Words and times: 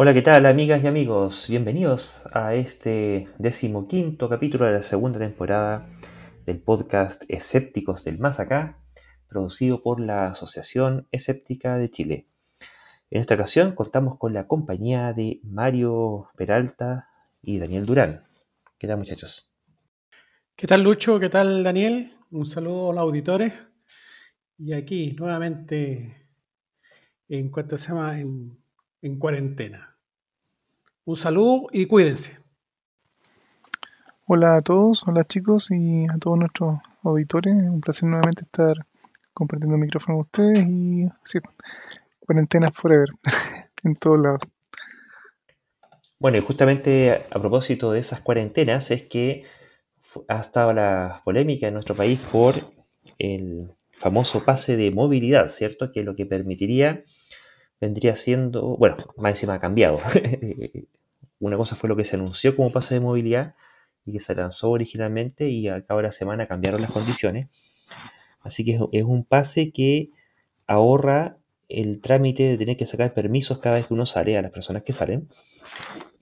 Hola, 0.00 0.14
¿qué 0.14 0.22
tal 0.22 0.46
amigas 0.46 0.84
y 0.84 0.86
amigos? 0.86 1.46
Bienvenidos 1.48 2.22
a 2.32 2.54
este 2.54 3.26
decimoquinto 3.38 4.28
capítulo 4.28 4.66
de 4.66 4.74
la 4.74 4.84
segunda 4.84 5.18
temporada 5.18 5.88
del 6.46 6.60
podcast 6.60 7.24
Escépticos 7.26 8.04
del 8.04 8.20
Más 8.20 8.38
Acá, 8.38 8.78
producido 9.28 9.82
por 9.82 9.98
la 9.98 10.28
Asociación 10.28 11.08
Escéptica 11.10 11.78
de 11.78 11.90
Chile. 11.90 12.28
En 13.10 13.22
esta 13.22 13.34
ocasión 13.34 13.74
contamos 13.74 14.18
con 14.18 14.32
la 14.32 14.46
compañía 14.46 15.12
de 15.14 15.40
Mario 15.42 16.28
Peralta 16.36 17.08
y 17.42 17.58
Daniel 17.58 17.84
Durán. 17.84 18.22
¿Qué 18.78 18.86
tal 18.86 18.98
muchachos? 18.98 19.52
¿Qué 20.54 20.68
tal 20.68 20.84
Lucho? 20.84 21.18
¿Qué 21.18 21.28
tal 21.28 21.64
Daniel? 21.64 22.12
Un 22.30 22.46
saludo 22.46 22.92
a 22.92 22.94
los 22.94 23.02
auditores. 23.02 23.52
Y 24.58 24.74
aquí 24.74 25.16
nuevamente, 25.18 26.28
en 27.28 27.50
cuanto 27.50 27.76
se 27.76 27.88
llama, 27.88 28.20
en, 28.20 28.58
en 29.02 29.18
cuarentena. 29.18 29.96
Un 31.04 31.16
saludo 31.16 31.68
y 31.72 31.86
cuídense. 31.86 32.38
Hola 34.26 34.56
a 34.56 34.60
todos, 34.60 35.06
hola 35.06 35.24
chicos 35.24 35.70
y 35.70 36.04
a 36.04 36.18
todos 36.18 36.38
nuestros 36.38 36.78
auditores. 37.02 37.54
Un 37.54 37.80
placer 37.80 38.08
nuevamente 38.08 38.44
estar 38.44 38.76
compartiendo 39.32 39.76
el 39.76 39.82
micrófono 39.82 40.18
con 40.18 40.26
ustedes 40.26 40.66
y 40.66 41.08
sí, 41.22 41.38
cuarentena 42.20 42.70
forever 42.72 43.08
en 43.84 43.96
todos 43.96 44.20
lados. 44.20 44.40
Bueno, 46.18 46.36
y 46.36 46.40
justamente 46.40 47.12
a 47.30 47.38
propósito 47.38 47.92
de 47.92 48.00
esas 48.00 48.20
cuarentenas 48.20 48.90
es 48.90 49.04
que 49.04 49.44
ha 50.26 50.40
estado 50.40 50.72
la 50.72 51.22
polémica 51.24 51.68
en 51.68 51.74
nuestro 51.74 51.94
país 51.94 52.18
por 52.32 52.54
el 53.18 53.70
famoso 53.92 54.44
pase 54.44 54.76
de 54.76 54.90
movilidad, 54.90 55.48
¿cierto? 55.48 55.92
Que 55.92 56.02
lo 56.02 56.16
que 56.16 56.26
permitiría 56.26 57.04
vendría 57.80 58.16
siendo, 58.16 58.76
bueno, 58.76 58.96
más 59.16 59.30
encima 59.30 59.54
ha 59.54 59.60
cambiado. 59.60 60.00
Una 61.40 61.56
cosa 61.56 61.76
fue 61.76 61.88
lo 61.88 61.96
que 61.96 62.04
se 62.04 62.16
anunció 62.16 62.56
como 62.56 62.72
pase 62.72 62.94
de 62.94 63.00
movilidad 63.00 63.54
y 64.04 64.12
que 64.12 64.20
se 64.20 64.34
lanzó 64.34 64.70
originalmente 64.70 65.48
y 65.48 65.68
al 65.68 65.84
cabo 65.84 65.98
de 65.98 66.08
la 66.08 66.12
semana 66.12 66.48
cambiaron 66.48 66.82
las 66.82 66.90
condiciones. 66.90 67.48
Así 68.40 68.64
que 68.64 68.78
es 68.92 69.04
un 69.04 69.24
pase 69.24 69.70
que 69.72 70.10
ahorra 70.66 71.38
el 71.68 72.00
trámite 72.00 72.44
de 72.44 72.56
tener 72.56 72.76
que 72.76 72.86
sacar 72.86 73.14
permisos 73.14 73.58
cada 73.58 73.76
vez 73.76 73.86
que 73.86 73.94
uno 73.94 74.06
sale 74.06 74.38
a 74.38 74.42
las 74.42 74.50
personas 74.50 74.82
que 74.82 74.92
salen 74.92 75.28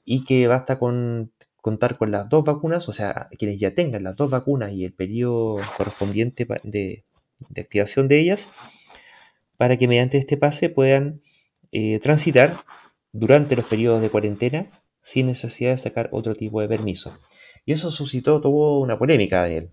y 0.04 0.24
que 0.24 0.46
basta 0.46 0.78
con 0.78 1.32
contar 1.66 1.98
con 1.98 2.12
las 2.12 2.28
dos 2.28 2.44
vacunas, 2.44 2.88
o 2.88 2.92
sea, 2.92 3.28
quienes 3.36 3.58
ya 3.58 3.74
tengan 3.74 4.04
las 4.04 4.14
dos 4.14 4.30
vacunas 4.30 4.72
y 4.72 4.84
el 4.84 4.92
periodo 4.92 5.58
correspondiente 5.76 6.46
de, 6.62 7.04
activación 7.56 8.06
de 8.06 8.20
ellas, 8.20 8.48
para 9.56 9.76
que 9.76 9.88
mediante 9.88 10.16
este 10.16 10.36
pase 10.36 10.68
puedan 10.68 11.22
eh, 11.72 11.98
transitar 12.00 12.56
durante 13.12 13.56
los 13.56 13.64
periodos 13.66 14.00
de 14.02 14.10
cuarentena 14.10 14.70
sin 15.02 15.26
necesidad 15.26 15.70
de 15.70 15.78
sacar 15.78 16.08
otro 16.12 16.34
tipo 16.34 16.60
de 16.60 16.68
permiso. 16.68 17.18
Y 17.64 17.72
eso 17.72 17.90
suscitó, 17.90 18.40
tuvo 18.40 18.80
una 18.80 18.98
polémica 18.98 19.44
de 19.44 19.58
él. 19.58 19.70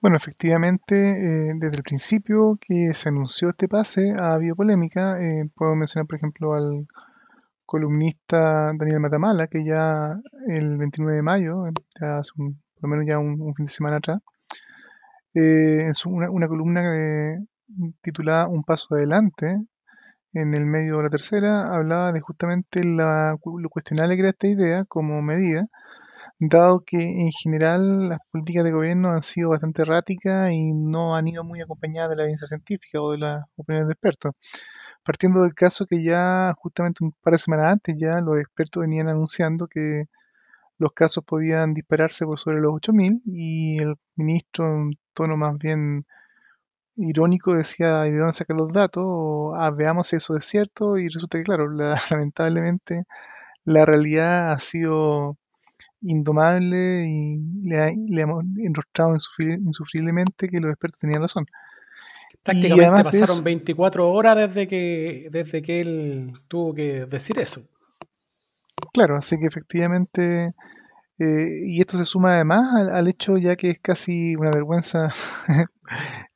Bueno, 0.00 0.16
efectivamente, 0.16 0.94
eh, 0.96 1.52
desde 1.56 1.76
el 1.78 1.82
principio 1.82 2.58
que 2.60 2.92
se 2.92 3.08
anunció 3.08 3.48
este 3.48 3.68
pase 3.68 4.12
ha 4.18 4.34
habido 4.34 4.54
polémica. 4.54 5.18
Eh, 5.18 5.48
puedo 5.54 5.74
mencionar, 5.74 6.06
por 6.06 6.16
ejemplo, 6.16 6.54
al 6.54 6.86
columnista 7.64 8.72
Daniel 8.76 9.00
Matamala, 9.00 9.46
que 9.46 9.64
ya 9.64 10.14
el 10.48 10.76
29 10.76 11.16
de 11.16 11.22
mayo, 11.22 11.64
ya 11.98 12.18
hace 12.18 12.32
por 12.36 12.52
lo 12.82 12.88
menos 12.88 13.06
ya 13.06 13.18
un, 13.18 13.54
fin 13.54 13.66
de 13.66 13.72
semana 13.72 13.96
atrás, 13.96 14.18
en 15.32 15.92
una, 16.06 16.30
una, 16.30 16.48
columna 16.48 16.82
titulada 18.02 18.48
Un 18.48 18.64
paso 18.64 18.94
adelante, 18.94 19.56
en 20.32 20.54
el 20.54 20.66
medio 20.66 20.98
de 20.98 21.04
la 21.04 21.10
tercera, 21.10 21.74
hablaba 21.74 22.12
de 22.12 22.20
justamente 22.20 22.84
la, 22.84 23.36
lo 23.44 23.68
cuestionable 23.70 24.16
que 24.16 24.20
era 24.20 24.30
esta 24.30 24.48
idea 24.48 24.84
como 24.86 25.22
medida, 25.22 25.66
dado 26.40 26.82
que 26.84 26.98
en 26.98 27.30
general 27.32 28.08
las 28.08 28.18
políticas 28.30 28.64
de 28.64 28.72
gobierno 28.72 29.12
han 29.12 29.22
sido 29.22 29.50
bastante 29.50 29.82
erráticas 29.82 30.50
y 30.52 30.72
no 30.72 31.16
han 31.16 31.28
ido 31.28 31.44
muy 31.44 31.60
acompañadas 31.62 32.10
de 32.10 32.16
la 32.16 32.22
evidencia 32.24 32.48
científica 32.48 33.00
o 33.00 33.12
de 33.12 33.18
las 33.18 33.44
opiniones 33.56 33.88
de 33.88 33.92
expertos. 33.92 34.32
Partiendo 35.04 35.42
del 35.42 35.54
caso 35.54 35.86
que 35.86 36.02
ya 36.04 36.54
justamente 36.58 37.04
un 37.04 37.12
par 37.22 37.32
de 37.32 37.38
semanas 37.38 37.66
antes 37.66 37.96
ya 37.98 38.20
los 38.20 38.38
expertos 38.38 38.80
venían 38.82 39.08
anunciando 39.08 39.68
que 39.68 40.06
los 40.78 40.92
casos 40.92 41.24
podían 41.24 41.74
dispararse 41.74 42.26
por 42.26 42.38
sobre 42.38 42.60
los 42.60 42.72
8.000 42.74 43.22
y 43.24 43.78
el 43.82 43.96
ministro 44.16 44.66
en 44.66 44.92
tono 45.14 45.36
más 45.36 45.56
bien 45.58 46.06
irónico 46.96 47.54
decía, 47.54 48.02
¿de 48.02 48.16
dónde 48.16 48.32
sacar 48.32 48.56
los 48.56 48.72
datos? 48.72 49.04
O, 49.06 49.54
ah, 49.56 49.70
veamos 49.70 50.08
si 50.08 50.16
eso 50.16 50.36
es 50.36 50.44
cierto. 50.44 50.96
Y 50.98 51.08
resulta 51.08 51.38
que, 51.38 51.44
claro, 51.44 51.68
lamentablemente 52.10 53.04
la 53.64 53.84
realidad 53.84 54.52
ha 54.52 54.58
sido 54.58 55.36
indomable 56.02 57.06
y 57.06 57.38
le, 57.62 58.20
hemos 58.20 58.44
enrostrado 58.58 59.14
insufriblemente 59.38 60.48
que 60.48 60.60
los 60.60 60.70
expertos 60.70 61.00
tenían 61.00 61.22
razón. 61.22 61.46
Prácticamente 62.42 63.04
pasaron 63.04 63.42
24 63.42 64.10
horas 64.10 64.36
desde 64.36 64.68
que, 64.68 65.28
desde 65.30 65.62
que 65.62 65.80
él 65.80 66.32
tuvo 66.46 66.74
que 66.74 67.06
decir 67.06 67.38
eso. 67.38 67.62
Claro, 68.92 69.16
así 69.16 69.38
que 69.38 69.46
efectivamente 69.46 70.52
eh, 71.18 71.60
y 71.64 71.80
esto 71.80 71.96
se 71.96 72.04
suma 72.04 72.34
además 72.34 72.88
al, 72.90 73.06
hecho 73.06 73.38
ya 73.38 73.54
que 73.54 73.68
es 73.68 73.78
casi 73.78 74.34
una 74.34 74.50
vergüenza 74.50 75.10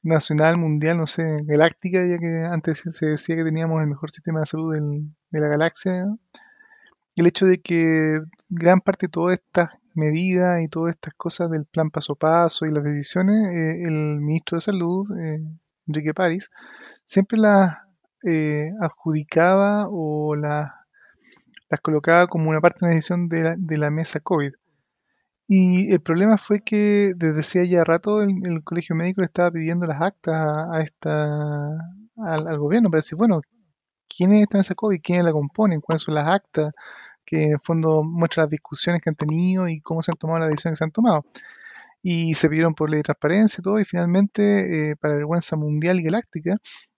nacional, 0.03 0.57
mundial, 0.57 0.97
no 0.97 1.07
sé, 1.07 1.25
galáctica, 1.43 2.07
ya 2.07 2.19
que 2.19 2.45
antes 2.49 2.85
se 2.89 3.07
decía 3.07 3.35
que 3.37 3.45
teníamos 3.45 3.81
el 3.81 3.89
mejor 3.89 4.11
sistema 4.13 4.41
de 4.41 4.47
salud 4.47 4.77
de 4.77 5.41
la 5.41 5.49
galaxia. 5.49 6.07
El 7.17 7.27
hecho 7.27 7.47
de 7.47 7.61
que 7.61 8.21
gran 8.49 8.81
parte 8.81 9.07
de 9.07 9.11
todas 9.11 9.39
estas 9.39 9.71
medidas 9.95 10.63
y 10.63 10.69
todas 10.69 10.95
estas 10.95 11.15
cosas 11.15 11.51
del 11.51 11.67
plan 11.67 11.91
paso 11.91 12.13
a 12.13 12.17
paso 12.17 12.65
y 12.65 12.71
las 12.71 12.85
decisiones, 12.85 13.53
eh, 13.53 13.83
el 13.85 14.21
ministro 14.21 14.59
de 14.59 14.61
Salud, 14.63 15.11
eh, 15.19 15.41
Enrique 15.89 16.15
París, 16.15 16.51
siempre 17.05 17.39
las 17.39 17.77
adjudicaba 18.81 19.87
o 19.91 20.37
las, 20.37 20.71
las 21.71 21.81
colocaba 21.81 22.27
como 22.29 22.51
una 22.51 22.61
parte 22.61 22.79
de 22.81 22.87
una 22.87 22.95
decisión 22.95 23.29
de 23.29 23.43
la, 23.43 23.57
de 23.57 23.79
la 23.79 23.91
mesa 23.91 24.21
COVID. 24.21 24.53
Y 25.51 25.93
el 25.93 26.01
problema 26.03 26.37
fue 26.37 26.61
que 26.61 27.15
desde 27.17 27.41
hacía 27.41 27.65
ya 27.65 27.83
rato 27.83 28.21
el, 28.23 28.63
colegio 28.65 28.95
médico 28.95 29.23
le 29.23 29.27
estaba 29.27 29.51
pidiendo 29.51 29.87
las 29.87 30.03
actas 30.03 30.39
a, 30.39 30.83
esta 30.83 31.71
al, 32.19 32.59
gobierno 32.59 32.91
para 32.91 32.99
decir, 32.99 33.17
bueno, 33.17 33.41
¿quién 34.07 34.33
es 34.35 34.43
esta 34.43 34.59
mesa 34.59 34.75
COVID? 34.75 35.01
¿Quiénes 35.03 35.25
la 35.25 35.33
componen? 35.33 35.81
¿Cuáles 35.81 36.03
son 36.03 36.17
las 36.17 36.29
actas? 36.29 36.73
Que 37.25 37.45
en 37.45 37.53
el 37.53 37.61
fondo 37.65 38.03
muestran 38.05 38.45
las 38.45 38.51
discusiones 38.51 39.01
que 39.03 39.11
han 39.11 39.17
tenido 39.17 39.69
y 39.69 39.81
cómo 39.81 40.03
se 40.03 40.11
han 40.13 40.19
tomado 40.19 40.41
las 40.41 40.51
decisiones 40.51 40.79
que 40.79 40.81
se 40.81 40.85
han 40.85 40.93
tomado. 40.93 41.25
Y 42.03 42.35
se 42.35 42.49
pidieron 42.51 42.75
por 42.75 42.91
ley 42.91 42.99
de 42.99 43.05
transparencia 43.05 43.61
y 43.63 43.65
todo, 43.65 43.81
y 43.81 43.85
finalmente, 43.85 44.91
eh, 44.91 44.97
para 44.97 45.15
vergüenza 45.15 45.57
mundial 45.57 46.01
y 46.01 46.05
galáctica, 46.05 46.55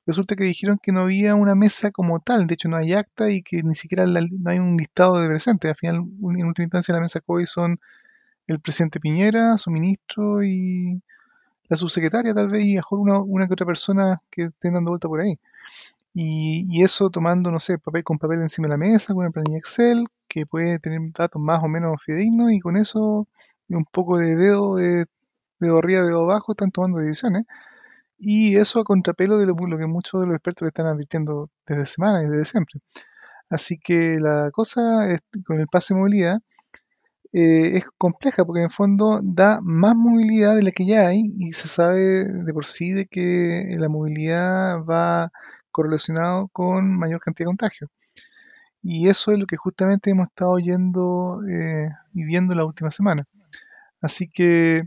resulta 0.07 0.37
que 0.37 0.45
dijeron 0.45 0.79
que 0.83 0.93
no 0.93 1.01
había 1.03 1.35
una 1.37 1.55
mesa 1.55 1.91
como 1.93 2.21
tal, 2.21 2.47
de 2.47 2.55
hecho 2.55 2.69
no 2.69 2.77
hay 2.77 2.95
acta 2.95 3.31
y 3.31 3.43
que 3.43 3.63
ni 3.63 3.75
siquiera 3.75 4.07
no 4.07 4.51
hay 4.51 4.59
un 4.59 4.77
listado 4.77 5.21
de 5.21 5.29
presentes. 5.29 5.71
Al 5.71 5.77
final, 5.77 5.97
en 5.97 6.47
última 6.47 6.65
instancia, 6.65 6.95
la 6.95 7.01
mesa 7.01 7.21
COVID 7.21 7.47
son 7.47 7.81
el 8.53 8.61
presidente 8.61 9.01
Piñera, 9.01 9.57
su 9.57 9.71
ministro 9.71 10.43
y 10.43 11.01
la 11.69 11.77
subsecretaria 11.77 12.35
tal 12.35 12.49
vez 12.49 12.65
y 12.65 12.75
mejor 12.75 12.99
una, 12.99 13.21
una 13.21 13.47
que 13.47 13.55
otra 13.55 13.67
persona 13.67 14.21
que 14.31 14.45
estén 14.45 14.75
dando 14.75 14.91
vuelta 14.91 15.09
por 15.09 15.21
ahí. 15.21 15.39
Y, 16.13 16.83
eso 16.83 17.11
tomando, 17.11 17.51
no 17.51 17.61
sé, 17.61 17.79
papel 17.79 18.03
con 18.03 18.19
papel 18.19 18.41
encima 18.43 18.67
de 18.67 18.73
la 18.73 18.79
mesa, 18.79 19.15
con 19.15 19.23
una 19.23 19.31
planilla 19.31 19.59
Excel, 19.59 20.07
que 20.29 20.47
puede 20.47 20.79
tener 20.81 21.01
datos 21.13 21.41
más 21.41 21.63
o 21.63 21.69
menos 21.69 22.03
fidedignos 22.03 22.53
y 22.53 22.61
con 22.61 22.77
eso 22.77 23.29
un 23.69 23.85
poco 23.85 24.19
de 24.19 24.35
dedo, 24.37 24.77
de 24.77 25.07
dedo 25.61 25.79
arriba, 25.79 26.03
dedo 26.03 26.25
abajo, 26.25 26.53
están 26.53 26.73
tomando 26.73 26.99
decisiones. 26.99 27.45
Y 28.19 28.57
eso 28.57 28.81
a 28.81 28.85
contrapelo 28.85 29.39
de 29.39 29.47
lo, 29.47 29.55
lo 29.55 29.79
que 29.79 29.87
muchos 29.87 30.21
de 30.21 30.27
los 30.27 30.37
expertos 30.37 30.63
le 30.63 30.69
están 30.69 30.87
advirtiendo 30.87 31.51
desde 31.67 31.87
semanas 31.87 32.25
y 32.25 32.29
desde 32.29 32.45
siempre. 32.47 32.81
Así 33.51 33.79
que 33.79 34.19
la 34.21 34.51
cosa 34.53 35.11
es, 35.11 35.21
con 35.47 35.61
el 35.61 35.69
pase 35.69 35.95
de 35.95 36.01
movilidad 36.01 36.39
eh, 37.33 37.77
es 37.77 37.85
compleja 37.97 38.45
porque 38.45 38.63
en 38.63 38.71
fondo 38.71 39.21
da 39.23 39.61
más 39.63 39.95
movilidad 39.95 40.57
de 40.57 40.63
la 40.63 40.73
que 40.73 40.85
ya 40.87 41.09
hay 41.09 41.33
y 41.39 41.53
se 41.53 41.69
sabe 41.69 42.25
de 42.25 42.53
por 42.53 42.67
sí 42.67 42.93
de 42.93 43.07
que 43.07 43.77
la 43.79 43.89
movilidad 43.89 44.83
va 44.85 45.31
correlacionado 45.71 46.49
con 46.49 46.99
mayor 46.99 47.21
cantidad 47.21 47.47
de 47.47 47.51
contagio. 47.51 47.89
Y 48.83 49.09
eso 49.09 49.33
es 49.33 49.39
lo 49.39 49.47
que 49.47 49.57
justamente 49.57 50.11
hemos 50.11 50.29
estado 50.29 50.53
oyendo 50.53 51.43
eh, 51.49 51.91
y 52.15 52.25
viendo 52.25 52.55
la 52.55 52.65
última 52.65 52.91
semana. 52.91 53.27
Así 54.01 54.29
que 54.29 54.85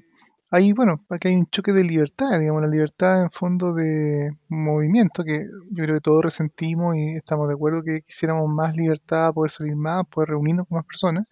ahí, 0.51 0.73
bueno, 0.73 1.05
aquí 1.09 1.29
hay 1.29 1.35
un 1.37 1.47
choque 1.47 1.73
de 1.73 1.83
libertad, 1.83 2.39
digamos, 2.39 2.61
la 2.63 2.67
libertad 2.69 3.21
en 3.21 3.31
fondo 3.31 3.73
de 3.73 4.35
movimiento, 4.49 5.23
que 5.23 5.47
yo 5.71 5.83
creo 5.83 5.95
que 5.97 6.01
todos 6.01 6.23
resentimos 6.23 6.97
y 6.97 7.15
estamos 7.17 7.47
de 7.47 7.55
acuerdo 7.55 7.83
que 7.83 8.01
quisiéramos 8.01 8.49
más 8.49 8.75
libertad, 8.75 9.33
poder 9.33 9.51
salir 9.51 9.75
más, 9.75 10.05
poder 10.07 10.29
reunirnos 10.29 10.67
con 10.67 10.77
más 10.77 10.85
personas 10.85 11.27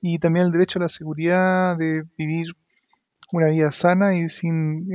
y 0.00 0.18
también 0.18 0.46
el 0.46 0.52
derecho 0.52 0.78
a 0.78 0.82
la 0.82 0.88
seguridad 0.88 1.76
de 1.76 2.04
vivir 2.16 2.54
una 3.32 3.48
vida 3.48 3.70
sana 3.72 4.14
y 4.14 4.28
sin 4.28 4.88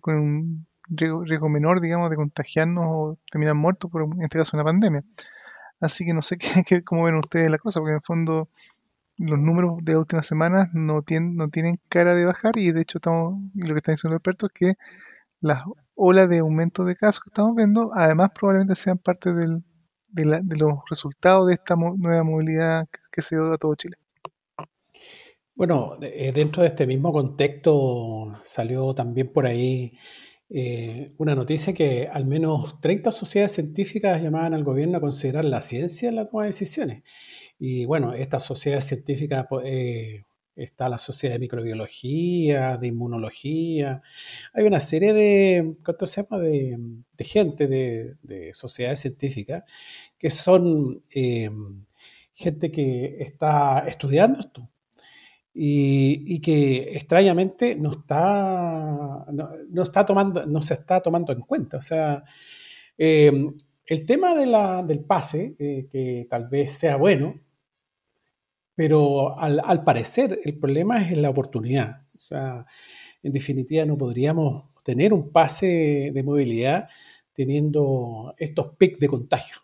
con 0.00 0.14
un 0.14 0.66
riesgo, 0.88 1.48
menor, 1.48 1.80
digamos, 1.80 2.10
de 2.10 2.16
contagiarnos 2.16 2.84
o 2.86 3.18
terminar 3.30 3.54
muertos 3.54 3.90
por, 3.90 4.02
en 4.02 4.22
este 4.22 4.38
caso, 4.38 4.56
una 4.56 4.64
pandemia. 4.64 5.02
Así 5.80 6.04
que 6.04 6.14
no 6.14 6.22
sé 6.22 6.38
qué, 6.66 6.84
cómo 6.84 7.04
ven 7.04 7.16
ustedes 7.16 7.50
la 7.50 7.58
cosa, 7.58 7.80
porque 7.80 7.92
en 7.92 7.96
el 7.96 8.02
fondo 8.02 8.48
los 9.16 9.38
números 9.38 9.78
de 9.82 9.92
las 9.92 10.00
últimas 10.00 10.26
semanas 10.26 10.68
no 10.72 11.02
tienen, 11.02 11.36
no 11.36 11.48
tienen 11.48 11.80
cara 11.88 12.14
de 12.14 12.24
bajar 12.24 12.56
y 12.56 12.72
de 12.72 12.80
hecho 12.82 12.98
estamos, 12.98 13.40
y 13.54 13.62
lo 13.62 13.74
que 13.74 13.78
están 13.78 13.94
diciendo 13.94 14.14
los 14.14 14.18
expertos 14.18 14.50
es 14.52 14.58
que 14.58 14.74
las 15.40 15.62
olas 15.94 16.28
de 16.28 16.38
aumento 16.38 16.84
de 16.84 16.96
casos 16.96 17.22
que 17.22 17.30
estamos 17.30 17.54
viendo, 17.54 17.92
además 17.94 18.30
probablemente 18.34 18.74
sean 18.74 18.98
parte 18.98 19.32
del, 19.32 19.62
de, 20.08 20.56
los 20.56 20.78
resultados 20.88 21.46
de 21.46 21.54
esta 21.54 21.76
nueva 21.76 22.22
movilidad 22.22 22.88
que, 23.12 23.22
se 23.22 23.36
dio 23.36 23.52
a 23.52 23.58
todo 23.58 23.74
Chile. 23.74 23.96
Bueno, 25.56 25.98
eh, 26.02 26.32
dentro 26.32 26.62
de 26.62 26.68
este 26.68 26.86
mismo 26.86 27.12
contexto 27.12 28.32
salió 28.42 28.92
también 28.94 29.32
por 29.32 29.46
ahí 29.46 29.92
eh, 30.50 31.12
una 31.18 31.34
noticia 31.34 31.72
que 31.72 32.08
al 32.10 32.26
menos 32.26 32.80
30 32.80 33.12
sociedades 33.12 33.52
científicas 33.52 34.20
llamaban 34.22 34.54
al 34.54 34.64
gobierno 34.64 34.98
a 34.98 35.00
considerar 35.00 35.44
la 35.44 35.62
ciencia 35.62 36.08
en 36.08 36.16
la 36.16 36.28
toma 36.28 36.42
de 36.42 36.48
decisiones. 36.48 37.04
Y 37.58 37.86
bueno, 37.86 38.14
estas 38.14 38.44
sociedades 38.44 38.86
científicas, 38.86 39.46
eh, 39.64 40.22
está 40.56 40.88
la 40.88 40.98
Sociedad 40.98 41.34
de 41.34 41.40
Microbiología, 41.40 42.76
de 42.78 42.88
Inmunología, 42.88 44.02
hay 44.52 44.64
una 44.64 44.80
serie 44.80 45.12
de, 45.12 45.76
¿cuánto 45.84 46.06
se 46.06 46.22
llama?, 46.22 46.38
de, 46.42 46.78
gente, 47.20 47.66
de, 47.68 48.50
sociedades 48.54 49.00
científicas, 49.00 49.64
que 50.18 50.30
son 50.30 51.02
eh, 51.14 51.50
gente 52.34 52.70
que 52.70 53.16
está 53.22 53.80
estudiando 53.88 54.40
esto. 54.40 54.68
Y, 55.56 56.40
que 56.40 56.96
extrañamente 56.96 57.76
no 57.76 57.92
está, 57.92 59.24
no, 59.30 59.82
está 59.82 60.04
tomando, 60.04 60.44
no 60.46 60.60
se 60.62 60.74
está 60.74 61.00
tomando 61.00 61.32
en 61.32 61.40
cuenta. 61.42 61.76
O 61.76 61.82
sea, 61.82 62.24
eh, 62.98 63.32
el 63.86 64.06
tema 64.06 64.34
del 64.34 65.04
pase, 65.04 65.54
que 65.56 66.26
tal 66.28 66.48
vez 66.48 66.72
sea 66.72 66.96
bueno, 66.96 67.40
pero 68.74 69.38
al, 69.38 69.84
parecer 69.84 70.40
el 70.44 70.58
problema 70.58 71.02
es 71.02 71.16
la 71.16 71.30
oportunidad. 71.30 72.02
O 72.16 72.20
sea, 72.20 72.66
en 73.22 73.32
definitiva 73.32 73.84
no 73.84 73.96
podríamos 73.96 74.64
tener 74.82 75.12
un 75.12 75.30
pase 75.30 76.10
de 76.12 76.22
movilidad 76.22 76.88
teniendo 77.32 78.34
estos 78.38 78.76
pics 78.76 78.98
de 78.98 79.08
contagio. 79.08 79.56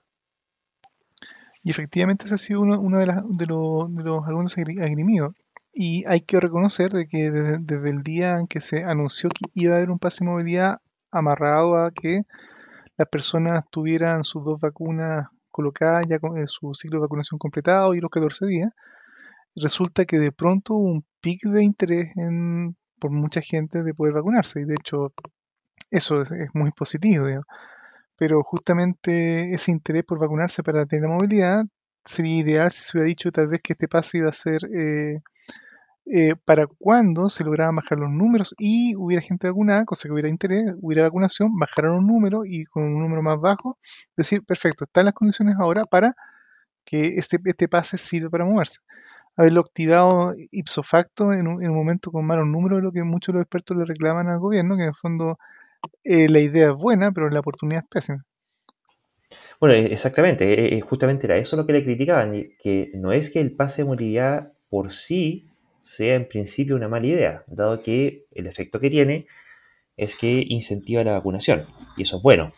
Y 1.62 1.70
efectivamente 1.70 2.24
ese 2.24 2.34
ha 2.34 2.38
sido 2.38 2.62
uno, 2.62 2.98
de, 2.98 3.06
de, 3.06 3.46
los 3.46 4.26
algunos 4.26 4.56
agrimidos. 4.56 5.34
Y 5.72 6.04
hay 6.06 6.20
que 6.22 6.40
reconocer 6.40 6.92
de 6.92 7.06
que 7.06 7.30
desde, 7.30 7.90
el 7.90 8.02
día 8.02 8.38
en 8.38 8.46
que 8.46 8.60
se 8.60 8.84
anunció 8.84 9.30
que 9.30 9.44
iba 9.54 9.74
a 9.74 9.76
haber 9.76 9.90
un 9.90 9.98
pase 9.98 10.24
de 10.24 10.30
movilidad 10.30 10.80
amarrado 11.10 11.76
a 11.76 11.90
que 11.90 12.22
las 12.96 13.08
personas 13.08 13.64
tuvieran 13.70 14.24
sus 14.24 14.44
dos 14.44 14.60
vacunas 14.60 15.28
colocadas, 15.50 16.06
ya 16.08 16.18
con 16.18 16.38
eh, 16.38 16.46
su 16.46 16.74
ciclo 16.74 16.98
de 16.98 17.02
vacunación 17.06 17.38
completado 17.38 17.94
y 17.94 18.00
los 18.00 18.10
14 18.10 18.46
días, 18.46 18.72
resulta 19.56 20.04
que 20.04 20.18
de 20.18 20.32
pronto 20.32 20.74
hubo 20.74 20.90
un 20.92 21.04
pic 21.20 21.42
de 21.44 21.64
interés 21.64 22.16
en, 22.16 22.76
por 22.98 23.10
mucha 23.10 23.40
gente 23.40 23.82
de 23.82 23.94
poder 23.94 24.14
vacunarse. 24.14 24.60
Y 24.60 24.64
de 24.64 24.74
hecho, 24.74 25.12
eso 25.90 26.22
es, 26.22 26.30
muy 26.54 26.70
positivo. 26.72 27.26
Pero 28.16 28.42
justamente 28.42 29.54
ese 29.54 29.72
interés 29.72 30.04
por 30.04 30.18
vacunarse 30.18 30.62
para 30.62 30.86
tener 30.86 31.08
la 31.08 31.14
movilidad 31.14 31.64
sería 32.04 32.36
ideal 32.38 32.70
si 32.70 32.82
se 32.82 32.96
hubiera 32.96 33.08
dicho 33.08 33.30
tal 33.30 33.48
vez 33.48 33.60
que 33.62 33.74
este 33.74 33.88
paso 33.88 34.16
iba 34.18 34.28
a 34.28 34.32
ser 34.32 34.60
eh, 34.74 35.20
eh, 36.06 36.34
para 36.44 36.66
cuando 36.66 37.28
se 37.28 37.44
lograban 37.44 37.76
bajar 37.76 37.98
los 37.98 38.10
números 38.10 38.54
y 38.58 38.94
hubiera 38.96 39.22
gente 39.22 39.48
vacunada, 39.48 39.84
cosa 39.84 40.08
que 40.08 40.12
hubiera 40.12 40.28
interés, 40.28 40.74
hubiera 40.80 41.04
vacunación, 41.04 41.56
bajaron 41.58 41.98
un 41.98 42.06
número 42.06 42.42
y 42.44 42.64
con 42.64 42.82
un 42.82 43.00
número 43.00 43.22
más 43.22 43.40
bajo, 43.40 43.78
decir, 44.16 44.44
perfecto, 44.44 44.84
están 44.84 45.04
las 45.06 45.14
condiciones 45.14 45.56
ahora 45.58 45.84
para 45.84 46.16
que 46.84 47.16
este, 47.16 47.38
este 47.44 47.68
pase 47.68 47.96
sirva 47.98 48.30
para 48.30 48.44
moverse 48.44 48.80
haberlo 49.36 49.60
activado 49.60 50.32
ipso 50.50 50.82
facto 50.82 51.32
en 51.32 51.46
un, 51.46 51.74
momento 51.74 52.10
con 52.10 52.26
malos 52.26 52.46
números, 52.46 52.82
lo 52.82 52.92
que 52.92 53.02
muchos 53.02 53.32
de 53.32 53.38
los 53.38 53.44
expertos 53.44 53.76
le 53.76 53.84
reclaman 53.84 54.28
al 54.28 54.38
gobierno, 54.38 54.76
que 54.76 54.82
en 54.82 54.88
el 54.88 54.94
fondo 54.94 55.38
eh, 56.04 56.28
la 56.28 56.40
idea 56.40 56.70
es 56.70 56.76
buena, 56.76 57.12
pero 57.12 57.30
la 57.30 57.40
oportunidad 57.40 57.82
es 57.82 57.88
pésima. 57.88 58.24
Bueno, 59.58 59.74
e, 59.74 59.92
exactamente, 59.92 60.52
e, 60.52 60.78
e, 60.78 60.80
justamente 60.80 61.26
era 61.26 61.36
eso 61.36 61.56
lo 61.56 61.66
que 61.66 61.72
le 61.72 61.84
criticaban, 61.84 62.32
que 62.62 62.90
no 62.94 63.12
es 63.12 63.30
que 63.30 63.40
el 63.40 63.52
pase 63.52 63.82
de 63.82 63.86
movilidad 63.86 64.52
por 64.68 64.92
sí 64.92 65.49
sea 65.82 66.14
en 66.14 66.28
principio 66.28 66.76
una 66.76 66.88
mala 66.88 67.06
idea, 67.06 67.44
dado 67.46 67.82
que 67.82 68.26
el 68.32 68.46
efecto 68.46 68.80
que 68.80 68.90
tiene 68.90 69.26
es 69.96 70.16
que 70.16 70.44
incentiva 70.48 71.04
la 71.04 71.12
vacunación, 71.12 71.66
y 71.96 72.02
eso 72.02 72.18
es 72.18 72.22
bueno 72.22 72.52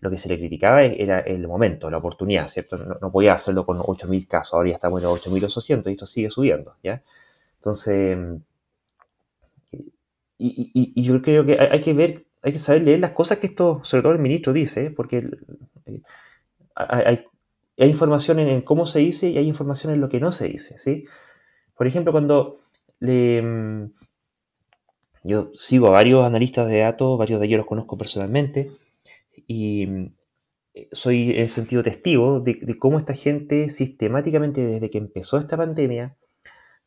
lo 0.00 0.10
que 0.10 0.18
se 0.18 0.28
le 0.28 0.38
criticaba 0.38 0.82
era 0.82 1.20
el 1.20 1.46
momento, 1.48 1.90
la 1.90 1.98
oportunidad, 1.98 2.48
¿cierto? 2.48 2.76
No, 2.76 3.10
podía 3.10 3.34
hacerlo 3.34 3.64
con 3.64 3.78
8.000 3.78 4.28
casos, 4.28 4.54
ahora 4.54 4.70
ya 4.70 4.74
estamos 4.76 5.02
en 5.02 5.08
8.800 5.08 5.88
y 5.88 5.92
esto 5.92 6.06
sigue 6.06 6.30
subiendo, 6.30 6.76
¿ya? 6.82 7.02
Entonces, 7.56 8.18
y, 10.38 11.02
yo 11.02 11.22
creo 11.22 11.46
que 11.46 11.56
hay, 11.58 11.80
que 11.80 11.94
ver, 11.94 12.26
hay 12.42 12.52
que 12.52 12.58
saber 12.58 12.82
leer 12.82 13.00
las 13.00 13.12
cosas 13.12 13.38
que 13.38 13.46
esto, 13.46 13.80
sobre 13.84 14.02
todo 14.02 14.12
el 14.12 14.18
ministro 14.18 14.52
dice, 14.52 14.90
porque 14.90 15.30
eh, 15.86 16.00
hay, 16.74 17.24
información 17.78 18.38
en, 18.38 18.60
cómo 18.62 18.86
se 18.86 18.98
dice 18.98 19.30
y 19.30 19.38
hay 19.38 19.46
información 19.46 19.92
en 19.94 20.00
lo 20.00 20.08
que 20.08 20.20
no 20.20 20.30
se 20.30 20.48
dice, 20.48 20.78
¿sí? 20.78 21.06
Por 21.76 21.86
ejemplo, 21.86 22.12
cuando 22.12 22.58
le... 23.00 23.42
Mm, 23.42 23.92
yo 25.24 25.50
sigo 25.56 25.88
a 25.88 25.90
varios 25.90 26.24
analistas 26.24 26.68
de 26.68 26.78
datos, 26.78 27.18
varios 27.18 27.40
de 27.40 27.46
ellos 27.46 27.58
los 27.58 27.66
conozco 27.66 27.98
personalmente, 27.98 28.70
y 29.48 30.12
eh, 30.74 30.88
soy 30.92 31.32
en 31.32 31.48
sentido 31.48 31.82
testigo 31.82 32.40
de, 32.40 32.78
cómo 32.78 32.98
esta 32.98 33.14
gente 33.14 33.70
sistemáticamente 33.70 34.64
desde 34.64 34.90
que 34.90 34.98
empezó 34.98 35.38
esta 35.38 35.56
pandemia 35.56 36.16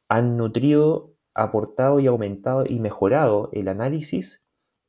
han 0.08 0.38
nutrido, 0.38 1.14
aportado 1.34 2.00
y 2.00 2.08
aumentado 2.08 2.66
y 2.68 2.80
mejorado 2.80 3.50
el 3.52 3.68
análisis 3.68 4.42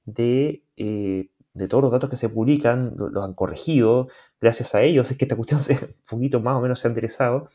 de, 0.04 0.64
eh, 0.76 1.28
todos 1.68 1.82
los 1.82 1.92
datos 1.92 2.10
que 2.10 2.16
se 2.16 2.28
publican, 2.28 2.94
los 2.96 3.24
han 3.24 3.34
corregido, 3.34 4.08
gracias 4.40 4.74
a 4.74 4.82
ellos 4.82 5.10
es 5.10 5.16
que 5.18 5.24
esta 5.24 5.36
cuestión 5.36 5.60
se, 5.60 5.74
un 5.74 5.94
poquito 6.08 6.40
más 6.40 6.56
o 6.56 6.60
menos 6.60 6.80
se 6.80 6.88
ha 6.88 6.90
enderezado. 6.90 7.48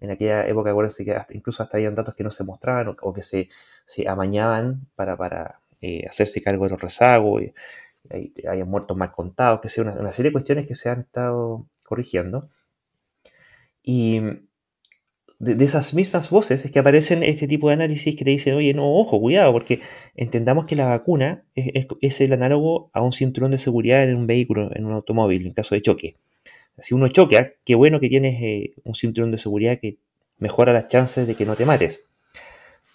En 0.00 0.10
aquella 0.10 0.46
época, 0.46 0.70
acuérdense 0.70 1.04
que 1.04 1.16
incluso 1.30 1.62
hasta 1.62 1.76
habían 1.76 1.94
datos 1.94 2.14
que 2.14 2.24
no 2.24 2.30
se 2.30 2.44
mostraban 2.44 2.96
o, 3.00 3.12
que 3.12 3.22
se, 3.22 3.48
se, 3.86 4.08
amañaban 4.08 4.86
para, 4.96 5.16
para 5.16 5.60
eh, 5.80 6.06
hacerse 6.08 6.42
cargo 6.42 6.64
de 6.64 6.70
los 6.70 6.80
rezagos 6.80 7.42
hayan 8.10 8.68
muertos 8.68 8.96
mal 8.96 9.12
contados, 9.12 9.60
que 9.60 9.68
sea 9.68 9.84
una, 9.84 10.12
serie 10.12 10.30
de 10.30 10.32
cuestiones 10.32 10.66
que 10.66 10.74
se 10.74 10.88
han 10.90 11.00
estado 11.00 11.66
corrigiendo. 11.82 12.50
Y 13.82 14.20
de, 15.38 15.64
esas 15.64 15.94
mismas 15.94 16.30
voces 16.30 16.64
es 16.64 16.70
que 16.70 16.78
aparecen 16.78 17.22
este 17.22 17.48
tipo 17.48 17.68
de 17.68 17.74
análisis 17.74 18.16
que 18.16 18.24
te 18.24 18.30
dicen, 18.30 18.54
oye, 18.54 18.74
no, 18.74 18.98
ojo, 18.98 19.20
cuidado, 19.20 19.52
porque 19.52 19.80
entendamos 20.14 20.66
que 20.66 20.76
la 20.76 20.88
vacuna 20.88 21.44
es, 21.54 22.20
el 22.20 22.32
análogo 22.32 22.90
a 22.92 23.02
un 23.02 23.12
cinturón 23.12 23.50
de 23.50 23.58
seguridad 23.58 24.08
en 24.08 24.16
un 24.16 24.26
vehículo, 24.26 24.70
en 24.74 24.86
un 24.86 24.92
automóvil, 24.92 25.46
en 25.46 25.52
caso 25.52 25.74
de 25.74 25.82
choque. 25.82 26.16
Si 26.78 26.94
uno 26.94 27.08
choquea, 27.08 27.52
qué 27.64 27.74
bueno 27.74 28.00
que 28.00 28.08
tienes 28.08 28.40
eh, 28.42 28.74
un 28.84 28.94
cinturón 28.94 29.30
de 29.30 29.38
seguridad 29.38 29.78
que 29.80 29.98
mejora 30.38 30.72
las 30.72 30.88
chances 30.88 31.26
de 31.26 31.34
que 31.34 31.46
no 31.46 31.56
te 31.56 31.64
mates. 31.64 32.06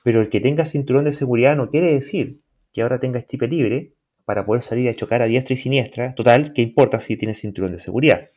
Pero 0.04 0.22
el 0.22 0.30
que 0.30 0.42
tenga 0.42 0.66
cinturón 0.66 1.06
de 1.06 1.14
seguridad 1.14 1.56
no 1.56 1.70
quiere 1.70 1.94
decir 1.94 2.40
que 2.74 2.82
ahora 2.82 3.00
tengas 3.00 3.28
chip 3.28 3.42
libre 3.44 3.94
para 4.26 4.46
poder 4.46 4.62
salir 4.62 4.90
a 4.90 4.96
chocar 4.96 5.22
a 5.22 5.26
diestra 5.26 5.54
y 5.54 5.58
siniestra. 5.58 6.14
Total, 6.14 6.54
¿qué 6.54 6.62
importa 6.62 7.00
si 7.00 7.18
tienes 7.18 7.40
cinturón 7.40 7.72
de 7.72 7.80
seguridad? 7.80 8.30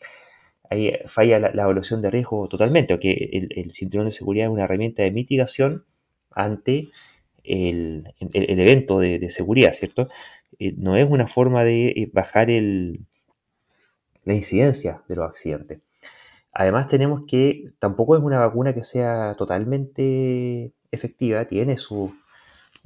Ahí 0.71 0.91
falla 1.07 1.39
la, 1.39 1.49
evaluación 1.51 2.01
de 2.01 2.11
riesgo 2.11 2.49
totalmente, 2.49 2.95
porque 2.95 3.29
el, 3.51 3.73
cinturón 3.73 4.07
de 4.07 4.13
seguridad 4.13 4.47
es 4.47 4.53
una 4.53 4.65
herramienta 4.65 5.03
de 5.03 5.11
mitigación 5.11 5.85
ante 6.31 6.89
el, 7.45 8.15
evento 8.33 9.01
de, 9.01 9.29
seguridad, 9.29 9.75
¿cierto? 9.75 10.09
Eh, 10.59 10.73
no 10.79 10.97
es 10.97 11.07
una 11.11 11.27
forma 11.27 11.63
de 11.63 11.89
eh, 11.89 12.11
bajar 12.11 12.49
la 14.25 14.35
incidencia 14.35 15.03
de 15.09 15.17
los 15.17 15.29
accidentes. 15.29 15.81
Además 16.53 16.89
tenemos 16.89 17.23
que 17.27 17.73
tampoco 17.79 18.17
es 18.17 18.23
una 18.23 18.39
vacuna 18.39 18.75
que 18.75 18.85
sea 18.85 19.35
totalmente 19.39 20.73
efectiva, 20.91 21.47
tiene 21.47 21.79
su, 21.79 22.15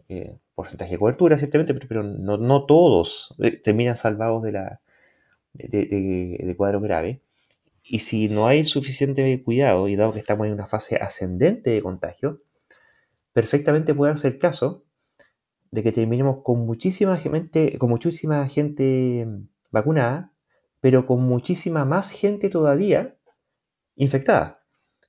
eh, 0.09 0.39
porcentaje 0.55 0.93
de 0.93 0.99
cobertura, 0.99 1.39
ciertamente, 1.39 1.75
pero, 1.75 2.03
no, 2.03 2.65
todos 2.67 3.35
eh, 3.43 3.53
terminan 3.57 3.97
salvados 3.97 4.43
de, 4.43 4.53
la, 4.53 4.81
de, 5.53 6.55
cuadros 6.57 6.83
graves. 6.83 7.21
Y 7.85 8.01
si 8.01 8.29
no 8.29 8.47
hay 8.47 8.67
suficiente 8.67 9.43
cuidado, 9.45 9.89
y 9.89 9.97
dado 9.97 10.13
que 10.13 10.21
estamos 10.21 10.47
en 10.47 10.55
una 10.55 10.67
fase 10.67 10.97
ascendente 10.97 11.71
de 11.71 11.83
contagio, 11.83 12.41
perfectamente 13.33 13.95
puede 13.95 14.13
darse 14.13 14.29
el 14.29 14.39
caso 14.39 14.85
de 15.71 15.83
que 15.83 15.93
terminemos 15.93 16.43
con 16.43 16.67
muchísima 16.67 17.17
gente, 17.19 17.79
con 17.79 17.91
muchísima 17.91 18.47
gente 18.49 19.27
vacunada, 19.71 20.33
pero 20.87 21.05
con 21.05 21.21
muchísima 21.21 21.85
más 21.85 22.13
gente 22.13 22.49
todavía 22.49 23.17
infectada. 23.97 24.63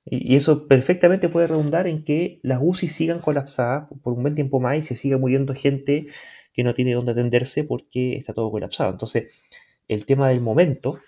Y 0.04 0.34
eso 0.34 0.66
perfectamente 0.66 1.28
puede 1.28 1.46
redundar 1.46 1.86
en 1.86 2.04
que 2.04 2.40
las 2.42 2.58
UCI 2.60 2.88
sigan 2.88 3.20
colapsadas 3.20 3.86
por 4.02 4.14
un 4.14 4.22
buen 4.22 4.34
tiempo 4.34 4.58
más 4.58 4.76
y 4.76 4.82
se 4.82 4.96
siga 4.96 5.18
muriendo 5.18 5.54
gente 5.54 6.08
que 6.52 6.64
no 6.64 6.74
tiene 6.74 6.94
dónde 6.94 7.12
atenderse 7.12 7.62
porque 7.62 8.16
está 8.16 8.34
todo 8.34 8.50
colapsado. 8.50 8.90
Entonces, 8.90 9.32
el 9.86 10.04
tema 10.04 10.28
del 10.30 10.40
momento 10.40 10.98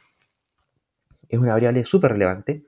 es 1.29 1.41
una 1.41 1.55
variable 1.55 1.83
súper 1.83 2.13
relevante. 2.13 2.63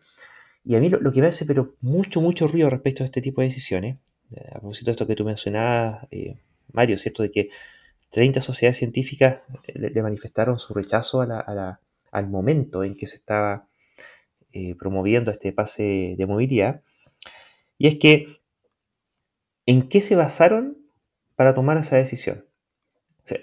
Y 0.64 0.75
a 0.75 0.80
mí 0.80 0.88
lo, 0.90 1.12
que 1.12 1.21
me 1.21 1.28
hace 1.28 1.47
pero 1.47 1.76
mucho, 1.82 2.21
mucho 2.21 2.49
ruido 2.49 2.68
respecto 2.68 3.04
a 3.04 3.06
este 3.06 3.23
tipo 3.23 3.42
de 3.42 3.47
decisiones, 3.47 3.99
eh, 4.32 4.49
a 4.50 4.59
propósito 4.59 4.87
de 4.87 4.90
esto 4.90 5.06
que 5.06 5.14
tú 5.14 5.25
mencionabas, 5.25 6.09
eh, 6.11 6.35
Mario, 6.73 6.99
¿cierto? 6.99 7.23
De 7.23 7.30
que 7.30 7.50
30 8.11 8.40
sociedades 8.40 8.78
científicas 8.78 9.42
le, 9.73 10.02
manifestaron 10.02 10.59
su 10.59 10.75
rechazo 10.75 11.23
al 12.12 12.28
momento 12.28 12.85
en 12.85 12.95
que 12.97 13.09
se 13.09 13.16
estaba 13.16 13.69
promoviendo 14.78 15.31
este 15.31 15.52
pase 15.52 16.14
de 16.16 16.26
movilidad. 16.26 16.83
Y 17.78 17.88
es 17.88 17.99
que, 17.99 18.40
¿en 19.66 19.88
qué 19.88 20.00
se 20.00 20.14
basaron 20.14 20.76
para 21.35 21.54
tomar 21.54 21.78
esa 21.78 21.97
decisión? 21.97 22.45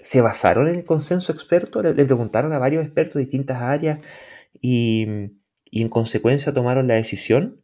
¿Se 0.02 0.20
basaron 0.20 0.68
en 0.68 0.76
el 0.76 0.84
consenso 0.84 1.32
experto? 1.32 1.82
Le, 1.82 1.92
preguntaron 1.92 2.52
a 2.52 2.58
varios 2.58 2.84
expertos 2.84 3.14
de 3.14 3.20
distintas 3.20 3.60
áreas 3.60 4.00
y, 4.60 5.06
en 5.72 5.88
consecuencia 5.88 6.54
tomaron 6.54 6.86
la 6.86 6.94
decisión. 6.94 7.60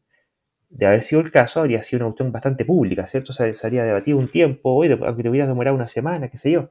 De 0.68 0.86
haber 0.86 1.02
sido 1.02 1.20
el 1.22 1.30
caso, 1.30 1.60
habría 1.60 1.80
sido 1.82 2.00
una 2.00 2.10
cuestión 2.10 2.32
bastante 2.32 2.64
pública, 2.64 3.06
¿cierto? 3.06 3.32
se 3.32 3.54
habría 3.62 3.84
debatido 3.84 4.18
un 4.18 4.28
tiempo, 4.28 4.82
aunque 4.82 5.22
te 5.22 5.28
hubiera 5.30 5.46
demorado 5.46 5.76
una 5.76 5.86
semana, 5.86 6.28
qué 6.28 6.36
sé 6.38 6.50
yo. 6.50 6.70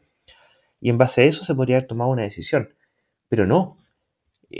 Y 0.81 0.89
en 0.89 0.97
base 0.97 1.21
a 1.21 1.25
eso 1.25 1.43
se 1.43 1.55
podría 1.55 1.77
haber 1.77 1.87
tomado 1.87 2.11
una 2.11 2.23
decisión. 2.23 2.69
Pero 3.29 3.47
no. 3.47 3.79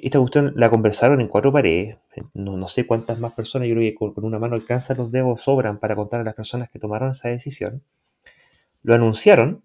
Esta 0.03 0.19
cuestión 0.19 0.53
la 0.57 0.69
conversaron 0.69 1.21
en 1.21 1.27
cuatro 1.27 1.53
paredes. 1.53 1.97
No, 2.33 2.67
sé 2.67 2.85
cuántas 2.85 3.19
más 3.19 3.33
personas, 3.33 3.67
yo 3.69 3.75
creo 3.75 3.91
que 3.91 3.95
con, 3.95 4.25
una 4.25 4.39
mano 4.39 4.55
alcanza 4.55 4.93
los 4.93 5.11
dedos, 5.11 5.41
sobran 5.41 5.79
para 5.79 5.95
contar 5.95 6.19
a 6.19 6.23
las 6.23 6.35
personas 6.35 6.69
que 6.69 6.79
tomaron 6.79 7.11
esa 7.11 7.29
decisión. 7.29 7.81
Lo 8.83 8.93
anunciaron 8.93 9.63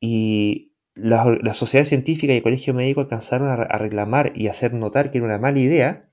y 0.00 0.72
la, 0.94 1.52
sociedad 1.52 1.84
científica 1.84 2.32
y 2.32 2.38
el 2.38 2.42
colegio 2.42 2.72
médico 2.72 3.02
alcanzaron 3.02 3.48
a, 3.48 3.56
reclamar 3.78 4.32
y 4.34 4.48
hacer 4.48 4.72
notar 4.72 5.10
que 5.10 5.18
era 5.18 5.26
una 5.26 5.38
mala 5.38 5.58
idea 5.58 6.08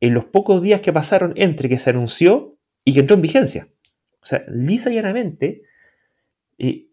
en 0.00 0.14
los 0.14 0.24
pocos 0.24 0.62
días 0.62 0.80
que 0.80 0.92
pasaron 0.92 1.32
entre 1.36 1.68
que 1.68 1.78
se 1.78 1.90
anunció 1.90 2.56
y 2.84 2.94
que 2.94 3.00
entró 3.00 3.14
en 3.14 3.22
vigencia. 3.22 3.68
O 4.20 4.26
sea, 4.26 4.44
lisa 4.48 4.90
y 4.90 4.96
llanamente, 4.96 5.62
y 6.58 6.90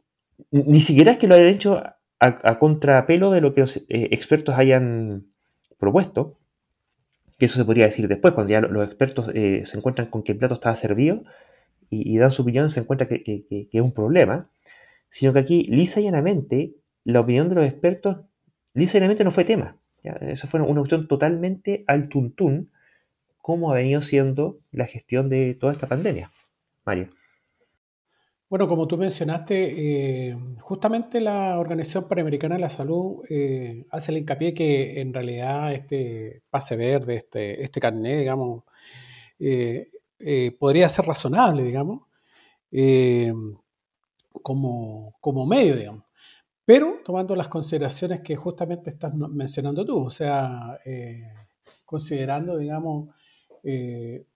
ni 0.51 0.81
siquiera 0.81 1.13
es 1.13 1.17
que 1.17 1.27
lo 1.27 1.35
hayan 1.35 1.47
hecho 1.47 1.81
a, 2.21 2.59
contrapelo 2.59 3.31
de 3.31 3.41
lo 3.41 3.53
que 3.53 3.61
los 3.61 3.77
eh, 3.77 3.83
expertos 3.89 4.55
hayan 4.55 5.25
propuesto, 5.79 6.37
que 7.39 7.45
eso 7.45 7.57
se 7.57 7.65
podría 7.65 7.85
decir 7.85 8.07
después, 8.07 8.35
cuando 8.35 8.51
ya 8.51 8.61
los 8.61 8.85
expertos 8.85 9.31
eh, 9.33 9.63
se 9.65 9.77
encuentran 9.77 10.07
con 10.07 10.21
que 10.21 10.33
el 10.33 10.37
plato 10.37 10.53
estaba 10.53 10.75
servido 10.75 11.23
y, 11.89 12.17
dan 12.19 12.31
su 12.31 12.43
opinión, 12.43 12.69
se 12.69 12.79
encuentra 12.79 13.07
que, 13.07 13.67
es 13.71 13.81
un 13.81 13.91
problema 13.93 14.47
sino 15.09 15.33
que 15.33 15.39
aquí, 15.39 15.63
lisa 15.63 15.99
y 15.99 16.03
llanamente, 16.03 16.73
la 17.03 17.19
opinión 17.19 17.49
de 17.49 17.55
los 17.55 17.65
expertos, 17.65 18.19
lisa 18.73 18.97
y 18.97 19.01
llanamente 19.01 19.25
no 19.25 19.31
fue 19.31 19.43
tema. 19.43 19.75
Eso 20.03 20.47
fue 20.47 20.61
una 20.61 20.79
cuestión 20.79 21.07
totalmente 21.09 21.83
al 21.85 22.07
tuntún, 22.07 22.71
como 23.37 23.71
ha 23.71 23.75
venido 23.75 24.01
siendo 24.01 24.59
la 24.71 24.85
gestión 24.85 25.27
de 25.27 25.53
toda 25.59 25.73
esta 25.73 25.87
pandemia. 25.87 26.29
Mario. 26.85 27.09
Bueno, 28.51 28.67
como 28.67 28.85
tú 28.85 28.97
mencionaste, 28.97 30.27
eh, 30.31 30.37
justamente 30.59 31.21
la 31.21 31.57
Organización 31.57 32.09
Panamericana 32.09 32.55
de 32.55 32.61
la 32.61 32.69
Salud 32.69 33.23
eh, 33.29 33.85
hace 33.91 34.11
el 34.11 34.17
hincapié 34.17 34.53
que 34.53 34.99
en 34.99 35.13
realidad 35.13 35.71
este 35.71 36.43
pase 36.49 36.75
verde, 36.75 37.15
este, 37.15 37.63
este 37.63 37.79
carnet, 37.79 38.19
digamos, 38.19 38.65
eh, 39.39 39.87
podría 40.59 40.89
ser 40.89 41.05
razonable, 41.05 41.63
digamos, 41.63 42.01
como, 44.43 45.15
como 45.21 45.45
medio, 45.45 45.77
digamos. 45.77 46.03
Pero 46.65 46.99
tomando 47.05 47.37
las 47.37 47.47
consideraciones 47.47 48.19
que 48.19 48.35
justamente 48.35 48.89
estás 48.89 49.13
mencionando 49.15 49.85
tú, 49.85 50.07
o 50.07 50.09
sea, 50.09 50.77
considerando, 51.85 52.57
digamos, 52.57 53.15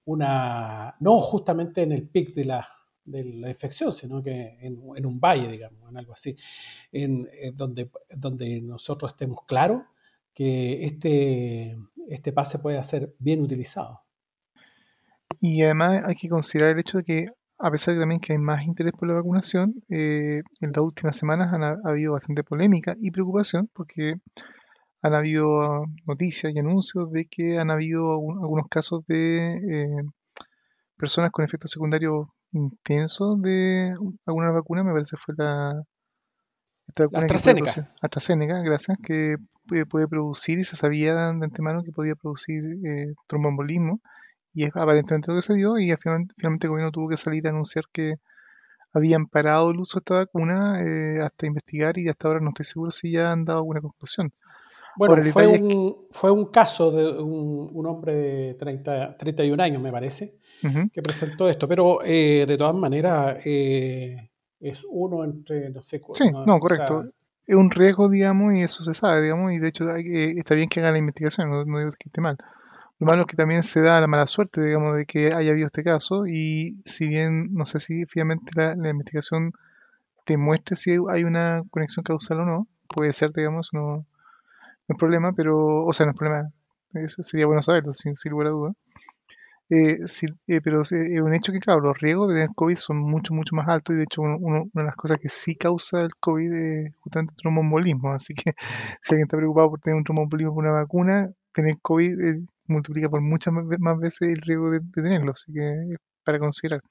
una, 0.06 0.96
no 1.02 1.20
justamente 1.20 1.82
en 1.82 1.92
el 1.92 2.08
pic 2.08 2.34
de 2.34 2.46
la, 2.46 2.70
de 3.06 3.24
la 3.24 3.50
infección, 3.50 3.94
sino 3.94 4.22
que 4.22 4.58
en, 4.62 5.06
un 5.06 5.20
valle, 5.20 5.50
digamos, 5.50 5.90
en 5.90 5.98
algo 5.98 6.14
así, 6.14 6.36
en, 6.92 7.28
donde, 7.54 7.90
donde 8.10 8.62
nosotros 8.62 9.12
estemos 9.12 9.40
claros 9.46 9.84
que 10.34 10.86
este, 10.86 11.78
este 12.10 12.34
pase 12.34 12.60
puede 12.60 12.84
ser 12.84 13.16
bien 13.20 13.42
utilizado. 13.42 14.02
Y 15.40 15.62
además 15.62 16.04
hay 16.06 16.16
que 16.16 16.30
considerar 16.30 16.72
el 16.72 16.80
hecho 16.80 16.98
de 16.98 17.04
que 17.04 17.28
a 17.58 17.72
pesar 17.72 17.94
de 17.94 18.02
también 18.02 18.20
que 18.20 18.34
hay 18.34 18.40
más 18.40 18.66
interés 18.66 18.94
por 18.94 19.08
la 19.08 19.16
vacunación, 19.16 19.76
eh, 19.90 20.42
en 20.60 20.72
las 20.74 20.84
últimas 20.84 21.16
semanas 21.16 21.54
han 21.54 21.64
ha, 21.64 21.78
habido 21.86 22.14
bastante 22.14 22.44
polémica 22.44 22.96
y 23.00 23.12
preocupación 23.12 23.70
porque 23.74 24.16
han 25.02 25.16
habido 25.16 25.86
noticias 26.08 26.54
y 26.54 26.60
anuncios 26.60 27.12
de 27.12 27.26
que 27.26 27.60
han 27.60 27.72
habido 27.72 28.14
algunos 28.14 28.68
casos 28.70 29.06
de 29.08 29.54
eh, 29.56 30.04
personas 30.98 31.32
con 31.32 31.46
efectos 31.46 31.72
secundarios 31.72 32.28
intensos 32.56 33.42
de 33.42 33.94
alguna 34.26 34.52
vacuna, 34.52 34.84
me 34.84 34.94
parece 34.94 35.18
fue 35.18 35.36
la, 35.38 35.84
AstraZeneca. 37.14 37.94
AstraZeneca, 38.02 38.60
gracias, 38.62 38.98
que 39.04 39.36
puede, 39.90 40.08
producir 40.08 40.60
y 40.60 40.64
se 40.64 40.76
sabía 40.76 41.16
de 41.16 41.46
antemano 41.46 41.84
que 41.84 41.92
podía 41.92 42.16
producir 42.16 42.64
eh, 42.86 43.14
tromboembolismo 43.28 44.00
y 44.54 44.64
es 44.64 44.76
aparentemente 44.76 45.32
lo 45.32 45.38
que 45.38 45.42
se 45.42 45.56
dio 45.56 45.78
y 45.78 45.94
finalmente, 45.98 46.68
el 46.68 46.70
gobierno 46.70 46.92
tuvo 46.92 47.10
que 47.10 47.18
salir 47.18 47.46
a 47.48 47.50
anunciar 47.50 47.84
que 47.92 48.16
habían 48.94 49.28
parado 49.28 49.72
el 49.72 49.80
uso 49.80 50.00
de 50.00 50.04
esta 50.04 50.16
vacuna 50.16 50.80
eh, 50.80 51.22
hasta 51.22 51.48
investigar 51.48 51.98
y 51.98 52.08
hasta 52.08 52.30
ahora 52.30 52.40
no 52.40 52.50
estoy 52.50 52.66
seguro 52.66 52.92
si 52.92 53.12
ya 53.12 53.34
han 53.34 53.44
dado 53.44 53.60
alguna 53.60 53.82
conclusión. 53.82 54.32
Bueno, 54.98 55.22
fue, 55.26 55.48
un, 55.48 56.08
fue 56.12 56.32
un 56.32 56.46
caso 56.46 56.90
de 56.92 57.22
un, 57.22 57.86
hombre 57.86 58.16
de 58.16 58.54
30, 58.54 59.18
31 59.18 59.62
años, 59.62 59.82
me 59.82 59.92
parece, 59.92 60.38
que 60.92 61.02
presentó 61.02 61.50
esto, 61.50 61.68
pero 61.68 62.00
eh, 62.04 62.46
de 62.48 62.58
todas 62.58 62.76
maneras 62.76 63.46
eh, 63.46 64.30
es 64.60 64.86
uno 64.90 65.24
entre, 65.24 65.70
no 65.70 65.82
sé... 65.82 66.02
Sí, 66.14 66.32
no, 66.32 66.60
correcto. 66.60 67.06
es 67.46 67.56
un 67.56 67.70
riesgo, 67.72 68.10
digamos, 68.10 68.54
y 68.56 68.62
eso 68.62 68.84
se 68.84 68.94
sabe, 68.94 69.22
digamos, 69.22 69.54
y 69.54 69.60
de 69.60 69.68
hecho 69.68 69.86
está 69.96 70.56
bien 70.56 70.70
que 70.70 70.80
haga 70.80 70.92
la 70.92 70.98
investigación, 70.98 71.50
no, 71.50 71.64
no 71.66 71.80
digo 71.80 71.92
que 71.92 72.10
esté 72.10 72.22
mal. 72.22 72.38
Lo 73.00 73.08
malo 73.08 73.22
es 73.22 73.28
que 73.28 73.36
también 73.36 73.64
se 73.64 73.82
da 73.82 74.00
la 74.00 74.08
mala 74.08 74.26
suerte, 74.26 74.62
digamos, 74.62 74.96
de 74.96 75.06
que 75.06 75.34
haya 75.34 75.52
habido 75.52 75.66
este 75.68 75.84
caso 75.84 76.26
y 76.28 76.82
si 76.86 77.08
bien 77.08 77.54
no 77.54 77.66
sé 77.66 77.80
si 77.80 78.06
finalmente 78.06 78.52
la, 78.56 78.90
investigación 78.90 79.52
te 80.26 80.38
muestre 80.38 80.76
si 80.78 80.98
hay 81.10 81.24
una 81.26 81.64
conexión 81.72 82.04
causal 82.04 82.40
o 82.42 82.46
no, 82.46 82.68
puede 82.88 83.12
ser, 83.12 83.34
digamos, 83.34 83.72
no, 83.74 84.06
es 84.88 84.98
problema, 84.98 85.34
pero, 85.34 85.86
o 85.86 85.94
sea, 85.94 86.06
no 86.06 86.14
es 86.14 86.18
problema, 86.18 86.52
sería 87.08 87.48
bueno 87.48 87.62
saberlo, 87.62 87.92
sin, 87.94 88.14
lugar 88.32 88.48
a 88.48 88.52
duda. 88.52 88.74
Eh, 89.70 89.98
eh, 90.48 90.62
pero 90.64 90.82
es 90.82 90.92
un 90.92 91.34
hecho 91.34 91.52
que, 91.52 91.60
claro, 91.60 91.82
los 91.82 92.00
riesgos 92.00 92.30
de 92.30 92.36
tener 92.36 92.50
COVID 92.56 92.76
son 92.78 92.98
mucho, 93.00 93.34
mucho 93.34 93.56
más 93.56 93.68
altos 93.68 93.96
y 93.96 93.98
de 93.98 94.04
hecho 94.04 94.22
una 94.22 94.64
de 94.72 94.84
las 94.84 94.96
cosas 94.96 95.18
que 95.18 95.28
sí 95.30 95.56
causa 95.56 96.04
el 96.04 96.16
COVID 96.20 96.54
es 96.54 96.96
justamente 97.00 97.32
el 97.32 97.38
tromboembolismo, 97.38 98.12
así 98.14 98.34
que 98.36 98.54
si 99.02 99.14
alguien 99.16 99.26
está 99.26 99.38
preocupado 99.38 99.72
por 99.72 99.80
tener 99.80 99.98
un 99.98 100.04
tromboembolismo 100.04 100.54
por 100.54 100.64
una 100.66 100.74
vacuna, 100.74 101.32
tener 101.52 101.76
COVID 101.82 102.22
eh, 102.22 102.46
multiplica 102.68 103.10
por 103.10 103.22
muchas 103.22 103.54
más 103.54 104.00
veces 104.00 104.30
el 104.30 104.42
riesgo 104.42 104.72
de, 104.72 104.82
tenerlo, 104.94 105.32
así 105.32 105.52
que 105.54 105.96
para 106.24 106.40
considerar. 106.40 106.82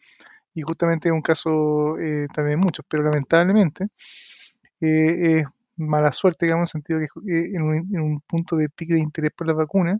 Y 0.54 0.62
justamente 0.62 1.08
es 1.08 1.12
un 1.12 1.22
caso 1.22 1.98
eh, 1.98 2.28
también 2.32 2.60
muchos, 2.60 2.84
pero 2.88 3.02
lamentablemente 3.02 3.88
eh, 4.80 5.40
es 5.40 5.46
mala 5.76 6.12
suerte, 6.12 6.46
digamos, 6.46 6.74
en 6.74 6.80
el 6.80 6.84
sentido 6.84 7.00
que 7.00 7.32
eh, 7.32 7.50
en, 7.54 7.62
un, 8.00 8.20
punto 8.20 8.56
de 8.56 8.68
pique 8.68 8.94
de 8.94 9.00
interés 9.00 9.32
por 9.32 9.46
la 9.46 9.54
vacuna 9.54 9.98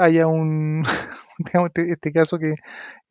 haya 0.00 0.26
un, 0.26 0.82
digamos, 1.38 1.68
este, 1.68 1.92
este, 1.92 2.12
caso 2.12 2.38
que 2.38 2.54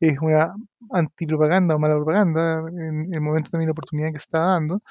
es 0.00 0.18
una 0.20 0.54
antipropaganda 0.90 1.74
o 1.76 1.78
mala 1.78 1.94
propaganda, 1.96 2.64
en 2.68 3.14
el 3.14 3.20
momento 3.20 3.50
también 3.50 3.68
la 3.68 3.72
oportunidad 3.72 4.12
que 4.12 4.18
se 4.18 4.24
está 4.24 4.40
dando, 4.40 4.82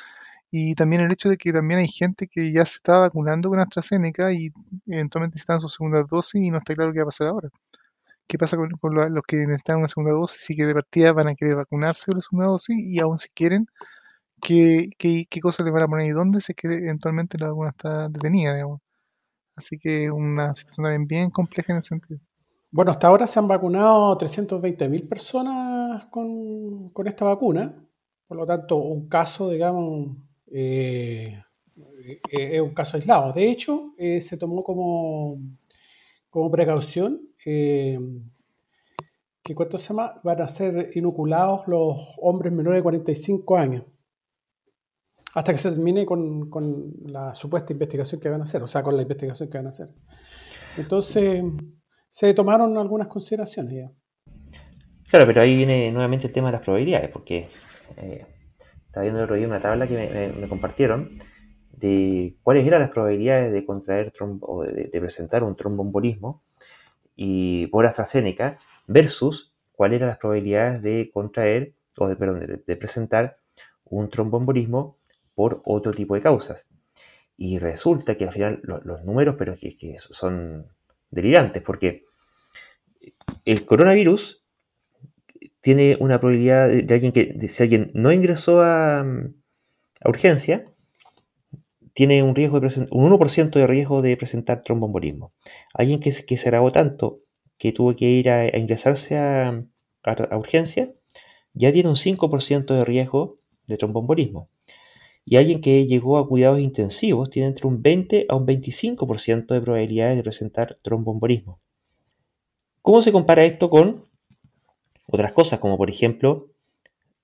y 0.52 0.76
también 0.76 1.02
el 1.04 1.12
hecho 1.12 1.30
de 1.30 1.38
que 1.38 1.54
también 1.54 1.80
hay 1.82 1.88
gente 1.88 2.28
que 2.28 2.52
ya 2.54 2.66
se 2.66 2.78
está 2.78 3.00
vacunando 3.00 3.50
con 3.50 3.60
AstraZeneca 3.60 4.32
y 4.34 4.52
eventualmente 4.88 5.38
están 5.38 5.60
su 5.60 5.70
segunda 5.70 6.04
dosis 6.04 6.42
y 6.42 6.52
no 6.52 6.60
está 6.60 6.74
claro 6.76 6.94
qué 6.94 7.00
va 7.00 7.04
a 7.04 7.08
pasar 7.08 7.28
ahora. 7.28 7.50
¿Qué 8.28 8.38
pasa 8.38 8.58
con, 8.58 8.70
los 9.14 9.24
que 9.28 9.38
necesitan 9.38 9.78
una 9.78 9.88
segunda 9.88 10.14
dosis? 10.14 10.42
Sí 10.44 10.56
que 10.56 10.66
de 10.66 10.74
partida 10.74 11.14
van 11.14 11.30
a 11.30 11.36
querer 11.36 11.56
vacunarse 11.56 12.08
con 12.08 12.16
la 12.16 12.22
segunda 12.22 12.48
dosis 12.48 12.76
y 12.78 13.00
aún 13.02 13.18
si 13.18 13.30
quieren, 13.30 13.68
¿qué, 14.42 14.90
qué, 14.98 15.26
qué 15.30 15.42
cosas 15.42 15.66
les 15.66 15.74
van 15.74 15.84
a 15.84 15.88
poner 15.88 16.08
y 16.08 16.12
dónde? 16.12 16.42
Si 16.42 16.54
es 16.54 16.56
que 16.58 16.68
eventualmente 16.68 17.38
la 17.38 17.50
vacuna 17.50 17.70
está 17.72 18.10
detenida, 18.10 18.54
digamos. 18.56 18.82
Así 19.58 19.80
que 19.80 20.12
una 20.12 20.54
situación 20.54 20.86
también 20.86 21.08
bien 21.08 21.32
compleja 21.32 21.74
en 21.74 21.80
ese 21.80 21.90
sentido. 21.90 22.20
Bueno, 22.70 22.92
hasta 22.92 23.08
ahora 23.08 23.26
se 23.26 23.40
han 23.40 23.48
vacunado 23.48 24.16
320.000 24.16 25.10
personas 25.10 26.06
con, 26.06 26.92
con 26.92 27.08
esta 27.08 27.26
vacuna. 27.26 27.76
Por 28.28 28.38
lo 28.38 28.46
tanto, 28.46 28.78
un 28.78 29.10
caso, 29.10 29.50
digamos, 29.50 30.16
eh, 30.52 31.42
eh, 32.06 32.22
es 32.30 32.62
un 32.62 32.76
caso 32.76 32.98
aislado. 32.98 33.34
De 33.34 33.50
hecho, 33.50 33.96
eh, 33.98 34.22
se 34.22 34.38
tomó 34.38 34.64
como, 34.64 35.40
como 36.30 36.52
precaución 36.52 37.22
que 37.38 38.00
¿cuánto 39.56 39.78
se 39.78 39.90
llama? 39.90 40.20
van 40.24 40.42
a 40.42 40.48
ser 40.50 40.92
inoculados 40.94 41.68
los 41.68 41.98
hombres 42.22 42.52
menores 42.52 42.80
de 42.80 42.84
45 42.84 43.58
años 43.58 43.84
hasta 45.38 45.52
que 45.52 45.60
se 45.60 45.70
termine 45.70 46.04
con, 46.04 46.50
con, 46.50 46.94
la 47.06 47.36
supuesta 47.36 47.72
investigación 47.72 48.20
que 48.20 48.28
van 48.28 48.42
a 48.42 48.46
hacer, 48.46 48.64
o 48.64 48.68
sea, 48.68 48.82
con 48.82 48.96
la 48.96 49.04
investigación 49.04 49.48
que 49.48 49.60
van 49.60 49.68
a 49.68 49.70
hacer. 49.70 49.90
Entonces, 50.78 51.44
se 52.10 52.34
tomaron 52.34 52.76
algunas 52.76 53.08
consideraciones 53.08 53.72
ya. 53.72 53.92
Claro, 55.08 55.28
pero 55.28 55.42
ahí 55.42 55.56
viene 55.56 55.92
nuevamente 55.92 56.26
el 56.26 56.34
tema 56.34 56.48
de 56.48 56.54
las 56.54 56.62
probabilidades, 56.64 57.12
porque 57.12 57.50
eh, 57.98 58.26
estaba 58.88 59.04
viendo 59.04 59.20
el 59.20 59.26
otro 59.26 59.36
día 59.36 59.46
una 59.46 59.60
tabla 59.60 59.86
que 59.86 60.34
me, 60.40 60.50
compartieron 60.50 61.12
de 61.72 62.36
cuáles 62.42 62.66
eran 62.66 62.82
las 62.82 62.90
probabilidades 62.90 63.54
de 63.54 63.64
contraer 63.64 64.12
trombo, 64.12 64.48
o 64.48 64.64
de, 64.64 64.90
presentar 65.00 65.44
un 65.44 65.56
tromboembolismo 65.56 66.42
y 67.16 67.68
por 67.68 67.86
AstraZeneca 67.86 68.58
versus 68.88 69.54
cuáles 69.72 69.98
eran 69.98 70.10
las 70.10 70.18
probabilidades 70.18 70.82
de 70.82 71.12
contraer 71.14 71.74
o 71.96 72.08
de, 72.08 72.16
perdón, 72.16 72.64
de, 72.66 72.76
presentar 72.76 73.36
un 73.86 74.10
tromboembolismo 74.10 74.97
por 75.38 75.62
otro 75.66 75.94
tipo 75.94 76.16
de 76.16 76.22
causas. 76.22 76.68
Y 77.38 77.60
resulta 77.60 78.18
que 78.18 78.24
al 78.24 78.34
final 78.34 78.60
los, 78.64 79.06
números, 79.06 79.36
pero 79.38 79.56
que, 79.56 79.98
son 80.00 80.66
delirantes, 81.12 81.62
porque 81.62 82.06
el 83.46 83.64
coronavirus 83.64 84.44
tiene 85.62 85.96
una 86.00 86.20
probabilidad 86.20 86.70
de, 86.70 86.92
alguien 86.92 87.12
que, 87.12 87.48
si 87.50 87.62
alguien 87.62 87.92
no 87.94 88.12
ingresó 88.12 88.64
a, 88.64 89.06
urgencia, 90.04 90.66
tiene 91.94 92.24
un 92.24 92.34
riesgo 92.34 92.60
de 92.60 92.88
un 92.90 93.12
1% 93.12 93.52
de 93.52 93.68
riesgo 93.68 94.02
de 94.02 94.18
presentar 94.18 94.64
tromboembolismo. 94.64 95.34
Alguien 95.72 96.00
que, 96.00 96.12
se 96.12 96.48
agravó 96.48 96.72
tanto 96.72 97.20
que 97.60 97.72
tuvo 97.74 97.96
que 97.96 98.06
ir 98.06 98.32
a, 98.32 98.58
ingresarse 98.58 99.20
a, 99.20 99.64
urgencia, 100.32 100.92
ya 101.54 101.72
tiene 101.72 101.90
un 101.90 101.96
5% 101.96 102.74
de 102.74 102.86
riesgo 102.86 103.38
de 103.68 103.78
tromboembolismo. 103.78 104.50
Y 105.30 105.36
alguien 105.36 105.60
que 105.60 105.86
llegó 105.88 106.18
a 106.18 106.26
cuidados 106.26 106.62
intensivos 106.62 107.30
tiene 107.30 107.50
entre 107.50 107.68
un 107.68 107.82
20 107.82 108.28
a 108.30 108.36
un 108.38 108.48
25% 108.48 109.54
de 109.54 109.60
probabilidades 109.60 110.16
de 110.16 110.24
presentar 110.24 110.78
tromboembolismo. 110.84 111.60
¿Cómo 112.82 113.02
se 113.02 113.12
compara 113.12 113.44
esto 113.44 113.70
con 113.70 114.06
otras 115.06 115.34
cosas, 115.34 115.60
como 115.60 115.76
por 115.76 115.90
ejemplo 115.90 116.48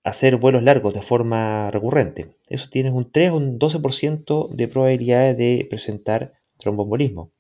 hacer 0.04 0.36
vuelos 0.36 0.64
largos 0.64 0.94
de 0.94 1.02
forma 1.02 1.72
recurrente. 1.72 2.36
Eso 2.50 2.68
tiene 2.70 2.92
un 2.92 3.10
3 3.10 3.32
o 3.32 3.38
un 3.38 3.58
12% 3.58 4.50
de 4.50 4.68
probabilidades 4.68 5.38
de 5.38 5.66
presentar 5.70 6.34
tromboembolismo. 6.58 7.32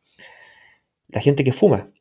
La 1.09 1.19
gente 1.19 1.43
que 1.43 1.51
fuma 1.51 1.91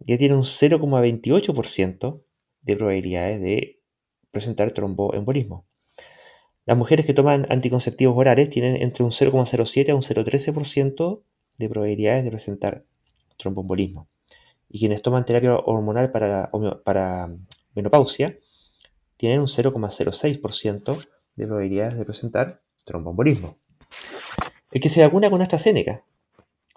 ya 0.00 0.18
tiene 0.18 0.34
un 0.34 0.42
0,28% 0.42 2.24
de 2.62 2.76
probabilidades 2.76 3.40
de 3.40 3.78
presentar 4.32 4.72
tromboembolismo. 4.72 5.67
Las 6.68 6.76
mujeres 6.76 7.06
que 7.06 7.14
toman 7.14 7.46
anticonceptivos 7.48 8.14
orales 8.14 8.50
tienen 8.50 8.82
entre 8.82 9.02
un 9.02 9.10
0,07 9.10 9.88
a 9.88 9.94
un 9.94 10.02
0,13% 10.02 11.22
de 11.56 11.66
probabilidades 11.66 12.24
de 12.24 12.30
presentar 12.30 12.84
tromboembolismo 13.38 14.06
y 14.68 14.78
quienes 14.78 15.00
toman 15.00 15.24
terapia 15.24 15.56
hormonal 15.56 16.10
para, 16.10 16.50
para 16.84 17.30
menopausia 17.74 18.36
tienen 19.16 19.40
un 19.40 19.46
0,06% 19.46 21.08
de 21.36 21.46
probabilidades 21.46 21.96
de 21.96 22.04
presentar 22.04 22.60
tromboembolismo. 22.84 23.56
El 24.70 24.82
que 24.82 24.90
se 24.90 25.00
vacuna 25.00 25.30
con 25.30 25.40
AstraZeneca 25.40 26.04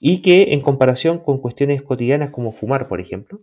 Y 0.00 0.22
que 0.22 0.54
en 0.54 0.62
comparación 0.62 1.18
con 1.18 1.38
cuestiones 1.38 1.82
cotidianas 1.82 2.30
como 2.30 2.52
fumar, 2.52 2.88
por 2.88 3.00
ejemplo, 3.00 3.42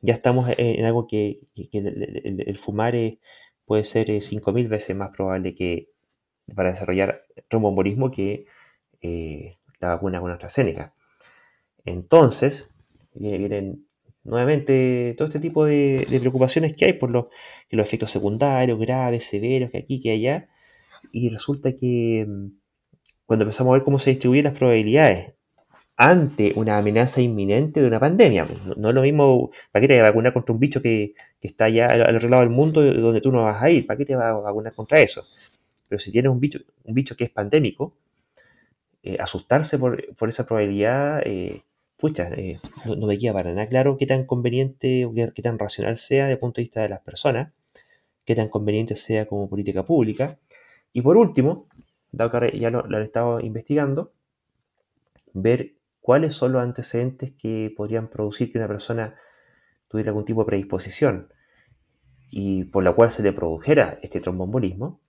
ya 0.00 0.14
estamos 0.14 0.48
en 0.56 0.84
algo 0.84 1.06
que, 1.06 1.40
el, 1.72 2.58
fumar 2.58 2.94
puede 3.66 3.84
ser 3.84 4.08
5.000 4.08 4.64
eh, 4.64 4.68
veces 4.68 4.96
más 4.96 5.10
probable 5.10 5.54
que 5.54 5.90
para 6.54 6.70
desarrollar 6.70 7.24
tromboembolismo 7.48 8.10
que 8.10 8.46
eh, 9.02 9.56
la 9.80 9.88
vacuna 9.88 10.20
con 10.20 10.30
AstraZeneca. 10.30 10.94
Entonces, 11.84 12.70
vienen 13.14 13.86
nuevamente 14.24 15.14
todo 15.16 15.28
este 15.28 15.40
tipo 15.40 15.64
de, 15.64 16.06
preocupaciones 16.08 16.74
que 16.74 16.86
hay 16.86 16.92
por 16.94 17.10
los, 17.10 17.26
efectos 17.70 18.10
secundarios 18.10 18.78
graves, 18.78 19.26
severos, 19.26 19.70
que 19.70 19.78
aquí, 19.78 20.00
que 20.00 20.12
allá, 20.12 20.48
y 21.12 21.28
resulta 21.28 21.76
que 21.76 22.24
mm, 22.26 22.46
cuando 23.26 23.44
empezamos 23.44 23.72
a 23.72 23.74
ver 23.74 23.84
cómo 23.84 23.98
se 23.98 24.10
distribuyen 24.10 24.44
las 24.44 24.54
probabilidades 24.54 25.34
ante 25.96 26.52
una 26.56 26.78
amenaza 26.78 27.20
inminente 27.22 27.80
de 27.80 27.86
una 27.86 27.98
pandemia, 27.98 28.46
no, 28.76 28.88
es 28.90 28.94
lo 28.94 29.02
mismo, 29.02 29.50
¿para 29.72 29.80
qué 29.80 29.88
te 29.88 30.00
vas 30.00 30.10
vacunar 30.10 30.32
contra 30.32 30.52
un 30.52 30.60
bicho 30.60 30.82
que, 30.82 31.14
está 31.40 31.66
allá 31.66 31.86
al 31.86 32.16
otro 32.16 32.28
lado 32.28 32.42
del 32.42 32.50
mundo 32.50 32.82
donde 32.82 33.20
tú 33.20 33.30
no 33.30 33.44
vas 33.44 33.62
a 33.62 33.70
ir? 33.70 33.86
¿Para 33.86 33.96
qué 33.96 34.04
te 34.04 34.16
vas 34.16 34.26
a 34.26 34.32
vacunar 34.32 34.74
contra 34.74 35.00
eso? 35.00 35.22
Pero 35.88 36.00
si 36.00 36.10
tienes 36.10 36.30
un 36.30 36.40
bicho, 36.40 36.58
un 36.84 36.94
bicho 36.94 37.16
que 37.16 37.24
es 37.24 37.30
pandémico, 37.30 37.94
eh, 39.06 39.16
asustarse 39.20 39.78
por, 39.78 40.04
esa 40.28 40.44
probabilidad, 40.44 41.22
eh, 41.24 41.62
pucha, 41.96 42.28
eh, 42.34 42.58
no, 42.84 43.06
me 43.06 43.16
queda 43.16 43.32
para 43.32 43.52
nada 43.52 43.68
claro 43.68 43.96
qué 43.96 44.04
tan 44.04 44.26
conveniente 44.26 45.04
o 45.04 45.14
qué, 45.14 45.42
tan 45.42 45.60
racional 45.60 45.96
sea 45.96 46.24
desde 46.24 46.32
el 46.34 46.38
punto 46.40 46.56
de 46.56 46.64
vista 46.64 46.82
de 46.82 46.88
las 46.88 47.02
personas, 47.02 47.52
qué 48.24 48.34
tan 48.34 48.48
conveniente 48.48 48.96
sea 48.96 49.26
como 49.26 49.48
política 49.48 49.84
pública. 49.84 50.38
Y 50.92 51.02
por 51.02 51.16
último, 51.16 51.68
dado 52.12 52.30
que 52.30 52.58
ya 52.58 52.70
lo, 52.70 52.84
han 52.84 53.02
estado 53.02 53.40
investigando, 53.40 54.12
ver 55.32 55.74
cuáles 56.00 56.34
son 56.34 56.52
los 56.52 56.62
antecedentes 56.62 57.32
que 57.32 57.72
podrían 57.76 58.08
producir 58.08 58.52
que 58.52 58.58
una 58.58 58.68
persona 58.68 59.16
tuviera 59.88 60.10
algún 60.10 60.24
tipo 60.24 60.40
de 60.42 60.46
predisposición 60.46 61.28
y 62.30 62.64
por 62.64 62.84
la 62.84 62.92
cual 62.92 63.10
se 63.10 63.22
le 63.22 63.32
produjera 63.32 63.98
este 64.02 64.20
trombombolismo 64.20 65.00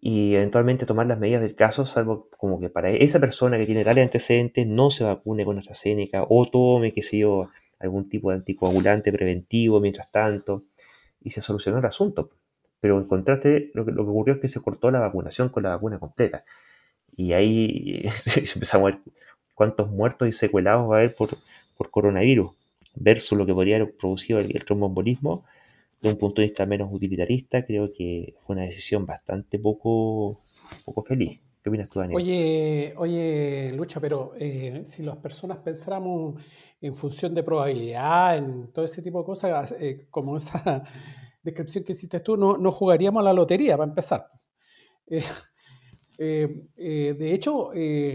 y 0.00 0.34
eventualmente 0.34 0.86
tomar 0.86 1.06
las 1.06 1.18
medidas 1.18 1.42
del 1.42 1.54
caso, 1.54 1.86
salvo 1.86 2.28
como 2.36 2.60
que 2.60 2.68
para 2.68 2.90
esa 2.90 3.18
persona 3.18 3.58
que 3.58 3.66
tiene 3.66 3.84
tales 3.84 4.04
antecedentes 4.04 4.66
no 4.66 4.90
se 4.90 5.04
vacune 5.04 5.44
con 5.44 5.58
AstraZeneca 5.58 6.24
o 6.28 6.48
tome, 6.50 6.92
qué 6.92 7.02
sé 7.02 7.18
yo, 7.18 7.48
algún 7.78 8.08
tipo 8.08 8.30
de 8.30 8.36
anticoagulante 8.36 9.12
preventivo 9.12 9.80
mientras 9.80 10.10
tanto, 10.10 10.64
y 11.20 11.30
se 11.30 11.40
solucionó 11.40 11.78
el 11.78 11.86
asunto. 11.86 12.30
Pero 12.86 13.00
en 13.00 13.08
contraste, 13.08 13.72
lo 13.74 13.84
que, 13.84 13.90
lo 13.90 14.04
que 14.04 14.10
ocurrió 14.10 14.34
es 14.34 14.40
que 14.40 14.46
se 14.46 14.62
cortó 14.62 14.92
la 14.92 15.00
vacunación 15.00 15.48
con 15.48 15.64
la 15.64 15.70
vacuna 15.70 15.98
completa. 15.98 16.44
Y 17.16 17.32
ahí 17.32 18.08
empezamos 18.54 18.92
a 18.92 18.92
ver 18.92 19.00
cuántos 19.56 19.90
muertos 19.90 20.28
y 20.28 20.32
secuelados 20.32 20.88
va 20.88 20.94
a 20.94 20.98
haber 21.00 21.16
por, 21.16 21.30
por 21.76 21.90
coronavirus, 21.90 22.52
versus 22.94 23.36
lo 23.36 23.44
que 23.44 23.52
podría 23.52 23.74
haber 23.74 23.96
producido 23.96 24.38
el, 24.38 24.54
el 24.54 24.64
tromboembolismo 24.64 25.44
de 26.00 26.10
un 26.10 26.16
punto 26.16 26.40
de 26.40 26.46
vista 26.46 26.64
menos 26.64 26.92
utilitarista, 26.92 27.66
creo 27.66 27.92
que 27.92 28.36
fue 28.46 28.54
una 28.54 28.66
decisión 28.66 29.04
bastante 29.04 29.58
poco, 29.58 30.42
poco 30.84 31.02
feliz. 31.02 31.40
¿Qué 31.60 31.70
opinas 31.70 31.88
tú, 31.88 31.98
Daniel? 31.98 32.22
Oye, 32.22 32.94
oye 32.98 33.72
Lucha, 33.74 33.98
pero 33.98 34.34
eh, 34.38 34.82
si 34.84 35.02
las 35.02 35.16
personas 35.16 35.58
pensáramos 35.58 36.40
en 36.80 36.94
función 36.94 37.34
de 37.34 37.42
probabilidad, 37.42 38.38
en 38.38 38.70
todo 38.70 38.84
ese 38.84 39.02
tipo 39.02 39.18
de 39.18 39.24
cosas, 39.24 39.74
eh, 39.80 40.06
como 40.08 40.36
esa 40.36 40.84
descripción 41.46 41.84
que 41.84 41.92
hiciste 41.92 42.20
tú, 42.20 42.36
no, 42.36 42.56
no 42.56 42.70
jugaríamos 42.70 43.20
a 43.20 43.24
la 43.24 43.32
lotería 43.32 43.76
para 43.76 43.88
empezar. 43.88 44.30
Eh, 46.18 46.44
eh, 46.48 46.68
eh, 46.78 47.14
de 47.18 47.34
hecho, 47.34 47.72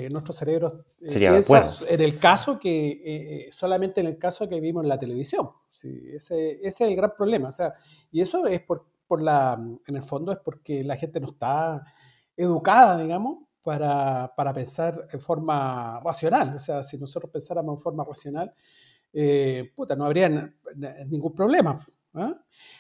nuestro 0.10 0.34
cerebro 0.34 0.86
piensa 1.00 1.64
en 1.88 2.02
el 2.02 2.18
caso 2.18 2.60
que, 2.60 3.48
solamente 3.52 4.02
en 4.02 4.08
el 4.08 4.18
caso 4.18 4.50
que 4.50 4.60
vimos 4.60 4.84
en 4.84 4.90
la 4.90 4.98
televisión. 4.98 5.52
ese, 5.70 6.60
es 6.66 6.82
el 6.82 6.96
gran 6.96 7.14
problema. 7.16 7.50
O 7.50 7.52
sea, 7.52 7.76
y 8.12 8.22
eso 8.22 8.48
es 8.48 8.62
por, 8.62 8.88
por 9.06 9.22
la, 9.22 9.54
en 9.86 9.96
el 9.96 10.02
fondo 10.02 10.32
es 10.32 10.40
porque 10.40 10.84
la 10.84 10.96
gente 10.96 11.20
no 11.20 11.30
está 11.30 11.84
educada, 12.36 12.98
digamos, 12.98 13.44
para, 13.62 14.34
para 14.36 14.52
pensar 14.52 15.08
en 15.12 15.22
forma 15.22 16.00
racional. 16.00 16.56
O 16.56 16.60
sea, 16.60 16.82
si 16.82 16.98
nosotros 16.98 17.32
pensáramos 17.32 17.78
en 17.78 17.84
forma 17.84 18.04
racional, 18.04 18.52
puta, 19.76 19.96
no 19.96 20.06
habría 20.06 20.52
ningún 21.08 21.36
problema. 21.36 21.80
¿Ah? 22.14 22.36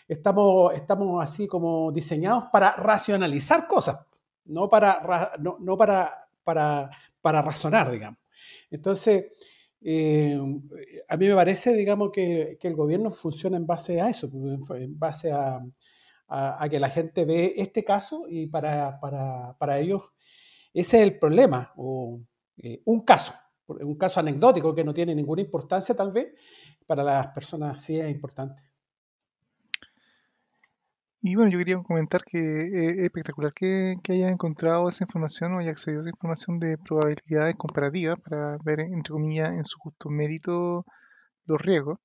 Estamos, 0.08 0.74
estamos 0.74 1.24
así 1.24 1.48
como 1.48 1.92
diseñados 1.92 2.46
para 2.52 2.76
racionalizar 2.76 3.68
cosas 3.68 3.98
no 4.46 4.70
para, 4.70 5.32
no, 5.40 5.78
para, 5.78 6.28
para, 6.44 6.90
para, 7.22 7.42
razonar, 7.42 7.92
digamos. 7.92 8.20
Entonces, 8.70 9.26
eh, 9.82 10.40
a 11.08 11.18
mí 11.18 11.28
me 11.28 11.36
parece, 11.36 11.74
digamos, 11.74 12.12
que, 12.12 12.58
el 12.62 12.76
gobierno 12.76 13.10
funciona 13.10 13.58
en 13.58 13.66
base 13.66 14.02
a 14.02 14.10
eso, 14.10 14.30
en 14.76 14.98
base 15.00 15.32
a, 15.32 15.62
a, 16.28 16.70
que 16.70 16.80
la 16.80 16.90
gente 16.90 17.26
ve 17.26 17.54
este 17.58 17.84
caso 17.84 18.26
y 18.28 18.48
para, 18.48 19.00
para, 19.00 19.80
ellos 19.80 20.14
ese 20.74 20.98
es 20.98 21.04
el 21.04 21.20
problema, 21.20 21.74
o 21.76 22.22
eh, 22.58 22.82
un 22.86 23.02
caso, 23.02 23.34
un 23.68 23.96
caso 23.96 24.20
anecdótico 24.22 24.74
que 24.74 24.84
no 24.84 24.94
tiene 24.94 25.14
ninguna 25.14 25.42
importancia 25.42 25.96
tal 25.96 26.12
vez, 26.12 26.34
para 26.86 27.04
las 27.04 27.28
personas 27.28 27.82
sí 27.82 28.00
es 28.00 28.10
importante. 28.10 28.71
Y 31.24 31.36
bueno, 31.36 31.52
yo 31.52 31.60
quería 31.60 31.78
comentar 31.84 32.24
que 32.24 32.40
es 32.66 32.98
espectacular 32.98 33.54
que, 33.54 33.98
que 34.04 34.14
hayas 34.14 34.32
encontrado 34.32 34.90
esa 34.90 35.04
información 35.04 35.54
o 35.54 35.60
hayas 35.60 35.74
accedido 35.74 36.00
a 36.00 36.02
esa 36.02 36.10
información 36.10 36.60
de 36.60 36.78
probabilidades 36.80 37.56
comparativas 37.58 38.20
para 38.20 38.58
ver, 38.64 38.80
entre 38.82 39.12
comillas, 39.14 39.54
en 39.54 39.64
su 39.64 39.78
justo 39.80 40.10
mérito 40.10 40.86
los 41.46 41.62
riesgos. 41.62 42.00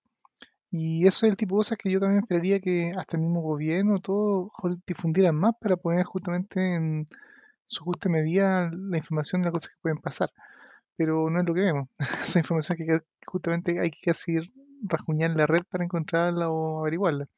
Y 0.71 1.07
eso 1.07 1.27
es 1.27 1.31
el 1.33 1.37
tipo 1.39 1.57
de 1.57 1.61
cosas 1.61 1.79
que 1.79 1.91
yo 1.91 2.01
también 2.01 2.23
esperaría 2.23 2.61
que 2.61 2.93
hasta 2.97 3.17
el 3.17 3.23
mismo 3.23 3.41
gobierno, 3.43 3.99
todo, 4.01 4.51
difundieran 4.87 5.37
más 5.37 5.55
para 5.61 5.77
poner 5.77 6.05
justamente 6.05 6.75
en 6.75 7.07
su 7.65 7.85
justa 7.85 8.09
medida 8.11 8.71
la 8.73 8.99
información 8.99 9.43
de 9.43 9.47
las 9.47 9.55
cosas 9.55 9.73
que 9.73 9.81
pueden 9.83 9.99
pasar. 9.99 10.31
Pero 10.97 11.31
no 11.31 11.41
es 11.41 11.47
lo 11.47 11.55
que 11.55 11.63
vemos. 11.63 11.89
Esa 12.25 12.39
información 12.41 12.79
que 12.79 13.01
justamente 13.27 13.81
hay 13.81 13.91
que 13.91 14.11
así 14.11 14.39
rasguñar 14.83 15.31
la 15.31 15.47
red 15.47 15.63
para 15.71 15.85
encontrarla 15.85 16.51
o 16.51 16.81
averiguarla. 16.81 17.29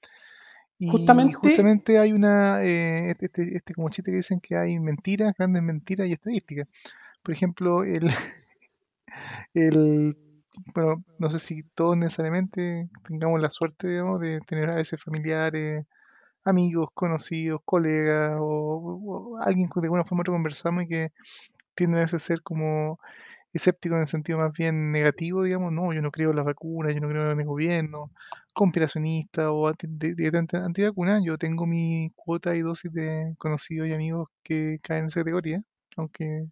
Y 0.79 0.89
justamente, 0.89 1.99
hay 1.99 2.13
una, 2.13 2.63
eh, 2.63 3.11
este, 3.11 3.27
este, 3.27 3.57
este, 3.57 3.75
como 3.75 3.89
chiste 3.89 4.13
que 4.13 4.19
dicen 4.19 4.41
que 4.41 4.57
hay 4.57 4.79
mentiras, 4.79 5.35
grandes 5.37 5.63
mentiras 5.63 6.09
y 6.09 6.13
estadísticas. 6.13 6.69
Por 7.23 7.35
ejemplo, 7.35 7.83
el, 7.83 8.09
el 9.55 10.17
bueno, 10.75 11.05
no 11.19 11.31
sé 11.31 11.39
si 11.39 11.63
todos 11.75 11.97
necesariamente 11.97 12.89
tengamos 13.05 13.41
la 13.41 13.51
suerte, 13.51 13.89
de 13.89 14.41
tener 14.47 14.71
a 14.71 14.77
veces 14.77 15.03
familiares, 15.03 15.87
amigos, 16.45 16.91
conocidos, 16.95 17.61
colegas 17.65 18.37
o, 18.41 19.39
alguien 19.41 19.69
que 19.69 19.81
de 19.81 19.87
alguna 19.87 20.05
forma 20.05 20.25
conversamos 20.25 20.85
y 20.85 20.89
que 20.89 21.13
tienden 21.75 22.03
a 22.03 22.07
ser 22.07 22.43
como 22.43 22.99
escéptico 23.53 23.95
en 23.95 24.03
el 24.03 24.07
sentido 24.07 24.39
más 24.39 24.53
bien 24.53 24.93
negativo, 24.93 25.45
digamos, 25.45 25.73
no, 25.73 25.93
yo 25.93 26.03
no 26.03 26.11
creo 26.11 26.31
en 26.31 26.37
las 26.37 26.45
vacunas, 26.45 26.95
yo 26.95 27.01
no 27.01 27.09
creo 27.09 27.31
en 27.33 27.41
el 27.41 27.47
gobierno, 27.47 28.11
conspiracionista 28.55 29.53
o 29.53 29.69
antivacuna, 29.69 31.21
yo 31.25 31.39
tengo 31.39 31.67
mi 31.67 32.13
cuota 32.17 32.55
y 32.57 32.61
dosis 32.61 32.93
de 32.93 33.35
conocidos 33.39 33.89
y 33.89 33.93
amigos 33.95 34.29
que 34.43 34.79
caen 34.83 35.03
en 35.03 35.07
esa 35.07 35.21
categoría, 35.21 35.63
aunque 35.97 36.49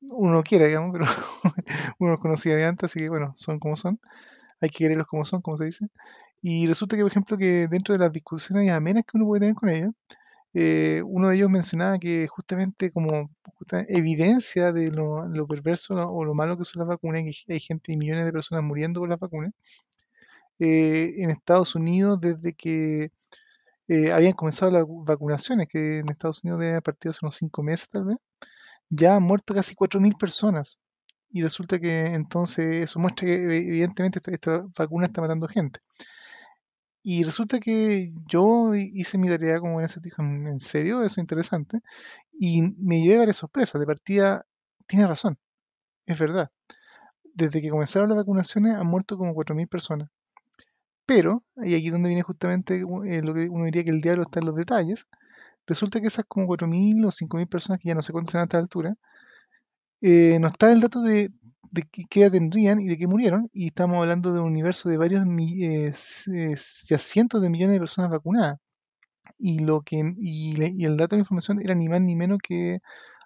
uno 0.00 0.32
no 0.34 0.42
quiere, 0.42 0.66
digamos, 0.68 0.92
pero 0.92 1.06
uno 1.98 2.12
los 2.12 2.20
conocía 2.20 2.56
de 2.56 2.64
antes, 2.64 2.90
así 2.90 3.00
que 3.00 3.08
bueno, 3.08 3.32
son 3.36 3.58
como 3.58 3.76
son, 3.76 4.00
hay 4.60 4.70
que 4.70 4.78
quererlos 4.78 5.06
como 5.06 5.24
son, 5.24 5.42
como 5.42 5.56
se 5.56 5.66
dice. 5.66 5.86
Y 6.42 6.66
resulta 6.66 6.96
que, 6.96 7.02
por 7.02 7.10
ejemplo, 7.12 7.38
que 7.38 7.68
dentro 7.68 7.94
de 7.94 8.00
las 8.00 8.12
discusiones 8.12 8.70
amenas 8.70 9.04
que 9.04 9.16
uno 9.16 9.26
puede 9.26 9.40
tener 9.40 9.54
con 9.56 9.70
ellos, 9.70 9.94
eh, 10.54 11.02
uno 11.04 11.28
de 11.28 11.36
ellos 11.36 11.50
mencionaba 11.50 11.98
que 11.98 12.28
justamente 12.28 12.92
como 12.92 13.30
evidencia 13.88 14.72
de 14.72 14.90
lo, 14.90 15.46
perverso 15.48 15.94
o 15.94 16.24
lo 16.24 16.34
malo 16.34 16.56
que 16.56 16.64
son 16.64 16.80
las 16.80 16.88
vacunas, 16.88 17.24
que 17.46 17.54
hay 17.54 17.60
gente 17.60 17.92
y 17.92 17.96
millones 17.96 18.26
de 18.26 18.32
personas 18.32 18.64
muriendo 18.64 19.00
con 19.00 19.10
las 19.10 19.18
vacunas, 19.18 19.52
eh, 20.60 21.14
en 21.18 21.30
Estados 21.30 21.74
Unidos 21.74 22.20
desde 22.20 22.54
que 22.54 23.10
eh, 23.88 24.12
habían 24.12 24.32
comenzado 24.34 24.70
las 24.72 24.84
vacunaciones, 24.88 25.68
que 25.68 25.98
en 25.98 26.10
Estados 26.10 26.44
Unidos 26.44 26.60
deben 26.60 26.74
haber 26.74 26.82
partido 26.82 27.10
hace 27.10 27.20
unos 27.22 27.36
cinco 27.36 27.62
meses 27.62 27.88
tal 27.90 28.04
vez, 28.04 28.18
ya 28.90 29.16
han 29.16 29.22
muerto 29.24 29.54
casi 29.54 29.74
4.000 29.74 30.16
personas. 30.16 30.78
Y 31.30 31.42
resulta 31.42 31.80
que 31.80 32.06
entonces 32.14 32.84
eso 32.84 33.00
muestra 33.00 33.26
que 33.26 33.34
evidentemente 33.34 34.20
esta, 34.26 34.64
vacuna 34.78 35.06
está 35.06 35.20
matando 35.20 35.48
gente. 35.48 35.80
Y 37.06 37.22
resulta 37.22 37.60
que 37.60 38.14
yo 38.26 38.74
hice 38.74 39.18
mi 39.18 39.28
tarea 39.28 39.60
como 39.60 39.78
en 39.78 39.86
ese 39.86 40.00
¿en 40.18 40.58
serio? 40.58 41.00
Eso 41.02 41.06
es 41.06 41.18
interesante. 41.18 41.80
Y 42.32 42.62
me 42.62 43.02
llevé 43.02 43.18
varias 43.18 43.36
sorpresas. 43.36 43.78
De 43.80 43.86
partida, 43.86 44.46
tiene 44.86 45.06
razón. 45.06 45.38
Es 46.06 46.18
verdad. 46.18 46.50
Desde 47.34 47.60
que 47.60 47.70
comenzaron 47.70 48.08
las 48.08 48.16
vacunaciones 48.18 48.74
han 48.74 48.86
muerto 48.86 49.18
como 49.18 49.34
4.000 49.34 49.68
personas. 49.68 50.10
Pero, 51.06 51.44
y 51.58 51.74
aquí 51.74 51.86
es 51.88 51.92
donde 51.92 52.08
viene 52.08 52.22
justamente 52.22 52.76
eh, 52.76 53.22
lo 53.22 53.34
que 53.34 53.48
uno 53.50 53.66
diría 53.66 53.84
que 53.84 53.90
el 53.90 54.00
diablo 54.00 54.22
está 54.22 54.40
en 54.40 54.46
los 54.46 54.56
detalles, 54.56 55.06
Resulta 55.66 56.00
que 56.00 56.08
esas 56.08 56.26
como 56.26 56.46
4.000 56.46 57.04
o 57.06 57.10
5.000 57.10 57.46
personas 57.48 57.80
que 57.80 57.88
ya 57.88 57.94
no 57.94 58.02
se 58.02 58.12
cuántas 58.12 58.34
a 58.34 58.42
esta 58.42 58.58
altura, 58.58 58.96
eh, 60.00 60.38
no 60.40 60.48
está 60.48 60.70
el 60.72 60.80
dato 60.80 61.00
de, 61.02 61.30
qué 61.82 62.22
edad 62.22 62.32
tendrían 62.32 62.78
y 62.80 62.88
de 62.88 62.98
qué 62.98 63.06
murieron, 63.06 63.50
y 63.52 63.68
estamos 63.68 63.98
hablando 63.98 64.32
de 64.32 64.40
un 64.40 64.46
universo 64.48 64.88
de 64.88 64.96
varios 64.96 65.24
eh, 65.26 65.92
eh, 66.34 66.56
cientos 66.56 67.42
de 67.42 67.50
millones 67.50 67.74
de 67.74 67.80
personas 67.80 68.10
vacunadas. 68.10 68.58
Y, 69.38 69.60
lo 69.60 69.82
que, 69.82 70.14
y, 70.18 70.84
el 70.84 70.96
dato 70.96 71.16
de 71.16 71.18
la 71.18 71.22
información 71.22 71.60
era 71.60 71.74
ni 71.74 71.88
más 71.88 72.00
ni 72.00 72.16
menos 72.16 72.38
que 72.42 72.80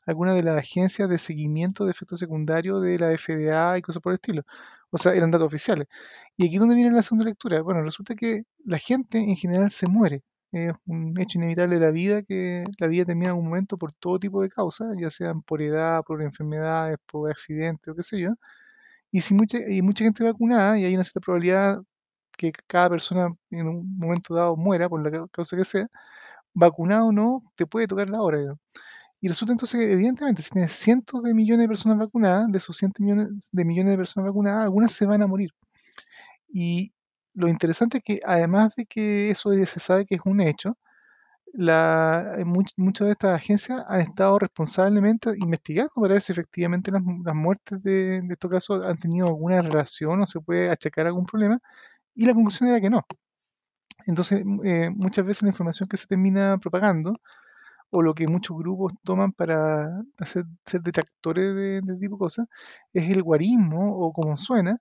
alguna 0.07 0.35
de 0.35 0.43
las 0.43 0.59
agencias 0.59 1.09
de 1.09 1.19
seguimiento 1.19 1.85
de 1.85 1.93
efectos 1.93 2.19
secundarios 2.21 2.83
de 2.83 2.99
la 2.99 3.17
FDA 3.17 3.79
y 3.79 3.83
cosas 3.83 4.03
por 4.03 4.13
el 4.13 4.17
estilo. 4.17 4.43
O 4.91 4.99
sea, 4.99 5.15
eran 5.15 5.31
datos 5.31 5.49
oficiales. 5.49 5.87
Y 6.37 6.47
aquí 6.47 6.57
es 6.57 6.61
donde 6.61 6.77
viene 6.77 6.93
la 6.93 7.03
segunda 7.03 7.27
lectura. 7.27 7.63
Bueno, 7.63 7.83
resulta 7.83 8.15
que 8.15 8.45
la 8.65 8.79
gente 8.79 9.19
en 9.19 9.37
general 9.37 9.71
se 9.71 9.87
muere 9.89 10.23
es 10.53 10.73
un 10.87 11.15
hecho 11.21 11.39
inevitable 11.39 11.77
de 11.77 11.81
la 11.81 11.91
vida 11.91 12.23
que 12.23 12.65
la 12.79 12.87
vida 12.87 13.05
termina 13.05 13.27
en 13.29 13.31
algún 13.33 13.47
momento 13.47 13.79
por 13.79 13.93
todo 13.93 14.19
tipo 14.19 14.43
de 14.43 14.49
causas, 14.49 14.97
ya 15.01 15.11
sean 15.11 15.43
por 15.43 15.63
edad, 15.63 16.03
por 16.05 16.23
enfermedades, 16.23 16.99
por 17.07 17.31
accidentes 17.31 17.89
o 17.89 17.95
qué 17.97 18.03
sé 18.03 18.21
yo. 18.21 18.31
Y 19.13 19.23
si 19.23 19.35
mucha, 19.35 19.59
y 19.69 19.83
mucha 19.83 20.05
gente 20.05 20.25
vacunada 20.25 20.79
y 20.79 20.85
hay 20.85 20.95
una 20.95 21.05
cierta 21.05 21.21
probabilidad 21.21 21.83
que 22.37 22.53
cada 22.67 22.91
persona 22.91 23.35
en 23.51 23.69
un 23.69 23.99
momento 23.99 24.35
dado 24.35 24.57
muera 24.57 24.89
por 24.89 25.03
la 25.03 25.27
causa 25.29 25.57
que 25.57 25.65
sea, 25.65 25.89
vacunado 26.55 27.09
o 27.09 27.13
no, 27.13 27.43
te 27.57 27.67
puede 27.67 27.87
tocar 27.89 28.11
la 28.11 28.23
hora. 28.23 28.57
Y 29.21 29.29
resulta 29.29 29.53
entonces 29.53 29.81
que, 29.81 29.93
evidentemente, 29.93 30.43
si 30.43 30.51
tienes 30.51 30.73
cientos 30.73 31.23
de 31.23 31.35
millones 31.35 31.65
de 31.65 31.69
personas 31.69 31.99
vacunadas, 31.99 32.51
de 32.51 32.59
esos 32.59 32.77
cientos 32.77 33.01
millones 33.01 33.49
de 33.53 33.65
millones 33.65 33.93
de 33.93 33.99
personas 33.99 34.29
vacunadas, 34.31 34.65
algunas 34.65 34.93
se 34.93 35.07
van 35.07 35.23
a 35.23 35.27
morir. 35.27 35.51
Y 36.53 36.93
lo 37.39 37.49
interesante 37.49 37.99
es 37.99 38.05
que 38.05 38.21
además 38.25 38.75
de 38.77 38.87
que 38.87 39.31
eso 39.31 39.53
se 39.55 39.81
sabe 39.81 40.07
que 40.07 40.17
es 40.17 40.21
un 40.25 40.41
hecho, 40.41 40.77
eh, 41.55 42.45
muchas 42.45 43.07
de 43.07 43.13
estas 43.13 43.35
agencias 43.37 43.83
han 43.89 44.01
estado 44.01 44.39
responsablemente 44.39 45.31
investigando 45.37 45.93
para 45.95 46.15
ver 46.15 46.23
si 46.23 46.33
efectivamente 46.33 46.91
las, 46.93 47.03
muertes 47.03 47.83
de, 47.83 48.23
estos 48.31 48.51
casos 48.51 48.85
han 48.87 48.97
tenido 48.97 49.29
alguna 49.29 49.63
relación 49.63 50.21
o 50.21 50.27
se 50.27 50.41
puede 50.41 50.71
achacar 50.71 51.07
algún 51.07 51.27
problema, 51.27 51.59
y 52.15 52.27
la 52.27 52.35
conclusión 52.35 52.71
era 52.71 52.81
que 52.81 52.91
no. 52.91 53.03
Entonces, 54.07 54.43
eh, 54.65 54.91
muchas 54.91 55.25
veces 55.27 55.43
la 55.43 55.51
información 55.51 55.89
que 55.89 55.97
se 55.97 56.07
termina 56.07 56.59
propagando, 56.59 57.21
o 57.91 58.03
lo 58.03 58.15
que 58.15 58.27
muchos 58.29 58.57
grupos 58.59 58.95
toman 59.05 59.33
para 59.33 60.03
hacer, 60.19 60.45
ser 60.67 60.83
detractores 60.83 61.55
de, 61.55 61.81
de 61.83 61.97
tipo 61.99 62.17
de 62.17 62.19
cosas, 62.19 62.47
es 62.93 63.11
el 63.11 63.23
guarismo 63.23 63.97
o 63.99 64.13
como 64.13 64.37
suena, 64.37 64.79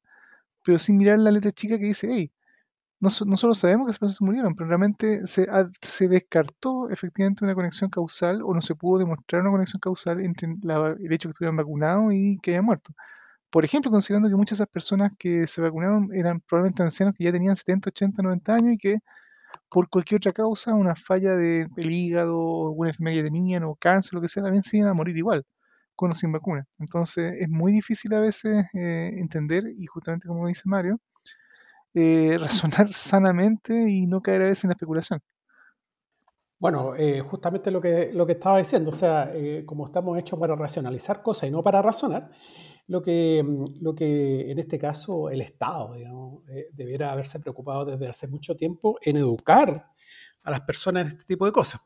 pero 0.64 0.80
sin 0.80 0.98
mirar 0.98 1.20
la 1.20 1.32
letra 1.32 1.52
chica 1.52 1.78
que 1.80 1.86
dice, 1.86 2.10
hey, 2.12 2.32
no, 3.00 3.10
solo 3.10 3.54
sabemos 3.54 3.86
que 3.86 3.92
esas 3.92 4.00
personas 4.00 4.22
murieron, 4.22 4.56
pero 4.56 4.70
realmente 4.70 5.28
se, 5.28 5.48
descartó 6.08 6.90
efectivamente 6.90 7.46
una 7.46 7.54
conexión 7.54 7.90
causal 7.92 8.42
o 8.44 8.54
no 8.54 8.62
se 8.62 8.76
pudo 8.76 9.00
demostrar 9.00 9.42
una 9.44 9.52
conexión 9.52 9.80
causal 9.80 10.20
entre 10.22 10.50
el 10.50 11.14
hecho 11.14 11.30
que 11.30 11.32
estuvieran 11.34 11.58
vacunados 11.58 12.14
y 12.14 12.40
que 12.40 12.52
hayan 12.52 12.66
muerto. 12.66 12.94
Por 13.52 13.66
ejemplo, 13.66 13.92
considerando 13.92 14.30
que 14.30 14.36
muchas 14.36 14.58
de 14.58 14.64
esas 14.64 14.72
personas 14.74 15.12
que 15.18 15.48
se 15.48 15.62
vacunaron 15.62 16.10
eran 16.14 16.42
probablemente 16.42 16.84
ancianos 16.84 17.16
que 17.16 17.24
ya 17.26 17.32
tenían 17.32 17.56
70, 17.56 17.90
80, 17.90 18.22
90 18.24 18.56
años 18.56 18.74
y 18.74 18.78
que 18.78 19.00
por 19.70 19.90
cualquier 19.90 20.18
otra 20.20 20.34
causa, 20.34 20.74
una 20.76 20.96
falla 20.96 21.36
de, 21.36 21.68
del 21.76 21.92
hígado, 21.92 22.68
alguna 22.70 22.90
enfermedad 22.90 23.18
que 23.18 23.24
tenían 23.24 23.64
o 23.64 23.76
cáncer, 23.76 24.14
lo 24.16 24.22
que 24.22 24.28
sea, 24.28 24.44
también 24.44 24.64
iban 24.74 24.90
a 24.90 24.94
morir 24.94 25.18
igual, 25.18 25.46
con 25.96 26.12
o 26.12 26.16
sin 26.16 26.32
vacuna. 26.32 26.66
Entonces 26.80 27.38
es 27.40 27.50
muy 27.50 27.72
difícil 27.74 28.14
a 28.16 28.20
veces 28.20 28.66
eh, 28.74 29.12
entender 29.18 29.66
y 29.76 29.86
justamente 29.88 30.28
como 30.28 30.48
dice 30.48 30.64
Mario, 30.66 31.00
eh, 31.94 32.38
razonar 32.40 32.94
sanamente 32.94 33.90
y 33.90 34.06
no 34.06 34.22
caer 34.22 34.44
a 34.44 34.46
veces 34.46 34.66
en 34.66 34.70
la 34.70 34.74
especulación. 34.74 35.20
Bueno, 36.60 36.96
eh, 36.96 37.22
justamente 37.22 37.70
lo 37.70 37.80
que, 37.80 38.12
lo 38.14 38.26
que 38.26 38.34
estaba 38.34 38.58
diciendo, 38.58 38.90
o 38.90 38.94
sea, 38.94 39.32
eh, 39.34 39.64
como 39.66 39.86
estamos 39.86 40.18
hechos 40.18 40.40
para 40.40 40.56
racionalizar 40.56 41.22
cosas 41.22 41.50
y 41.50 41.52
no 41.52 41.64
para 41.64 41.84
razonar, 41.84 42.32
lo 42.88 43.02
que, 43.02 43.46
lo 43.80 43.94
que 43.94 44.50
en 44.50 44.58
este 44.58 44.80
caso 44.80 45.30
el 45.30 45.42
Estado 45.42 45.94
debiera 46.74 47.12
haberse 47.12 47.40
preocupado 47.42 47.86
desde 47.86 48.08
hace 48.08 48.28
mucho 48.28 48.56
tiempo 48.56 48.98
en 49.02 49.18
educar 49.18 49.92
a 50.44 50.52
las 50.52 50.62
personas 50.62 51.06
en 51.06 51.12
este 51.12 51.26
tipo 51.26 51.46
de 51.46 51.52
cosas. 51.52 51.82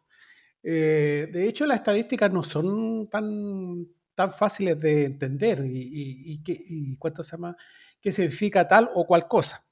de 0.62 1.48
hecho, 1.48 1.66
las 1.66 1.78
estadísticas 1.78 2.32
no 2.32 2.44
son 2.44 3.10
tan, 3.10 3.88
tan 4.14 4.32
fáciles 4.32 4.80
de 4.80 5.06
entender 5.06 5.66
y, 5.66 6.36
y, 6.36 6.42
y 6.46 6.96
cuánto 6.98 7.24
se 7.24 7.32
llama, 7.32 7.58
qué 8.00 8.12
significa 8.12 8.68
tal 8.68 8.90
o 8.94 9.06
cual 9.06 9.28
cosa. 9.28 9.66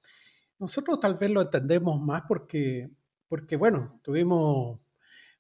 Nosotros 0.60 1.00
tal 1.00 1.16
vez 1.16 1.32
lo 1.32 1.42
entendemos 1.42 2.00
más 2.02 2.24
porque, 2.28 2.90
porque 3.28 3.56
bueno, 3.56 4.00
tuvimos 4.04 4.80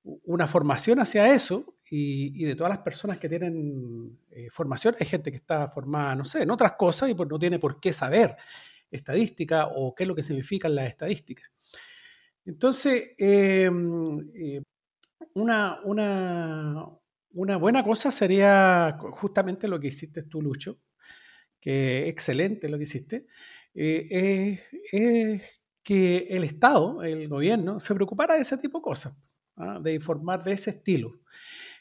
una 0.03 0.47
formación 0.47 0.99
hacia 0.99 1.33
eso 1.33 1.75
y, 1.91 2.43
de 2.45 2.55
todas 2.55 2.69
las 2.69 2.79
personas 2.79 3.17
que 3.17 3.27
tienen 3.27 4.17
eh, 4.31 4.47
formación, 4.51 4.95
hay 4.99 5.05
gente 5.05 5.31
que 5.31 5.37
está 5.37 5.69
formada, 5.69 6.15
no 6.15 6.25
sé, 6.25 6.43
en 6.43 6.51
otras 6.51 6.73
cosas 6.73 7.09
y 7.09 7.15
no 7.15 7.39
tiene 7.39 7.59
por 7.59 7.79
qué 7.79 7.91
saber 7.91 8.35
estadística 8.91 9.67
o 9.67 9.93
qué 9.93 10.03
es 10.03 10.07
lo 10.07 10.15
que 10.15 10.23
significan 10.23 10.75
las 10.75 10.87
estadísticas. 10.87 11.49
Entonces, 12.45 13.11
em, 13.17 14.29
eh, 14.33 14.61
una, 15.33 15.79
una, 15.83 16.85
una 17.31 17.57
buena 17.57 17.83
cosa 17.83 18.11
sería 18.11 18.97
justamente 18.99 19.67
lo 19.67 19.79
que 19.79 19.87
hiciste 19.87 20.23
tú, 20.23 20.41
Lucho, 20.41 20.79
que 21.59 22.07
excelente 22.07 22.69
lo 22.69 22.77
que 22.77 22.85
hiciste, 22.85 23.27
eh, 23.73 24.59
es, 24.91 25.41
que 25.83 26.27
el 26.29 26.43
Estado, 26.43 27.01
el 27.03 27.27
gobierno, 27.27 27.79
se 27.79 27.95
preocupara 27.95 28.35
de 28.35 28.41
ese 28.41 28.57
tipo 28.57 28.79
de 28.79 28.83
cosas, 28.83 29.13
¿ah? 29.57 29.79
de 29.81 29.93
informar 29.93 30.43
de 30.43 30.53
ese 30.53 30.71
estilo. 30.71 31.19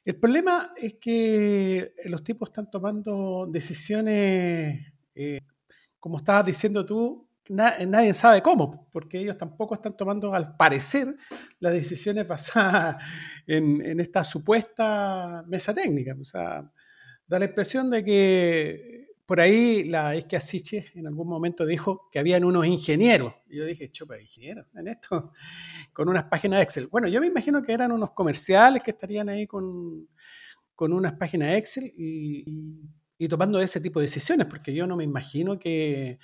El 0.05 0.17
problema 0.17 0.73
es 0.77 0.95
que 0.95 1.93
los 2.07 2.25
tipos 2.25 2.49
están 2.49 2.71
tomando 2.71 3.47
decisiones, 3.51 4.95
eh, 5.15 5.41
como 5.99 6.19
estabas 6.19 6.47
diciendo 6.47 6.87
tú, 6.87 7.29
nadie 7.51 8.15
sabe 8.15 8.43
cómo, 8.43 8.89
porque 8.93 9.21
ellos 9.21 9.39
tampoco 9.39 9.75
están 9.75 9.97
tomando, 9.97 10.35
al 10.35 10.57
parecer, 10.57 11.17
las 11.61 11.73
decisiones 11.73 12.27
basadas 12.27 13.03
en, 13.47 14.01
esta 14.01 14.25
supuesta 14.25 15.45
mesa 15.47 15.75
técnica. 15.75 16.17
O 16.21 16.25
sea, 16.25 16.71
da 17.27 17.39
la 17.39 17.47
impresión 17.47 17.91
de 17.91 18.05
que 18.05 18.98
por 19.29 19.41
ahí 19.41 19.85
la 19.85 20.17
es 20.17 20.25
que 20.25 20.37
Asiche 20.37 20.87
en 20.97 21.07
algún 21.07 21.29
momento 21.29 21.65
dijo 21.65 22.09
que 22.11 22.19
habían 22.19 22.43
unos 22.43 22.67
ingenieros. 22.67 23.33
Y 23.49 23.59
yo 23.59 23.67
dije, 23.67 23.93
chupa, 23.93 24.19
ingenieros 24.19 24.67
en 24.75 24.89
esto, 24.89 25.33
con 25.93 26.09
unas 26.09 26.25
páginas 26.25 26.63
Excel. 26.63 26.89
Bueno, 26.89 27.07
yo 27.07 27.21
me 27.21 27.29
imagino 27.29 27.63
que 27.63 27.73
eran 27.73 27.93
unos 27.93 28.11
comerciales 28.11 28.83
que 28.83 28.91
estarían 28.91 29.29
ahí 29.29 29.47
con, 29.47 30.09
unas 30.79 31.13
páginas 31.13 31.57
Excel 31.57 31.93
y 31.95 33.29
tomando 33.29 33.61
ese 33.61 33.81
tipo 33.81 34.01
de 34.01 34.07
decisiones, 34.07 34.47
porque 34.47 34.75
yo 34.75 34.87
no 34.87 34.97
me 34.97 35.05
imagino 35.05 35.59
que 35.59 36.19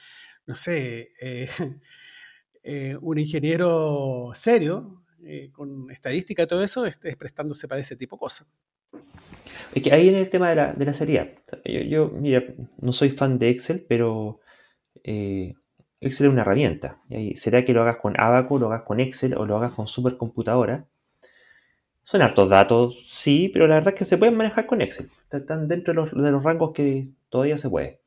no 0.47 0.55
sé, 0.55 1.12
eh, 1.21 1.49
eh, 2.62 2.97
un 3.01 3.19
ingeniero 3.19 4.33
serio, 4.35 5.05
eh, 5.23 5.51
con 5.53 5.90
estadística 5.90 6.43
y 6.43 6.47
todo 6.47 6.62
eso, 6.62 6.85
esté 6.87 7.17
prestándose 7.17 7.67
para 7.67 7.81
ese 7.81 7.97
tipo 7.97 8.17
de 8.17 8.21
cosas. 8.21 8.47
Es 9.74 9.83
que 9.83 9.92
ahí 9.92 10.09
en 10.09 10.14
el 10.14 10.30
tema 10.30 10.50
de 10.50 10.57
la, 10.57 10.72
de 10.72 10.85
la 10.85 10.94
seriedad. 10.94 11.28
Yo, 11.64 12.09
mira, 12.09 12.44
no 12.80 12.92
soy 12.92 13.11
fan 13.11 13.38
de 13.38 13.50
Excel, 13.50 13.85
pero 13.88 14.40
Excel 15.02 16.26
es 16.26 16.33
una 16.33 16.42
herramienta. 16.42 16.98
¿Será 17.35 17.64
que 17.64 17.72
lo 17.72 17.83
hagas 17.83 17.96
con 17.96 18.18
Abaco, 18.20 18.59
lo 18.59 18.66
hagas 18.66 18.83
con 18.83 19.00
Excel 19.00 19.35
o 19.35 19.46
lo 19.46 19.57
hagas 19.57 19.72
con 19.72 19.88
supercomputadora? 19.88 20.87
Son 22.04 22.20
hartos 22.20 22.50
datos, 22.50 23.02
sí, 23.09 23.48
pero 23.52 23.66
la 23.66 23.76
verdad 23.76 23.94
es 23.94 23.98
que 23.98 24.04
se 24.04 24.18
pueden 24.18 24.37
manejar 24.37 24.66
con 24.66 24.83
Excel. 24.83 25.09
Están 25.33 25.68
dentro 25.68 25.94
de 25.94 26.00
los, 26.00 26.11
de 26.12 26.30
los 26.30 26.42
rangos 26.42 26.72
que 26.72 27.09
todavía 27.30 27.57
se 27.57 27.70
puede. 27.70 28.00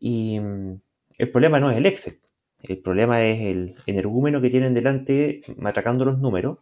Y 0.00 0.40
mm, 0.40 0.80
el 1.18 1.30
problema 1.30 1.60
no 1.60 1.70
es 1.70 1.76
el 1.76 1.86
Excel. 1.86 2.18
El 2.62 2.78
problema 2.78 3.24
es 3.24 3.40
el 3.40 3.76
energúmeno 3.86 4.40
que 4.40 4.50
tienen 4.50 4.74
delante 4.74 5.42
matacando 5.56 6.04
los 6.04 6.18
números. 6.18 6.58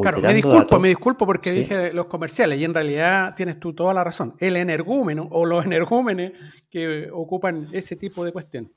Claro, 0.00 0.22
me 0.22 0.32
disculpo, 0.32 0.78
me 0.78 0.88
disculpo 0.88 1.26
porque 1.26 1.52
dije 1.52 1.92
los 1.92 2.06
comerciales 2.06 2.58
y 2.58 2.64
en 2.64 2.72
realidad 2.72 3.34
tienes 3.36 3.60
tú 3.60 3.74
toda 3.74 3.92
la 3.92 4.02
razón. 4.02 4.34
El 4.38 4.56
energúmeno 4.56 5.28
o 5.30 5.44
los 5.44 5.66
energúmenes 5.66 6.32
que 6.70 7.10
ocupan 7.12 7.68
ese 7.72 7.96
tipo 7.96 8.24
de 8.24 8.32
cuestión. 8.32 8.72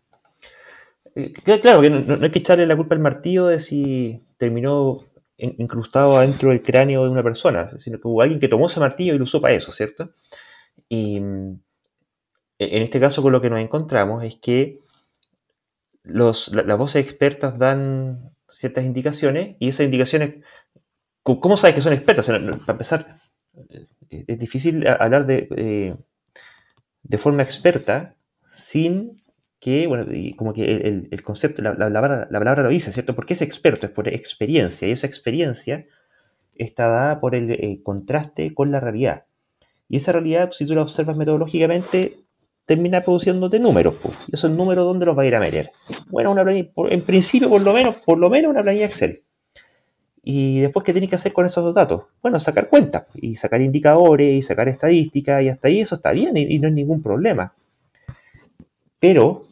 Eh, 1.16 1.32
claro, 1.62 1.82
que 1.82 1.90
no, 1.90 2.18
hay 2.22 2.32
que 2.32 2.40
echarle 2.40 2.66
la 2.66 2.76
culpa 2.76 2.96
al 2.96 3.02
martillo 3.02 3.48
de 3.48 3.62
si 3.62 4.20
terminó 4.38 5.00
incrustado 5.38 6.18
adentro 6.18 6.50
del 6.50 6.62
cráneo 6.62 7.04
de 7.04 7.10
una 7.10 7.24
persona, 7.24 7.70
sino 7.78 8.00
que 8.00 8.08
hubo 8.08 8.22
alguien 8.22 8.40
que 8.40 8.48
tomó 8.48 8.68
ese 8.68 8.80
martillo 8.80 9.14
y 9.14 9.18
lo 9.18 9.24
usó 9.24 9.40
para 9.40 9.54
eso, 9.54 9.72
¿cierto? 9.72 10.12
Y 10.90 11.20
mm, 11.20 11.60
en 12.60 12.82
este 12.84 13.00
caso 13.00 13.22
con 13.22 13.32
lo 13.32 13.42
que 13.42 13.50
nos 13.50 13.60
encontramos 13.60 14.24
es 14.24 14.36
que 14.36 14.80
los, 16.04 16.50
las 16.50 16.78
voces 16.78 17.06
expertas 17.06 17.58
dan 17.58 18.32
ciertas 18.50 18.86
indicaciones 18.86 19.56
y 19.60 19.70
esas 19.70 19.86
indicaciones, 19.86 20.44
¿cómo 21.26 21.58
sabes 21.58 21.76
que 21.76 21.82
son 21.82 21.94
expertas? 21.94 22.28
para 22.28 22.62
empezar, 22.68 23.20
eh, 23.70 24.26
es 24.28 24.40
difícil 24.40 24.88
hablar 24.88 25.26
de, 25.26 25.48
eh, 25.56 25.96
de 27.04 27.18
forma 27.18 27.44
experta 27.44 28.16
sin 28.56 29.22
que, 29.60 29.88
bueno, 29.88 30.06
como 30.36 30.54
que 30.54 30.64
el, 31.10 31.24
concepto, 31.24 31.64
la, 31.64 31.76
palabra, 31.76 32.64
lo 32.64 32.70
dice, 32.70 32.92
¿cierto? 32.92 33.16
Porque 33.16 33.34
es 33.34 33.42
experto, 33.42 33.88
es 33.88 33.92
por 33.92 34.08
experiencia 34.08 34.88
y 34.88 34.92
esa 34.92 35.08
experiencia 35.08 35.86
está 36.54 36.88
dada 36.88 37.20
por 37.20 37.34
el, 37.34 37.52
el 37.52 37.82
contraste 37.82 38.54
con 38.54 38.72
la 38.72 38.80
realidad. 38.80 39.26
Y 39.90 39.98
esa 39.98 40.12
realidad, 40.12 40.52
si 40.52 40.66
tú 40.66 40.76
la 40.76 40.84
observas 40.84 41.18
metodológicamente, 41.18 42.26
termina 42.66 43.02
produciéndote 43.02 43.60
números. 43.60 43.96
Pues. 44.02 44.16
¿Y 44.28 44.36
esos 44.36 44.52
números 44.52 44.86
dónde 44.86 45.06
los 45.06 45.18
va 45.18 45.24
a 45.24 45.26
ir 45.28 45.36
a 45.36 45.40
meter? 45.40 45.72
Bueno, 46.10 46.32
una 46.32 46.44
planilla, 46.44 46.70
en 46.90 47.02
principio 47.02 47.50
por 47.50 47.62
lo 47.62 47.74
menos, 47.74 47.96
por 47.98 48.18
lo 48.18 48.30
menos 48.30 48.52
una 48.52 48.64
planilla 48.64 48.86
Excel. 48.86 49.25
Y 50.28 50.62
después, 50.62 50.84
¿qué 50.84 50.92
tienes 50.92 51.12
que 51.12 51.18
hacer 51.18 51.34
con 51.34 51.46
esos 51.46 51.76
datos? 51.76 52.06
Bueno, 52.24 52.40
sacar 52.40 52.68
cuentas 52.68 53.06
y 53.14 53.36
sacar 53.36 53.62
indicadores 53.62 54.34
y 54.34 54.42
sacar 54.42 54.68
estadísticas 54.68 55.44
y 55.44 55.50
hasta 55.50 55.68
ahí 55.68 55.82
eso 55.82 55.94
está 55.94 56.12
bien 56.14 56.36
y, 56.36 56.58
no 56.58 56.68
es 56.68 56.74
ningún 56.74 57.04
problema. 57.04 57.54
Pero 59.00 59.44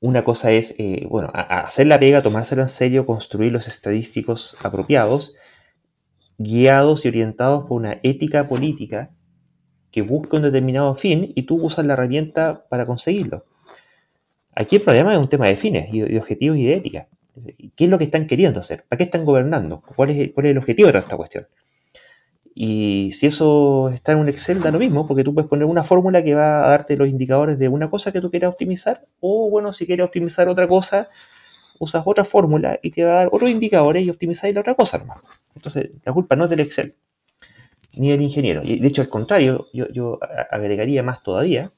una 0.00 0.24
cosa 0.24 0.50
es, 0.50 0.74
eh, 0.78 1.06
bueno, 1.08 1.30
hacer 1.32 1.86
la 1.86 2.00
pega, 2.00 2.22
tomárselo 2.22 2.62
en 2.62 2.68
serio, 2.68 3.06
construir 3.06 3.52
los 3.52 3.68
estadísticos 3.68 4.56
apropiados, 4.64 5.36
guiados 6.38 7.04
y 7.04 7.08
orientados 7.08 7.66
por 7.66 7.80
una 7.80 8.00
ética 8.02 8.48
política 8.48 9.10
que 9.92 10.02
busca 10.02 10.38
un 10.38 10.42
determinado 10.42 10.92
fin 10.96 11.32
y 11.36 11.44
tú 11.44 11.64
usas 11.64 11.86
la 11.86 11.92
herramienta 11.92 12.64
para 12.68 12.84
conseguirlo. 12.84 13.44
Aquí 14.56 14.74
el 14.74 14.82
problema 14.82 15.12
es 15.12 15.20
un 15.20 15.28
tema 15.28 15.46
de 15.46 15.56
fines 15.56 15.88
y 15.94 16.00
de 16.00 16.18
objetivos 16.18 16.58
y 16.58 16.64
de 16.64 16.74
ética. 16.74 17.06
¿Qué 17.76 17.84
es 17.84 17.90
lo 17.90 17.98
que 17.98 18.04
están 18.04 18.26
queriendo 18.26 18.60
hacer? 18.60 18.84
¿Para 18.88 18.98
qué 18.98 19.04
están 19.04 19.24
gobernando? 19.24 19.82
¿Cuál 19.94 20.10
es, 20.10 20.32
el 20.36 20.58
objetivo 20.58 20.86
de 20.86 20.92
toda 20.92 21.02
esta 21.02 21.16
cuestión? 21.16 21.46
Y 22.54 23.12
si 23.12 23.26
eso 23.26 23.90
está 23.90 24.12
en 24.12 24.18
un 24.18 24.28
Excel, 24.30 24.60
da 24.60 24.70
lo 24.70 24.78
mismo, 24.78 25.06
porque 25.06 25.22
tú 25.22 25.34
puedes 25.34 25.48
poner 25.48 25.66
una 25.66 25.84
fórmula 25.84 26.22
que 26.22 26.34
va 26.34 26.64
a 26.64 26.70
darte 26.70 26.96
los 26.96 27.08
indicadores 27.08 27.58
de 27.58 27.68
una 27.68 27.90
cosa 27.90 28.12
que 28.12 28.22
tú 28.22 28.30
quieras 28.30 28.50
optimizar, 28.50 29.04
o 29.20 29.50
bueno, 29.50 29.74
si 29.74 29.84
quieres 29.84 30.06
optimizar 30.06 30.48
otra 30.48 30.66
cosa, 30.66 31.10
usas 31.78 32.02
otra 32.06 32.24
fórmula 32.24 32.78
y 32.82 32.90
te 32.90 33.04
va 33.04 33.12
a 33.12 33.14
dar 33.16 33.28
otros 33.30 33.50
indicadores 33.50 34.04
y 34.04 34.10
optimizáis 34.10 34.54
la 34.54 34.62
otra 34.62 34.74
cosa, 34.74 34.96
hermano. 34.96 35.20
Entonces, 35.54 35.90
la 36.04 36.12
culpa 36.14 36.34
no 36.36 36.44
es 36.44 36.50
del 36.50 36.60
Excel, 36.60 36.96
ni 37.96 38.10
el 38.12 38.22
ingeniero. 38.22 38.62
Y 38.64 38.78
de 38.78 38.88
hecho, 38.88 39.02
al 39.02 39.10
contrario, 39.10 39.66
yo, 39.72 40.18
agregaría 40.50 41.02
más 41.02 41.22
todavía 41.22 41.72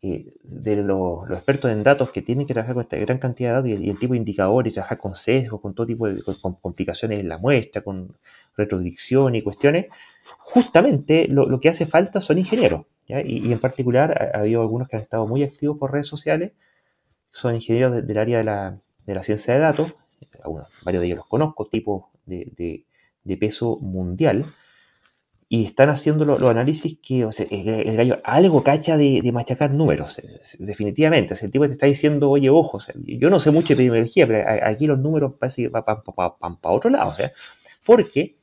de 0.00 0.82
los, 0.84 1.28
expertos 1.30 1.70
en 1.70 1.82
datos 1.82 2.10
que 2.12 2.22
tienen 2.22 2.46
que 2.46 2.54
trabajar 2.54 2.74
con 2.74 2.82
esta 2.82 2.96
gran 2.96 3.18
cantidad 3.18 3.50
de 3.50 3.54
datos 3.54 3.84
y 3.84 3.90
el, 3.90 3.98
tipo 3.98 4.12
de 4.12 4.18
indicadores, 4.18 4.72
trabajar 4.72 4.98
con 4.98 5.16
sesgos, 5.16 5.60
con 5.60 5.74
todo 5.74 5.86
tipo 5.86 6.06
de 6.06 6.22
complicaciones 6.60 7.20
en 7.20 7.28
la 7.28 7.38
muestra, 7.38 7.82
con 7.82 8.16
retrodicción 8.56 9.34
y 9.34 9.42
cuestiones, 9.42 9.86
justamente 10.38 11.26
lo, 11.28 11.58
que 11.60 11.68
hace 11.68 11.86
falta 11.86 12.20
son 12.20 12.38
ingenieros. 12.38 12.86
Y, 13.06 13.50
en 13.50 13.58
particular 13.58 14.30
ha, 14.34 14.40
habido 14.40 14.60
algunos 14.60 14.86
que 14.88 14.96
han 14.96 15.02
estado 15.02 15.26
muy 15.26 15.42
activos 15.42 15.78
por 15.78 15.92
redes 15.92 16.06
sociales, 16.06 16.52
son 17.30 17.56
ingenieros 17.56 18.06
del 18.06 18.18
área 18.18 18.38
de 18.38 18.44
la, 18.44 18.78
de 19.06 19.14
la, 19.14 19.22
ciencia 19.22 19.54
de 19.54 19.60
datos, 19.60 19.94
varios 20.84 21.00
de 21.00 21.06
ellos 21.06 21.18
los 21.18 21.26
conozco, 21.26 21.66
tipos 21.66 22.04
de, 22.26 22.84
de 23.24 23.36
peso 23.36 23.78
mundial, 23.78 24.46
y 25.50 25.64
están 25.64 25.88
haciendo 25.88 26.26
los 26.26 26.42
análisis 26.42 26.98
que 27.02 27.24
o 27.24 27.32
sea, 27.32 27.46
el, 27.50 27.96
gallo 27.96 28.20
algo 28.22 28.62
cacha 28.62 28.98
de, 28.98 29.22
machacar 29.32 29.70
números, 29.70 30.20
definitivamente. 30.58 31.34
el 31.40 31.50
tipo 31.50 31.66
te 31.66 31.72
está 31.72 31.86
diciendo, 31.86 32.28
oye, 32.30 32.50
ojo, 32.50 32.80
yo 32.96 33.30
no 33.30 33.40
sé 33.40 33.50
mucho 33.50 33.68
de 33.68 33.74
epidemiología, 33.74 34.26
pero 34.26 34.46
aquí 34.64 34.86
los 34.86 34.98
números 34.98 35.34
parece 35.38 35.62
que 35.62 35.68
van 35.68 35.84
para 35.84 36.74
otro 36.74 36.90
lado. 36.90 37.10
O 37.10 37.14
sea, 37.14 37.32
porque 37.86 38.36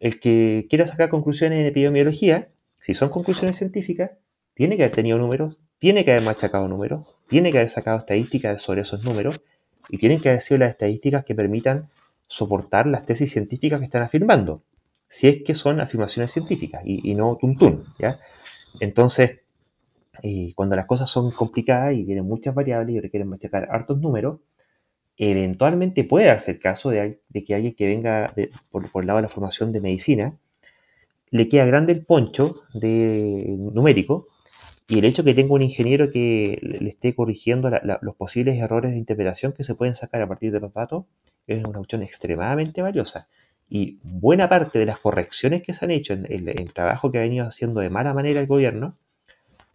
el 0.00 0.18
que 0.18 0.66
quiera 0.70 0.86
sacar 0.86 1.10
conclusiones 1.10 1.60
en 1.60 1.66
epidemiología, 1.66 2.48
si 2.80 2.94
son 2.94 3.10
conclusiones 3.10 3.56
científicas, 3.56 4.12
tiene 4.54 4.78
que 4.78 4.84
haber 4.84 4.94
tenido 4.94 5.18
números, 5.18 5.58
tiene 5.78 6.06
que 6.06 6.12
haber 6.12 6.22
machacado 6.22 6.66
números, 6.66 7.06
tiene 7.28 7.52
que 7.52 7.58
haber 7.58 7.70
sacado 7.70 7.98
estadísticas 7.98 8.62
sobre 8.62 8.82
esos 8.82 9.04
números 9.04 9.42
y 9.90 9.98
tienen 9.98 10.20
que 10.20 10.30
haber 10.30 10.40
sido 10.40 10.58
las 10.58 10.70
estadísticas 10.70 11.26
que 11.26 11.34
permitan 11.34 11.90
soportar 12.26 12.86
las 12.86 13.04
tesis 13.04 13.30
científicas 13.30 13.80
que 13.80 13.84
están 13.84 14.02
afirmando 14.02 14.62
si 15.08 15.28
es 15.28 15.42
que 15.44 15.54
son 15.54 15.80
afirmaciones 15.80 16.32
científicas 16.32 16.82
y, 16.84 17.14
no 17.14 17.36
tuntún, 17.40 17.84
¿ya? 17.98 18.18
Entonces, 18.80 19.40
eh, 20.22 20.52
cuando 20.54 20.76
las 20.76 20.86
cosas 20.86 21.10
son 21.10 21.30
complicadas 21.30 21.94
y 21.94 22.04
tienen 22.04 22.24
muchas 22.24 22.54
variables 22.54 22.96
y 22.96 23.00
requieren 23.00 23.28
machacar 23.28 23.68
hartos 23.70 23.98
números, 24.00 24.40
eventualmente 25.16 26.04
puede 26.04 26.36
el 26.46 26.58
caso 26.58 26.90
de, 26.90 27.20
que 27.46 27.54
alguien 27.54 27.74
que 27.74 27.86
venga 27.86 28.34
por, 28.70 28.84
el 28.94 29.06
lado 29.06 29.18
de 29.18 29.22
la 29.22 29.28
formación 29.28 29.72
de 29.72 29.80
medicina 29.80 30.36
le 31.30 31.48
queda 31.48 31.64
grande 31.64 31.92
el 31.92 32.04
poncho 32.04 32.62
de 32.74 33.44
numérico 33.58 34.28
y 34.88 34.98
el 34.98 35.04
hecho 35.04 35.24
que 35.24 35.34
tenga 35.34 35.54
un 35.54 35.62
ingeniero 35.62 36.10
que 36.10 36.58
le 36.62 36.88
esté 36.88 37.14
corrigiendo 37.14 37.70
los 38.00 38.14
posibles 38.14 38.56
errores 38.58 38.92
de 38.92 38.98
interpretación 38.98 39.52
que 39.52 39.64
se 39.64 39.74
pueden 39.74 39.94
sacar 39.94 40.22
a 40.22 40.28
partir 40.28 40.52
de 40.52 40.60
los 40.60 40.72
datos 40.72 41.04
es 41.46 41.64
una 41.64 41.80
opción 41.80 42.02
extremadamente 42.02 42.82
valiosa. 42.82 43.28
Y 43.68 43.98
buena 44.02 44.48
parte 44.48 44.78
de 44.78 44.86
las 44.86 45.00
correcciones 45.00 45.62
que 45.62 45.74
se 45.74 45.84
han 45.84 45.90
hecho 45.90 46.12
en 46.12 46.26
el, 46.28 46.72
trabajo 46.72 47.10
que 47.10 47.18
ha 47.18 47.22
venido 47.22 47.46
haciendo 47.46 47.80
de 47.80 47.90
mala 47.90 48.14
manera 48.14 48.40
el 48.40 48.46
gobierno 48.46 48.96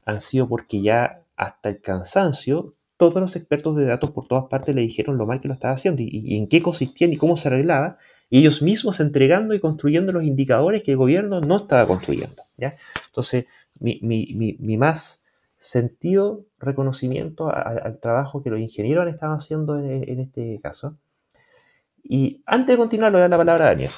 han 0.06 0.21
sido 0.21 0.47
porque 0.47 0.82
ya 0.82 1.21
hasta 1.36 1.69
el 1.69 1.82
cansancio 1.82 2.73
todos 2.97 3.19
los 3.19 3.36
expertos 3.36 3.75
de 3.75 3.86
datos 3.86 4.12
por 4.12 4.27
todas 4.27 4.45
partes 4.45 4.75
le 4.75 4.82
dijeron 4.82 5.17
lo 5.17 5.25
mal 5.25 5.41
que 5.41 5.47
lo 5.47 5.56
estaba 5.56 5.73
haciendo 5.73 6.04
y, 6.04 6.38
en 6.38 6.47
qué 6.47 6.62
consistían 6.62 7.12
y 7.12 7.17
cómo 7.17 7.36
se 7.36 7.47
arreglaba, 7.47 7.97
y 8.30 8.39
ellos 8.39 8.62
mismos 8.62 8.99
entregando 8.99 9.56
y 9.56 9.60
construyendo 9.60 10.12
los 10.12 10.23
indicadores 10.23 10.84
que 10.84 10.91
el 10.91 10.97
gobierno 10.97 11.41
no 11.41 11.58
estaba 11.58 11.88
construyendo. 11.88 12.43
¿ya? 12.58 12.75
Entonces, 13.08 13.47
mi, 13.80 13.99
mi, 14.04 14.56
mi, 14.60 14.77
más 14.77 15.25
sentido 15.58 16.45
reconocimiento 16.60 17.49
al 17.54 17.99
trabajo 17.99 18.43
que 18.43 18.51
los 18.51 18.60
ingenieros 18.60 19.01
han 19.01 19.10
estado 19.10 19.34
haciendo 19.34 19.80
en, 19.80 20.08
en 20.08 20.19
este 20.19 20.60
caso. 20.62 20.95
Y 22.04 22.42
antes 22.46 22.74
de 22.74 22.78
continuar, 22.78 23.12
le 23.12 23.18
voy 23.18 23.20
a 23.20 23.24
dar 23.24 23.32
la 23.32 23.38
palabra 23.38 23.66
a 23.66 23.70
Daniel. 23.70 23.92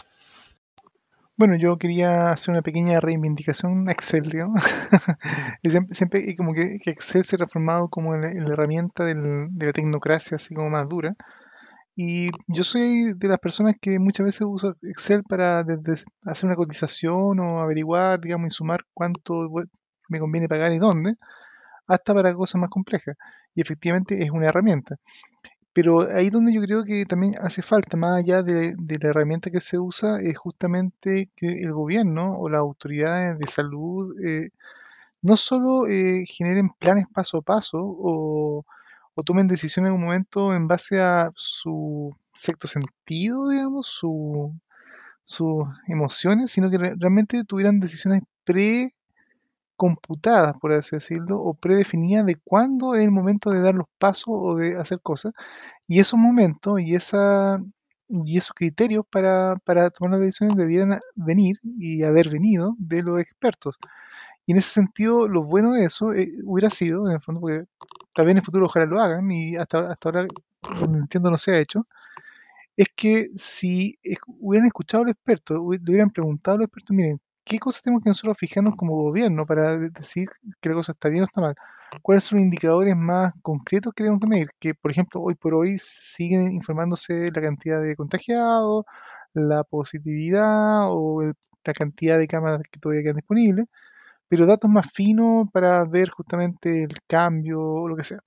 Bueno, 1.35 1.55
yo 1.57 1.77
quería 1.77 2.31
hacer 2.31 2.51
una 2.51 2.61
pequeña 2.61 2.99
reivindicación 2.99 3.89
Excel, 3.89 4.29
digamos. 4.29 4.63
siempre, 5.91 6.35
como 6.35 6.53
que, 6.53 6.77
Excel 6.85 7.23
se 7.23 7.35
ha 7.35 7.37
transformado 7.37 7.89
como 7.89 8.15
la, 8.15 8.29
herramienta 8.31 9.03
de 9.05 9.15
la 9.15 9.73
tecnocracia, 9.73 10.35
así 10.35 10.53
como 10.53 10.69
más 10.69 10.87
dura. 10.87 11.15
Y 11.95 12.29
yo 12.47 12.63
soy 12.63 13.13
de 13.15 13.27
las 13.27 13.39
personas 13.39 13.75
que 13.79 13.99
muchas 13.99 14.25
veces 14.25 14.41
uso 14.47 14.75
Excel 14.81 15.23
para 15.23 15.65
hacer 16.25 16.47
una 16.47 16.55
cotización 16.55 17.39
o 17.39 17.61
averiguar, 17.61 18.19
digamos, 18.19 18.47
y 18.47 18.55
sumar 18.55 18.85
cuánto 18.93 19.49
me 20.09 20.19
conviene 20.19 20.47
pagar 20.47 20.71
y 20.71 20.79
dónde, 20.79 21.15
hasta 21.87 22.13
para 22.13 22.33
cosas 22.33 22.61
más 22.61 22.69
complejas. 22.69 23.15
Y 23.55 23.61
efectivamente 23.61 24.23
es 24.23 24.31
una 24.31 24.47
herramienta. 24.47 24.97
Pero 25.73 26.01
ahí 26.01 26.29
donde 26.29 26.53
yo 26.53 26.61
creo 26.61 26.83
que 26.83 27.05
también 27.05 27.35
hace 27.41 27.63
falta, 27.63 27.97
más 27.97 28.19
allá 28.19 28.43
de, 28.43 28.75
la 28.77 29.09
herramienta 29.09 29.49
que 29.51 29.61
se 29.61 29.79
usa, 29.79 30.19
es 30.21 30.37
justamente 30.37 31.31
que 31.35 31.47
el 31.47 31.73
gobierno 31.73 32.37
o 32.37 32.49
las 32.49 32.59
autoridades 32.59 33.39
de 33.39 33.47
salud 33.47 34.15
eh, 34.23 34.49
no 35.23 35.37
solo 35.37 35.87
eh, 35.87 36.25
generen 36.27 36.69
planes 36.79 37.05
paso 37.11 37.39
a 37.39 37.41
paso 37.41 37.79
o, 37.81 38.65
tomen 39.25 39.47
decisiones 39.47 39.89
en 39.89 39.95
un 39.95 40.01
momento 40.03 40.53
en 40.53 40.67
base 40.67 40.99
a 41.01 41.31
su 41.35 42.15
sexto 42.33 42.67
sentido, 42.67 43.49
digamos, 43.49 43.87
su, 43.87 44.53
sus 45.23 45.65
emociones, 45.87 46.51
sino 46.51 46.69
que 46.69 46.77
realmente 46.77 47.43
tuvieran 47.45 47.79
decisiones 47.79 48.23
pre-computadas, 49.83 50.55
por 50.59 50.73
así 50.73 50.95
decirlo, 50.95 51.39
o 51.41 51.53
predefinidas 51.53 52.25
de 52.25 52.35
cuándo 52.43 52.95
es 52.95 53.03
el 53.03 53.11
momento 53.11 53.49
de 53.51 53.61
dar 53.61 53.75
los 53.75 53.87
pasos 53.97 54.29
o 54.29 54.55
de 54.55 54.77
hacer 54.77 54.99
cosas, 55.01 55.33
y 55.87 55.99
esos 55.99 56.19
momentos 56.19 56.79
y, 56.81 56.95
esa, 56.95 57.61
esos 58.25 58.53
criterios 58.53 59.05
para, 59.09 59.57
tomar 59.91 60.11
las 60.11 60.21
decisiones 60.21 60.55
debieran 60.57 60.99
venir 61.15 61.57
y 61.63 62.03
haber 62.03 62.29
venido 62.29 62.75
de 62.77 63.03
los 63.03 63.19
expertos. 63.19 63.77
Y 64.45 64.53
en 64.53 64.57
ese 64.59 64.71
sentido, 64.71 65.27
lo 65.27 65.43
bueno 65.43 65.73
de 65.73 65.85
eso 65.85 66.13
eh, 66.13 66.31
hubiera 66.45 66.69
sido, 66.69 67.07
en 67.07 67.15
el 67.15 67.21
fondo, 67.21 67.41
porque 67.41 67.65
también 68.13 68.37
en 68.37 68.41
el 68.41 68.45
futuro 68.45 68.65
ojalá 68.65 68.85
lo 68.85 68.99
hagan, 68.99 69.31
y 69.31 69.55
hasta, 69.57 69.91
hasta 69.91 70.09
ahora, 70.09 70.27
entiendo, 70.81 71.31
no 71.31 71.37
se 71.37 71.53
ha 71.55 71.59
hecho, 71.59 71.87
es 72.77 72.87
que 72.95 73.29
si 73.35 73.99
hubieran 74.39 74.67
escuchado 74.67 75.03
a 75.03 75.07
los 75.07 75.13
expertos, 75.15 75.57
le 75.57 75.91
hubieran 75.91 76.09
preguntado 76.11 76.55
a 76.55 76.59
los 76.59 76.67
expertos, 76.67 76.95
miren, 76.95 77.21
¿qué 77.45 77.59
cosas 77.59 77.83
tenemos 77.83 78.03
que 78.03 78.09
nosotros 78.09 78.37
fijarnos 78.37 78.75
como 78.75 78.95
gobierno 78.95 79.45
para 79.45 79.77
decir 79.77 80.29
que 80.61 80.69
la 80.69 80.75
cosa 80.75 80.93
está 80.93 81.09
bien 81.09 81.21
o 81.23 81.25
está 81.25 81.41
mal? 81.41 81.55
¿Cuáles 82.01 82.23
son 82.23 82.39
los 82.39 82.45
indicadores 82.45 82.95
más 82.95 83.33
concretos 83.41 83.93
que 83.93 84.03
tenemos 84.03 84.19
que 84.21 84.27
medir? 84.27 84.49
Que, 84.59 84.73
por 84.75 84.91
ejemplo, 84.91 85.21
hoy 85.21 85.35
por 85.35 85.53
hoy 85.53 85.77
siguen 85.77 86.51
informándose 86.53 87.31
la 87.31 87.41
cantidad 87.41 87.81
de 87.81 87.95
contagiados, 87.95 88.85
la 89.33 89.63
positividad 89.63 90.85
o 90.89 91.23
la 91.23 91.73
cantidad 91.73 92.17
de 92.19 92.27
cámaras 92.27 92.61
que 92.71 92.79
todavía 92.79 93.03
quedan 93.03 93.17
disponibles, 93.17 93.65
pero 94.27 94.45
datos 94.45 94.69
más 94.69 94.91
finos 94.91 95.47
para 95.53 95.83
ver 95.85 96.09
justamente 96.09 96.83
el 96.83 97.01
cambio 97.07 97.61
o 97.61 97.87
lo 97.87 97.95
que 97.95 98.03
sea. 98.03 98.19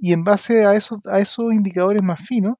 Y 0.00 0.12
en 0.12 0.24
base 0.24 0.64
a 0.66 0.74
esos, 0.74 1.04
a 1.06 1.18
esos 1.20 1.52
indicadores 1.52 2.02
más 2.02 2.20
finos, 2.20 2.56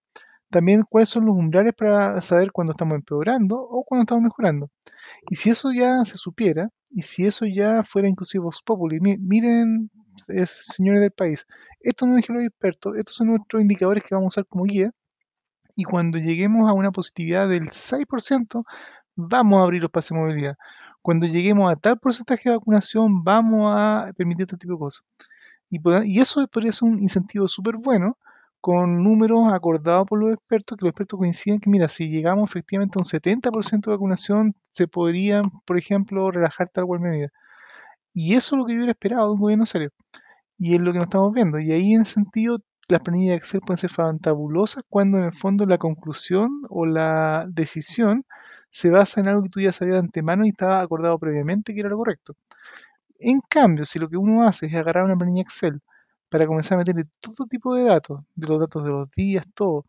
también 0.51 0.85
cuáles 0.89 1.09
son 1.11 1.27
los 1.27 1.35
umbrales 1.35 1.75
para 1.75 2.21
saber 2.21 2.53
cuándo 2.53 2.73
estamos 2.73 2.95
empeorando 2.95 3.57
o 3.61 3.85
cuándo 3.85 4.03
estamos 4.03 4.23
mejorando. 4.25 4.71
Y 5.31 5.37
si 5.37 5.51
eso 5.51 5.73
ya 5.73 6.05
se 6.05 6.17
supiera, 6.19 6.71
y 6.91 7.03
si 7.03 7.27
eso 7.27 7.47
ya 7.47 7.83
fuera 7.83 8.09
inclusive 8.09 8.43
Vox 8.43 8.63
Populi, 8.63 8.99
miren, 9.01 9.91
señores 10.17 11.01
del 11.01 11.11
país, 11.13 11.47
estos 11.81 12.09
no 12.09 12.17
dijeron 12.17 12.39
los 12.39 12.47
expertos, 12.49 12.97
estos 12.97 13.17
son 13.17 13.29
nuestros 13.29 13.63
indicadores 13.63 14.05
que 14.05 14.15
vamos 14.15 14.37
a 14.37 14.41
usar 14.41 14.47
como 14.47 14.65
guía, 14.65 14.93
y 15.77 15.85
cuando 15.85 16.19
lleguemos 16.19 16.69
a 16.69 16.73
una 16.73 16.91
positividad 16.91 17.49
del 17.49 17.69
6%, 17.69 18.65
vamos 19.15 19.61
a 19.61 19.63
abrir 19.63 19.83
los 19.83 19.91
pases 19.91 20.11
de 20.11 20.17
movilidad. 20.17 20.57
Cuando 21.03 21.27
lleguemos 21.27 21.71
a 21.71 21.77
tal 21.77 21.99
porcentaje 21.99 22.49
de 22.51 22.57
vacunación, 22.57 23.23
vamos 23.23 23.73
a 23.73 24.11
permitir 24.17 24.43
este 24.43 24.57
tipo 24.57 24.75
de 24.75 24.79
cosas. 24.79 25.05
Y, 25.71 25.79
y 26.05 26.21
eso 26.21 26.47
podría 26.49 26.73
ser 26.73 26.89
un 26.89 26.99
incentivo 26.99 27.47
súper 27.47 27.77
bueno 27.77 28.19
con 28.61 29.03
números 29.05 29.53
acordados 29.53 30.07
por 30.07 30.21
los 30.21 30.33
expertos, 30.33 30.77
que 30.77 30.85
los 30.85 30.91
expertos 30.91 31.19
coinciden 31.19 31.61
que, 31.61 31.71
mira, 31.71 31.89
si 31.89 32.09
llegamos 32.11 32.51
efectivamente 32.51 32.99
a 32.99 33.01
un 33.01 33.05
70% 33.05 33.91
de 33.91 33.97
vacunación, 33.97 34.55
se 34.71 34.89
podrían, 34.89 35.43
por 35.67 35.79
ejemplo, 35.79 36.31
relajar 36.31 36.69
tal 36.69 36.87
cual 36.87 37.01
medida. 37.01 37.31
Y 38.13 38.35
eso 38.35 38.57
es 38.57 38.59
lo 38.59 38.67
que 38.67 38.73
yo 38.73 38.79
hubiera 38.79 38.93
esperado 38.93 39.27
de 39.29 39.35
un 39.35 39.41
gobierno 39.41 39.67
serio. 39.67 39.91
Y 40.59 40.75
es 40.75 40.81
lo 40.81 40.93
que 40.93 40.99
nos 40.99 41.07
estamos 41.07 41.33
viendo. 41.33 41.61
Y 41.61 41.73
ahí, 41.73 41.93
en 41.95 42.03
ese 42.03 42.15
sentido, 42.15 42.59
las 42.89 43.01
planillas 43.03 43.31
de 43.31 43.37
Excel 43.37 43.61
pueden 43.61 43.77
ser 43.77 43.91
fantabulosas 43.91 44.83
cuando 44.89 45.19
en 45.19 45.25
el 45.25 45.33
fondo 45.33 45.67
la 45.67 45.79
conclusión 45.79 46.63
o 46.71 46.87
la 46.87 47.47
decisión 47.49 48.25
se 48.71 48.91
basa 48.91 49.21
en 49.21 49.29
algo 49.29 49.43
que 49.43 49.51
tú 49.51 49.61
ya 49.61 49.73
sabías 49.73 49.97
de 49.97 50.01
antemano 50.01 50.45
y 50.45 50.51
estaba 50.51 50.81
acordado 50.81 51.19
previamente 51.19 51.75
que 51.75 51.81
era 51.81 51.91
lo 51.91 51.99
correcto. 51.99 52.35
En 53.21 53.41
cambio, 53.41 53.85
si 53.85 53.99
lo 53.99 54.09
que 54.09 54.17
uno 54.17 54.43
hace 54.47 54.67
es 54.67 54.75
agarrar 54.75 55.05
una 55.05 55.17
planilla 55.17 55.43
Excel, 55.43 55.81
para 56.29 56.47
comenzar 56.47 56.77
a 56.77 56.79
meterle 56.81 57.05
todo 57.21 57.47
tipo 57.47 57.75
de 57.75 57.85
datos, 57.85 58.21
de 58.35 58.49
los 58.49 58.61
datos 58.61 58.85
de 58.85 58.91
los 58.91 59.11
días, 59.11 59.47
todo. 59.55 59.85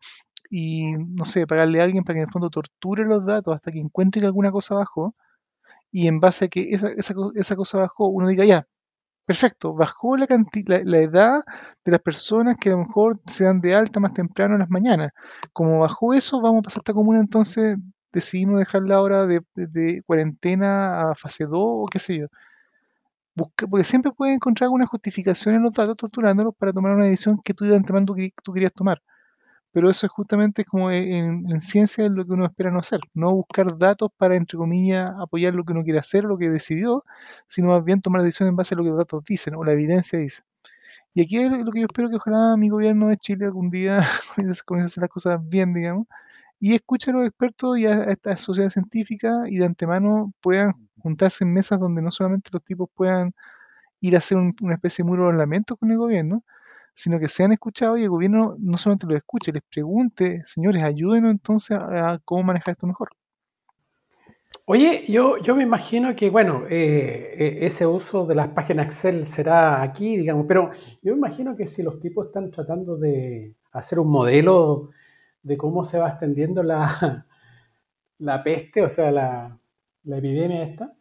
Y, 0.50 0.92
no 0.94 1.24
sé, 1.24 1.46
pagarle 1.46 1.80
a 1.80 1.84
alguien 1.84 2.04
para 2.04 2.14
que 2.16 2.20
en 2.22 2.26
el 2.26 2.32
fondo 2.32 2.50
torture 2.50 3.04
los 3.04 3.24
datos 3.24 3.54
hasta 3.54 3.70
que 3.72 3.80
encuentre 3.80 4.20
que 4.20 4.26
alguna 4.26 4.50
cosa 4.52 4.74
bajó. 4.74 5.14
Y 5.92 6.08
en 6.08 6.20
base 6.20 6.46
a 6.46 6.48
que 6.48 6.62
esa, 6.72 6.88
esa, 6.90 7.14
esa 7.34 7.56
cosa 7.56 7.78
bajó, 7.78 8.08
uno 8.08 8.28
diga, 8.28 8.44
ya, 8.44 8.66
perfecto, 9.26 9.74
bajó 9.74 10.16
la, 10.16 10.26
la, 10.66 10.82
la, 10.84 10.98
edad 10.98 11.42
de 11.84 11.92
las 11.92 12.00
personas 12.00 12.56
que 12.60 12.70
a 12.70 12.72
lo 12.72 12.78
mejor 12.80 13.20
se 13.26 13.44
dan 13.44 13.60
de 13.60 13.74
alta 13.74 14.00
más 14.00 14.14
temprano 14.14 14.54
en 14.54 14.60
las 14.60 14.70
mañanas. 14.70 15.12
Como 15.52 15.80
bajó 15.80 16.14
eso, 16.14 16.40
vamos 16.42 16.60
a 16.60 16.62
pasar 16.62 16.80
a 16.80 16.82
esta 16.82 16.94
comuna, 16.94 17.20
entonces 17.20 17.78
decidimos 18.12 18.58
dejar 18.58 18.82
la 18.82 19.00
hora 19.02 19.26
de, 19.26 19.42
de 19.54 20.02
cuarentena 20.06 21.10
a 21.10 21.14
fase 21.14 21.44
2 21.44 21.54
o 21.54 21.86
qué 21.86 21.98
sé 22.00 22.18
yo 22.18 22.26
porque 23.70 23.84
siempre 23.84 24.12
puedes 24.12 24.34
encontrar 24.36 24.66
alguna 24.66 24.86
justificación 24.86 25.54
en 25.54 25.62
los 25.62 25.72
datos 25.72 25.96
torturándolos 25.96 26.54
para 26.56 26.72
tomar 26.72 26.92
una 26.92 27.06
decisión 27.06 27.40
que 27.42 27.54
tú 27.54 27.64
de 27.64 27.76
antemano 27.76 28.06
tú, 28.06 28.52
querías 28.52 28.72
tomar. 28.72 29.02
Pero 29.72 29.88
eso 29.90 30.06
es 30.06 30.12
justamente 30.12 30.64
como 30.64 30.90
en, 30.90 31.60
ciencia 31.60 32.04
es 32.04 32.10
lo 32.10 32.26
que 32.26 32.32
uno 32.32 32.44
espera 32.46 32.70
no 32.72 32.80
hacer, 32.80 33.00
no 33.14 33.32
buscar 33.34 33.78
datos 33.78 34.10
para, 34.16 34.36
entre 34.36 34.58
comillas, 34.58 35.12
apoyar 35.20 35.54
lo 35.54 35.64
que 35.64 35.72
uno 35.72 35.84
quiere 35.84 36.00
hacer 36.00 36.24
lo 36.24 36.36
que 36.38 36.50
decidió, 36.50 37.04
sino 37.46 37.68
más 37.68 37.84
bien 37.84 38.00
tomar 38.00 38.22
decisiones 38.22 38.50
en 38.50 38.56
base 38.56 38.74
a 38.74 38.78
lo 38.78 38.84
que 38.84 38.90
los 38.90 38.98
datos 38.98 39.22
dicen 39.24 39.54
o 39.54 39.64
la 39.64 39.72
evidencia 39.72 40.18
dice. 40.18 40.42
Y 41.14 41.22
aquí 41.22 41.38
es 41.38 41.50
lo 41.50 41.70
que 41.72 41.80
yo 41.80 41.86
espero 41.86 42.08
que 42.10 42.16
ojalá 42.16 42.56
mi 42.56 42.68
gobierno 42.68 43.08
de 43.08 43.16
Chile 43.16 43.46
algún 43.46 43.70
día 43.70 44.06
comience 44.66 44.86
a 44.86 44.86
hacer 44.86 45.02
las 45.02 45.10
cosas 45.10 45.40
bien, 45.48 45.74
digamos, 45.74 46.06
y 46.60 46.74
escuche 46.74 47.10
a 47.10 47.14
los 47.14 47.24
expertos 47.24 47.78
y 47.78 47.86
a 47.86 48.04
esta 48.04 48.36
sociedad 48.36 48.70
científica 48.70 49.44
y 49.46 49.56
de 49.58 49.64
antemano 49.64 50.32
puedan 50.40 50.74
juntarse 51.00 51.44
en 51.44 51.52
mesas 51.52 51.80
donde 51.80 52.02
no 52.02 52.10
solamente 52.10 52.50
los 52.52 52.62
tipos 52.62 52.88
puedan 52.94 53.34
ir 54.00 54.14
a 54.14 54.18
hacer 54.18 54.38
una 54.38 54.74
especie 54.74 55.04
de 55.04 55.08
muro 55.08 55.24
de 55.24 55.28
ornamento 55.30 55.76
con 55.76 55.90
el 55.90 55.98
gobierno, 55.98 56.44
sino 56.94 57.18
que 57.18 57.28
sean 57.28 57.52
escuchados 57.52 57.98
y 57.98 58.04
el 58.04 58.10
gobierno 58.10 58.56
no 58.58 58.76
solamente 58.76 59.06
los 59.06 59.16
escuche, 59.16 59.52
les 59.52 59.62
pregunte, 59.62 60.42
señores, 60.44 60.82
ayúdenos 60.82 61.30
entonces 61.30 61.78
a, 61.78 62.20
cómo 62.24 62.42
manejar 62.42 62.72
esto 62.72 62.86
mejor. 62.86 63.10
Oye, 64.66 65.04
yo, 65.08 65.38
yo 65.38 65.56
me 65.56 65.62
imagino 65.62 66.14
que, 66.14 66.30
bueno, 66.30 66.64
eh, 66.68 67.34
eh, 67.38 67.58
ese 67.62 67.86
uso 67.86 68.26
de 68.26 68.34
las 68.34 68.48
páginas 68.48 68.86
Excel 68.86 69.26
será 69.26 69.82
aquí, 69.82 70.16
digamos, 70.16 70.46
pero 70.46 70.70
yo 71.02 71.12
me 71.12 71.18
imagino 71.18 71.56
que 71.56 71.66
si 71.66 71.82
los 71.82 71.98
tipos 71.98 72.26
están 72.26 72.50
tratando 72.50 72.96
de 72.96 73.56
hacer 73.72 73.98
un 73.98 74.08
modelo 74.08 74.90
de 75.42 75.56
cómo 75.56 75.84
se 75.84 75.98
va 75.98 76.08
extendiendo 76.08 76.62
la, 76.62 77.26
la 78.18 78.42
peste, 78.44 78.82
o 78.82 78.88
sea, 78.88 79.10
la, 79.10 79.58
la 80.04 80.18
epidemia 80.18 80.62
esta, 80.62 80.92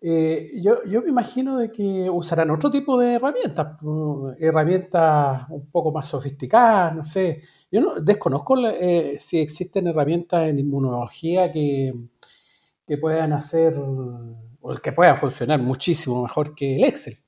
eh, 0.00 0.52
yo, 0.62 0.84
yo, 0.84 1.02
me 1.02 1.08
imagino 1.08 1.58
de 1.58 1.72
que 1.72 2.08
usarán 2.08 2.50
otro 2.50 2.70
tipo 2.70 2.98
de 2.98 3.14
herramientas, 3.14 3.76
herramientas 4.38 5.46
un 5.50 5.70
poco 5.70 5.92
más 5.92 6.08
sofisticadas, 6.08 6.94
no 6.94 7.04
sé. 7.04 7.40
Yo 7.70 7.80
no, 7.80 8.00
desconozco 8.00 8.56
eh, 8.68 9.16
si 9.18 9.38
existen 9.40 9.88
herramientas 9.88 10.48
en 10.48 10.58
inmunología 10.60 11.52
que, 11.52 11.92
que 12.86 12.96
puedan 12.96 13.32
hacer 13.32 13.74
o 13.76 14.74
que 14.82 14.92
puedan 14.92 15.16
funcionar 15.16 15.60
muchísimo 15.60 16.22
mejor 16.22 16.54
que 16.54 16.76
el 16.76 16.84
Excel. 16.84 17.18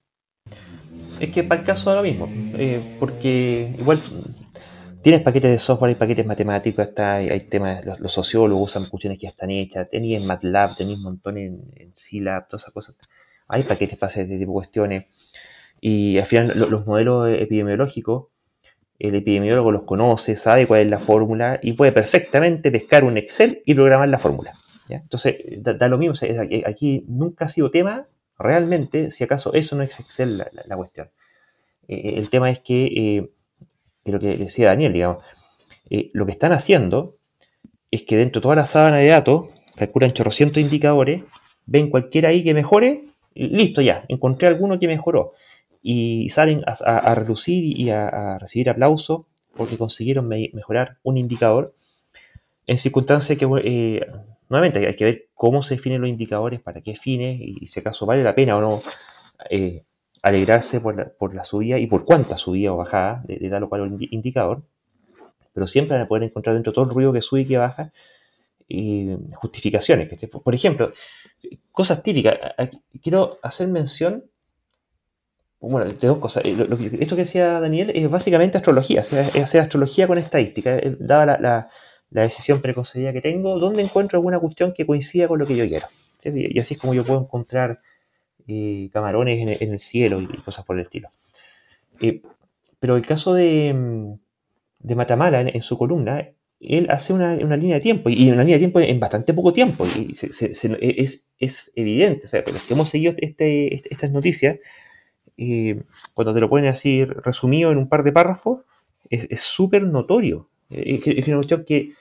Es 1.21 1.31
que 1.31 1.43
para 1.43 1.61
el 1.61 1.67
caso 1.67 1.91
ahora 1.91 2.03
mismo, 2.03 2.27
eh, 2.31 2.97
porque 2.99 3.75
igual 3.79 4.03
Tienes 5.03 5.23
paquetes 5.23 5.51
de 5.51 5.59
software 5.59 5.93
y 5.93 5.95
paquetes 5.95 6.27
matemáticos, 6.27 6.87
está, 6.87 7.15
hay, 7.15 7.41
temas, 7.49 7.85
los, 7.85 8.13
sociólogos 8.13 8.71
usan 8.71 8.89
cuestiones 8.91 9.19
que 9.19 9.25
ya 9.25 9.31
están 9.31 9.51
hechas, 9.51 9.89
tenéis 9.89 10.21
en 10.21 10.27
MATLAB, 10.27 10.77
tenéis 10.77 10.99
un 10.99 11.05
montón 11.05 11.39
en, 11.39 11.63
en 11.77 11.93
C-Lab, 11.97 12.49
todas 12.49 12.65
esas 12.65 12.75
cosas. 12.75 12.97
Hay 13.49 13.63
paquetes 13.63 13.99
para 13.99 14.11
hacer 14.11 14.25
este 14.25 14.39
tipo 14.39 14.51
de 14.51 14.55
cuestiones. 14.55 15.07
Y 15.81 16.19
al 16.19 16.27
final 16.27 16.53
los 16.71 16.87
modelos 16.87 17.31
epidemiológicos 17.31 18.27
el 19.01 19.15
epidemiólogo 19.15 19.73
los 19.73 19.83
conoce, 19.85 20.37
sabe 20.37 20.67
cuál 20.67 20.83
es 20.83 20.91
la 20.91 20.99
fórmula 20.99 21.59
y 21.63 21.73
puede 21.73 21.91
perfectamente 21.91 22.71
pescar 22.71 23.03
un 23.03 23.17
Excel 23.17 23.63
y 23.65 23.75
programar 23.75 24.09
la 24.11 24.19
fórmula. 24.19 24.53
Entonces, 24.89 25.37
da, 25.59 25.89
lo 25.89 25.99
mismo, 25.99 26.15
aquí 26.67 27.05
nunca 27.09 27.47
ha 27.47 27.49
sido 27.49 27.71
tema 27.71 28.09
realmente, 28.39 29.11
si 29.11 29.25
acaso 29.25 29.55
eso 29.55 29.77
no 29.77 29.83
es 29.83 29.99
Excel 29.99 30.37
la, 30.37 30.77
cuestión. 30.77 31.11
Eh, 31.89 32.15
el 32.17 32.29
tema 32.29 32.51
es 32.51 32.59
que, 32.59 32.85
eh, 32.87 33.31
lo 34.11 34.21
que 34.21 34.37
decía 34.37 34.69
Daniel, 34.69 34.93
digamos, 34.93 35.25
lo 36.13 36.27
que 36.27 36.33
están 36.33 36.53
haciendo 36.53 37.17
es 37.91 38.03
que 38.03 38.17
dentro 38.17 38.41
de 38.41 38.43
toda 38.43 38.55
la 38.55 38.67
sábana 38.67 38.99
de 38.99 39.09
datos, 39.09 39.47
calculan 39.77 40.13
chorrocientos 40.13 40.63
indicadores, 40.63 41.23
ven 41.67 41.91
cualquiera 41.91 42.29
ahí 42.29 42.45
que 42.45 42.55
mejore, 42.55 43.05
listo 43.35 43.81
ya, 43.81 44.05
encontré 44.09 44.49
alguno 44.49 44.79
que 44.79 44.87
mejoró. 44.87 45.33
Y 45.83 46.29
salen 46.31 46.63
a, 46.67 47.15
reducir 47.15 47.65
y 47.65 47.91
a, 47.91 48.39
recibir 48.39 48.69
aplausos 48.69 49.23
porque 49.57 49.79
consiguieron 49.79 50.29
mejorar 50.29 50.99
un 51.03 51.17
indicador 51.17 51.75
en 52.67 52.79
circunstancias 52.79 53.39
que, 53.39 53.49
eh, 53.65 54.07
nuevamente, 54.49 54.87
hay 54.87 54.95
que 54.95 55.05
ver 55.05 55.29
cómo 55.35 55.63
se 55.63 55.77
definen 55.77 56.03
los 56.03 56.11
indicadores, 56.11 56.61
para 56.61 56.83
qué 56.83 56.95
fines 56.95 57.41
y 57.41 57.67
si 57.67 57.81
acaso 57.81 58.07
vale 58.07 58.23
la 58.23 58.35
pena 58.35 58.57
o 58.57 58.61
no 58.61 58.83
eh, 59.49 59.85
alegrarse 60.23 60.81
por 60.81 61.35
la, 61.35 61.45
subida 61.45 61.79
y 61.79 61.87
por 61.87 62.05
cuánta 62.05 62.37
subida 62.37 62.73
o 62.73 62.77
bajada 62.77 63.23
de, 63.27 63.49
tal 63.49 63.65
o 63.65 63.69
cual 63.69 63.97
indicador. 64.11 64.63
Pero 65.53 65.67
siempre 65.67 65.97
van 65.97 66.05
a 66.05 66.09
poder 66.09 66.25
encontrar 66.25 66.55
dentro 66.55 66.73
de 66.73 66.75
todo 66.75 66.85
el 66.85 66.91
ruido 66.91 67.13
que 67.13 67.23
sube 67.23 67.41
y 67.41 67.47
que 67.47 67.57
baja 67.57 67.93
justificaciones. 69.35 70.09
Por 70.29 70.55
ejemplo, 70.55 70.93
cosas 71.73 72.03
típicas. 72.03 72.39
Quiero 73.03 73.39
hacer 73.43 73.69
mención, 73.69 74.25
bueno, 75.61 75.93
de 75.93 76.07
dos 76.07 76.19
cosas. 76.19 76.45
esto 76.45 77.17
que 77.17 77.23
decía 77.23 77.61
Daniel 77.61 77.91
es 77.95 78.09
básicamente 78.09 78.59
astrología, 78.59 79.01
es 79.01 79.13
hacer 79.13 79.61
astrología 79.61 80.07
con 80.07 80.19
estadística. 80.19 80.77
Eh, 80.77 80.97
dada 80.99 81.39
la, 81.39 81.71
decisión 82.11 82.61
preconcebida 82.61 83.13
que 83.13 83.21
tengo, 83.21 83.59
¿dónde 83.59 83.83
encuentro 83.83 84.19
alguna 84.19 84.41
cuestión 84.41 84.73
que 84.73 84.85
coincida 84.85 85.29
con 85.29 85.39
lo 85.39 85.47
que 85.47 85.57
yo 85.57 85.67
quiero? 85.67 85.87
Y 86.25 86.59
así 86.59 86.75
es 86.75 86.81
como 86.81 86.93
yo 86.93 87.05
puedo 87.05 87.21
encontrar 87.21 87.81
camarones 88.93 89.61
en 89.61 89.73
el, 89.73 89.79
cielo 89.79 90.21
y, 90.21 90.27
cosas 90.39 90.65
por 90.65 90.77
el 90.77 90.83
estilo. 90.83 91.11
Eh, 92.01 92.23
pero 92.79 92.97
el 92.97 93.07
caso 93.07 93.35
de, 93.35 94.17
de 94.79 94.95
Matamala 94.95 95.41
en, 95.41 95.63
su 95.63 95.77
columna 95.77 96.29
él 96.61 96.89
hace 96.91 97.13
una, 97.13 97.35
línea 97.35 97.77
de 97.77 97.81
tiempo, 97.81 98.11
y 98.11 98.31
una 98.31 98.43
línea 98.43 98.57
de 98.57 98.61
tiempo 98.61 98.81
en 98.81 99.01
bastante 99.01 99.33
poco 99.33 99.53
tiempo, 99.53 99.87
y 99.87 100.13
es, 100.13 101.73
evidente, 101.75 102.27
o 102.27 102.29
sea, 102.29 102.45
los 102.47 102.63
que 102.63 102.75
hemos 102.75 102.91
seguido 102.91 103.15
este, 103.17 103.75
este 103.75 103.89
estas 103.91 104.11
noticias, 104.11 104.59
eh, 105.39 105.83
cuando 106.13 106.35
te 106.35 106.41
lo 106.41 106.51
ponen 106.51 106.69
así 106.69 107.05
resumido 107.05 107.71
en 107.73 107.79
un 107.79 107.89
par 107.89 108.03
de 108.03 108.13
párrafos, 108.13 108.61
es 109.09 109.41
súper 109.41 109.83
notorio. 109.83 110.51
Es, 110.71 111.27
una 111.27 111.37
cuestión 111.37 111.65
que 111.65 111.95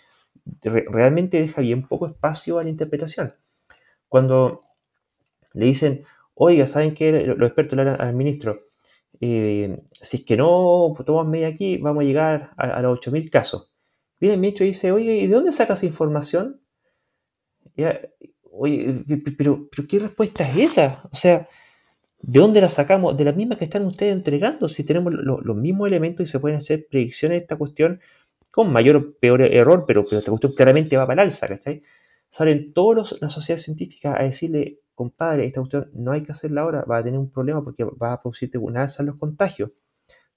realmente 0.62 1.42
deja 1.42 1.62
bien 1.62 1.88
poco 1.88 2.08
espacio 2.08 2.60
a 2.60 2.64
la 2.64 2.70
interpretación. 2.70 3.34
Cuando 4.08 4.62
le 5.54 5.66
dicen, 5.66 6.04
oiga, 6.42 6.68
¿saben 6.68 6.96
qué? 6.96 7.12
Los 7.12 7.48
expertos 7.48 7.78
le 7.78 7.90
al 7.90 8.14
ministro, 8.14 8.62
eh, 9.20 9.82
si 9.92 10.18
es 10.18 10.26
que 10.26 10.38
no 10.38 10.96
tomamos 11.06 11.30
media 11.30 11.48
aquí, 11.50 11.78
vamos 11.78 12.02
a 12.02 12.06
llegar 12.06 12.52
a, 12.58 12.78
a 12.78 12.82
los 12.82 13.00
8.000 13.00 13.30
casos. 13.30 13.74
Viene 14.20 14.36
el 14.36 14.40
ministro 14.40 14.66
y 14.66 14.70
dice, 14.70 14.92
oye, 14.92 15.18
¿y 15.18 15.28
de 15.28 15.34
dónde 15.34 15.52
sacas 15.52 15.84
información? 15.84 16.62
oye, 18.52 19.06
pero, 19.38 19.70
pero 19.70 19.88
¿qué 19.88 20.00
respuesta 20.00 20.50
es 20.50 20.72
esa? 20.72 21.04
O 21.12 21.16
sea, 21.16 21.48
¿de 22.22 22.40
dónde 22.40 22.62
la 22.62 22.70
sacamos? 22.70 23.18
De 23.18 23.26
las 23.26 23.36
mismas 23.36 23.58
que 23.58 23.66
están 23.66 23.86
ustedes 23.86 24.14
entregando, 24.14 24.68
si 24.70 24.84
tenemos 24.84 25.14
los 25.14 25.56
mismos 25.56 25.88
elementos 25.88 26.28
y 26.28 26.32
se 26.32 26.40
pueden 26.40 26.58
hacer 26.58 26.88
predicciones 26.90 27.38
de 27.38 27.42
esta 27.44 27.58
cuestión 27.58 28.02
con 28.52 28.72
mayor 28.72 28.96
o 28.98 29.14
peor 29.20 29.42
error, 29.42 29.86
pero, 29.88 30.04
pero 30.06 30.20
esta 30.20 30.32
cuestión 30.32 30.54
claramente 30.54 30.98
va 30.98 31.08
para 31.08 31.24
el 31.24 31.30
alza, 31.30 31.48
¿cachai? 31.48 31.84
Salen 32.30 32.74
todas 32.74 33.16
las 33.22 33.32
sociedades 33.34 33.64
científicas 33.64 34.20
a 34.20 34.24
decirle, 34.24 34.80
compadre, 35.00 35.46
esta 35.46 35.62
cuestión 35.62 35.90
no 35.94 36.12
hay 36.12 36.24
que 36.24 36.34
hacerla 36.34 36.62
ahora, 36.62 36.84
va 36.84 36.98
a 36.98 37.04
tener 37.04 37.18
un 37.18 37.32
problema 37.32 37.64
porque 37.64 37.86
va 37.86 38.12
a 38.12 38.22
producirte 38.22 38.58
una 38.58 38.82
alza 38.82 39.02
en 39.02 39.08
los 39.08 39.16
contagios. 39.16 39.72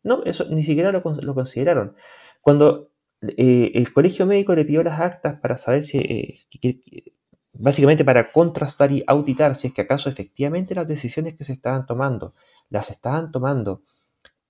No, 0.04 0.22
eso 0.24 0.44
ni 0.48 0.62
siquiera 0.62 0.92
lo, 0.92 1.02
consideraron. 1.02 1.96
Cuando 2.40 2.92
eh, 3.22 3.72
el 3.74 3.92
colegio 3.92 4.24
médico 4.24 4.54
le 4.54 4.64
pidió 4.64 4.84
las 4.84 5.00
actas 5.00 5.40
para 5.40 5.58
saber 5.58 5.82
si, 5.82 5.98
eh, 5.98 7.12
básicamente 7.52 8.04
para 8.04 8.30
contrastar 8.30 8.92
y 8.92 9.02
auditar 9.08 9.56
si 9.56 9.66
es 9.68 9.74
que 9.74 9.82
acaso 9.82 10.08
efectivamente 10.08 10.76
las 10.76 10.86
decisiones 10.86 11.34
que 11.36 11.44
se 11.44 11.54
estaban 11.54 11.84
tomando, 11.84 12.34
las 12.70 12.90
estaban 12.90 13.32
tomando 13.32 13.82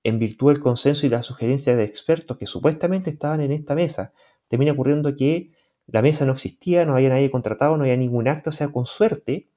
en 0.04 0.18
virtud 0.18 0.52
del 0.52 0.60
consenso 0.60 1.06
y 1.06 1.08
la 1.08 1.22
sugerencia 1.22 1.74
de 1.74 1.84
expertos 1.84 2.36
que 2.36 2.46
supuestamente 2.46 3.08
estaban 3.08 3.40
en 3.40 3.52
esta 3.52 3.74
mesa. 3.74 4.12
Termina 4.48 4.72
ocurriendo 4.72 5.16
que 5.16 5.52
la 5.86 6.02
mesa 6.02 6.26
no 6.26 6.32
existía, 6.32 6.84
no 6.84 6.96
había 6.96 7.08
nadie 7.08 7.30
contratado, 7.30 7.78
no 7.78 7.84
había 7.84 7.96
ningún 7.96 8.28
acto, 8.28 8.50
o 8.50 8.52
sea, 8.52 8.68
con 8.68 8.84
suerte 8.84 9.48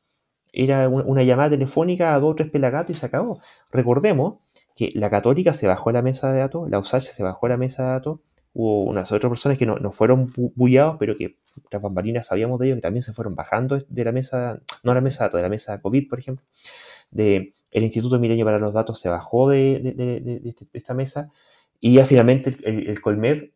era 0.55 0.87
una 0.87 1.23
llamada 1.23 1.51
telefónica 1.51 2.15
a 2.15 2.19
dos 2.19 2.31
o 2.31 2.35
tres 2.35 2.49
pelagatos 2.49 2.95
y 2.95 2.99
se 2.99 3.05
acabó. 3.05 3.41
Recordemos 3.71 4.35
que 4.75 4.91
la 4.95 5.09
católica 5.09 5.53
se 5.53 5.67
bajó 5.67 5.89
a 5.89 5.93
la 5.93 6.01
mesa 6.01 6.31
de 6.31 6.39
datos, 6.39 6.69
la 6.69 6.79
USACH 6.79 7.03
se 7.03 7.23
bajó 7.23 7.45
a 7.45 7.49
la 7.49 7.57
mesa 7.57 7.83
de 7.83 7.89
datos, 7.89 8.19
hubo 8.53 8.83
unas 8.83 9.11
otras 9.11 9.29
personas 9.29 9.57
que 9.57 9.65
no, 9.65 9.91
fueron 9.91 10.33
bullados, 10.55 10.95
pero 10.97 11.17
que 11.17 11.37
las 11.71 11.81
bambalinas 11.81 12.27
sabíamos 12.27 12.59
de 12.59 12.67
ellos, 12.67 12.77
que 12.77 12.81
también 12.81 13.03
se 13.03 13.13
fueron 13.13 13.35
bajando 13.35 13.77
de 13.77 14.05
la 14.05 14.13
mesa, 14.13 14.61
no 14.83 14.93
la 14.93 15.01
mesa 15.01 15.29
de 15.29 15.41
la 15.41 15.49
mesa 15.49 15.81
COVID, 15.81 16.07
por 16.09 16.19
ejemplo, 16.19 16.45
de 17.11 17.53
el 17.71 17.83
Instituto 17.83 18.17
Milenio 18.17 18.45
para 18.45 18.59
los 18.59 18.73
Datos 18.73 18.99
se 18.99 19.09
bajó 19.09 19.49
de, 19.49 20.41
este, 20.45 20.65
esta 20.71 20.93
mesa 20.93 21.31
y 21.81 21.95
ya 21.95 22.05
finalmente 22.05 22.55
el, 22.63 22.87
el, 22.87 23.01
Colmed, 23.01 23.49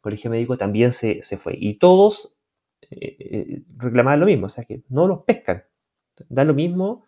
Colegio 0.00 0.30
Médico, 0.30 0.56
también 0.56 0.92
se, 0.92 1.20
fue. 1.36 1.54
Y 1.58 1.74
todos 1.74 2.38
eh, 2.90 3.16
eh, 3.18 3.62
reclamaban 3.76 4.20
lo 4.20 4.26
mismo, 4.26 4.46
o 4.46 4.48
sea 4.48 4.64
que 4.64 4.82
no 4.88 5.06
los 5.06 5.24
pescan. 5.24 5.64
Da 6.28 6.44
lo 6.44 6.54
mismo 6.54 7.04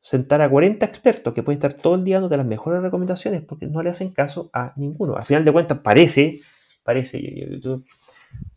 sentar 0.00 0.40
a 0.40 0.48
40 0.48 0.86
expertos 0.86 1.34
que 1.34 1.42
pueden 1.42 1.58
estar 1.58 1.74
todo 1.74 1.96
el 1.96 2.04
día 2.04 2.20
dando 2.20 2.36
las 2.36 2.46
mejores 2.46 2.80
recomendaciones 2.80 3.42
porque 3.42 3.66
no 3.66 3.82
le 3.82 3.90
hacen 3.90 4.12
caso 4.12 4.50
a 4.52 4.72
ninguno. 4.76 5.16
Al 5.16 5.24
final 5.24 5.44
de 5.44 5.52
cuentas, 5.52 5.80
parece, 5.80 6.42
parece, 6.84 7.60
yo, 7.60 7.82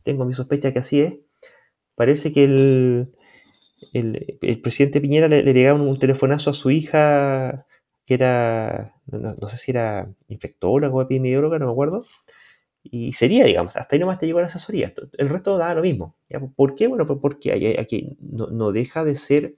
tengo 0.03 0.25
mi 0.25 0.33
sospecha 0.33 0.71
que 0.71 0.79
así 0.79 1.01
es, 1.01 1.15
parece 1.95 2.31
que 2.31 2.43
el, 2.43 3.15
el, 3.93 4.61
presidente 4.61 5.01
Piñera 5.01 5.27
le, 5.27 5.41
le 5.41 5.73
un, 5.73 5.97
telefonazo 5.97 6.51
a 6.51 6.53
su 6.53 6.69
hija 6.69 7.65
que 8.05 8.13
era, 8.13 8.93
no, 9.07 9.47
sé 9.49 9.57
si 9.57 9.71
era 9.71 10.07
infectóloga 10.27 10.93
o 10.93 11.01
epidemióloga, 11.01 11.57
no 11.57 11.65
me 11.65 11.71
acuerdo, 11.71 12.05
y 12.83 13.13
sería, 13.13 13.45
digamos, 13.45 13.75
hasta 13.75 13.95
ahí 13.95 13.99
nomás 13.99 14.19
te 14.19 14.25
llegó 14.25 14.39
la 14.39 14.47
asesoría. 14.47 14.93
El 15.17 15.29
resto 15.29 15.57
da 15.57 15.73
lo 15.73 15.81
mismo. 15.81 16.15
¿Por 16.55 16.75
qué? 16.75 16.87
Bueno, 16.87 17.05
porque 17.05 17.77
aquí 17.79 18.17
no, 18.19 18.47
no 18.47 18.71
deja 18.71 19.03
de 19.03 19.15
ser 19.15 19.55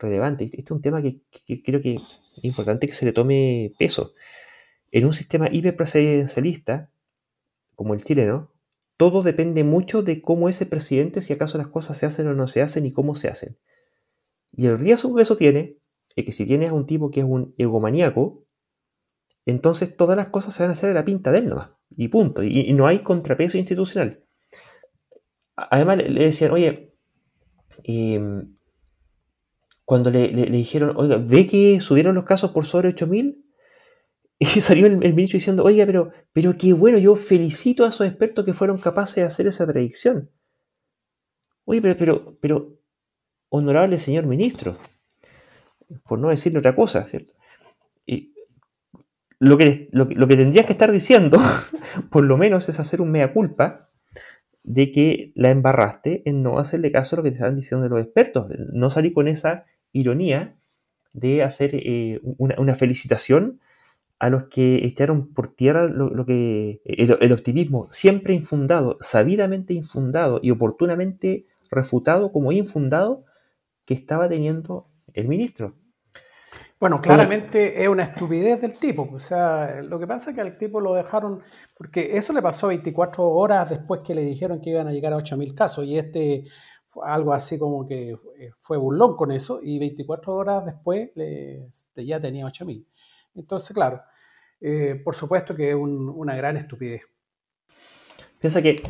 relevante. 0.00 0.44
Este 0.44 0.62
es 0.62 0.70
un 0.70 0.82
tema 0.82 1.02
que, 1.02 1.20
creo 1.62 1.80
que 1.80 1.94
es 1.94 2.44
importante 2.44 2.86
que 2.86 2.94
se 2.94 3.04
le 3.04 3.12
tome 3.12 3.72
peso. 3.78 4.14
En 4.90 5.06
un 5.06 5.12
sistema 5.12 5.48
hiperpresidencialista, 5.50 6.90
como 7.74 7.94
el 7.94 8.04
chileno, 8.04 8.52
todo 8.96 9.22
depende 9.22 9.64
mucho 9.64 10.02
de 10.02 10.20
cómo 10.20 10.48
es 10.48 10.60
el 10.60 10.68
presidente, 10.68 11.22
si 11.22 11.32
acaso 11.32 11.56
las 11.58 11.68
cosas 11.68 11.96
se 11.96 12.06
hacen 12.06 12.26
o 12.28 12.34
no 12.34 12.48
se 12.48 12.62
hacen 12.62 12.84
y 12.86 12.92
cómo 12.92 13.14
se 13.14 13.28
hacen. 13.28 13.56
Y 14.52 14.66
el 14.66 14.78
riesgo 14.78 15.14
que 15.14 15.22
eso 15.22 15.36
tiene 15.36 15.76
es 16.16 16.24
que 16.24 16.32
si 16.32 16.44
tienes 16.44 16.70
a 16.70 16.74
un 16.74 16.86
tipo 16.86 17.10
que 17.10 17.20
es 17.20 17.26
un 17.26 17.54
egomaníaco, 17.56 18.44
entonces 19.46 19.96
todas 19.96 20.16
las 20.16 20.28
cosas 20.28 20.54
se 20.54 20.62
van 20.62 20.70
a 20.70 20.72
hacer 20.72 20.90
a 20.90 20.94
la 20.94 21.04
pinta 21.04 21.32
de 21.32 21.38
él 21.38 21.48
nomás. 21.48 21.70
Y 21.96 22.08
punto. 22.08 22.42
Y, 22.42 22.72
no 22.72 22.86
hay 22.86 23.00
contrapeso 23.00 23.58
institucional. 23.58 24.22
Además 25.56 25.98
le, 25.98 26.24
decían, 26.24 26.52
oye, 26.52 26.92
eh, 27.84 28.20
cuando 29.90 30.08
le, 30.08 30.28
dijeron, 30.28 30.92
oiga, 30.96 31.16
¿ve 31.16 31.48
que 31.48 31.80
subieron 31.80 32.14
los 32.14 32.22
casos 32.22 32.52
por 32.52 32.64
sobre 32.64 32.90
8000? 32.90 33.44
Y 34.38 34.46
salió 34.60 34.86
el, 34.86 34.98
ministro 34.98 35.36
diciendo, 35.36 35.64
oiga, 35.64 35.84
pero, 35.84 36.12
pero 36.32 36.56
qué 36.56 36.72
bueno, 36.72 36.96
yo 36.96 37.16
felicito 37.16 37.84
a 37.84 37.88
esos 37.88 38.06
expertos 38.06 38.44
que 38.44 38.54
fueron 38.54 38.78
capaces 38.78 39.16
de 39.16 39.24
hacer 39.24 39.48
esa 39.48 39.66
predicción. 39.66 40.30
Oye, 41.64 41.82
pero, 41.82 42.38
pero, 42.40 42.78
honorable 43.48 43.98
señor 43.98 44.26
ministro, 44.26 44.78
por 46.04 46.20
no 46.20 46.28
decirle 46.28 46.60
otra 46.60 46.76
cosa, 46.76 47.04
¿cierto? 47.06 47.34
Y 48.06 48.32
lo 49.40 49.58
que, 49.58 49.88
lo, 49.90 50.04
lo 50.04 50.28
que 50.28 50.36
tendrías 50.36 50.66
que 50.66 50.74
estar 50.74 50.92
diciendo, 50.92 51.36
por 52.12 52.22
lo 52.22 52.36
menos, 52.36 52.68
es 52.68 52.78
hacer 52.78 53.00
un 53.00 53.10
mea 53.10 53.32
culpa 53.32 53.90
de 54.62 54.92
que 54.92 55.32
la 55.34 55.50
embarraste 55.50 56.22
en 56.26 56.44
no 56.44 56.60
hacerle 56.60 56.92
caso 56.92 57.16
a 57.16 57.18
lo 57.18 57.22
que 57.24 57.30
te 57.30 57.38
están 57.38 57.56
diciendo 57.56 57.88
los 57.88 58.04
expertos, 58.04 58.46
no 58.72 58.88
salir 58.88 59.12
con 59.12 59.26
esa 59.26 59.64
ironía 59.92 60.56
de 61.12 61.42
hacer 61.42 61.72
eh, 61.74 62.20
una, 62.22 62.74
felicitación 62.74 63.60
a 64.18 64.30
los 64.30 64.44
que 64.44 64.86
echaron 64.86 65.32
por 65.32 65.48
tierra 65.48 65.86
lo, 65.86 66.26
que 66.26 66.80
el, 66.84 67.32
optimismo 67.32 67.88
siempre 67.90 68.34
infundado, 68.34 68.98
sabidamente 69.00 69.74
infundado 69.74 70.40
y 70.42 70.50
oportunamente 70.50 71.46
refutado 71.70 72.32
como 72.32 72.52
infundado 72.52 73.24
que 73.86 73.94
estaba 73.94 74.28
teniendo 74.28 74.86
el 75.14 75.26
ministro. 75.26 75.74
Bueno, 76.78 77.00
claramente 77.02 77.82
es 77.82 77.88
una 77.88 78.04
estupidez 78.04 78.60
del 78.62 78.78
tipo. 78.78 79.08
O 79.12 79.18
sea, 79.18 79.82
lo 79.82 79.98
que 79.98 80.06
pasa 80.06 80.30
es 80.30 80.36
que 80.36 80.42
al 80.42 80.56
tipo 80.56 80.80
lo 80.80 80.94
dejaron, 80.94 81.42
porque 81.76 82.16
eso 82.16 82.32
le 82.32 82.40
pasó 82.40 82.68
24 82.68 83.22
horas 83.28 83.68
después 83.68 84.00
que 84.04 84.14
le 84.14 84.24
dijeron 84.24 84.60
que 84.60 84.70
iban 84.70 84.88
a 84.88 84.92
llegar 84.92 85.12
a 85.12 85.18
8.000 85.18 85.54
casos 85.54 85.84
y 85.84 85.98
este 85.98 86.44
algo 87.02 87.32
así 87.32 87.58
como 87.58 87.86
que 87.86 88.16
fue 88.58 88.76
burlón 88.76 89.16
con 89.16 89.30
eso 89.30 89.58
y 89.62 89.78
24 89.78 90.34
horas 90.34 90.64
después 90.64 91.10
este, 91.14 92.04
ya 92.04 92.20
tenía 92.20 92.46
8.000. 92.46 92.84
Entonces, 93.34 93.74
claro, 93.74 94.02
eh, 94.60 95.00
por 95.04 95.14
supuesto 95.14 95.54
que 95.54 95.70
es 95.70 95.76
una 95.76 96.34
gran 96.34 96.56
estupidez. 96.56 97.02
Piensa 98.38 98.62
que 98.62 98.82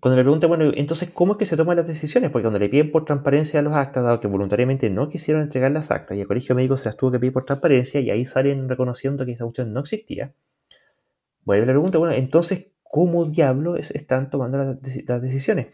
cuando 0.00 0.16
le 0.16 0.24
pregunta, 0.24 0.46
bueno, 0.46 0.72
entonces, 0.74 1.10
¿cómo 1.10 1.32
es 1.32 1.38
que 1.38 1.46
se 1.46 1.56
toman 1.56 1.76
las 1.76 1.86
decisiones? 1.86 2.30
Porque 2.30 2.44
cuando 2.44 2.58
le 2.58 2.68
piden 2.68 2.90
por 2.90 3.04
transparencia 3.04 3.60
a 3.60 3.62
los 3.62 3.74
actas, 3.74 4.04
dado 4.04 4.20
que 4.20 4.26
voluntariamente 4.26 4.90
no 4.90 5.08
quisieron 5.08 5.42
entregar 5.42 5.70
las 5.70 5.90
actas 5.90 6.16
y 6.16 6.20
el 6.20 6.26
colegio 6.26 6.54
médico 6.54 6.76
se 6.76 6.86
las 6.86 6.96
tuvo 6.96 7.12
que 7.12 7.18
pedir 7.18 7.32
por 7.32 7.44
transparencia 7.44 8.00
y 8.00 8.10
ahí 8.10 8.26
salen 8.26 8.68
reconociendo 8.68 9.24
que 9.24 9.32
esa 9.32 9.44
cuestión 9.44 9.72
no 9.72 9.80
existía, 9.80 10.34
bueno, 11.46 11.64
le 11.64 11.72
pregunta, 11.72 11.98
bueno, 11.98 12.12
entonces, 12.12 12.72
¿cómo 12.82 13.24
diablos 13.26 13.90
están 13.92 14.30
tomando 14.30 14.58
las 14.58 15.22
decisiones? 15.22 15.68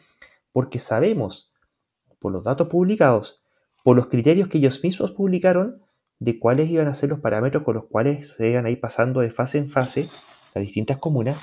Porque 0.52 0.78
sabemos, 0.78 1.52
por 2.18 2.32
los 2.32 2.44
datos 2.44 2.68
publicados, 2.68 3.42
por 3.84 3.96
los 3.96 4.06
criterios 4.06 4.48
que 4.48 4.58
ellos 4.58 4.82
mismos 4.82 5.12
publicaron, 5.12 5.82
de 6.18 6.38
cuáles 6.38 6.70
iban 6.70 6.86
a 6.86 6.94
ser 6.94 7.10
los 7.10 7.18
parámetros 7.18 7.64
con 7.64 7.74
los 7.74 7.86
cuales 7.86 8.32
se 8.32 8.48
iban 8.48 8.64
a 8.64 8.70
ir 8.70 8.80
pasando 8.80 9.20
de 9.20 9.30
fase 9.30 9.58
en 9.58 9.68
fase 9.68 10.08
las 10.54 10.62
distintas 10.62 10.98
comunas 10.98 11.40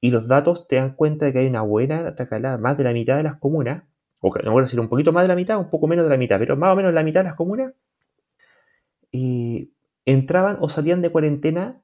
y 0.00 0.10
los 0.10 0.28
datos 0.28 0.66
te 0.66 0.76
dan 0.76 0.94
cuenta 0.94 1.26
de 1.26 1.32
que 1.32 1.40
hay 1.40 1.46
una 1.46 1.62
buena 1.62 2.14
más 2.58 2.76
de 2.76 2.84
la 2.84 2.92
mitad 2.92 3.16
de 3.16 3.22
las 3.22 3.38
comunas, 3.38 3.84
o 4.20 4.34
no 4.42 4.52
voy 4.52 4.62
decir 4.62 4.80
un 4.80 4.88
poquito 4.88 5.12
más 5.12 5.24
de 5.24 5.28
la 5.28 5.36
mitad, 5.36 5.58
un 5.58 5.70
poco 5.70 5.86
menos 5.86 6.04
de 6.04 6.10
la 6.10 6.16
mitad, 6.16 6.38
pero 6.38 6.56
más 6.56 6.72
o 6.72 6.76
menos 6.76 6.92
la 6.92 7.02
mitad 7.02 7.20
de 7.20 7.24
las 7.24 7.34
comunas, 7.34 7.74
y 9.12 9.72
entraban 10.06 10.58
o 10.60 10.68
salían 10.68 11.02
de 11.02 11.10
cuarentena 11.10 11.82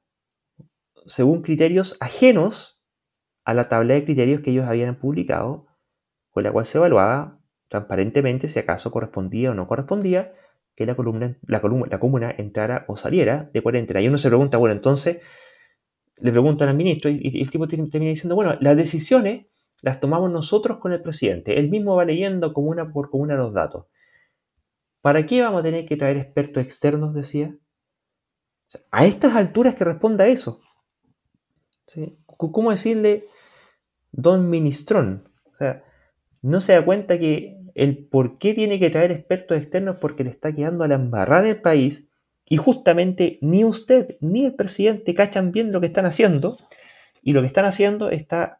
según 1.05 1.41
criterios 1.41 1.95
ajenos 1.99 2.81
a 3.45 3.53
la 3.53 3.69
tabla 3.69 3.93
de 3.93 4.03
criterios 4.03 4.41
que 4.41 4.51
ellos 4.51 4.65
habían 4.65 4.95
publicado, 4.95 5.66
con 6.37 6.43
la 6.43 6.51
cual 6.51 6.67
se 6.67 6.77
evaluaba 6.77 7.39
transparentemente 7.67 8.47
si 8.47 8.59
acaso 8.59 8.91
correspondía 8.91 9.49
o 9.49 9.55
no 9.55 9.67
correspondía 9.67 10.35
que 10.75 10.85
la, 10.85 10.95
columna, 10.95 11.35
la, 11.41 11.61
columna, 11.61 11.87
la 11.89 11.99
comuna 11.99 12.29
entrara 12.37 12.85
o 12.87 12.95
saliera 12.95 13.49
de 13.51 13.63
cuarentena. 13.63 14.01
Y 14.01 14.07
uno 14.07 14.19
se 14.19 14.27
pregunta, 14.27 14.57
bueno, 14.57 14.75
entonces, 14.75 15.19
le 16.17 16.31
preguntan 16.31 16.69
al 16.69 16.75
ministro 16.75 17.09
y, 17.09 17.41
el 17.41 17.49
tipo 17.49 17.67
termina 17.67 18.11
diciendo, 18.11 18.35
bueno, 18.35 18.55
las 18.61 18.77
decisiones 18.77 19.47
las 19.81 19.99
tomamos 19.99 20.29
nosotros 20.29 20.77
con 20.77 20.93
el 20.93 21.01
presidente. 21.01 21.57
Él 21.57 21.71
mismo 21.71 21.95
va 21.95 22.05
leyendo 22.05 22.53
comuna 22.53 22.93
por 22.93 23.09
comuna 23.09 23.33
los 23.33 23.51
datos. 23.51 23.87
¿Para 25.01 25.25
qué 25.25 25.41
vamos 25.41 25.61
a 25.61 25.63
tener 25.63 25.87
que 25.87 25.97
traer 25.97 26.17
expertos 26.17 26.63
externos? 26.63 27.15
Decía. 27.15 27.57
a 28.91 29.05
estas 29.07 29.35
alturas 29.35 29.73
que 29.73 29.85
responda 29.85 30.27
eso. 30.27 30.61
¿Cómo 32.27 32.69
decirle 32.69 33.25
don 34.11 34.51
ministrón? 34.51 35.31
O 35.55 35.57
sea, 35.57 35.83
no 36.41 36.61
se 36.61 36.73
da 36.73 36.85
cuenta 36.85 37.17
que 37.19 37.57
el 37.75 37.97
por 37.97 38.37
qué 38.37 38.53
tiene 38.53 38.79
que 38.79 38.89
traer 38.89 39.11
expertos 39.11 39.57
externos 39.57 39.97
porque 40.01 40.23
le 40.23 40.31
está 40.31 40.53
quedando 40.53 40.83
a 40.83 40.87
la 40.87 40.95
embarrada 40.95 41.47
el 41.47 41.61
país 41.61 42.09
y 42.45 42.57
justamente 42.57 43.37
ni 43.41 43.65
usted 43.65 44.17
ni 44.19 44.45
el 44.45 44.55
presidente 44.55 45.13
cachan 45.13 45.51
bien 45.51 45.71
lo 45.71 45.79
que 45.79 45.87
están 45.87 46.05
haciendo 46.05 46.57
y 47.21 47.33
lo 47.33 47.41
que 47.41 47.47
están 47.47 47.65
haciendo 47.65 48.09
está 48.09 48.59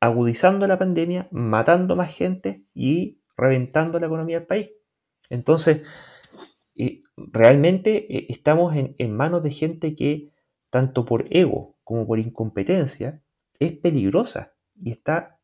agudizando 0.00 0.66
la 0.66 0.78
pandemia, 0.78 1.28
matando 1.30 1.94
más 1.94 2.12
gente 2.12 2.64
y 2.74 3.18
reventando 3.36 4.00
la 4.00 4.06
economía 4.06 4.38
del 4.38 4.46
país. 4.46 4.70
Entonces, 5.28 5.82
eh, 6.74 7.02
realmente 7.16 8.16
eh, 8.16 8.26
estamos 8.30 8.74
en, 8.74 8.94
en 8.98 9.14
manos 9.14 9.42
de 9.42 9.50
gente 9.50 9.94
que, 9.94 10.30
tanto 10.70 11.04
por 11.04 11.26
ego 11.30 11.76
como 11.84 12.06
por 12.06 12.18
incompetencia, 12.18 13.22
es 13.58 13.72
peligrosa 13.72 14.54
y 14.74 14.90
está 14.90 15.39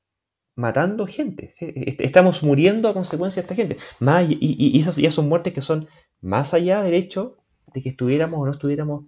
matando 0.56 1.06
gente. 1.06 1.52
Estamos 1.98 2.42
muriendo 2.42 2.88
a 2.88 2.94
consecuencia 2.94 3.42
de 3.42 3.44
esta 3.44 3.54
gente. 3.54 3.76
Más, 4.00 4.26
y, 4.28 4.80
esas 4.80 4.96
ya 4.96 5.10
son 5.10 5.28
muertes 5.28 5.52
que 5.52 5.62
son 5.62 5.88
más 6.20 6.54
allá 6.54 6.82
del 6.82 6.94
hecho 6.94 7.36
de 7.72 7.82
que 7.82 7.90
estuviéramos 7.90 8.40
o 8.40 8.46
no 8.46 8.52
estuviéramos 8.52 9.04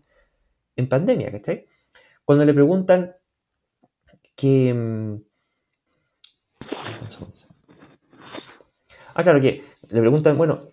en 0.76 0.88
pandemia. 0.88 1.32
Cuando 2.24 2.44
le 2.44 2.54
preguntan 2.54 3.16
que... 4.36 4.74
Mm, 4.74 5.16
ah, 9.14 9.22
claro, 9.22 9.40
que 9.40 9.64
le 9.88 10.00
preguntan, 10.00 10.36
bueno, 10.36 10.68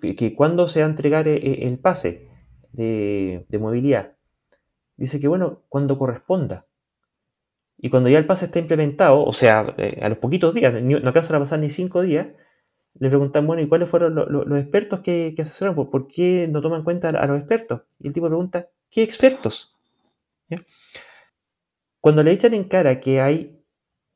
que, 0.00 0.34
cuándo 0.36 0.68
se 0.68 0.80
va 0.80 0.86
a 0.86 0.90
entregar 0.90 1.26
eh, 1.26 1.36
eh, 1.36 1.66
el, 1.66 1.78
pase 1.80 2.28
de, 2.70 3.44
de 3.48 3.58
movilidad. 3.58 4.16
Dice 4.96 5.18
que, 5.18 5.26
bueno, 5.26 5.62
cuando 5.68 5.98
corresponda. 5.98 6.66
Y 7.84 7.90
cuando 7.90 8.08
ya 8.08 8.18
el 8.18 8.26
pase 8.26 8.44
está 8.44 8.60
implementado, 8.60 9.24
o 9.24 9.32
sea, 9.32 9.74
eh, 9.76 9.98
a 10.00 10.08
los 10.08 10.18
poquitos 10.18 10.54
días, 10.54 10.72
no 10.80 10.96
alcanzan 10.98 11.34
a 11.34 11.40
pasar 11.40 11.58
ni 11.58 11.68
cinco 11.68 12.00
días, 12.00 12.28
le 12.94 13.08
preguntan, 13.08 13.44
bueno, 13.44 13.60
¿y 13.60 13.68
cuáles 13.68 13.88
fueron 13.88 14.14
los 14.14 14.58
expertos 14.60 15.00
que, 15.00 15.32
que 15.34 15.42
asesoraron? 15.42 15.90
¿Por, 15.90 16.06
qué 16.06 16.46
no 16.48 16.62
toman 16.62 16.78
en 16.78 16.84
cuenta 16.84 17.08
a, 17.08 17.26
los 17.26 17.38
expertos? 17.38 17.82
Y 17.98 18.06
el 18.06 18.12
tipo 18.12 18.28
pregunta, 18.28 18.68
¿qué 18.88 19.02
expertos? 19.02 19.76
Cuando 22.00 22.22
le 22.22 22.30
echan 22.30 22.54
en 22.54 22.64
cara 22.64 23.00
que 23.00 23.20
hay 23.20 23.58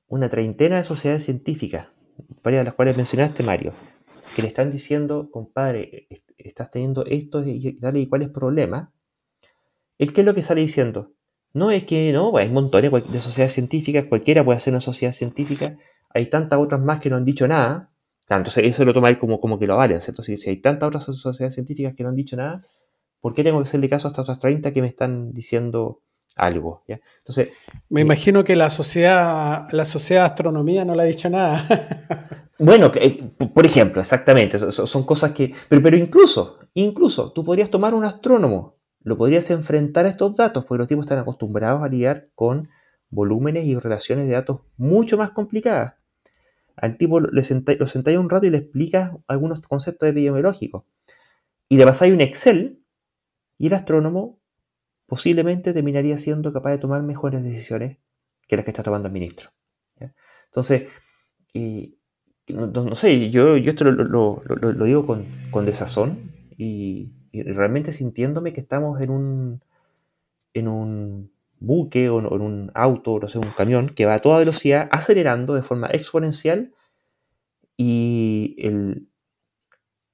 una 0.07 0.29
treintena 0.29 0.77
de 0.77 0.85
sociedades 0.85 1.25
científicas, 1.25 1.89
varias 2.45 2.61
de 2.61 2.67
las 2.67 2.75
cuales 2.75 2.97
mencionaste, 2.97 3.43
Mario, 3.43 3.73
que 4.37 4.43
le 4.43 4.49
están 4.49 4.71
diciendo, 4.71 5.29
compadre, 5.33 6.07
estás 6.39 6.71
teniendo 6.71 7.05
esto 7.05 7.43
y 7.45 7.81
tal 7.81 7.97
y 7.97 8.09
cuáles 8.09 8.29
problemas, 8.29 8.91
¿el 9.99 10.13
qué 10.13 10.21
es 10.21 10.25
lo 10.25 10.35
que 10.35 10.43
sale 10.43 10.61
diciendo? 10.61 11.16
No 11.57 11.71
es 11.71 11.85
que 11.85 12.13
no, 12.13 12.37
hay 12.37 12.51
montones 12.51 12.93
de 12.93 13.21
sociedades 13.23 13.55
científicas, 13.55 14.05
cualquiera 14.11 14.45
puede 14.45 14.59
hacer 14.59 14.75
una 14.75 14.83
sociedad 14.83 15.13
científica, 15.13 15.79
hay 16.11 16.27
tantas 16.29 16.59
otras 16.59 16.83
más 16.83 17.01
que 17.01 17.09
no 17.09 17.17
han 17.17 17.25
dicho 17.25 17.49
nada, 17.49 17.89
entonces 18.29 18.65
eso 18.65 18.85
lo 18.85 18.93
toma 18.93 19.19
como, 19.19 19.41
como 19.41 19.59
que 19.59 19.67
lo 19.67 19.79
vale, 19.79 19.99
¿cierto? 20.03 20.23
Si, 20.23 20.37
si 20.37 20.51
hay 20.51 20.59
tantas 20.59 20.89
otras 20.89 21.05
sociedades 21.05 21.55
científicas 21.55 21.95
que 21.97 22.03
no 22.03 22.11
han 22.11 22.15
dicho 22.15 22.37
nada, 22.37 22.63
¿por 23.23 23.33
qué 23.33 23.43
tengo 23.43 23.59
que 23.59 23.69
hacerle 23.69 23.89
caso 23.89 24.07
a 24.07 24.11
estas 24.11 24.25
otras 24.25 24.39
30 24.39 24.75
que 24.75 24.83
me 24.83 24.89
están 24.89 25.33
diciendo 25.33 26.03
algo? 26.35 26.85
¿ya? 26.87 27.01
Entonces, 27.21 27.49
me 27.89 28.03
imagino 28.03 28.45
que 28.45 28.55
la 28.55 28.69
sociedad, 28.69 29.67
la 29.73 29.87
sociedad 29.87 30.25
de 30.25 30.27
astronomía 30.27 30.85
no 30.85 30.95
le 30.95 31.05
ha 31.05 31.07
dicho 31.07 31.31
nada. 31.31 32.51
bueno, 32.59 32.93
eh, 32.97 33.31
por 33.55 33.65
ejemplo, 33.65 34.03
exactamente, 34.03 34.59
son, 34.73 35.05
cosas 35.05 35.33
que, 35.33 35.55
pero, 35.71 35.81
pero 35.81 35.97
incluso, 35.97 36.59
incluso, 36.75 37.33
tú 37.33 37.47
podrías 37.47 37.71
tomar 37.71 37.95
un 37.95 38.05
astrónomo 38.05 38.76
lo 39.07 39.17
podrías 39.17 39.49
enfrentar 39.51 40.05
a 40.05 40.09
estos 40.09 40.37
datos, 40.37 40.65
porque 40.65 40.79
los 40.81 40.89
tipos 40.89 41.05
están 41.05 41.21
acostumbrados 41.21 41.81
a 41.81 41.89
lidiar 41.89 42.27
con 42.35 42.69
volúmenes 43.09 43.65
y 43.65 43.79
relaciones 43.79 44.27
de 44.27 44.33
datos 44.33 44.63
mucho 44.77 45.17
más 45.17 45.31
complicadas. 45.31 45.95
Al 46.75 46.99
tipo 46.99 47.21
lo 47.21 47.43
sentáis 47.43 48.19
un 48.19 48.29
rato 48.29 48.47
y 48.47 48.51
le 48.51 48.59
explicas 48.59 49.13
algunos 49.29 49.63
conceptos 49.63 50.09
epidemiológicos. 50.09 50.83
Y 51.69 51.77
le 51.77 51.85
pasáis 51.85 52.13
un 52.13 52.21
Excel 52.21 52.81
y 53.59 53.69
el 53.69 53.75
astrónomo 53.75 54.41
posiblemente 55.07 55.73
terminaría 55.73 56.19
siendo 56.19 56.53
capaz 56.53 56.73
de 56.73 56.79
tomar 56.79 57.05
mejores 57.05 57.45
decisiones 57.45 57.99
que 58.49 58.57
las 58.57 58.65
que 58.65 58.73
está 58.73 58.83
tomando 58.83 59.07
el 59.07 59.15
ministro. 59.15 59.51
Entonces, 60.47 60.89
no, 62.49 62.95
sé, 62.97 63.31
yo, 63.31 63.55
esto 63.55 63.85
lo, 63.85 64.43
digo 64.85 65.07
con, 65.07 65.27
con 65.53 65.65
desazón 65.65 66.33
y, 66.59 67.13
y 67.37 67.43
realmente 67.43 67.93
sintiéndome 67.93 68.53
que 68.53 68.61
estamos 68.61 69.01
en 69.01 69.11
un, 69.11 69.61
en 70.55 70.69
un 70.69 71.31
buque 71.59 72.09
o 72.09 72.19
en 72.19 72.43
un 72.43 72.71
auto, 72.75 73.19
no 73.19 73.29
sé, 73.29 73.39
un 73.39 73.51
camión 73.51 73.91
que 73.91 74.07
va 74.07 74.15
a 74.15 74.19
toda 74.19 74.39
velocidad 74.39 74.89
acelerando 74.91 75.55
de 75.55 75.63
forma 75.63 75.89
exponencial 75.89 76.73
y 77.77 78.57
el, 78.59 79.07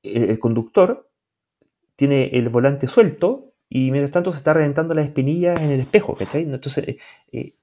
el, 0.02 0.38
conductor 0.40 1.08
tiene 1.94 2.30
el 2.32 2.48
volante 2.48 2.88
suelto 2.88 3.52
y 3.68 3.92
mientras 3.92 4.10
tanto 4.10 4.32
se 4.32 4.38
está 4.38 4.52
reventando 4.52 4.94
las 4.94 5.06
espinillas 5.06 5.60
en 5.60 5.70
el 5.70 5.80
espejo, 5.80 6.16
¿cachai? 6.16 6.42
Entonces, 6.42 6.88
eh, 6.88 6.98
eh, 7.30 7.54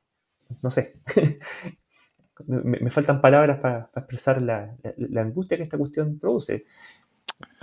no 0.61 0.71
sé, 0.71 0.95
me, 2.47 2.89
faltan 2.91 3.19
palabras 3.19 3.59
para, 3.59 3.89
expresar 3.95 4.41
la, 4.41 4.75
la, 4.95 5.21
angustia 5.21 5.57
que 5.57 5.63
esta 5.63 5.77
cuestión 5.77 6.17
produce. 6.17 6.65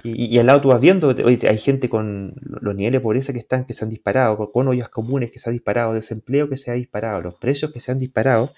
Y, 0.03 0.39
al 0.39 0.47
lado 0.47 0.61
tú 0.61 0.69
vas 0.69 0.81
viendo, 0.81 1.15
hay 1.27 1.59
gente 1.59 1.89
con 1.89 2.35
los 2.43 2.75
niveles 2.75 3.01
de 3.01 3.03
pobreza 3.03 3.33
que 3.33 3.39
están, 3.39 3.65
que 3.65 3.73
se 3.73 3.85
han 3.85 3.91
disparado, 3.91 4.53
con 4.53 4.69
ollas 4.69 4.89
comunes 4.89 5.31
que 5.31 5.39
se 5.39 5.49
han 5.49 5.55
disparado, 5.55 5.95
desempleo 5.95 6.49
que 6.49 6.57
se 6.57 6.71
ha 6.71 6.75
disparado, 6.75 7.21
los 7.23 7.35
precios 7.35 7.73
que 7.73 7.81
se 7.81 7.91
han 7.91 7.99
disparado. 7.99 8.53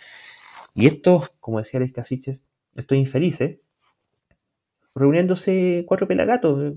Y 0.74 0.86
estos, 0.86 1.30
como 1.40 1.58
decía 1.58 1.78
Alex 1.78 1.92
Casiches, 1.92 2.46
estos 2.74 2.98
infelices, 2.98 3.58
reuniéndose 4.94 5.84
cuatro 5.86 6.06
pelagatos. 6.06 6.74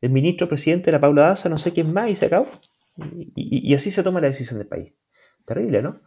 El 0.00 0.10
ministro, 0.10 0.48
presidente, 0.48 0.92
la 0.92 1.00
Paula 1.00 1.22
Daza, 1.22 1.48
no 1.48 1.58
sé 1.58 1.72
quién 1.72 1.92
más, 1.92 2.10
y 2.10 2.16
se 2.16 2.26
acabó. 2.26 2.48
Y, 3.34 3.74
así 3.74 3.90
se 3.90 4.02
toma 4.02 4.20
la 4.20 4.26
decisión 4.28 4.58
del 4.58 4.68
país. 4.68 4.92
Terrible, 5.46 5.82
¿no? 5.82 6.00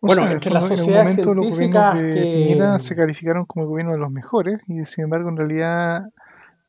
Bueno, 0.00 0.30
entre 0.30 0.50
las 0.52 0.66
sociedades 0.66 1.14
científicas 1.14 1.98
que, 1.98 2.76
se 2.78 2.96
calificaron 2.96 3.44
como 3.46 3.64
el 3.64 3.68
gobierno 3.68 3.92
de 3.92 3.98
los 3.98 4.10
mejores 4.10 4.60
y 4.66 4.84
sin 4.84 5.04
embargo 5.04 5.28
en 5.28 5.36
realidad 5.36 6.10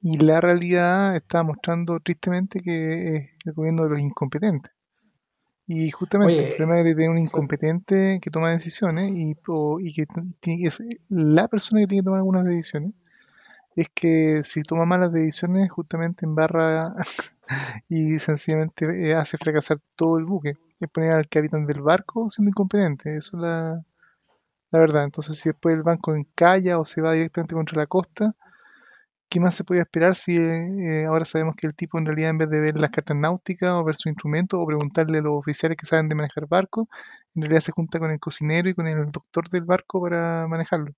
Y 0.02 0.18
la 0.18 0.40
realidad 0.42 1.16
está 1.16 1.44
mostrando 1.44 2.00
tristemente 2.00 2.62
que 2.62 3.16
es 3.16 3.30
el 3.46 3.54
gobierno 3.54 3.84
de 3.84 3.90
los 3.90 4.00
incompetentes. 4.00 4.72
Y 5.68 5.92
justamente 5.92 6.50
el 6.52 6.56
problema 6.56 6.82
de 6.82 6.96
tener 6.96 7.10
un 7.10 7.20
incompetente 7.20 8.20
que 8.22 8.32
toma 8.32 8.50
decisiones 8.50 9.12
y, 9.12 9.36
y 9.82 9.94
que 9.94 10.08
es 10.66 10.84
la 11.10 11.48
persona 11.48 11.82
que 11.82 11.88
tiene 11.88 12.02
que 12.02 12.06
tomar 12.06 12.20
algunas 12.20 12.46
decisiones 12.46 12.94
es 13.76 13.88
que 13.94 14.42
si 14.44 14.64
toma 14.64 14.86
malas 14.86 15.14
decisiones 15.14 15.70
justamente 15.70 16.26
embarra 16.26 16.96
y 17.90 18.20
sencillamente 18.20 19.10
eh, 19.10 19.16
hace 19.16 19.38
fracasar 19.38 19.78
todo 19.96 20.18
el 20.18 20.26
buque. 20.26 20.58
Es 20.80 20.90
poner 20.90 21.12
al 21.12 21.30
capitán 21.30 21.66
del 21.66 21.82
barco 21.82 22.30
siendo 22.30 22.50
incompetente. 22.50 23.18
Eso 23.18 23.38
es 23.38 23.42
la, 23.42 23.86
la 24.72 24.80
verdad. 24.80 25.04
Entonces 25.04 25.38
si 25.38 25.50
después 25.50 25.76
el 25.76 25.84
banco 25.84 26.16
encalla 26.16 26.80
o 26.80 26.86
se 26.86 27.02
va 27.02 27.14
directamente 27.14 27.56
contra 27.56 27.78
la 27.78 27.88
costa, 27.88 28.36
¿qué 29.30 29.40
más 29.40 29.56
se 29.56 29.64
puede 29.64 29.82
esperar 29.82 30.16
si 30.16 30.38
eh, 30.38 31.06
ahora 31.08 31.26
sabemos 31.26 31.56
que 31.56 31.68
el 31.68 31.76
tipo 31.76 32.00
en 32.00 32.06
realidad 32.06 32.32
en 32.32 32.40
vez 32.40 32.50
de 32.50 32.60
ver 32.60 32.78
las 32.80 32.90
cartas 32.92 33.16
náuticas 33.18 33.72
o 33.72 33.84
ver 33.84 33.96
su 33.96 34.10
instrumento 34.10 34.60
o 34.60 34.66
preguntarle 34.66 35.20
a 35.20 35.22
los 35.22 35.34
oficiales 35.34 35.78
que 35.78 35.86
saben 35.86 36.10
de 36.10 36.16
manejar 36.16 36.48
barco, 36.48 36.90
en 37.36 37.44
realidad 37.44 37.62
se 37.62 37.72
junta 37.72 38.00
con 38.00 38.12
el 38.12 38.20
cocinero 38.20 38.70
y 38.70 38.74
con 38.74 38.88
el 38.88 39.12
doctor 39.12 39.50
del 39.50 39.64
barco 39.66 40.02
para 40.02 40.48
manejarlo? 40.48 40.94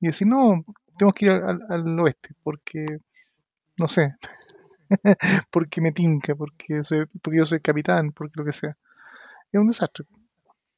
Y 0.00 0.08
decir, 0.08 0.28
no, 0.28 0.64
tenemos 0.98 1.14
que 1.14 1.26
ir 1.26 1.32
al, 1.32 2.00
oeste 2.00 2.34
porque, 2.42 2.86
no 3.78 3.88
sé, 3.88 4.16
porque 5.50 5.80
me 5.80 5.92
tinca, 5.92 6.34
porque, 6.34 6.84
soy, 6.84 7.06
porque 7.22 7.38
yo 7.38 7.46
soy 7.46 7.60
capitán, 7.60 8.12
porque 8.12 8.34
lo 8.36 8.44
que 8.44 8.52
sea. 8.52 8.76
Es 9.52 9.60
un 9.60 9.66
desastre. 9.66 10.06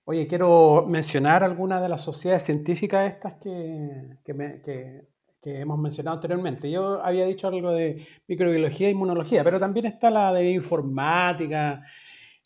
Oye, 0.07 0.27
quiero 0.27 0.85
mencionar 0.87 1.45
algunas 1.45 1.81
de 1.81 1.89
las 1.89 2.03
sociedades 2.03 2.43
científicas 2.43 3.11
estas 3.11 3.35
que, 3.35 4.19
que, 4.25 5.61
hemos 5.61 5.79
mencionado 5.79 6.17
anteriormente. 6.17 6.71
Yo 6.71 7.03
había 7.03 7.27
dicho 7.27 7.47
algo 7.49 7.73
de 7.73 8.07
microbiología 8.27 8.89
e 8.89 8.91
inmunología, 8.91 9.45
pero 9.45 9.61
también 9.61 9.87
está 9.87 10.11
la 10.11 10.33
de 10.33 10.51
informática, 10.51 11.83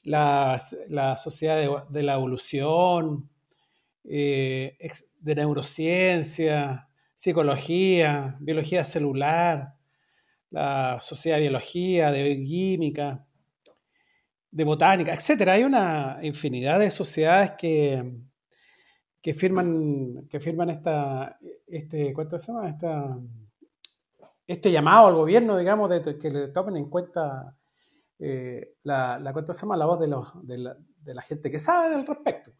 la, 0.05 0.61
la 0.89 1.17
sociedad 1.17 1.87
de, 1.89 2.03
la 2.03 2.15
evolución, 2.15 3.31
eh, 4.05 4.77
de 5.21 5.35
neurociencia, 5.35 6.89
psicología, 7.15 8.37
biología 8.41 8.85
celular, 8.85 9.75
la 10.51 10.99
sociedad 11.01 11.39
de 11.39 11.43
biología, 11.43 12.13
de 12.13 12.23
bioquímica, 12.23 13.28
de 14.51 14.65
botánica, 14.65 15.15
etc. 15.15 15.49
Hay 15.49 15.65
una 15.65 16.19
infinidad 16.23 16.79
de 16.79 16.91
sociedades 16.91 17.53
que, 17.53 18.13
que 19.21 19.35
firman, 19.35 20.27
que 20.29 20.41
firman 20.41 20.71
esta, 20.71 21.39
este, 21.67 22.13
¿cuánto 22.15 22.39
se 22.39 22.53
llama? 22.53 22.69
Esta, 22.69 23.19
este 24.47 24.73
llamado 24.73 25.07
al 25.09 25.15
gobierno, 25.15 25.59
digamos, 25.59 25.91
de 25.91 26.19
que 26.19 26.31
le 26.31 26.49
tomen 26.49 26.77
en 26.77 26.89
cuenta 26.89 27.55
eh, 28.19 28.75
la, 28.83 29.19
la, 29.19 29.33
¿cuánto 29.33 29.53
se 29.53 29.63
llama? 29.63 29.77
la 29.77 29.87
voz 29.87 30.01
de, 30.01 30.09
los, 30.09 30.47
de, 30.47 30.59
la, 30.59 30.77
de 31.03 31.15
la 31.15 31.23
gente 31.23 31.51
que 31.51 31.59
sabe 31.59 31.95
al 31.95 32.07
respecto. 32.07 32.53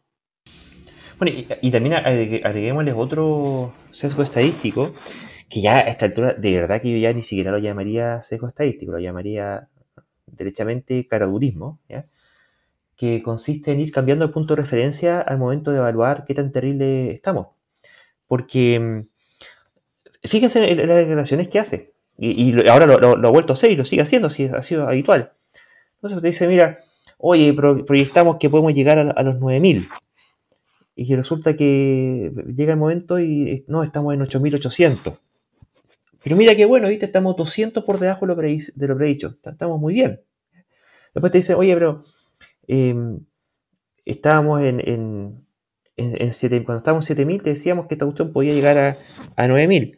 Bueno, 1.17 1.37
y, 1.61 1.71
también 1.71 1.95
agreguémosles 1.95 2.95
otro 2.95 3.73
sesgo 3.91 4.23
estadístico, 4.23 4.93
que 5.49 5.61
ya 5.61 5.79
a 5.79 5.81
esta 5.81 6.05
altura, 6.05 6.33
de 6.33 6.53
verdad 6.53 6.81
que 6.81 6.91
yo 6.91 6.97
ya 6.97 7.11
ni 7.11 7.23
siquiera 7.23 7.51
lo 7.51 7.57
llamaría 7.57 8.21
sesgo 8.21 8.47
estadístico, 8.47 8.93
lo 8.93 8.99
llamaría 8.99 9.67
derechamente 10.31 11.07
caradurismo, 11.07 11.79
¿ya? 11.87 12.05
que 12.95 13.23
consiste 13.23 13.71
en 13.71 13.79
ir 13.79 13.91
cambiando 13.91 14.25
el 14.25 14.31
punto 14.31 14.55
de 14.55 14.61
referencia 14.61 15.21
al 15.21 15.37
momento 15.37 15.71
de 15.71 15.77
evaluar 15.77 16.25
qué 16.25 16.33
tan 16.33 16.51
terrible 16.51 17.11
estamos. 17.11 17.47
Porque 18.27 18.79
mm, 18.79 20.27
fíjense 20.27 20.69
en, 20.69 20.87
las 20.87 20.97
declaraciones 20.97 21.47
que 21.49 21.59
hace, 21.59 21.93
y, 22.17 22.67
ahora 22.67 22.85
lo, 22.85 23.27
ha 23.27 23.31
vuelto 23.31 23.53
a 23.53 23.55
hacer 23.55 23.71
y 23.71 23.77
lo 23.77 23.85
sigue 23.85 24.01
haciendo, 24.01 24.29
si 24.29 24.45
ha 24.45 24.61
sido 24.63 24.87
habitual. 24.87 25.31
Entonces 25.95 26.17
usted 26.17 26.29
dice, 26.29 26.47
mira, 26.47 26.79
oye, 27.17 27.53
proyectamos 27.53 28.37
que 28.37 28.49
podemos 28.49 28.73
llegar 28.73 28.99
a, 28.99 29.11
a 29.11 29.23
los 29.23 29.39
9000 29.39 29.87
y 31.01 31.15
resulta 31.15 31.55
que 31.55 32.33
llega 32.53 32.73
el 32.73 32.79
momento 32.79 33.21
y 33.21 33.63
no, 33.69 33.83
estamos 33.83 34.13
en 34.13 34.21
8800. 34.21 35.13
Pero 36.23 36.35
mira 36.35 36.55
qué 36.55 36.65
bueno, 36.65 36.87
¿viste? 36.89 37.05
Estamos 37.05 37.35
200 37.35 37.83
por 37.83 37.99
debajo 37.99 38.25
de 38.25 38.87
lo, 38.87 38.97
predicho. 38.97 39.37
Estamos 39.43 39.79
muy 39.79 39.93
bien. 39.93 40.21
Después 41.13 41.31
te 41.31 41.39
dice, 41.39 41.53
oye, 41.55 41.73
pero 41.73 42.03
em, 42.67 43.19
estábamos 44.05 44.61
en, 44.61 45.45
cuando 46.65 46.77
estábamos 46.77 47.05
en 47.05 47.15
7000 47.15 47.43
te 47.43 47.49
decíamos 47.51 47.87
que 47.87 47.95
esta 47.95 48.05
cuestión 48.05 48.31
podía 48.31 48.53
llegar 48.53 48.77
a, 48.77 48.97
a 49.35 49.47
9000. 49.47 49.97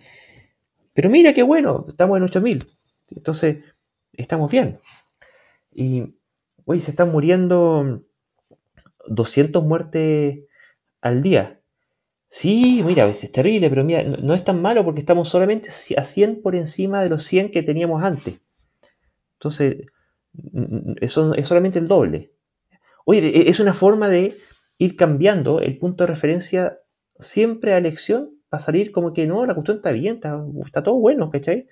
Pero 0.94 1.10
mira 1.10 1.34
qué 1.34 1.44
bueno, 1.44 1.86
estamos 1.88 2.18
en 2.18 2.24
8000. 2.24 2.68
Entonces, 3.16 3.64
estamos 4.14 4.52
bien. 4.52 4.80
Y, 5.74 6.16
oye, 6.66 6.82
se 6.82 6.92
están 6.92 7.12
muriendo 7.12 8.04
200 9.08 9.64
muertes 9.64 10.40
al 11.02 11.22
día. 11.22 11.61
Sí, 12.34 12.82
mira, 12.86 13.08
es 13.10 13.30
terrible, 13.32 13.70
pero 13.70 13.84
mira, 13.84 14.04
no, 14.04 14.34
es 14.34 14.44
tan 14.46 14.62
malo 14.62 14.86
porque 14.86 15.02
estamos 15.02 15.28
solamente 15.28 15.70
a 15.98 16.06
100 16.06 16.42
por 16.42 16.56
encima 16.56 17.04
de 17.04 17.10
los 17.10 17.26
100 17.26 17.52
que 17.52 17.62
teníamos 17.62 18.04
antes. 18.04 18.40
Entonces, 19.34 19.86
eso 21.02 21.36
es 21.36 21.46
solamente 21.48 21.78
el 21.80 21.90
doble. 21.90 22.32
Oye, 23.06 23.20
e, 23.28 23.50
es 23.50 23.60
una 23.60 23.74
forma 23.74 24.08
de 24.08 24.38
ir 24.78 24.96
cambiando 24.96 25.60
el 25.60 25.78
punto 25.78 26.06
de 26.06 26.08
referencia 26.08 26.80
siempre 27.20 27.74
a 27.74 27.78
elección 27.78 28.32
para 28.50 28.64
salir 28.64 28.94
como 28.94 29.12
que 29.14 29.28
no, 29.28 29.46
la 29.46 29.54
cuestión 29.54 29.78
está 29.78 29.92
bien, 29.92 30.22
está, 30.66 30.84
todo 30.84 30.96
bueno, 30.96 31.30
¿cachai? 31.32 31.68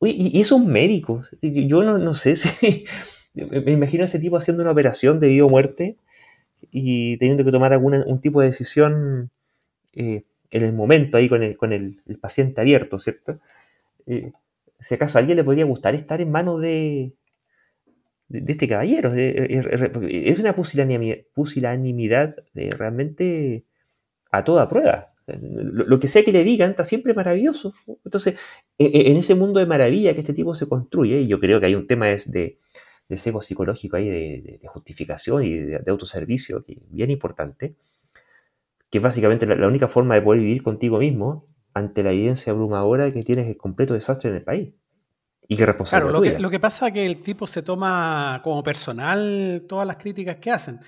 Oye, 0.00 0.14
y, 0.18 0.40
es 0.40 0.50
un 0.50 0.66
médico. 0.66 1.22
Yo 1.40 1.84
no, 1.84 1.98
no 1.98 2.14
sé 2.16 2.34
si. 2.36 2.84
Me 3.34 3.72
imagino 3.72 4.02
a 4.02 4.06
ese 4.06 4.18
tipo 4.18 4.36
haciendo 4.36 4.62
una 4.62 4.72
operación 4.72 5.20
de 5.20 5.28
vida 5.28 5.44
o 5.44 5.48
muerte 5.48 5.98
y 6.72 7.16
teniendo 7.18 7.44
que 7.44 7.52
tomar 7.52 7.72
algún 7.72 8.20
tipo 8.20 8.40
de 8.40 8.48
decisión 8.48 9.30
eh, 9.98 10.24
en 10.50 10.64
el 10.64 10.72
momento 10.72 11.16
ahí 11.16 11.28
con 11.28 11.42
el, 11.42 11.56
con 11.56 11.72
el, 11.72 12.00
paciente 12.20 12.60
abierto, 12.60 12.98
¿cierto? 12.98 13.38
Eh, 14.06 14.32
si 14.80 14.94
acaso 14.94 15.18
a 15.18 15.20
alguien 15.20 15.36
le 15.36 15.44
podría 15.44 15.64
gustar 15.64 15.94
estar 15.94 16.20
en 16.20 16.30
manos 16.30 16.60
de, 16.60 17.12
de, 18.28 18.52
este 18.52 18.68
caballero. 18.68 19.12
es 19.14 20.38
una 20.38 20.54
pusilanimidad, 20.54 22.36
realmente 22.54 23.64
a 24.30 24.44
toda 24.44 24.68
prueba. 24.68 25.12
Lo, 25.26 26.00
que 26.00 26.08
sea 26.08 26.22
que 26.24 26.32
le 26.32 26.44
digan 26.44 26.70
está 26.70 26.84
siempre 26.84 27.12
maravilloso. 27.12 27.74
Entonces, 28.04 28.36
e, 28.78 28.86
e, 28.86 29.10
en 29.10 29.16
ese 29.18 29.34
mundo 29.34 29.60
de 29.60 29.66
maravilla 29.66 30.14
que 30.14 30.20
este 30.20 30.32
tipo 30.32 30.54
se 30.54 30.68
construye, 30.68 31.20
y 31.20 31.26
yo 31.26 31.38
creo 31.40 31.60
que 31.60 31.66
hay 31.66 31.74
un 31.74 31.86
tema 31.86 32.10
es 32.10 32.30
de, 32.30 32.58
de 33.08 33.18
psicológico 33.18 33.96
ahí, 33.96 34.08
de, 34.08 34.60
justificación 34.66 35.44
y 35.44 35.54
de, 35.54 35.82
autoservicio, 35.86 36.64
que 36.64 36.78
bien 36.90 37.10
importante, 37.10 37.74
que 38.90 38.98
es 38.98 39.04
básicamente 39.04 39.46
la, 39.46 39.66
única 39.66 39.88
forma 39.88 40.14
de 40.14 40.22
poder 40.22 40.40
vivir 40.40 40.62
contigo 40.62 40.98
mismo 40.98 41.46
ante 41.74 42.02
la 42.02 42.12
evidencia 42.12 42.52
abrumadora 42.52 43.10
que 43.12 43.22
tienes 43.22 43.46
el 43.48 43.56
completo 43.56 43.94
desastre 43.94 44.30
en 44.30 44.36
el 44.36 44.44
país. 44.44 44.74
Y 45.50 45.56
que 45.56 45.64
responsable. 45.64 46.04
Claro, 46.04 46.12
lo 46.12 46.22
que, 46.22 46.38
lo 46.38 46.50
que 46.50 46.60
pasa 46.60 46.88
es 46.88 46.92
que 46.92 47.06
el 47.06 47.22
tipo 47.22 47.46
se 47.46 47.62
toma 47.62 48.40
como 48.44 48.62
personal 48.62 49.64
todas 49.66 49.86
las 49.86 49.96
críticas 49.96 50.36
que 50.36 50.50
hacen. 50.50 50.78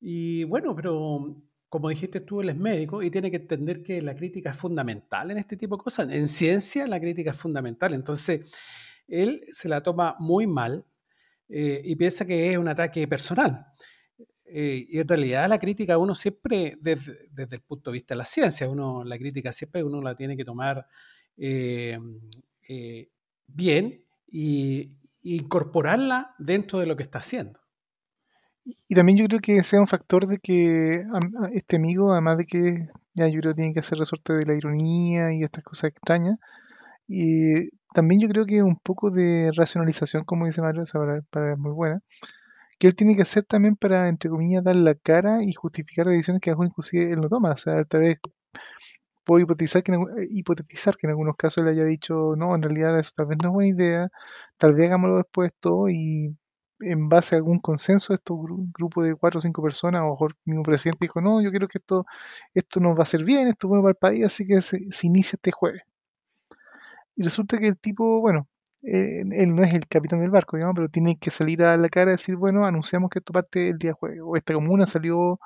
Y 0.00 0.44
bueno, 0.44 0.74
pero 0.76 1.34
como 1.72 1.88
dijiste 1.88 2.20
tú, 2.20 2.42
él 2.42 2.50
es 2.50 2.56
médico 2.56 3.02
y 3.02 3.10
tiene 3.10 3.30
que 3.30 3.38
entender 3.38 3.82
que 3.82 4.02
la 4.02 4.14
crítica 4.14 4.50
es 4.50 4.56
fundamental 4.58 5.30
en 5.30 5.38
este 5.38 5.56
tipo 5.56 5.78
de 5.78 5.82
cosas. 5.82 6.12
En 6.12 6.28
ciencia 6.28 6.86
la 6.86 7.00
crítica 7.00 7.30
es 7.30 7.36
fundamental. 7.38 7.94
Entonces, 7.94 8.40
él 9.08 9.42
se 9.50 9.70
la 9.70 9.80
toma 9.80 10.14
muy 10.18 10.46
mal 10.46 10.84
eh, 11.48 11.80
y 11.82 11.96
piensa 11.96 12.26
que 12.26 12.52
es 12.52 12.58
un 12.58 12.68
ataque 12.68 13.08
personal. 13.08 13.68
Eh, 14.54 14.86
y 14.86 14.98
en 14.98 15.08
realidad 15.08 15.48
la 15.48 15.58
crítica 15.58 15.96
uno 15.96 16.14
siempre, 16.14 16.76
desde, 16.80 17.56
el 17.56 17.62
punto 17.62 17.90
de 17.90 17.94
vista 17.94 18.14
de 18.14 18.18
la 18.18 18.26
ciencia, 18.26 18.68
uno, 18.68 19.02
la 19.02 19.16
crítica 19.16 19.50
siempre 19.50 19.82
uno 19.82 20.02
la 20.02 20.14
tiene 20.14 20.36
que 20.36 20.44
tomar 20.44 20.86
eh, 21.38 21.98
bien 23.46 24.04
e 24.30 24.88
incorporarla 25.22 26.34
dentro 26.38 26.80
de 26.80 26.86
lo 26.86 26.96
que 26.96 27.02
está 27.02 27.20
haciendo. 27.20 27.60
Y 28.88 28.94
también 28.94 29.16
yo 29.16 29.26
creo 29.26 29.40
que 29.40 29.64
sea 29.64 29.80
un 29.80 29.86
factor 29.86 30.26
de 30.26 30.38
que 30.38 31.04
este 31.54 31.76
amigo, 31.76 32.12
además 32.12 32.36
de 32.36 32.44
que 32.44 32.88
ya 33.14 33.26
yo 33.28 33.40
creo 33.40 33.52
que 33.52 33.56
tiene 33.56 33.72
que 33.72 33.80
hacer 33.80 33.98
resorte 33.98 34.34
de 34.34 34.44
la 34.44 34.54
ironía 34.54 35.32
y 35.32 35.42
estas 35.42 35.64
cosas 35.64 35.90
extrañas, 35.90 36.38
y 37.08 37.70
también 37.94 38.20
yo 38.20 38.28
creo 38.28 38.44
que 38.44 38.62
un 38.62 38.76
poco 38.76 39.10
de 39.10 39.50
racionalización, 39.56 40.24
como 40.24 40.46
dice 40.46 40.60
Mario, 40.60 40.82
esa 40.82 40.98
palabra 41.30 41.54
es 41.54 41.58
muy 41.58 41.72
buena, 41.72 42.02
que 42.82 42.88
él 42.88 42.96
tiene 42.96 43.14
que 43.14 43.22
hacer 43.22 43.44
también 43.44 43.76
para, 43.76 44.08
entre 44.08 44.28
comillas, 44.28 44.64
dar 44.64 44.74
la 44.74 44.96
cara 44.96 45.44
y 45.44 45.52
justificar 45.52 46.04
decisiones 46.08 46.40
que 46.42 46.50
a 46.50 46.54
lo 46.54 46.64
inclusive 46.64 47.12
él 47.12 47.20
no 47.20 47.28
toma. 47.28 47.52
O 47.52 47.56
sea, 47.56 47.84
tal 47.84 48.00
vez 48.00 48.18
puedo 49.22 49.40
hipotetizar 49.40 49.84
que, 49.84 49.92
en, 49.92 50.00
eh, 50.02 50.26
hipotetizar 50.30 50.96
que 50.96 51.06
en 51.06 51.10
algunos 51.12 51.36
casos 51.36 51.62
le 51.64 51.70
haya 51.70 51.84
dicho, 51.84 52.34
no, 52.36 52.56
en 52.56 52.62
realidad 52.62 52.98
eso 52.98 53.12
tal 53.16 53.26
vez 53.26 53.38
no 53.40 53.50
es 53.50 53.54
buena 53.54 53.68
idea, 53.70 54.08
tal 54.58 54.74
vez 54.74 54.88
hagámoslo 54.88 55.16
después 55.18 55.52
todo 55.60 55.88
y 55.88 56.36
en 56.80 57.08
base 57.08 57.36
a 57.36 57.38
algún 57.38 57.60
consenso 57.60 58.14
estos 58.14 58.36
grupo 58.76 59.04
de 59.04 59.14
cuatro 59.14 59.38
o 59.38 59.40
cinco 59.42 59.62
personas, 59.62 60.02
o 60.02 60.10
mejor 60.10 60.36
mismo 60.44 60.64
presidente 60.64 60.98
dijo, 61.02 61.20
no, 61.20 61.40
yo 61.40 61.50
quiero 61.50 61.68
que 61.68 61.78
esto, 61.78 62.04
esto 62.52 62.80
nos 62.80 62.94
va 62.96 63.00
a 63.00 63.02
hacer 63.04 63.24
bien, 63.24 63.46
esto 63.46 63.68
es 63.68 63.68
bueno 63.68 63.84
para 63.84 63.92
el 63.92 63.96
país, 63.96 64.24
así 64.24 64.44
que 64.44 64.60
se 64.60 65.06
inicia 65.06 65.36
este 65.36 65.52
jueves. 65.52 65.82
Y 67.14 67.22
resulta 67.22 67.58
que 67.58 67.68
el 67.68 67.78
tipo, 67.78 68.20
bueno, 68.20 68.48
eh, 68.82 69.22
él 69.32 69.54
no 69.54 69.62
es 69.62 69.74
el 69.74 69.86
capitán 69.86 70.20
del 70.20 70.30
barco, 70.30 70.56
digamos, 70.56 70.74
pero 70.76 70.88
tiene 70.88 71.16
que 71.18 71.30
salir 71.30 71.62
a 71.62 71.76
la 71.76 71.88
cara 71.88 72.10
y 72.10 72.14
decir, 72.14 72.36
bueno, 72.36 72.64
anunciamos 72.64 73.10
que 73.10 73.20
esto 73.20 73.32
parte 73.32 73.68
el 73.68 73.78
día 73.78 73.92
jueves, 73.94 74.20
o 74.24 74.36
esta 74.36 74.54
comuna 74.54 74.86
salió 74.86 75.38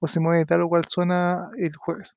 o 0.00 0.06
se 0.06 0.20
mueve 0.20 0.38
de 0.40 0.46
tal 0.46 0.62
o 0.62 0.68
cual 0.68 0.84
zona 0.86 1.48
el 1.58 1.74
jueves. 1.76 2.16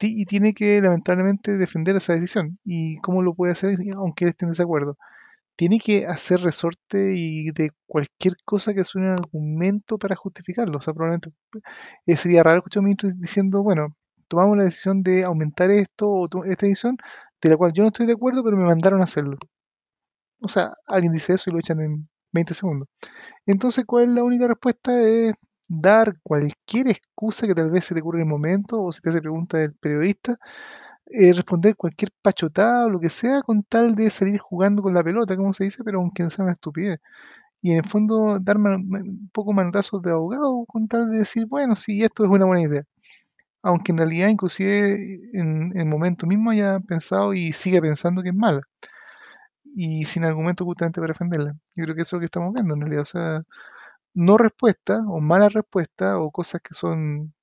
Y 0.00 0.26
tiene 0.26 0.52
que 0.54 0.80
lamentablemente 0.80 1.56
defender 1.56 1.96
esa 1.96 2.14
decisión. 2.14 2.58
¿Y 2.64 2.98
cómo 3.00 3.22
lo 3.22 3.34
puede 3.34 3.52
hacer 3.52 3.76
aunque 3.96 4.24
él 4.24 4.30
esté 4.30 4.44
en 4.44 4.50
desacuerdo? 4.50 4.98
Tiene 5.56 5.78
que 5.80 6.06
hacer 6.06 6.40
resorte 6.40 7.14
y 7.16 7.50
de 7.52 7.70
cualquier 7.86 8.34
cosa 8.44 8.74
que 8.74 8.84
suene 8.84 9.08
un 9.08 9.14
argumento 9.14 9.98
para 9.98 10.16
justificarlo. 10.16 10.78
O 10.78 10.80
sea, 10.80 10.94
probablemente 10.94 11.32
eh, 12.06 12.16
sería 12.16 12.42
raro 12.42 12.58
escuchar 12.58 12.80
a 12.80 12.82
un 12.82 12.86
ministro 12.86 13.10
diciendo, 13.16 13.62
bueno, 13.62 13.96
tomamos 14.28 14.56
la 14.58 14.64
decisión 14.64 15.02
de 15.02 15.24
aumentar 15.24 15.70
esto 15.70 16.08
o 16.10 16.44
esta 16.44 16.66
edición, 16.66 16.98
de 17.42 17.50
la 17.50 17.56
cual 17.56 17.72
yo 17.72 17.82
no 17.84 17.88
estoy 17.88 18.06
de 18.06 18.14
acuerdo, 18.14 18.44
pero 18.44 18.56
me 18.56 18.64
mandaron 18.64 19.00
a 19.00 19.04
hacerlo. 19.04 19.38
O 20.44 20.48
sea, 20.48 20.74
alguien 20.86 21.12
dice 21.12 21.34
eso 21.34 21.50
y 21.50 21.52
lo 21.52 21.58
echan 21.58 21.80
en 21.80 22.08
20 22.32 22.54
segundos. 22.54 22.88
Entonces, 23.46 23.84
¿cuál 23.86 24.04
es 24.04 24.10
la 24.10 24.24
única 24.24 24.48
respuesta? 24.48 25.00
Es 25.02 25.34
dar 25.68 26.18
cualquier 26.22 26.88
excusa 26.88 27.46
que 27.46 27.54
tal 27.54 27.70
vez 27.70 27.86
se 27.86 27.94
te 27.94 28.00
ocurra 28.02 28.18
en 28.18 28.24
el 28.24 28.28
momento 28.28 28.80
o 28.82 28.92
si 28.92 29.00
te 29.00 29.10
hace 29.10 29.20
pregunta 29.20 29.58
del 29.58 29.74
periodista, 29.74 30.38
eh, 31.06 31.32
responder 31.32 31.76
cualquier 31.76 32.10
pachotada 32.22 32.86
o 32.86 32.90
lo 32.90 33.00
que 33.00 33.10
sea 33.10 33.42
con 33.42 33.62
tal 33.64 33.94
de 33.94 34.10
salir 34.10 34.38
jugando 34.38 34.82
con 34.82 34.94
la 34.94 35.04
pelota, 35.04 35.36
como 35.36 35.52
se 35.52 35.64
dice, 35.64 35.84
pero 35.84 36.00
aunque 36.00 36.22
no 36.22 36.30
sea 36.30 36.44
una 36.44 36.54
estupidez. 36.54 37.00
Y 37.62 37.72
en 37.72 37.78
el 37.78 37.84
fondo 37.86 38.38
dar 38.40 38.58
un 38.58 39.30
poco 39.32 39.52
manotazos 39.52 40.02
de 40.02 40.12
abogado 40.12 40.64
con 40.66 40.88
tal 40.88 41.10
de 41.10 41.18
decir, 41.18 41.46
bueno, 41.46 41.76
sí, 41.76 42.02
esto 42.04 42.24
es 42.24 42.30
una 42.30 42.46
buena 42.46 42.62
idea. 42.62 42.84
Aunque 43.62 43.92
en 43.92 43.98
realidad 43.98 44.28
inclusive 44.28 45.20
en 45.34 45.72
el 45.76 45.86
momento 45.86 46.26
mismo 46.26 46.50
haya 46.50 46.80
pensado 46.80 47.34
y 47.34 47.52
sigue 47.52 47.80
pensando 47.82 48.22
que 48.22 48.30
es 48.30 48.34
mala 48.34 48.62
y 49.74 50.04
sin 50.04 50.24
argumento 50.24 50.64
justamente 50.64 51.00
para 51.00 51.12
defenderla. 51.12 51.56
Yo 51.74 51.84
creo 51.84 51.96
que 51.96 52.02
eso 52.02 52.16
es 52.16 52.18
lo 52.18 52.20
que 52.20 52.26
estamos 52.26 52.54
viendo 52.54 52.74
en 52.74 52.80
realidad. 52.80 53.02
O 53.02 53.06
sea, 53.06 53.42
no 54.14 54.38
respuesta 54.38 55.00
o 55.08 55.20
mala 55.20 55.48
respuesta 55.48 56.18
o 56.18 56.30
cosas 56.30 56.60
que 56.62 56.74
son 56.74 57.34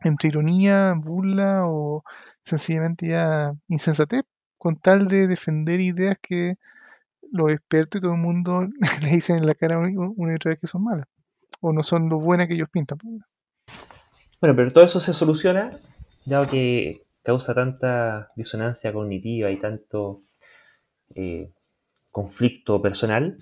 entre 0.00 0.28
ironía, 0.28 0.94
burla 0.96 1.66
o 1.66 2.04
sencillamente 2.42 3.08
ya 3.08 3.54
insensatez 3.68 4.22
con 4.58 4.76
tal 4.76 5.08
de 5.08 5.26
defender 5.26 5.80
ideas 5.80 6.18
que 6.20 6.56
los 7.32 7.50
expertos 7.50 8.00
y 8.00 8.02
todo 8.02 8.12
el 8.14 8.20
mundo 8.20 8.66
le 9.02 9.08
dicen 9.10 9.38
en 9.38 9.46
la 9.46 9.54
cara 9.54 9.78
una 9.78 10.32
y 10.32 10.36
otra 10.36 10.50
vez 10.50 10.60
que 10.60 10.66
son 10.66 10.84
malas 10.84 11.06
o 11.60 11.72
no 11.72 11.82
son 11.82 12.08
lo 12.08 12.18
buenas 12.18 12.48
que 12.48 12.54
ellos 12.54 12.68
pintan. 12.70 12.98
Bueno, 14.40 14.56
pero 14.56 14.72
todo 14.72 14.84
eso 14.84 15.00
se 15.00 15.12
soluciona 15.12 15.78
dado 16.24 16.48
que 16.48 17.02
causa 17.22 17.54
tanta 17.54 18.28
disonancia 18.36 18.92
cognitiva 18.92 19.50
y 19.50 19.60
tanto 19.60 20.22
eh, 21.14 21.50
conflicto 22.10 22.80
personal, 22.82 23.38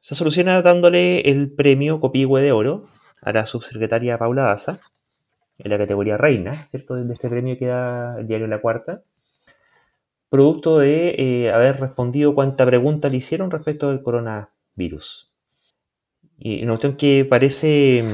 se 0.00 0.14
soluciona 0.14 0.62
dándole 0.62 1.20
el 1.20 1.50
premio 1.50 2.00
Copihue 2.00 2.42
de 2.42 2.52
Oro 2.52 2.88
a 3.20 3.32
la 3.32 3.46
subsecretaria 3.46 4.18
Paula 4.18 4.42
Daza, 4.42 4.80
en 5.58 5.70
la 5.70 5.78
categoría 5.78 6.16
reina, 6.16 6.64
¿cierto? 6.64 6.94
De 6.94 7.12
este 7.12 7.28
premio 7.28 7.58
que 7.58 7.66
da 7.66 8.18
el 8.18 8.26
diario 8.28 8.46
La 8.46 8.60
Cuarta, 8.60 9.02
producto 10.28 10.78
de 10.78 11.14
eh, 11.18 11.52
haber 11.52 11.80
respondido 11.80 12.34
cuánta 12.34 12.64
pregunta 12.64 13.08
le 13.08 13.16
hicieron 13.16 13.50
respecto 13.50 13.88
del 13.88 14.02
coronavirus. 14.02 15.30
Y 16.38 16.62
una 16.62 16.72
cuestión 16.74 16.96
que 16.96 17.24
parece, 17.24 18.04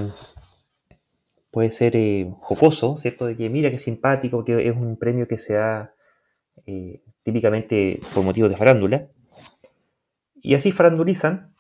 puede 1.50 1.70
ser 1.70 1.96
eh, 1.96 2.32
jocoso, 2.40 2.96
¿cierto? 2.96 3.26
De 3.26 3.36
que 3.36 3.50
mira 3.50 3.70
qué 3.70 3.78
simpático, 3.78 4.44
que 4.44 4.66
es 4.66 4.74
un 4.74 4.96
premio 4.96 5.28
que 5.28 5.38
se 5.38 5.54
da 5.54 5.94
típicamente 7.24 8.00
por 8.14 8.22
motivos 8.22 8.50
de 8.50 8.56
farándula. 8.56 9.08
Y 10.34 10.54
así 10.54 10.70
farandulizan 10.70 11.54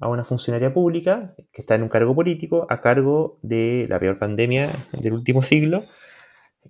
a 0.00 0.08
una 0.08 0.24
funcionaria 0.24 0.74
pública 0.74 1.34
que 1.52 1.62
está 1.62 1.74
en 1.76 1.82
un 1.82 1.88
cargo 1.88 2.14
político 2.14 2.66
a 2.68 2.80
cargo 2.80 3.38
de 3.42 3.86
la 3.88 4.00
peor 4.00 4.18
pandemia 4.18 4.70
del 4.92 5.12
último 5.12 5.42
siglo 5.42 5.84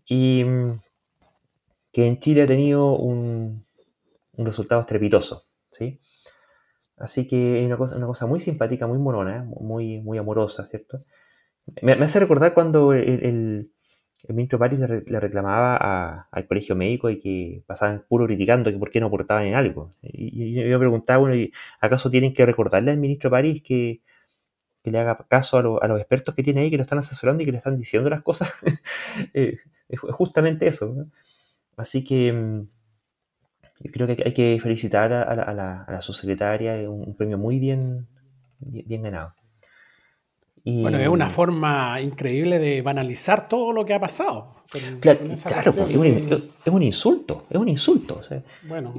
y 0.06 0.44
mm, 0.44 0.80
que 1.92 2.06
en 2.06 2.20
Chile 2.20 2.42
ha 2.42 2.46
tenido 2.46 2.96
un, 2.96 3.64
resultado 4.36 4.80
estrepitoso. 4.80 5.44
¿sí? 5.70 6.00
Así 6.96 7.26
que 7.26 7.60
es 7.60 7.66
una 7.66 7.76
cosa, 7.76 7.96
una 7.96 8.06
cosa 8.06 8.26
muy 8.26 8.40
simpática, 8.40 8.86
muy 8.86 8.98
morona, 8.98 9.44
muy, 9.44 10.00
muy 10.00 10.18
amorosa, 10.18 10.66
¿cierto? 10.66 11.04
Me, 11.82 11.92
hace 11.92 12.20
recordar 12.20 12.54
cuando 12.54 12.92
el 12.92 13.24
el 13.24 13.70
ministro 14.28 14.58
París 14.58 14.78
le, 14.80 15.20
reclamaba 15.20 16.26
al 16.30 16.46
colegio 16.46 16.76
médico 16.76 17.10
y 17.10 17.20
que 17.20 17.62
pasaban 17.66 18.04
puro 18.08 18.26
criticando 18.26 18.70
que 18.70 18.78
por 18.78 18.90
qué 18.90 19.00
no 19.00 19.06
aportaban 19.06 19.46
en 19.46 19.54
algo. 19.54 19.94
Y, 20.02 20.54
yo 20.54 20.62
me 20.68 20.78
preguntaba, 20.78 21.20
bueno, 21.20 21.50
¿acaso 21.80 22.10
tienen 22.10 22.34
que 22.34 22.46
recordarle 22.46 22.90
al 22.92 22.98
ministro 22.98 23.30
París 23.30 23.62
que, 23.62 24.00
le 24.84 24.98
haga 24.98 25.18
caso 25.28 25.58
a, 25.82 25.88
los 25.88 26.00
expertos 26.00 26.34
que 26.34 26.42
tiene 26.42 26.62
ahí, 26.62 26.70
que 26.70 26.76
lo 26.76 26.82
están 26.82 26.98
asesorando 26.98 27.42
y 27.42 27.46
que 27.46 27.52
le 27.52 27.58
están 27.58 27.78
diciendo 27.78 28.10
las 28.10 28.22
cosas? 28.22 28.52
Eh, 29.34 29.58
es 29.88 30.00
justamente 30.00 30.66
eso. 30.68 31.06
Así 31.76 32.04
que 32.04 32.32
mm, 32.32 32.68
yo 33.80 33.92
creo 33.92 34.06
que 34.06 34.22
hay 34.24 34.34
que 34.34 34.58
felicitar 34.62 35.12
a, 35.12 35.54
la, 35.54 36.02
subsecretaria, 36.02 36.76
es 36.76 36.88
un, 36.88 37.14
premio 37.16 37.38
muy 37.38 37.58
bien, 37.58 38.06
bien 38.60 39.02
ganado. 39.02 39.34
Bueno, 40.64 40.98
es 40.98 41.08
una 41.08 41.30
forma 41.30 42.00
increíble 42.00 42.58
de 42.58 42.82
banalizar 42.82 43.48
todo 43.48 43.72
lo 43.72 43.84
que 43.84 43.94
ha 43.94 44.00
pasado. 44.00 44.54
claro, 45.00 45.20
es, 45.88 45.96
un, 45.96 46.82
insulto, 46.82 47.46
es 47.48 47.56
un 47.56 47.68
insulto. 47.68 48.20
bueno, 48.64 48.92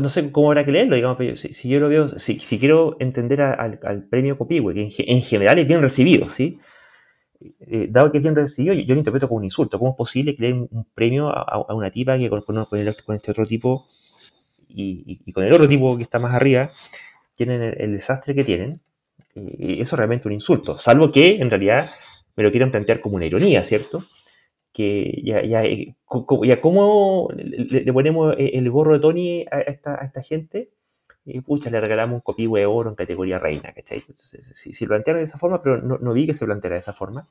no 0.00 0.08
sé 0.08 0.30
cómo 0.32 0.48
habrá 0.48 0.64
que 0.64 0.72
leerlo, 0.72 0.96
digamos, 0.96 1.16
pero 1.16 1.36
si, 1.36 1.68
yo 1.68 1.80
lo 1.80 1.88
veo, 1.88 2.18
si, 2.18 2.38
quiero 2.58 2.96
entender 3.00 3.40
al, 3.42 4.06
premio 4.08 4.36
Copihue, 4.36 4.74
que 4.74 5.04
en, 5.06 5.22
general 5.22 5.58
es 5.58 5.66
bien 5.66 5.80
recibido, 5.80 6.28
¿sí? 6.28 6.58
Eh, 7.60 7.86
dado 7.88 8.10
que 8.10 8.18
es 8.18 8.22
bien 8.22 8.34
recibido, 8.34 8.74
yo, 8.74 8.94
lo 8.94 8.98
interpreto 8.98 9.28
como 9.28 9.38
un 9.38 9.44
insulto. 9.44 9.78
¿Cómo 9.78 9.92
es 9.92 9.96
posible 9.96 10.36
que 10.36 10.42
le 10.42 10.48
den 10.48 10.68
un 10.70 10.84
premio 10.94 11.28
a, 11.30 11.72
una 11.72 11.90
tipa 11.90 12.18
que 12.18 12.28
con, 12.28 13.14
este 13.14 13.30
otro 13.30 13.46
tipo 13.46 13.86
y, 14.68 15.32
con 15.32 15.44
el 15.44 15.52
otro 15.52 15.68
tipo 15.68 15.96
que 15.96 16.02
está 16.02 16.18
más 16.18 16.34
arriba 16.34 16.70
tienen 17.34 17.62
el 17.78 17.92
desastre 17.92 18.34
que 18.34 18.44
tienen? 18.44 18.80
Y 19.34 19.80
eso 19.80 19.94
es 19.94 19.98
realmente 19.98 20.26
un 20.26 20.34
insulto, 20.34 20.78
salvo 20.78 21.12
que 21.12 21.40
en 21.40 21.50
realidad 21.50 21.90
me 22.36 22.44
lo 22.44 22.50
quieran 22.50 22.70
plantear 22.70 23.00
como 23.00 23.16
una 23.16 23.26
ironía, 23.26 23.64
¿cierto? 23.64 24.04
Que 24.72 25.20
ya, 25.24 25.42
ya, 25.42 25.64
eh, 25.64 25.96
ya 26.44 26.60
cómo 26.60 27.28
le, 27.34 27.92
ponemos 27.92 28.34
e, 28.38 28.58
el 28.58 28.70
gorro 28.70 28.94
de 28.94 29.00
Tony 29.00 29.44
a 29.50 29.60
esta, 29.60 30.00
a 30.00 30.04
esta 30.04 30.22
gente, 30.22 30.70
y 31.24 31.40
pucha, 31.40 31.68
le 31.68 31.80
regalamos 31.80 32.14
un 32.14 32.20
copihue 32.20 32.60
de 32.60 32.66
oro 32.66 32.90
en 32.90 32.96
categoría 32.96 33.38
reina, 33.38 33.72
¿cachai? 33.72 34.04
si, 34.54 34.72
si, 34.72 34.84
lo 34.84 34.90
plantearon 34.90 35.20
de 35.20 35.24
esa 35.24 35.38
forma, 35.38 35.62
pero 35.62 35.82
no, 35.82 35.98
no, 35.98 36.12
vi 36.12 36.26
que 36.26 36.34
se 36.34 36.44
planteara 36.44 36.74
de 36.74 36.80
esa 36.80 36.94
forma, 36.94 37.28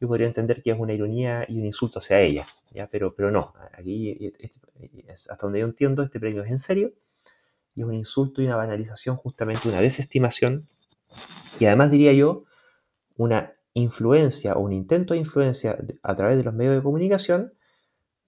yo 0.00 0.08
podría 0.08 0.26
entender 0.26 0.62
que 0.62 0.70
es 0.70 0.78
una 0.78 0.92
ironía 0.92 1.44
y 1.48 1.58
un 1.58 1.66
insulto 1.66 1.98
hacia 1.98 2.20
ella, 2.20 2.46
¿ya? 2.70 2.86
Pero, 2.86 3.14
pero 3.14 3.30
no, 3.30 3.54
aquí, 3.72 4.32
hasta 5.12 5.36
donde 5.36 5.60
yo 5.60 5.66
entiendo, 5.66 6.02
este 6.02 6.20
premio 6.20 6.42
es 6.42 6.50
en 6.50 6.58
serio, 6.58 6.92
y 7.74 7.80
es 7.80 7.86
un 7.86 7.94
insulto 7.94 8.40
y 8.40 8.46
una 8.46 8.56
banalización, 8.56 9.16
justamente 9.16 9.68
una 9.68 9.80
desestimación 9.80 10.68
y 11.58 11.66
además 11.66 11.90
diría 11.90 12.12
yo, 12.12 12.44
una 13.16 13.52
influencia 13.74 14.54
o 14.54 14.60
un 14.60 14.72
intento 14.72 15.14
de 15.14 15.20
influencia 15.20 15.76
a 16.02 16.14
través 16.14 16.36
de 16.38 16.44
los 16.44 16.54
medios 16.54 16.74
de 16.76 16.82
comunicación 16.82 17.52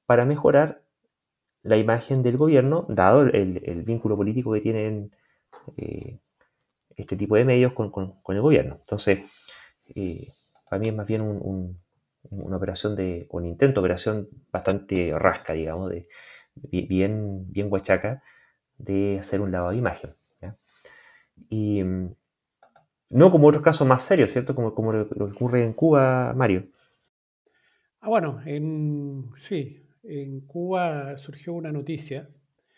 para 0.07 0.25
mejorar 0.25 0.83
la 1.63 1.77
imagen 1.77 2.23
del 2.23 2.37
gobierno, 2.37 2.87
dado 2.89 3.23
el, 3.23 3.83
vínculo 3.85 4.17
político 4.17 4.53
que 4.53 4.61
tienen 4.61 5.13
eh, 5.77 6.19
este 6.97 7.17
tipo 7.17 7.37
de 7.37 7.45
medios 7.45 7.73
con, 7.73 7.93
el 8.29 8.41
gobierno. 8.41 8.77
Entonces, 8.81 9.21
eh, 9.95 10.33
para 10.69 10.81
mí 10.81 10.89
es 10.89 10.95
más 10.95 11.07
bien 11.07 11.23
una 11.23 12.57
operación 12.57 12.95
de, 12.95 13.27
un 13.31 13.47
intento 13.47 13.81
operación 13.81 14.29
bastante 14.53 15.13
rasca, 15.19 15.53
digamos, 15.55 15.91
de, 15.91 16.09
bien, 16.55 17.51
bien 17.51 17.69
guachaca, 17.69 18.23
de 18.79 19.19
hacer 19.19 19.41
un 19.41 19.51
lavado 19.51 19.73
de 19.73 19.79
imagen. 19.79 20.15
Y 21.51 21.83
no 23.17 23.31
como 23.31 23.49
otros 23.49 23.63
casos 23.63 23.87
más 23.87 24.03
serios, 24.03 24.31
¿cierto? 24.31 24.55
Como, 24.55 24.93
lo, 24.93 25.09
que 25.09 25.23
ocurre 25.23 25.65
en 25.65 25.73
Cuba, 25.73 26.35
Mario. 26.37 26.67
Ah, 28.01 28.11
bueno, 28.11 28.43
en, 28.45 29.31
sí, 29.35 29.89
en 30.03 30.43
Cuba 30.43 31.17
surgió 31.17 31.55
una 31.55 31.73
noticia 31.73 32.29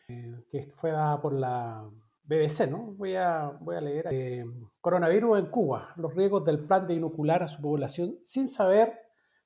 eh, 0.06 0.44
que 0.48 0.68
fue 0.76 0.92
dada 0.92 1.20
por 1.20 1.32
la 1.32 1.84
BBC, 2.22 2.70
¿no? 2.70 2.92
Voy 2.92 3.16
a, 3.16 3.50
voy 3.60 3.76
a 3.76 3.80
leer. 3.80 4.06
Eh, 4.12 4.44
coronavirus 4.80 5.40
en 5.40 5.46
Cuba, 5.46 5.92
los 5.96 6.14
riesgos 6.14 6.44
del 6.44 6.60
plan 6.60 6.86
de 6.86 6.94
inocular 6.94 7.42
a 7.42 7.48
su 7.48 7.60
población 7.60 8.18
sin 8.22 8.46
saber 8.46 8.96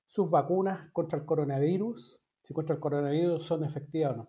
sus 0.06 0.30
vacunas 0.30 0.90
contra 0.92 1.18
el 1.18 1.24
coronavirus, 1.24 2.20
si 2.42 2.52
contra 2.52 2.74
el 2.74 2.80
coronavirus 2.80 3.42
son 3.42 3.64
efectivas 3.64 4.12
o 4.12 4.16
no. 4.16 4.28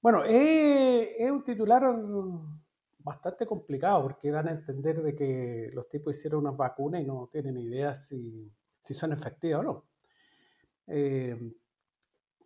Bueno, 0.00 0.24
es 0.24 1.30
un 1.30 1.44
titular 1.44 1.82
bastante 3.04 3.46
complicado 3.46 4.02
porque 4.02 4.30
dan 4.30 4.48
a 4.48 4.52
entender 4.52 5.02
de 5.02 5.14
que 5.14 5.70
los 5.72 5.88
tipos 5.88 6.16
hicieron 6.16 6.40
unas 6.40 6.56
vacunas 6.56 7.02
y 7.02 7.04
no 7.04 7.28
tienen 7.30 7.58
idea 7.58 7.94
si, 7.94 8.50
si 8.80 8.94
son 8.94 9.12
efectivas 9.12 9.60
o 9.60 9.62
no. 9.62 9.84
Eh, 10.86 11.38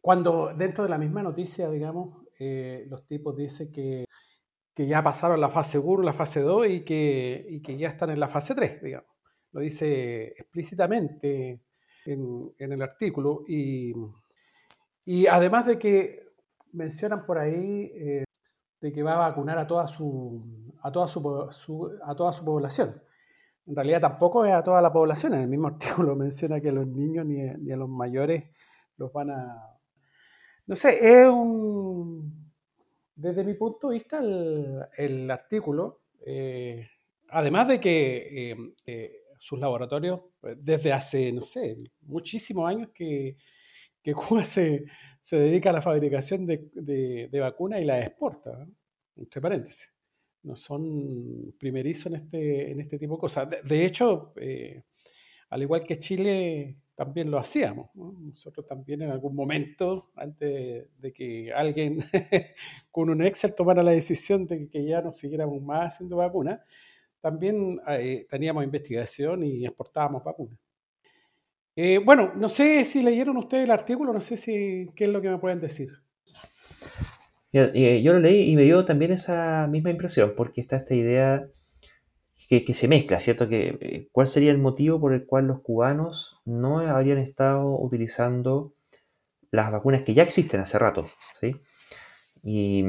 cuando 0.00 0.52
dentro 0.54 0.84
de 0.84 0.90
la 0.90 0.98
misma 0.98 1.22
noticia, 1.22 1.70
digamos, 1.70 2.26
eh, 2.38 2.86
los 2.88 3.06
tipos 3.06 3.36
dicen 3.36 3.70
que, 3.72 4.04
que, 4.74 4.86
ya 4.86 5.02
pasaron 5.02 5.40
la 5.40 5.48
fase 5.48 5.78
1, 5.78 6.02
la 6.02 6.12
fase 6.12 6.40
2 6.40 6.66
y 6.68 6.84
que, 6.84 7.46
y 7.48 7.62
que 7.62 7.76
ya 7.78 7.88
están 7.88 8.10
en 8.10 8.20
la 8.20 8.28
fase 8.28 8.54
3, 8.54 8.82
digamos. 8.82 9.10
Lo 9.52 9.60
dice 9.60 10.34
explícitamente 10.36 11.60
en, 12.04 12.52
en 12.58 12.72
el 12.72 12.82
artículo. 12.82 13.44
Y, 13.46 13.92
y, 15.04 15.26
además 15.26 15.66
de 15.66 15.78
que 15.78 16.28
mencionan 16.72 17.24
por 17.24 17.38
ahí 17.38 17.90
eh, 17.94 18.24
de 18.80 18.92
que 18.92 19.02
va 19.02 19.14
a 19.14 19.28
vacunar 19.28 19.58
a 19.58 19.66
toda 19.66 19.86
su, 19.88 20.74
a 20.82 20.92
toda 20.92 21.08
su, 21.08 21.48
su, 21.50 21.98
a 22.04 22.14
toda 22.14 22.32
su 22.32 22.44
población. 22.44 23.02
En 23.66 23.76
realidad 23.76 24.00
tampoco 24.00 24.44
es 24.44 24.52
a 24.52 24.62
toda 24.62 24.80
la 24.80 24.92
población. 24.92 25.34
En 25.34 25.40
el 25.40 25.48
mismo 25.48 25.68
artículo 25.68 26.16
menciona 26.16 26.60
que 26.60 26.70
a 26.70 26.72
los 26.72 26.86
niños 26.86 27.26
ni, 27.26 27.36
ni 27.36 27.72
a 27.72 27.76
los 27.76 27.88
mayores 27.88 28.44
los 28.96 29.12
van 29.12 29.30
a... 29.30 29.78
No 30.66 30.76
sé, 30.76 30.98
es 31.00 31.28
un... 31.28 32.48
Desde 33.14 33.42
mi 33.42 33.54
punto 33.54 33.88
de 33.88 33.94
vista, 33.94 34.18
el, 34.18 34.80
el 34.96 35.30
artículo, 35.30 36.02
eh, 36.24 36.86
además 37.30 37.66
de 37.66 37.80
que 37.80 38.50
eh, 38.50 38.56
eh, 38.86 39.22
sus 39.38 39.58
laboratorios, 39.58 40.20
desde 40.56 40.92
hace, 40.92 41.32
no 41.32 41.42
sé, 41.42 41.78
muchísimos 42.02 42.68
años 42.68 42.90
que, 42.94 43.36
que 44.08 44.14
Cuba 44.14 44.42
se, 44.42 44.86
se, 45.20 45.36
dedica 45.36 45.68
a 45.68 45.74
la 45.74 45.82
fabricación 45.82 46.46
de, 46.46 46.70
de, 46.72 47.28
de 47.30 47.40
vacunas 47.40 47.82
y 47.82 47.84
las 47.84 48.06
exporta, 48.06 48.56
¿no? 48.56 48.72
entre 49.16 49.38
paréntesis. 49.38 49.92
No 50.44 50.56
son 50.56 51.52
primerizos 51.58 52.06
en 52.06 52.14
este, 52.14 52.70
en 52.70 52.80
este 52.80 52.98
tipo 52.98 53.16
de 53.16 53.20
cosas. 53.20 53.48
De, 53.62 53.84
hecho, 53.84 54.32
al 55.50 55.62
igual 55.62 55.84
que 55.84 55.98
Chile 55.98 56.78
también 56.94 57.30
lo 57.30 57.38
hacíamos. 57.38 57.90
¿no? 57.94 58.12
Nosotros 58.18 58.64
también 58.64 59.02
en 59.02 59.10
algún 59.10 59.36
momento, 59.36 60.10
antes 60.16 60.86
de 60.98 61.12
que 61.12 61.52
alguien 61.52 61.98
con 62.90 63.10
un 63.10 63.22
Excel 63.22 63.54
tomara 63.54 63.82
la 63.82 63.90
decisión 63.90 64.46
de 64.46 64.70
que 64.70 64.86
ya 64.86 65.02
no 65.02 65.12
siguiéramos 65.12 65.60
más 65.60 65.92
haciendo 65.92 66.16
vacunas, 66.16 66.60
también 67.20 67.78
eh, 67.88 68.26
teníamos 68.30 68.64
investigación 68.64 69.44
y 69.44 69.66
exportábamos 69.66 70.24
vacunas. 70.24 70.58
Eh, 71.80 71.98
bueno, 71.98 72.32
no 72.34 72.48
sé 72.48 72.84
si 72.84 73.04
leyeron 73.04 73.36
ustedes 73.36 73.62
el 73.62 73.70
artículo, 73.70 74.12
no 74.12 74.20
sé 74.20 74.36
si 74.36 74.90
qué 74.96 75.04
es 75.04 75.10
lo 75.10 75.22
que 75.22 75.30
me 75.30 75.38
pueden 75.38 75.60
decir. 75.60 75.92
Yo 77.52 78.12
lo 78.12 78.18
leí 78.18 78.50
y 78.50 78.56
me 78.56 78.62
dio 78.62 78.84
también 78.84 79.12
esa 79.12 79.68
misma 79.70 79.90
impresión, 79.90 80.34
porque 80.36 80.60
está 80.60 80.78
esta 80.78 80.96
idea 80.96 81.46
que, 82.48 82.74
se 82.74 82.88
mezcla, 82.88 83.20
¿cierto? 83.20 83.48
Que, 83.48 83.78
eh, 83.80 84.08
¿Cuál 84.10 84.26
sería 84.26 84.50
el 84.50 84.58
motivo 84.58 85.00
por 85.00 85.12
el 85.12 85.24
cual 85.24 85.46
los 85.46 85.60
cubanos 85.60 86.40
no 86.44 86.80
habrían 86.80 87.18
estado 87.18 87.78
utilizando 87.78 88.74
las 89.52 89.70
vacunas 89.70 90.02
que 90.02 90.14
ya 90.14 90.24
existen 90.24 90.58
hace 90.58 90.80
rato? 90.80 91.06
¿sí? 91.38 91.54
Y 92.42 92.82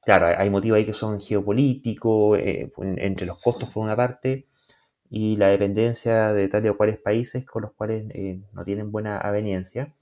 claro, 0.00 0.26
hay 0.38 0.48
motivos 0.48 0.76
ahí 0.76 0.86
que 0.86 0.92
son 0.92 1.20
geopolíticos, 1.20 2.38
eh, 2.38 2.70
entre 2.98 3.26
los 3.26 3.42
costos 3.42 3.70
por 3.70 3.82
una 3.82 3.96
parte 3.96 4.46
y 5.14 5.36
la 5.36 5.48
dependencia 5.48 6.32
de 6.32 6.48
tales 6.48 6.70
o 6.70 6.76
cuales 6.78 6.96
países 6.96 7.44
con 7.44 7.60
los 7.60 7.72
cuales 7.72 8.06
eh, 8.14 8.40
no 8.54 8.64
tienen 8.64 8.90
buena 8.90 9.18
aveniencia. 9.18 9.92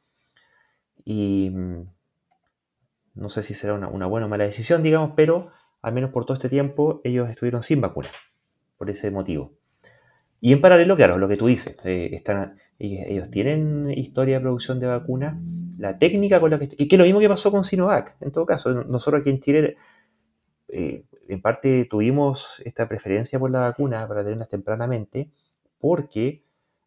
Y 1.05 1.51
no 3.17 3.29
sé 3.29 3.43
si 3.43 3.55
será 3.55 3.75
una, 3.75 4.07
buena 4.07 4.27
o 4.27 4.29
mala 4.29 4.45
decisión, 4.45 4.85
digamos, 4.85 5.15
pero 5.17 5.51
al 5.83 5.95
menos 5.95 6.13
por 6.13 6.27
todo 6.27 6.35
este 6.35 6.49
tiempo 6.49 7.01
ellos 7.03 7.29
estuvieron 7.29 7.65
sin 7.65 7.81
vacunas 7.81 8.13
por 8.79 8.89
ese 8.89 9.11
motivo. 9.11 9.51
Y 10.41 10.53
en 10.53 10.61
paralelo, 10.61 10.95
claro, 10.95 11.19
lo 11.19 11.27
que 11.27 11.37
tú 11.37 11.49
dices, 11.49 11.77
eh, 11.85 12.11
están, 12.13 12.59
ellos, 12.79 13.33
tienen 13.33 13.91
historia 13.91 14.37
de 14.37 14.43
producción 14.43 14.79
de 14.79 14.87
vacunas, 14.87 15.43
la 15.77 15.99
técnica 15.99 16.39
con 16.39 16.53
la 16.53 16.61
que... 16.61 16.69
Y 16.79 16.87
que 16.87 16.97
lo 16.97 17.03
mismo 17.03 17.19
que 17.19 17.29
pasó 17.29 17.51
con 17.51 17.65
Sinovac, 17.65 18.17
en 18.21 18.31
todo 18.31 18.47
caso. 18.47 18.73
Nosotros 18.85 19.23
aquí 19.23 19.31
en 19.31 19.41
Chile, 19.41 19.77
eh, 20.69 21.03
en 21.33 21.43
parte 21.43 21.85
tuvimos 21.85 22.61
esta 22.65 22.89
preferencia 22.89 23.39
por 23.39 23.51
la 23.51 23.61
vacuna 23.61 24.07
para 24.09 24.23
tenerlas 24.23 24.49
tempranamente, 24.49 25.31
porque 25.79 26.45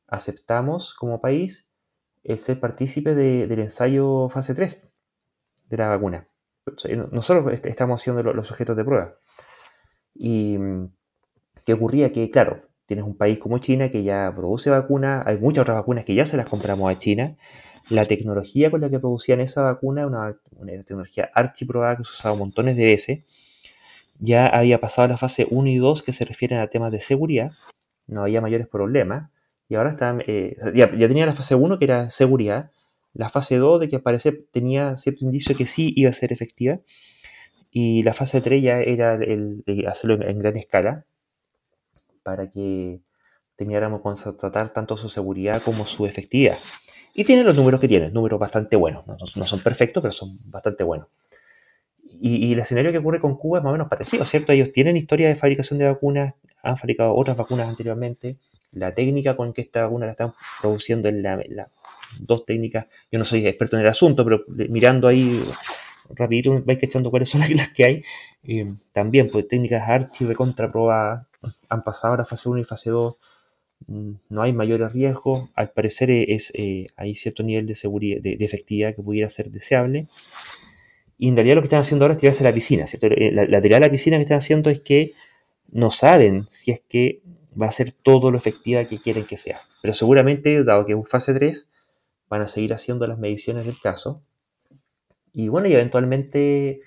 aceptamos 0.08 0.94
como 0.94 1.22
país 1.22 1.70
el 2.24 2.38
ser 2.38 2.60
partícipe 2.60 3.16
de, 3.16 3.48
del 3.48 3.60
ensayo 3.60 4.30
fase 4.30 4.54
3 4.54 4.90
de 5.70 5.78
la 5.78 5.88
vacuna. 5.90 6.28
Nosotros 7.12 7.60
estamos 7.64 8.02
siendo 8.02 8.24
los 8.24 8.48
sujetos 8.48 8.78
de 8.78 8.86
prueba. 8.86 9.16
Y 10.16 10.58
¿Qué 11.66 11.74
ocurría? 11.74 12.12
Que, 12.12 12.30
claro, 12.30 12.62
tienes 12.86 13.06
un 13.06 13.16
país 13.16 13.40
como 13.40 13.58
China 13.60 13.90
que 13.90 14.04
ya 14.04 14.32
produce 14.36 14.70
vacunas, 14.70 15.26
hay 15.26 15.38
muchas 15.38 15.64
otras 15.64 15.78
vacunas 15.78 16.06
que 16.06 16.16
ya 16.16 16.26
se 16.26 16.38
las 16.38 16.48
compramos 16.48 16.92
a 16.92 16.98
China. 17.00 17.38
La 17.90 18.06
tecnología 18.06 18.72
con 18.72 18.82
la 18.82 18.90
que 18.90 19.00
producían 19.00 19.42
esa 19.42 19.62
vacuna, 19.62 20.08
una, 20.08 20.38
una 20.58 20.72
tecnología 20.74 21.30
archiprobada 21.34 21.98
que 21.98 22.04
se 22.04 22.12
usaba 22.12 22.36
montones 22.36 22.78
de 22.78 22.84
veces, 22.84 23.24
ya 24.20 24.48
había 24.48 24.80
pasado 24.80 25.08
la 25.08 25.18
fase 25.18 25.48
1 25.50 25.70
y 25.70 25.78
2 25.78 26.04
que 26.04 26.14
se 26.14 26.26
refieren 26.26 26.60
a 26.60 26.68
temas 26.68 26.92
de 26.92 27.02
seguridad, 27.02 27.52
no 28.08 28.24
había 28.24 28.42
mayores 28.42 28.68
problemas, 28.68 29.32
y 29.70 29.76
ahora 29.76 29.92
está, 29.92 30.18
eh, 30.28 30.56
ya, 30.76 30.90
tenía 30.90 31.26
la 31.26 31.34
fase 31.34 31.56
1 31.56 31.80
que 31.80 31.86
era 31.86 32.12
seguridad, 32.12 32.72
la 33.14 33.30
fase 33.30 33.58
2 33.58 33.82
de 33.82 33.90
que 33.90 34.00
parece 34.00 34.32
tenía 34.32 34.98
cierto 34.98 35.26
indicio 35.26 35.56
que 35.56 35.68
sí 35.68 35.94
iba 35.96 36.10
a 36.10 36.14
ser 36.14 36.34
efectiva, 36.34 36.80
y 37.72 38.04
la 38.04 38.14
fase 38.14 38.42
3 38.42 38.62
ya 38.62 38.82
era 38.82 39.16
el, 39.16 39.64
hacerlo 39.88 40.24
en, 40.26 40.40
gran 40.40 40.58
escala, 40.58 41.06
para 42.22 42.50
que 42.50 43.02
termináramos 43.56 44.02
con 44.02 44.16
tratar 44.38 44.74
tanto 44.74 44.98
su 44.98 45.10
seguridad 45.10 45.62
como 45.64 45.86
su 45.86 46.06
efectividad. 46.06 46.58
Y 47.16 47.26
tiene 47.26 47.44
los 47.44 47.56
números 47.56 47.80
que 47.80 47.88
tiene, 47.88 48.10
números 48.10 48.40
bastante 48.40 48.76
buenos. 48.76 49.06
No, 49.06 49.18
no 49.36 49.48
son 49.48 49.62
perfectos, 49.62 50.02
pero 50.02 50.14
son 50.14 50.38
bastante 50.46 50.84
buenos. 50.84 51.08
Y, 52.20 52.54
el 52.54 52.60
escenario 52.60 52.92
que 52.92 53.00
ocurre 53.00 53.20
con 53.20 53.36
Cuba 53.38 53.60
es 53.60 53.64
más 53.64 53.72
o 53.72 53.74
menos 53.74 53.90
parecido, 53.90 54.26
¿cierto? 54.26 54.52
Ellos 54.52 54.72
tienen 54.72 54.98
historia 54.98 55.28
de 55.28 55.36
fabricación 55.36 55.80
de 55.80 55.86
vacunas, 55.86 56.34
han 56.62 56.78
fabricado 56.78 57.16
otras 57.16 57.36
vacunas 57.36 57.68
anteriormente. 57.68 58.38
La 58.72 58.94
técnica 58.94 59.36
con 59.36 59.54
que 59.54 59.62
esta 59.62 59.84
vacuna 59.84 60.06
la 60.06 60.12
están 60.14 60.34
produciendo 60.62 61.10
es 61.10 61.16
la, 61.16 61.70
dos 62.20 62.46
técnicas. 62.46 62.88
Yo 63.12 63.20
no 63.20 63.26
soy 63.26 63.46
experto 63.46 63.76
en 63.76 63.82
el 63.84 63.88
asunto, 63.88 64.24
pero 64.24 64.44
mirando 64.48 65.08
ahí 65.08 65.44
rapidito 66.10 66.62
vais 66.66 66.80
cachando 66.80 67.10
cuáles 67.10 67.30
son 67.30 67.42
las 67.56 67.70
que 67.70 67.86
hay. 67.86 68.04
Eh, 68.44 68.74
también, 68.92 69.30
pues 69.30 69.48
técnicas 69.48 69.88
archi 69.88 70.26
recontraprobadas, 70.26 71.28
han 71.70 71.84
pasado 71.84 72.18
la 72.18 72.26
fase 72.26 72.50
1 72.50 72.60
y 72.60 72.64
fase 72.64 72.90
2, 72.90 73.18
mm, 73.88 74.12
no 74.30 74.42
hay 74.42 74.54
mayores 74.54 74.94
riesgos, 74.94 75.50
al 75.56 75.72
parecer 75.72 76.10
es, 76.12 76.52
eh, 76.56 76.88
hay 76.96 77.16
cierto 77.16 77.44
nivel 77.44 77.68
de, 77.68 77.76
seguridad, 77.76 78.22
de, 78.22 78.38
efectividad 78.40 78.96
que 78.96 79.02
pudiera 79.02 79.30
ser 79.30 79.50
deseable. 79.52 80.08
Y 81.18 81.30
en 81.30 81.36
realidad 81.36 81.56
lo 81.56 81.62
que 81.62 81.68
están 81.68 81.82
haciendo 81.82 82.06
ahora 82.06 82.16
es 82.16 82.20
tirarse 82.20 82.44
a 82.44 82.50
la 82.50 82.54
piscina, 82.54 82.88
¿cierto? 82.88 83.08
Eh, 83.08 83.32
la, 83.32 83.62
tirada 83.62 83.78
a 83.78 83.88
la 83.88 83.92
piscina 83.92 84.18
que 84.18 84.24
están 84.24 84.40
haciendo 84.40 84.70
es 84.70 84.82
que 84.82 85.14
no 85.72 85.92
saben 85.92 86.46
si 86.50 86.72
es 86.72 86.82
que 86.88 87.22
va 87.60 87.68
a 87.68 87.72
ser 87.72 87.92
todo 87.92 88.32
lo 88.32 88.38
efectiva 88.38 88.86
que 88.86 89.00
quieren 89.00 89.26
que 89.26 89.38
sea. 89.38 89.62
Pero 89.82 89.94
seguramente, 89.94 90.64
dado 90.64 90.86
que 90.86 90.94
es 90.94 90.98
un 90.98 91.06
fase 91.06 91.34
3, 91.34 91.68
van 92.30 92.42
a 92.42 92.48
seguir 92.48 92.74
haciendo 92.74 93.06
las 93.08 93.20
mediciones 93.20 93.66
del 93.66 93.80
caso. 93.80 94.22
Y 95.32 95.50
bueno, 95.50 95.68
y 95.68 95.74
eventualmente, 95.74 96.82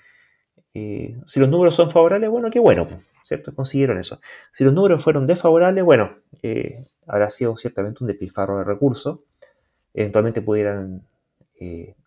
eh, 0.73 1.17
si 1.25 1.39
los 1.39 1.49
números 1.49 1.75
son 1.75 1.91
favorables, 1.91 2.29
bueno, 2.29 2.49
qué 2.49 2.59
bueno. 2.59 2.87
¿cierto? 3.27 3.53
Consiguieron 3.53 3.97
eso. 3.97 4.21
Si 4.51 4.63
los 4.63 4.73
números 4.73 5.03
fueron 5.03 5.27
desfavorables, 5.27 5.83
bueno, 5.83 6.15
eh, 6.41 6.85
habrá 7.05 7.29
sido 7.29 7.57
ciertamente 7.57 8.01
un 8.01 8.07
despilfarro 8.07 8.57
de 8.59 8.63
recursos. 8.63 9.19
Eventualmente 9.93 10.41
pudieran 10.41 11.05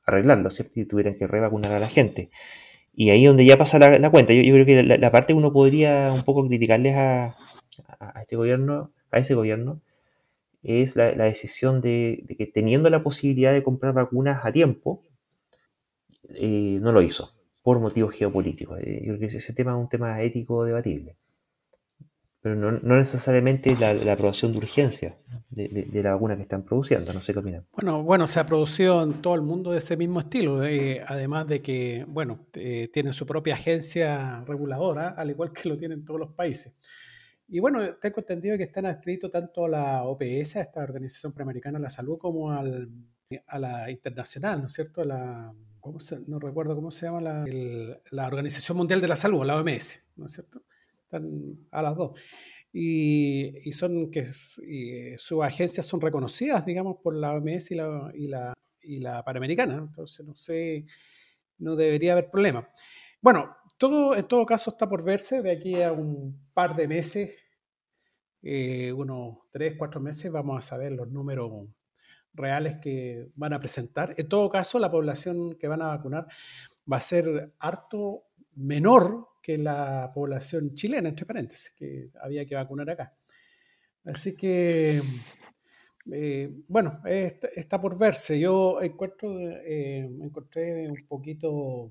arreglarlo, 0.05 0.51
¿cierto? 0.51 0.81
Y 0.81 0.85
tuvieran 0.87 1.17
que 1.17 1.27
revacunar 1.27 1.73
a 1.73 1.81
la 1.81 1.89
gente. 1.89 2.31
Y 2.95 3.11
ahí 3.11 3.25
donde 3.25 3.45
ya 3.45 3.57
pasa 3.57 3.79
la, 3.79 4.11
cuenta. 4.11 4.33
Yo, 4.33 4.43
creo 4.43 4.67
que 4.67 4.83
la, 4.83 5.11
parte 5.11 5.33
que 5.33 5.39
uno 5.39 5.53
podría 5.53 6.13
un 6.13 6.25
poco 6.25 6.47
criticarles 6.47 6.97
a, 6.97 7.37
este 8.21 8.37
gobierno, 8.37 8.93
a 9.11 9.19
ese 9.19 9.35
gobierno, 9.35 9.81
es 10.63 10.97
la, 10.97 11.15
la 11.15 11.25
decisión 11.25 11.81
de, 11.81 12.23
de, 12.25 12.37
que 12.37 12.47
teniendo 12.47 12.91
la 12.91 13.03
posibilidad 13.03 13.53
de 13.53 13.63
comprar 13.63 13.95
vacunas 13.95 14.45
a 14.45 14.53
tiempo, 14.53 15.03
eh, 16.35 16.79
no 16.81 16.93
lo 16.93 17.03
hizo 17.03 17.33
por 17.63 17.79
motivos 17.81 18.15
geopolíticos. 18.15 18.79
Eh, 18.81 19.03
yo 19.05 19.17
creo 19.17 19.31
que 19.31 19.37
ese 19.37 19.53
tema 19.53 19.73
es 19.73 19.79
un 19.79 19.89
tema 19.89 20.23
ético 20.23 20.65
debatible. 20.65 21.17
Pero 22.43 22.57
no, 22.57 22.73
no 22.73 22.97
necesariamente 22.97 23.77
la, 23.77 23.93
la, 23.93 24.15
aprobación 24.15 24.53
de 24.53 24.59
urgencia 24.59 25.19
de, 25.51 25.69
de, 25.69 25.83
de, 25.85 26.03
la 26.03 26.15
vacuna 26.15 26.37
que 26.37 26.43
están 26.43 26.65
produciendo. 26.65 27.13
No 27.13 27.21
sé 27.21 27.35
qué 27.35 27.39
opinan. 27.39 27.67
Bueno, 27.73 28.03
bueno, 28.03 28.27
se 28.27 28.41
ha 28.41 28.47
producido 28.47 29.03
en 29.03 29.21
todo 29.21 29.35
el 29.35 29.43
mundo 29.43 29.73
de 29.73 29.79
ese 29.79 29.97
mismo 29.97 30.21
estilo. 30.21 30.65
Eh, 30.65 31.03
además 31.07 31.47
de 31.47 31.61
que, 31.61 32.07
bueno, 32.09 32.47
eh, 32.55 32.89
tienen 32.93 33.13
su 33.13 33.27
propia 33.27 33.55
agencia 33.55 34.43
reguladora, 34.47 35.11
al 35.11 35.29
igual 35.29 35.53
que 35.53 35.69
lo 35.69 35.77
tienen 35.77 36.05
todos 36.05 36.19
los 36.19 36.33
países. 36.33 36.73
Y 37.47 37.59
bueno, 37.59 37.97
tengo 37.97 38.21
entendido 38.21 38.57
que 38.57 38.63
están 38.63 38.87
adscritos 38.87 39.31
tanto 39.31 39.67
a 39.67 39.69
la 39.69 40.05
OPS, 40.05 40.57
a 40.57 40.61
esta 40.63 40.83
Organización 40.83 41.33
Panamericana 41.33 41.79
de 41.79 41.83
la 41.83 41.91
Salud, 41.91 42.17
como 42.17 42.53
al, 42.53 42.89
a 43.47 43.59
la 43.59 43.91
internacional, 43.91 44.61
¿no 44.61 44.67
es 44.67 44.73
cierto? 44.73 45.05
La, 45.05 45.53
se, 45.99 46.21
no 46.27 46.39
recuerdo 46.39 46.75
cómo 46.75 46.91
se 46.91 47.07
llama 47.07 47.21
la, 47.21 47.45
el, 47.45 47.99
la, 48.11 48.27
Organización 48.27 48.79
Mundial 48.79 49.01
de 49.01 49.09
la 49.09 49.17
Salud, 49.17 49.45
la 49.45 49.57
OMS, 49.57 50.01
¿no 50.17 50.27
es 50.27 50.33
cierto? 50.33 50.63
Están 51.11 51.67
a 51.73 51.83
las 51.83 51.97
dos. 51.97 52.21
Y, 52.73 53.69
y 53.69 53.73
son 53.73 54.13
que 54.13 54.29
y 54.63 55.19
sus 55.19 55.43
agencias 55.43 55.85
son 55.87 56.01
reconocidas, 56.01 56.65
digamos, 56.65 56.99
por 57.03 57.17
la 57.17 57.35
OMS 57.35 57.73
y 57.73 57.75
la, 57.75 58.13
y 58.15 58.29
la, 58.29 58.55
y 58.81 59.01
la 59.01 59.25
Panamericana. 59.25 59.75
Entonces, 59.75 60.25
no 60.25 60.37
sé, 60.37 60.85
no 61.59 61.75
debería 61.75 62.13
haber 62.13 62.31
problema. 62.31 62.69
Bueno, 63.21 63.57
todo, 63.77 64.15
en 64.15 64.29
todo 64.29 64.47
caso 64.47 64.71
está 64.71 64.89
por 64.89 65.03
verse 65.03 65.43
de 65.43 65.51
aquí 65.51 65.83
a 65.83 65.91
un 65.91 66.49
par 66.55 66.77
de 66.77 66.87
meses, 66.87 67.37
eh, 68.43 68.93
unos 68.93 69.39
tres, 69.51 69.75
cuatro 69.77 70.01
meses, 70.01 70.31
vamos 70.31 70.59
a 70.59 70.63
saber 70.67 70.93
los 70.93 71.09
números 71.09 71.67
reales 72.35 72.77
que 72.81 73.31
van 73.35 73.53
a 73.53 73.59
presentar. 73.59 74.15
En 74.17 74.29
todo 74.29 74.49
caso, 74.49 74.79
la 74.79 74.93
población 74.93 75.55
que 75.55 75.67
van 75.67 75.83
a 75.83 75.89
vacunar 75.89 76.29
va 76.91 76.99
a 76.99 77.01
ser 77.01 77.53
harto 77.59 78.27
menor 78.55 79.30
que 79.43 79.59
la 79.59 80.11
población 80.15 80.75
chilena, 80.75 81.09
entre 81.09 81.27
paréntesis, 81.27 81.73
que 81.77 82.11
había 82.21 82.45
que 82.47 82.55
vacunar 82.55 82.91
acá. 82.91 83.15
Así 84.05 84.37
que, 84.37 85.03
eh, 86.13 86.51
bueno, 86.69 87.01
está, 87.05 87.81
por 87.81 87.99
verse. 87.99 88.39
Yo 88.39 88.81
encuentro, 88.81 89.39
eh, 89.39 90.11
encontré 90.21 90.89
un 90.89 91.07
poquito 91.07 91.91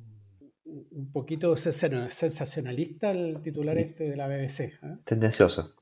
un 0.92 1.12
poquito 1.12 1.56
sensacionalista 1.56 3.12
el 3.12 3.42
titular 3.42 3.78
este 3.78 4.10
de 4.10 4.16
la 4.16 4.28
BBC. 4.28 4.60
¿eh? 4.60 4.98
Tendencioso. 5.04 5.76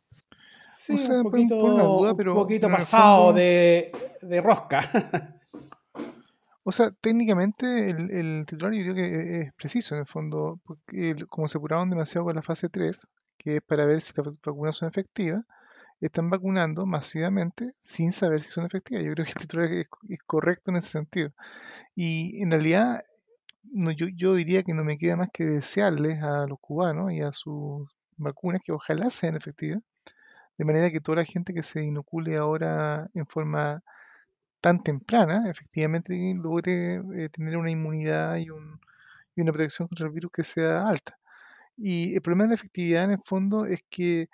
Sí, 0.51 0.95
un 1.11 1.23
poquito, 1.23 2.69
pasado 2.69 3.33
de, 3.33 3.91
rosca. 4.43 4.81
o 6.67 6.73
sea, 6.73 6.91
técnicamente 6.91 7.89
el, 7.91 8.45
titular 8.45 8.73
yo 8.73 8.91
creo 8.91 8.95
que 8.95 9.41
es 9.41 9.53
preciso 9.53 9.95
en 9.95 10.01
el 10.01 10.05
fondo, 10.05 10.59
porque 10.65 11.15
como 11.29 11.47
se 11.47 11.57
apuraron 11.57 11.89
demasiado 11.89 12.25
con 12.25 12.35
la 12.35 12.41
fase 12.41 12.67
3, 12.67 13.07
que 13.37 13.55
es 13.55 13.61
para 13.61 13.85
ver 13.85 14.01
si 14.01 14.11
las 14.17 14.37
vacunas 14.45 14.75
son 14.75 14.89
efectivas, 14.89 15.45
están 16.01 16.29
vacunando 16.29 16.85
masivamente 16.85 17.71
sin 17.81 18.11
saber 18.11 18.41
si 18.41 18.49
son 18.49 18.65
efectivas. 18.65 19.05
Yo 19.05 19.13
creo 19.13 19.25
que 19.25 19.31
el 19.31 19.37
titular 19.37 19.71
es, 19.71 19.87
es 20.09 20.19
correcto 20.25 20.71
en 20.71 20.77
ese 20.77 20.89
sentido. 20.89 21.31
Y 21.95 22.43
en 22.43 22.51
realidad 22.51 23.01
no, 23.63 23.91
yo, 23.91 24.07
yo 24.13 24.33
diría 24.35 24.63
que 24.63 24.73
no 24.73 24.83
me 24.83 24.97
queda 24.97 25.15
más 25.15 25.29
que 25.31 25.45
desearles 25.45 26.21
a 26.21 26.47
los 26.47 26.59
cubanos 26.59 27.13
y 27.13 27.21
a 27.21 27.31
sus 27.31 27.89
vacunas 28.17 28.61
que 28.61 28.73
ojalá 28.73 29.09
sean 29.09 29.37
efectivas, 29.37 29.81
de 30.57 30.65
manera 30.65 30.91
que 30.91 30.99
toda 30.99 31.17
la 31.17 31.25
gente 31.25 31.53
que 31.53 31.63
se 31.63 31.85
inocule 31.85 32.35
ahora 32.35 33.09
en 33.13 33.25
forma 33.25 33.83
tan 34.61 34.83
temprana, 34.83 35.49
efectivamente 35.49 36.13
logre 36.35 36.95
eh, 37.15 37.29
tener 37.29 37.57
una 37.57 37.71
inmunidad 37.71 38.37
y, 38.37 38.49
un, 38.49 38.79
una 39.37 39.51
protección 39.51 39.87
contra 39.87 40.07
el 40.07 40.13
virus 40.13 40.31
que 40.31 40.43
sea 40.43 40.87
alta. 40.87 41.17
Y 41.77 42.15
el 42.15 42.21
problema 42.21 42.45
de 42.45 42.49
la 42.49 42.55
efectividad 42.55 43.05
en 43.05 43.11
el 43.11 43.21
fondo 43.23 43.65
es 43.65 43.83
que 43.89 44.29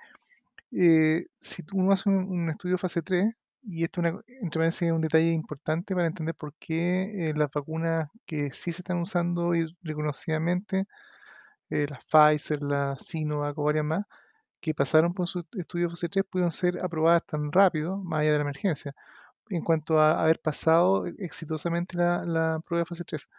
eh, 0.72 1.28
si 1.40 1.64
uno 1.74 1.92
hace 1.92 2.10
un, 2.10 2.16
un, 2.30 2.50
estudio 2.50 2.78
fase 2.78 3.02
3, 3.02 3.34
y 3.66 3.84
esto 3.84 4.02
una, 4.02 4.22
entre 4.42 4.68
es 4.68 4.82
un 4.82 5.02
detalle 5.02 5.32
importante 5.32 5.96
para 5.96 6.08
entender 6.08 6.36
por 6.36 6.54
qué 6.56 7.30
eh, 7.30 7.34
las 7.36 7.50
vacunas 7.52 8.10
que 8.26 8.52
sí 8.52 8.74
se 8.74 8.82
están 8.82 9.00
usando 9.00 9.56
y 9.56 9.76
reconocidamente, 9.84 10.86
eh, 11.70 11.88
las 11.90 12.06
Pfizer, 12.06 12.64
las 12.64 13.06
Sinovac 13.06 13.58
o 13.58 13.64
varias 13.64 13.86
más, 13.86 14.06
que 14.62 14.74
pasaron 14.76 15.14
por 15.14 15.28
su 15.28 15.46
estudio 15.54 15.90
fase 15.90 16.10
3 16.10 16.26
pudieron 16.26 16.52
ser 16.52 16.84
aprobadas 16.84 17.26
tan 17.26 17.52
rápido, 17.52 17.98
más 17.98 18.22
allá 18.22 18.32
de 18.34 18.38
la 18.38 18.44
emergencia, 18.44 18.94
en 19.50 19.64
cuanto 19.64 20.00
a 20.00 20.22
haber 20.22 20.40
pasado 20.40 21.06
exitosamente 21.20 21.98
la, 21.98 22.62
prueba 22.66 22.82
de 22.82 22.86
fase 22.86 23.04
3. 23.06 23.30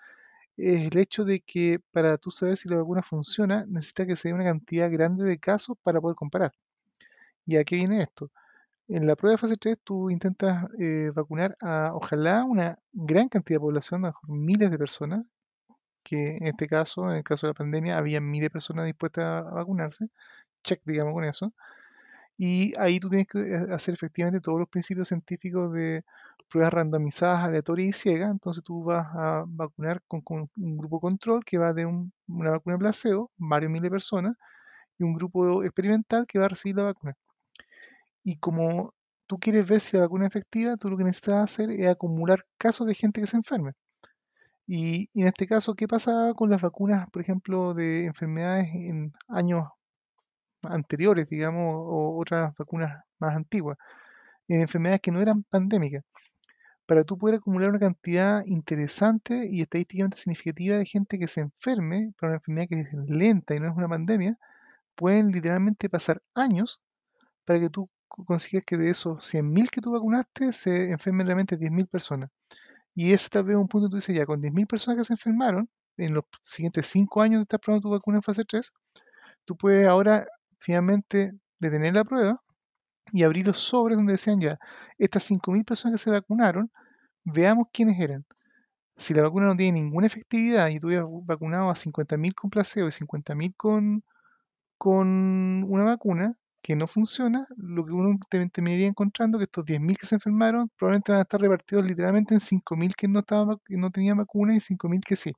Es 0.57 0.86
el 0.92 0.98
hecho 0.98 1.24
de 1.24 1.40
que 1.40 1.80
para 1.92 2.18
tú 2.18 2.30
saber 2.30 2.57
si 2.57 2.68
la 2.68 2.76
vacuna 2.78 3.02
funciona, 3.02 3.64
necesita 3.68 4.07
que 4.07 4.16
se 4.16 4.28
dé 4.28 4.34
una 4.34 4.44
cantidad 4.44 4.90
grande 4.90 5.24
de 5.24 5.38
casos 5.38 5.76
para 5.82 6.00
poder 6.00 6.16
comparar. 6.16 6.52
¿Y 7.46 7.57
a 7.57 7.64
qué 7.64 7.76
viene 7.76 8.02
esto? 8.02 8.30
En 8.88 9.07
la 9.07 9.16
prueba 9.16 9.32
de 9.32 9.38
fase 9.38 9.57
3 9.57 9.78
tú 9.82 10.11
intentas 10.11 10.66
eh, 10.78 11.11
vacunar 11.14 11.57
a, 11.61 11.92
ojalá, 11.94 12.44
una 12.44 12.78
gran 12.92 13.28
cantidad 13.28 13.57
de 13.57 13.61
población, 13.61 14.07
a 14.07 14.14
miles 14.28 14.70
de 14.70 14.78
personas, 14.78 15.24
que 16.05 16.36
en 16.36 16.46
este 16.46 16.68
caso, 16.68 17.11
en 17.11 17.16
el 17.18 17.24
caso 17.24 17.46
de 17.46 17.52
la 17.52 17.55
pandemia, 17.55 17.98
había 17.98 18.20
miles 18.20 18.46
de 18.46 18.50
personas 18.50 18.86
dispuestas 18.86 19.24
a, 19.24 19.42
vacunarse, 19.42 20.09
check, 20.64 20.82
digamos, 20.84 21.14
con 21.14 21.24
eso. 21.24 21.55
Y 22.37 22.72
ahí 22.78 22.99
tú 23.01 23.09
tienes 23.09 23.28
que 23.28 23.39
eh, 23.41 23.66
hacer 23.72 23.95
efectivamente 23.95 24.41
todos 24.41 24.59
los 24.59 24.68
principios 24.68 25.09
científicos 25.09 25.72
de 25.72 26.05
pruebas 26.51 26.72
randomizadas, 26.72 27.45
aleatorias 27.45 27.91
y 27.91 27.93
ciegas. 27.93 28.30
Entonces 28.30 28.64
tú 28.64 28.85
vas 28.85 29.07
a 29.14 29.45
vacunar 29.47 30.03
con, 30.09 30.22
un 30.57 30.76
grupo 30.78 31.01
control 31.01 31.45
que 31.45 31.59
va 31.59 31.72
de 31.72 31.87
una 31.87 32.51
vacuna 32.53 32.78
placebo, 32.78 33.30
varios 33.37 33.70
miles 33.70 33.85
de 33.85 33.91
personas, 33.91 34.37
y 34.99 35.05
un 35.05 35.14
grupo 35.14 35.64
experimental 35.64 36.26
que 36.26 36.39
va 36.39 36.47
a 36.47 36.49
recibir 36.49 36.76
la 36.76 36.85
vacuna. 36.85 37.16
Y 38.22 38.37
como 38.39 38.95
tú 39.26 39.39
quieres 39.39 39.68
ver 39.68 39.80
si 39.80 39.97
la 39.97 40.05
vacuna 40.05 40.26
es 40.26 40.30
efectiva, 40.30 40.76
tú 40.76 40.89
lo 40.89 40.97
que 40.97 41.05
necesitas 41.05 41.45
hacer 41.45 41.70
es 41.70 41.89
acumular 41.89 42.45
casos 42.59 42.87
de 42.87 42.95
gente 42.95 43.20
que 43.20 43.26
se 43.26 43.37
enferme. 43.37 43.72
Y, 44.66 45.11
en 45.14 45.26
este 45.26 45.47
caso, 45.47 45.74
¿qué 45.74 45.87
pasa 45.89 46.32
con 46.35 46.51
las 46.51 46.62
vacunas, 46.62 47.09
por 47.11 47.22
ejemplo, 47.22 47.74
de 47.74 48.07
enfermedades 48.07 48.68
en 48.74 49.12
años 49.28 49.64
anteriores, 50.67 51.29
digamos, 51.29 51.75
o 51.77 52.19
otras 52.21 52.55
vacunas 52.57 53.05
más 53.19 53.37
antiguas, 53.37 53.79
en 54.49 54.61
enfermedades 54.61 55.01
que 55.01 55.12
no 55.12 55.21
eran 55.21 55.43
pandémicas? 55.45 56.05
Para 56.87 57.03
tú 57.05 57.17
poder 57.17 57.37
acumular 57.37 57.71
una 57.71 57.79
cantidad 57.79 58.45
interesante 58.45 59.47
y 59.51 59.62
estadísticamente 59.62 60.19
significativa 60.19 60.77
de 60.77 60.85
gente 60.85 61.19
que 61.19 61.29
se 61.29 61.41
enferme 61.41 62.12
para 62.19 62.33
una 62.33 62.37
enfermedad 62.39 62.69
que 62.69 62.81
es 62.81 62.89
lenta 63.09 63.55
y 63.55 63.61
no 63.61 63.69
es 63.69 63.77
una 63.77 63.89
pandemia, 63.89 64.39
pueden 64.95 65.33
literalmente 65.33 65.89
pasar 65.89 66.23
años 66.35 66.83
para 67.45 67.61
que 67.61 67.71
tú 67.71 67.89
consigues 68.09 68.65
que 68.65 68.77
de 68.77 68.91
esos 68.91 69.25
100.000 69.25 69.71
que 69.71 69.81
tú 69.81 69.93
vacunaste 69.93 70.53
se 70.53 70.91
enfermen 70.91 71.27
realmente 71.27 71.59
10.000 71.59 71.87
personas. 71.87 72.31
Y 72.95 73.12
ese 73.12 73.29
tal 73.29 73.45
vez 73.45 73.55
es 73.57 73.61
un 73.61 73.69
punto 73.69 73.89
que 73.89 73.93
tú 73.93 73.97
dices, 73.97 74.15
ya, 74.15 74.27
con 74.27 74.41
10.000 74.41 74.67
personas 74.67 74.99
que 74.99 75.05
se 75.05 75.15
enfermaron, 75.15 75.69
en 75.97 76.15
los 76.15 76.25
siguientes 76.41 76.87
5 76.89 77.23
años 77.23 77.41
de 77.41 77.43
estar 77.43 77.61
probando 77.61 77.89
tu 77.89 77.91
vacuna 77.91 78.19
en 78.19 78.23
fase 78.23 78.45
3, 78.45 78.73
tú 79.45 79.57
puedes 79.57 79.87
ahora 79.87 80.27
finalmente 80.65 81.33
detener 81.61 81.95
la 81.95 82.05
prueba 82.05 82.43
y 83.12 83.23
abrir 83.23 83.47
los 83.47 83.59
sobres 83.59 83.97
donde 83.97 84.15
decían 84.15 84.41
ya, 84.41 84.59
estas 84.99 85.31
5.000 85.31 85.65
personas 85.65 86.01
que 86.01 86.05
se 86.05 86.11
vacunaron, 86.11 86.71
veamos 87.25 87.69
quiénes 87.73 88.01
eran. 88.01 88.25
Si 88.97 89.15
la 89.15 89.23
vacuna 89.23 89.47
no 89.49 89.57
tiene 89.57 89.81
ninguna 89.81 90.07
efectividad 90.07 90.69
y 90.69 90.79
tú 90.79 90.89
hubieras 90.89 91.07
vacunado 91.25 91.71
a 91.71 91.75
50.000 91.75 92.35
con 92.35 92.51
placebo 92.51 92.89
y 92.89 92.93
50.000 92.93 93.55
con, 93.57 94.05
con 94.79 95.65
una 95.65 95.85
vacuna, 95.85 96.37
que 96.62 96.77
no 96.77 96.87
funciona, 96.87 97.47
lo 97.59 97.85
que 97.85 97.93
uno 97.93 98.19
terminaría 98.31 98.87
encontrando 98.87 99.37
que 99.37 99.45
estos 99.45 99.67
10.000 99.67 99.99
que 99.99 100.07
se 100.07 100.15
enfermaron 100.15 100.71
probablemente 100.79 101.12
van 101.12 101.19
a 101.19 101.23
estar 101.23 101.39
repartidos 101.39 101.85
literalmente 101.85 102.33
en 102.33 102.41
5.000 102.41 102.95
que 102.97 103.07
no, 103.07 103.19
estaban, 103.19 103.59
que 103.67 103.77
no 103.77 103.91
tenían 103.91 104.17
vacuna 104.17 104.57
y 104.57 104.61
5.000 104.61 105.03
que 105.05 105.15
sí. 105.15 105.33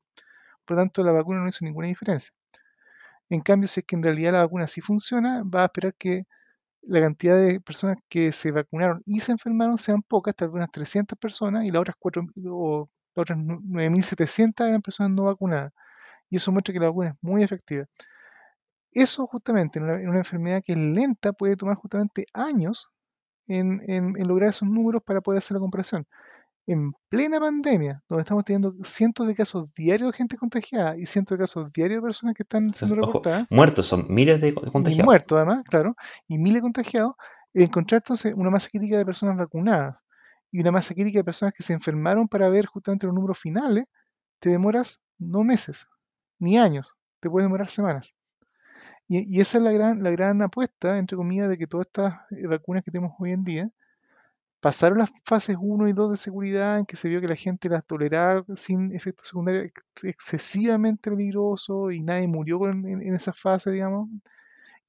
Por 0.64 0.76
lo 0.76 0.82
tanto, 0.82 1.02
la 1.02 1.10
vacuna 1.12 1.40
no 1.40 1.48
hizo 1.48 1.64
ninguna 1.64 1.88
diferencia. 1.88 2.32
En 3.30 3.40
cambio, 3.40 3.68
si 3.68 3.80
es 3.80 3.86
que 3.86 3.96
en 3.96 4.02
realidad 4.02 4.32
la 4.32 4.42
vacuna 4.42 4.66
sí 4.66 4.80
funciona, 4.80 5.42
va 5.44 5.62
a 5.62 5.66
esperar 5.66 5.94
que 5.94 6.24
la 6.82 7.00
cantidad 7.00 7.36
de 7.36 7.60
personas 7.60 7.98
que 8.08 8.32
se 8.32 8.52
vacunaron 8.52 9.02
y 9.06 9.20
se 9.20 9.32
enfermaron 9.32 9.78
sean 9.78 10.02
pocas, 10.02 10.36
tal 10.36 10.48
vez 10.48 10.56
unas 10.56 10.70
300 10.72 11.18
personas, 11.18 11.64
y 11.64 11.70
las 11.70 11.80
otras, 11.80 11.96
4, 11.98 12.22
o 12.50 12.88
las 13.14 13.22
otras 13.22 13.38
9.700 13.38 14.68
eran 14.68 14.82
personas 14.82 15.12
no 15.12 15.24
vacunadas. 15.24 15.72
Y 16.30 16.36
eso 16.36 16.52
muestra 16.52 16.72
que 16.74 16.80
la 16.80 16.88
vacuna 16.88 17.10
es 17.10 17.16
muy 17.22 17.42
efectiva. 17.42 17.86
Eso 18.92 19.26
justamente 19.26 19.78
en 19.78 19.84
una, 19.84 20.18
enfermedad 20.18 20.62
que 20.64 20.72
es 20.72 20.78
lenta 20.78 21.32
puede 21.32 21.56
tomar 21.56 21.76
justamente 21.76 22.26
años 22.32 22.90
en, 23.46 23.82
lograr 24.26 24.50
esos 24.50 24.68
números 24.68 25.02
para 25.04 25.20
poder 25.20 25.38
hacer 25.38 25.56
la 25.56 25.60
comparación. 25.60 26.06
En 26.66 26.92
plena 27.08 27.38
pandemia, 27.38 28.02
donde 28.08 28.22
estamos 28.22 28.44
teniendo 28.44 28.74
cientos 28.82 29.26
de 29.26 29.34
casos 29.34 29.72
diarios 29.74 30.10
de 30.10 30.16
gente 30.16 30.36
contagiada 30.36 30.96
y 30.96 31.06
cientos 31.06 31.38
de 31.38 31.42
casos 31.42 31.72
diarios 31.72 31.98
de 31.98 32.02
personas 32.02 32.34
que 32.34 32.42
están 32.42 32.74
siendo 32.74 32.96
reportadas. 32.96 33.46
muertos, 33.50 33.86
son 33.86 34.06
miles 34.08 34.40
de 34.40 34.52
contagiados. 34.52 34.98
Y 34.98 35.02
muertos 35.02 35.36
además, 35.36 35.64
claro, 35.68 35.94
y 36.26 36.38
miles 36.38 36.56
de 36.56 36.62
contagiados, 36.62 37.14
encontrar 37.54 38.00
entonces 38.00 38.34
una 38.34 38.50
masa 38.50 38.68
crítica 38.68 38.98
de 38.98 39.06
personas 39.06 39.36
vacunadas 39.36 40.04
y 40.50 40.60
una 40.60 40.72
masa 40.72 40.94
crítica 40.94 41.20
de 41.20 41.24
personas 41.24 41.54
que 41.54 41.62
se 41.62 41.72
enfermaron 41.72 42.28
para 42.28 42.48
ver 42.48 42.66
justamente 42.66 43.06
los 43.06 43.14
números 43.14 43.38
finales, 43.38 43.84
te 44.40 44.50
demoras 44.50 45.00
no 45.18 45.44
meses, 45.44 45.88
ni 46.38 46.58
años, 46.58 46.96
te 47.20 47.30
puede 47.30 47.46
demorar 47.46 47.68
semanas. 47.68 48.14
Y, 49.08 49.40
esa 49.40 49.58
es 49.58 49.64
la 49.64 49.70
gran, 49.70 50.02
la 50.02 50.10
gran 50.10 50.42
apuesta, 50.42 50.98
entre 50.98 51.16
comillas, 51.16 51.48
de 51.48 51.58
que 51.58 51.66
todas 51.66 51.86
estas 51.86 52.14
eh, 52.32 52.46
vacunas 52.46 52.82
que 52.82 52.90
tenemos 52.90 53.12
hoy 53.20 53.32
en 53.32 53.44
día 53.44 53.70
pasaron 54.66 54.98
las 54.98 55.12
fases 55.22 55.56
1 55.60 55.86
y 55.86 55.92
2 55.92 56.10
de 56.10 56.16
seguridad, 56.16 56.80
en 56.80 56.86
que 56.86 56.96
se 56.96 57.08
vio 57.08 57.20
que 57.20 57.28
la 57.28 57.36
gente 57.36 57.68
las 57.68 57.86
toleraba 57.86 58.44
sin 58.56 58.92
efectos 58.92 59.28
secundarios 59.28 59.70
excesivamente 60.02 61.08
peligrosos 61.08 61.94
y 61.94 62.02
nadie 62.02 62.26
murió 62.26 62.68
en, 62.68 63.14
esa 63.14 63.32
fase, 63.32 63.70
digamos. 63.70 64.08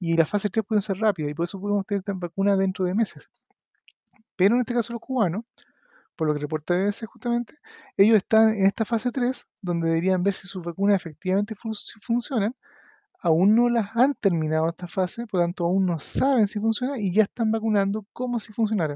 Y 0.00 0.16
las 0.16 0.28
fases 0.28 0.50
3 0.50 0.66
pueden 0.66 0.82
ser 0.82 0.98
rápidas 0.98 1.30
y 1.30 1.34
por 1.34 1.44
eso 1.44 1.60
podemos 1.60 1.86
tener 1.86 2.02
vacunas 2.06 2.58
dentro 2.58 2.84
de 2.86 2.94
meses. 2.94 3.30
Pero 4.34 4.56
en 4.56 4.62
este 4.62 4.74
caso 4.74 4.92
los 4.92 5.00
cubanos, 5.00 5.44
por 6.16 6.26
lo 6.26 6.34
que 6.34 6.40
reporta 6.40 6.74
BBC 6.74 7.06
justamente, 7.06 7.54
ellos 7.96 8.16
están 8.16 8.48
en 8.48 8.66
esta 8.66 8.84
fase 8.84 9.12
3, 9.12 9.48
donde 9.62 9.86
deberían 9.90 10.24
ver 10.24 10.34
si 10.34 10.48
sus 10.48 10.64
vacunas 10.64 10.96
efectivamente 10.96 11.54
funcionan, 11.54 12.56
aún 13.20 13.54
no 13.54 13.70
las 13.70 13.94
han 13.94 14.14
terminado 14.14 14.66
esta 14.66 14.88
fase, 14.88 15.28
por 15.28 15.38
lo 15.38 15.44
tanto 15.44 15.66
aún 15.66 15.86
no 15.86 16.00
saben 16.00 16.48
si 16.48 16.58
funciona 16.58 16.98
y 16.98 17.12
ya 17.14 17.22
están 17.22 17.52
vacunando 17.52 18.04
como 18.12 18.40
si 18.40 18.52
funcionara. 18.52 18.94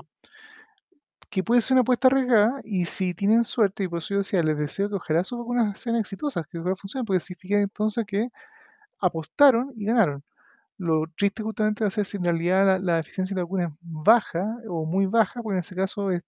Que 1.33 1.43
puede 1.43 1.63
ser 1.63 1.77
una 1.77 1.81
apuesta 1.81 2.09
arriesgada 2.09 2.61
y 2.63 2.85
si 2.85 3.15
tienen 3.15 3.43
suerte, 3.45 3.85
y 3.85 3.89
por 3.89 4.01
eso 4.01 4.15
yo 4.15 4.19
decía, 4.19 4.43
les 4.43 4.59
deseo 4.59 4.91
que 4.91 4.97
ojalá 4.97 5.25
sus 5.25 5.39
vacunas 5.39 5.79
sean 5.81 5.97
exitosas, 5.97 6.47
que 6.47 6.59
ojalá 6.59 6.77
funcionen, 6.77 7.07
porque 7.07 7.21
significa 7.21 7.59
entonces 7.59 8.05
que 8.07 8.29
apostaron 9.01 9.73
y 9.77 9.87
ganaron. 9.87 10.23
Lo 10.79 11.05
triste 11.17 11.43
justamente 11.43 11.85
va 11.85 11.89
a 11.89 11.91
ser 11.91 12.05
si 12.05 12.19
en 12.19 12.25
realidad 12.25 12.67
la, 12.67 12.79
la 12.81 12.99
eficiencia 12.99 13.35
de 13.35 13.41
la 13.41 13.45
vacuna 13.45 13.65
es 13.67 13.71
baja 13.81 14.59
o 14.69 14.85
muy 14.87 15.07
baja, 15.07 15.43
porque 15.43 15.55
en 15.55 15.61
ese 15.61 15.75
caso 15.75 16.11
es, 16.11 16.23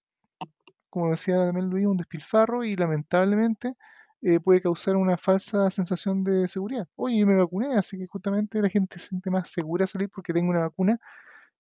como 0.90 1.10
decía 1.10 1.36
también 1.36 1.68
Luis, 1.68 1.86
un 1.86 1.98
despilfarro 1.98 2.64
y 2.64 2.76
lamentablemente 2.76 3.74
eh, 4.22 4.40
puede 4.40 4.62
causar 4.62 4.96
una 4.96 5.18
falsa 5.18 5.70
sensación 5.70 6.24
de 6.24 6.48
seguridad. 6.48 6.88
Oye, 6.96 7.18
yo 7.18 7.26
me 7.26 7.36
vacuné, 7.36 7.76
así 7.76 7.98
que 7.98 8.06
justamente 8.06 8.62
la 8.62 8.70
gente 8.70 8.98
se 8.98 9.08
siente 9.08 9.30
más 9.30 9.50
segura 9.50 9.86
salir 9.86 10.08
porque 10.08 10.32
tengo 10.32 10.50
una 10.50 10.60
vacuna 10.60 10.98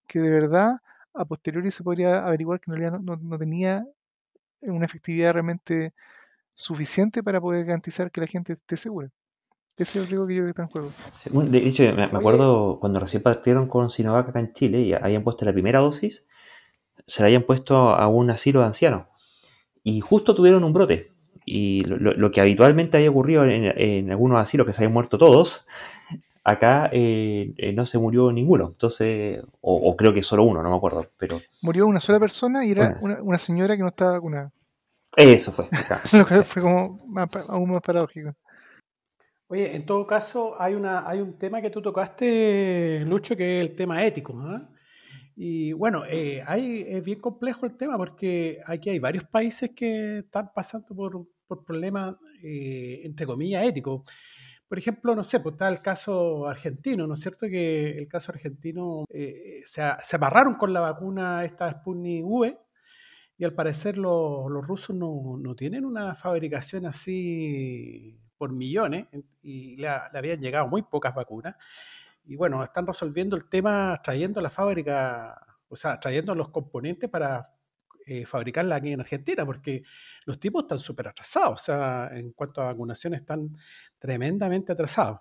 que 0.06 0.20
de 0.20 0.30
verdad 0.30 0.78
a 1.14 1.24
posteriori 1.24 1.70
se 1.70 1.82
podría 1.84 2.26
averiguar 2.26 2.60
que 2.60 2.70
en 2.70 2.76
realidad 2.76 3.00
no, 3.00 3.16
no- 3.16 3.22
no 3.22 3.38
tenía 3.38 3.86
una 4.62 4.86
efectividad 4.86 5.32
realmente 5.34 5.92
suficiente 6.54 7.22
para 7.22 7.40
poder 7.40 7.64
garantizar 7.66 8.10
que 8.10 8.20
la 8.22 8.26
gente 8.26 8.54
esté 8.54 8.76
segura. 8.76 9.10
Ese 9.76 9.82
es 9.98 10.04
el 10.04 10.06
riesgo 10.08 10.26
que 10.26 10.34
yo 10.34 10.42
creo 10.42 10.46
que 10.46 10.50
está 10.50 10.62
en 10.62 10.68
juego. 10.68 10.92
Sí, 11.16 11.30
bueno, 11.30 11.50
de 11.50 11.58
hecho, 11.58 11.82
me, 11.84 11.92
me 11.94 12.04
Oye. 12.06 12.16
acuerdo 12.18 12.78
cuando 12.80 13.00
recién 13.00 13.22
partieron 13.22 13.68
con 13.68 13.90
Sinovac 13.90 14.28
acá 14.28 14.40
en 14.40 14.52
Chile 14.52 14.80
y 14.82 14.92
habían 14.94 15.24
puesto 15.24 15.44
la 15.44 15.52
primera 15.52 15.80
dosis, 15.80 16.24
se 17.06 17.22
la 17.22 17.26
habían 17.26 17.42
puesto 17.44 17.76
a 17.90 18.06
un 18.08 18.30
asilo 18.30 18.60
de 18.60 18.66
ancianos. 18.66 19.06
Y 19.82 20.00
justo 20.00 20.34
tuvieron 20.34 20.64
un 20.64 20.72
brote. 20.72 21.12
Y 21.44 21.84
lo, 21.84 21.96
lo- 21.98 22.14
lo 22.14 22.30
que 22.30 22.40
habitualmente 22.40 22.96
había 22.96 23.10
ocurrido 23.10 23.44
en, 23.44 23.64
en 23.78 24.10
algunos 24.10 24.38
asilos 24.38 24.66
que 24.66 24.72
se 24.72 24.78
habían 24.82 24.94
muerto 24.94 25.18
todos, 25.18 25.66
acá 26.44 26.90
eh, 26.92 27.54
eh, 27.56 27.72
no 27.72 27.86
se 27.86 27.98
murió 27.98 28.30
ninguno. 28.30 28.68
Entonces, 28.68 29.42
o, 29.60 29.90
o 29.90 29.96
creo 29.96 30.12
que 30.12 30.22
solo 30.22 30.44
uno, 30.44 30.62
no 30.62 30.70
me 30.70 30.76
acuerdo. 30.76 31.04
Pero 31.18 31.38
Murió 31.62 31.86
una 31.86 32.00
sola 32.00 32.20
persona 32.20 32.64
y 32.64 32.70
era 32.70 32.98
Una. 33.00 33.22
una, 33.22 33.38
señora 33.38 33.76
que 33.76 33.82
no 33.82 33.88
estaba 33.88 34.12
vacunada. 34.12 34.52
eso 35.16 35.52
fue. 35.52 35.68
Lo 36.12 36.26
cual 36.26 36.44
fue 36.44 36.62
como 36.62 37.04
más 37.06 37.28
aún 37.48 37.70
más 37.70 37.80
paradójico. 37.80 38.34
Oye, 39.48 39.74
en 39.74 39.84
todo 39.84 40.06
caso, 40.06 40.60
hay, 40.60 40.74
una, 40.74 41.08
hay 41.08 41.20
un 41.20 41.36
tema 41.38 41.60
que 41.60 41.70
tú 41.70 41.82
tocaste, 41.82 43.04
Lucho, 43.06 43.36
que 43.36 43.60
es 43.60 43.68
el 43.68 43.76
tema 43.76 44.04
ético. 44.04 44.34
¿ah? 44.40 44.68
Y 45.36 45.72
bueno, 45.72 46.04
eh, 46.08 46.42
hay, 46.46 46.84
es 46.88 47.04
bien 47.04 47.20
complejo 47.20 47.66
el 47.66 47.76
tema 47.76 47.96
porque 47.98 48.60
aquí 48.66 48.90
hay 48.90 48.98
varios 48.98 49.24
países 49.24 49.70
que 49.70 50.18
están 50.18 50.50
pasando 50.54 50.94
por, 50.94 51.26
por 51.46 51.64
problemas, 51.64 52.16
eh, 52.42 53.02
entre 53.04 53.26
comillas, 53.26 53.64
éticos. 53.64 54.02
Por 54.74 54.80
ejemplo, 54.80 55.14
no 55.14 55.22
sé, 55.22 55.38
pues 55.38 55.52
está 55.52 55.68
el 55.68 55.80
caso 55.80 56.48
argentino, 56.48 57.06
¿no 57.06 57.14
es 57.14 57.20
cierto? 57.20 57.46
Que 57.46 57.96
el 57.96 58.08
caso 58.08 58.32
argentino 58.32 59.04
eh, 59.08 59.62
se, 59.64 59.82
se 60.02 60.16
amarraron 60.16 60.54
con 60.56 60.72
la 60.72 60.80
vacuna 60.80 61.44
esta 61.44 61.70
Sputnik 61.70 62.24
V 62.26 62.58
y 63.38 63.44
al 63.44 63.54
parecer 63.54 63.96
lo- 63.98 64.48
los 64.48 64.66
rusos 64.66 64.96
no, 64.96 65.36
no 65.38 65.54
tienen 65.54 65.84
una 65.84 66.16
fabricación 66.16 66.86
así 66.86 68.18
por 68.36 68.50
millones 68.52 69.06
y 69.42 69.76
le 69.76 69.86
habían 69.88 70.40
llegado 70.40 70.66
muy 70.66 70.82
pocas 70.82 71.14
vacunas. 71.14 71.54
Y 72.24 72.34
bueno, 72.34 72.60
están 72.64 72.84
resolviendo 72.84 73.36
el 73.36 73.48
tema 73.48 74.00
trayendo 74.02 74.40
la 74.40 74.50
fábrica, 74.50 75.40
o 75.68 75.76
sea, 75.76 76.00
trayendo 76.00 76.34
los 76.34 76.48
componentes 76.48 77.08
para 77.08 77.53
eh, 78.06 78.26
fabricarla 78.26 78.76
aquí 78.76 78.92
en 78.92 79.00
Argentina, 79.00 79.46
porque 79.46 79.82
los 80.26 80.38
tipos 80.38 80.64
están 80.64 80.78
súper 80.78 81.08
atrasados, 81.08 81.62
o 81.62 81.64
sea, 81.64 82.10
en 82.12 82.32
cuanto 82.32 82.60
a 82.60 82.66
vacunación 82.66 83.14
están 83.14 83.56
tremendamente 83.98 84.72
atrasados. 84.72 85.20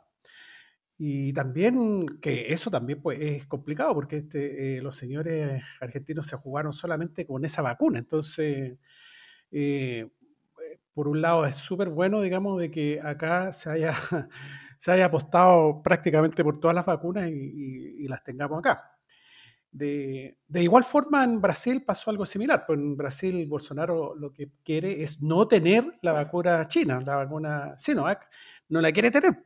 Y 0.97 1.33
también 1.33 2.19
que 2.21 2.53
eso 2.53 2.69
también 2.71 3.01
pues, 3.01 3.19
es 3.19 3.45
complicado 3.47 3.93
porque 3.93 4.17
este, 4.17 4.77
eh, 4.77 4.81
los 4.81 4.95
señores 4.95 5.61
argentinos 5.81 6.27
se 6.27 6.37
jugaron 6.37 6.71
solamente 6.73 7.25
con 7.25 7.43
esa 7.45 7.61
vacuna. 7.61 7.99
Entonces, 7.99 8.77
eh, 9.51 10.09
por 10.93 11.07
un 11.07 11.21
lado 11.21 11.45
es 11.45 11.57
súper 11.57 11.89
bueno, 11.89 12.21
digamos, 12.21 12.59
de 12.61 12.71
que 12.71 13.01
acá 13.01 13.53
se 13.53 13.69
haya, 13.71 13.93
se 14.77 14.91
haya 14.91 15.05
apostado 15.05 15.81
prácticamente 15.83 16.43
por 16.43 16.59
todas 16.59 16.75
las 16.75 16.85
vacunas 16.85 17.29
y 17.31 18.07
las 18.07 18.23
tengamos 18.23 18.59
acá. 18.59 18.92
De, 19.73 20.37
de 20.47 20.63
igual 20.63 20.83
forma, 20.83 21.23
en 21.23 21.41
Brasil 21.41 21.83
pasó 21.83 22.11
algo 22.11 22.25
similar. 22.27 22.63
Pues 22.67 22.77
en 22.79 22.95
Brasil, 22.95 23.47
Bolsonaro 23.47 24.15
lo 24.15 24.31
que 24.31 24.51
quiere 24.63 25.01
es 25.01 25.21
no 25.21 25.47
tener 25.47 25.85
la 26.03 26.13
vacuna 26.13 26.67
china, 26.67 27.01
la 27.05 27.15
vacuna 27.17 27.75
Sinovac, 27.79 28.29
no 28.69 28.81
la 28.81 28.91
quiere 28.91 29.09
tener. 29.11 29.41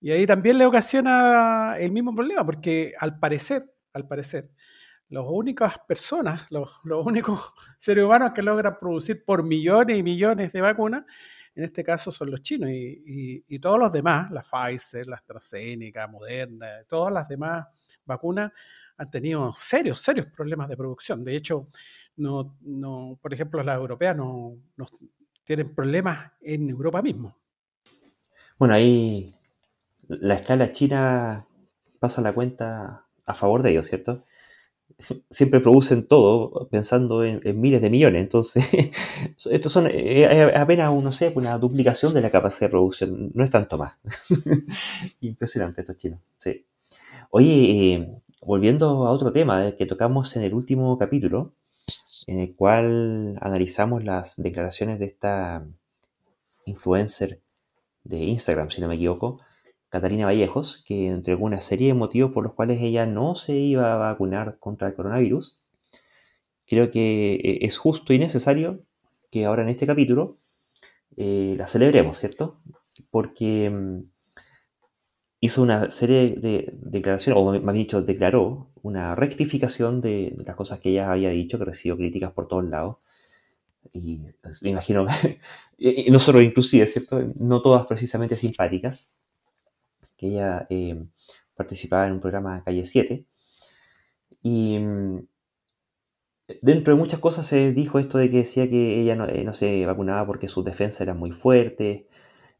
Y 0.00 0.10
ahí 0.10 0.26
también 0.26 0.58
le 0.58 0.66
ocasiona 0.66 1.76
el 1.78 1.92
mismo 1.92 2.14
problema, 2.14 2.44
porque 2.44 2.92
al 2.98 3.18
parecer, 3.18 3.70
al 3.92 4.06
parecer, 4.08 4.50
las 5.08 5.24
únicas 5.26 5.78
personas, 5.86 6.50
los, 6.50 6.80
los 6.84 7.06
únicos 7.06 7.52
seres 7.78 8.04
humanos 8.04 8.32
que 8.34 8.42
logran 8.42 8.78
producir 8.80 9.24
por 9.24 9.42
millones 9.44 9.98
y 9.98 10.02
millones 10.02 10.52
de 10.52 10.60
vacunas, 10.60 11.04
en 11.54 11.64
este 11.64 11.82
caso 11.84 12.12
son 12.12 12.30
los 12.30 12.42
chinos 12.42 12.70
y, 12.70 13.02
y- 13.06 13.44
y 13.48 13.58
todos 13.58 13.78
los 13.78 13.92
demás, 13.92 14.30
la 14.30 14.42
Pfizer, 14.42 15.06
la 15.06 15.16
AstraZeneca, 15.16 16.06
Moderna, 16.06 16.66
todas 16.88 17.12
las 17.12 17.28
demás 17.28 17.66
vacunas 18.04 18.52
han 19.00 19.10
tenido 19.10 19.50
serios, 19.54 19.98
serios 20.02 20.26
problemas 20.26 20.68
de 20.68 20.76
producción. 20.76 21.24
De 21.24 21.34
hecho, 21.34 21.68
no, 22.16 22.54
no, 22.60 23.18
por 23.22 23.32
ejemplo, 23.32 23.62
las 23.62 23.78
europeas 23.78 24.14
no, 24.14 24.58
no 24.76 24.86
tienen 25.42 25.74
problemas 25.74 26.32
en 26.42 26.68
Europa 26.68 27.00
mismo. 27.00 27.34
Bueno, 28.58 28.74
ahí 28.74 29.34
la 30.06 30.34
escala 30.34 30.70
china 30.72 31.46
pasa 31.98 32.20
la 32.20 32.34
cuenta 32.34 33.06
a 33.24 33.34
favor 33.34 33.62
de 33.62 33.70
ellos, 33.70 33.88
¿cierto? 33.88 34.22
Siempre 35.30 35.60
producen 35.60 36.06
todo 36.06 36.68
pensando 36.68 37.24
en, 37.24 37.40
miles 37.58 37.80
de 37.80 37.88
millones, 37.88 38.20
entonces 38.20 38.66
estos 39.50 39.72
son 39.72 39.86
eh, 39.86 40.24
eh, 40.24 40.52
apenas, 40.54 40.92
no 40.92 41.12
sé, 41.14 41.32
una 41.34 41.56
duplicación 41.56 42.12
de 42.12 42.20
la 42.20 42.30
capacidad 42.30 42.66
de 42.66 42.72
producción, 42.72 43.30
no 43.32 43.44
es 43.44 43.50
tanto 43.50 43.78
más. 43.78 43.94
Impresionante 45.22 45.80
estos 45.80 45.96
chinos, 45.96 46.20
sí. 46.38 46.66
Oye, 47.30 47.94
eh, 47.94 48.20
volviendo 48.40 49.06
a 49.06 49.10
otro 49.10 49.32
tema 49.32 49.66
eh, 49.66 49.76
que 49.76 49.86
tocamos 49.86 50.36
en 50.36 50.42
el 50.42 50.54
último 50.54 50.98
capítulo, 50.98 51.52
en 52.26 52.40
el 52.40 52.54
cual 52.54 53.38
analizamos 53.40 54.04
las 54.04 54.36
declaraciones 54.36 54.98
de 54.98 55.06
esta 55.06 55.66
influencer 56.64 57.40
de 58.04 58.18
Instagram, 58.18 58.70
si 58.70 58.80
no 58.80 58.88
me 58.88 58.94
equivoco, 58.94 59.40
Catalina 59.88 60.26
Vallejos, 60.26 60.84
que 60.86 61.08
entregó 61.08 61.44
una 61.44 61.60
serie 61.60 61.88
de 61.88 61.94
motivos 61.94 62.32
por 62.32 62.44
los 62.44 62.54
cuales 62.54 62.80
ella 62.80 63.06
no 63.06 63.34
se 63.34 63.54
iba 63.54 63.92
a 63.92 63.96
vacunar 63.96 64.58
contra 64.58 64.88
el 64.88 64.94
coronavirus. 64.94 65.58
Creo 66.66 66.90
que 66.92 67.34
eh, 67.34 67.58
es 67.62 67.76
justo 67.76 68.12
y 68.12 68.18
necesario 68.18 68.80
que 69.30 69.44
ahora 69.44 69.62
en 69.62 69.68
este 69.68 69.86
capítulo 69.86 70.38
eh, 71.16 71.54
la 71.58 71.66
celebremos, 71.66 72.18
¿cierto? 72.18 72.60
Porque 73.10 73.68
mm, 73.68 74.02
hizo 75.40 75.62
una 75.62 75.90
serie 75.90 76.34
de 76.36 76.72
declaraciones, 76.74 77.42
o 77.42 77.60
más 77.60 77.74
dicho, 77.74 78.02
declaró 78.02 78.68
una 78.82 79.14
rectificación 79.14 80.00
de, 80.00 80.34
las 80.44 80.56
cosas 80.56 80.80
que 80.80 80.90
ella 80.90 81.10
había 81.10 81.30
dicho, 81.30 81.58
que 81.58 81.64
recibió 81.64 81.96
críticas 81.96 82.32
por 82.32 82.48
todos 82.48 82.64
lados. 82.64 82.96
Y 83.92 84.20
pues, 84.42 84.62
me 84.62 84.70
imagino, 84.70 85.06
y 85.78 86.10
nosotros 86.10 86.42
inclusive, 86.42 86.86
¿cierto? 86.86 87.20
No 87.36 87.62
todas 87.62 87.86
precisamente 87.86 88.36
simpáticas, 88.36 89.08
que 90.16 90.28
ella 90.28 90.66
eh, 90.70 91.02
participaba 91.56 92.06
en 92.06 92.14
un 92.14 92.20
programa 92.20 92.62
Calle 92.64 92.86
7. 92.86 93.24
Y 94.42 94.78
mm, 94.78 95.26
dentro 96.62 96.94
de 96.94 97.00
muchas 97.00 97.20
cosas 97.20 97.46
se 97.46 97.72
dijo 97.72 97.98
esto 97.98 98.18
de 98.18 98.30
que 98.30 98.38
decía 98.38 98.68
que 98.68 99.00
ella 99.00 99.16
no, 99.16 99.26
eh, 99.28 99.44
no 99.44 99.54
se 99.54 99.86
vacunaba 99.86 100.26
porque 100.26 100.48
sus 100.48 100.64
defensas 100.64 101.00
eran 101.02 101.18
muy 101.18 101.32
fuertes, 101.32 102.04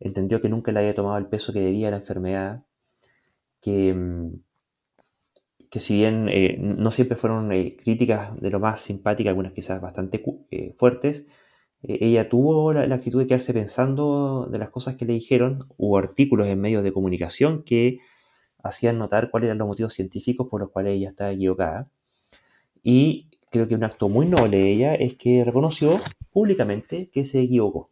entendió 0.00 0.40
que 0.40 0.48
nunca 0.48 0.72
le 0.72 0.80
había 0.80 0.94
tomado 0.94 1.18
el 1.18 1.26
peso 1.26 1.52
que 1.52 1.60
debía 1.60 1.90
la 1.90 1.98
enfermedad, 1.98 2.64
que, 3.60 3.94
mm, 3.94 4.32
que 5.70 5.80
si 5.80 5.94
bien 5.96 6.28
eh, 6.28 6.56
no 6.58 6.90
siempre 6.90 7.16
fueron 7.16 7.52
eh, 7.52 7.76
críticas 7.76 8.38
de 8.40 8.50
lo 8.50 8.60
más 8.60 8.80
simpáticas, 8.80 9.30
algunas 9.30 9.52
quizás 9.52 9.80
bastante 9.80 10.22
eh, 10.50 10.74
fuertes, 10.78 11.26
ella 11.82 12.28
tuvo 12.28 12.74
la, 12.74 12.94
actitud 12.94 13.20
de 13.20 13.26
quedarse 13.26 13.54
pensando 13.54 14.46
de 14.50 14.58
las 14.58 14.70
cosas 14.70 14.96
que 14.96 15.06
le 15.06 15.14
dijeron, 15.14 15.66
hubo 15.78 15.96
artículos 15.98 16.46
en 16.46 16.60
medios 16.60 16.84
de 16.84 16.92
comunicación 16.92 17.62
que 17.64 18.00
hacían 18.62 18.98
notar 18.98 19.30
cuáles 19.30 19.46
eran 19.48 19.58
los 19.58 19.68
motivos 19.68 19.94
científicos 19.94 20.48
por 20.50 20.60
los 20.60 20.70
cuales 20.70 20.96
ella 20.96 21.10
estaba 21.10 21.32
equivocada. 21.32 21.88
Y 22.82 23.28
creo 23.50 23.68
que 23.68 23.74
un 23.74 23.84
acto 23.84 24.08
muy 24.10 24.26
noble 24.26 24.58
de 24.58 24.72
ella 24.72 24.94
es 24.94 25.16
que 25.16 25.44
reconoció 25.44 26.00
públicamente 26.32 27.10
que 27.10 27.24
se 27.24 27.40
equivocó. 27.40 27.90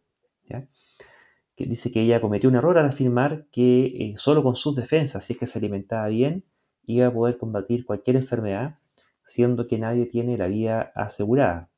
Dice 1.65 1.91
que 1.91 2.01
ella 2.01 2.21
cometió 2.21 2.49
un 2.49 2.55
error 2.55 2.77
al 2.77 2.87
afirmar 2.87 3.45
que 3.51 3.85
eh, 3.85 4.13
solo 4.17 4.43
con 4.43 4.55
sus 4.55 4.75
defensas, 4.75 5.25
si 5.25 5.33
es 5.33 5.39
que 5.39 5.47
se 5.47 5.59
alimentaba 5.59 6.07
bien, 6.07 6.43
iba 6.85 7.07
a 7.07 7.13
poder 7.13 7.37
combatir 7.37 7.85
cualquier 7.85 8.15
enfermedad, 8.15 8.77
siendo 9.25 9.67
que 9.67 9.77
nadie 9.77 10.05
tiene 10.05 10.37
la 10.37 10.47
vida 10.47 10.91
asegurada. 10.95 11.69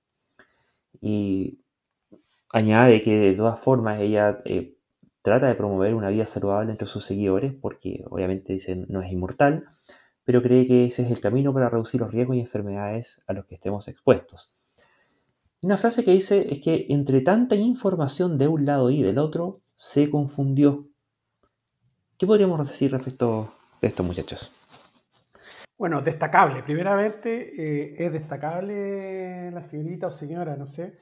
Y 1.02 1.60
añade 2.52 3.02
que 3.04 3.18
de 3.18 3.34
todas 3.34 3.60
formas 3.60 4.00
ella 4.02 4.42
eh, 4.46 4.76
trata 5.22 5.48
de 5.48 5.56
promover 5.56 5.96
una 5.96 6.10
vida 6.10 6.26
saludable 6.26 6.72
entre 6.72 6.88
sus 6.88 7.06
seguidores, 7.06 7.54
porque 7.54 8.04
obviamente 8.10 8.54
dice 8.54 8.76
no 8.88 9.02
es 9.02 9.12
inmortal, 9.12 9.66
pero 10.24 10.42
cree 10.42 10.68
que 10.68 10.86
ese 10.86 11.04
es 11.04 11.12
el 11.12 11.20
camino 11.20 11.54
para 11.54 11.70
reducir 11.70 12.02
los 12.02 12.12
riesgos 12.12 12.38
y 12.38 12.42
enfermedades 12.42 13.22
a 13.28 13.34
los 13.34 13.46
que 13.46 13.56
estemos 13.56 13.88
expuestos. 13.88 14.52
Una 15.62 15.78
frase 15.78 16.04
que 16.04 16.12
dice 16.12 16.48
es 16.52 16.62
que 16.62 16.88
entre 16.90 17.22
tanta 17.22 17.56
información 17.56 18.38
de 18.38 18.48
un 18.48 18.66
lado 18.66 18.90
y 18.90 19.04
del 19.04 19.20
otro, 19.20 19.61
se 19.82 20.12
confundió. 20.12 20.88
¿Qué 22.20 22.28
podríamos 22.28 22.70
decir 22.70 22.92
respecto 22.92 23.52
de 23.82 23.88
esto, 23.88 24.04
muchachos? 24.04 24.54
Bueno, 25.76 26.02
destacable. 26.02 26.62
Primeramente, 26.62 27.32
eh, 27.58 27.96
es 27.98 28.14
destacable 28.14 29.50
la 29.50 29.64
señorita 29.64 30.06
o 30.06 30.12
señora, 30.12 30.56
no 30.56 30.68
sé. 30.68 31.00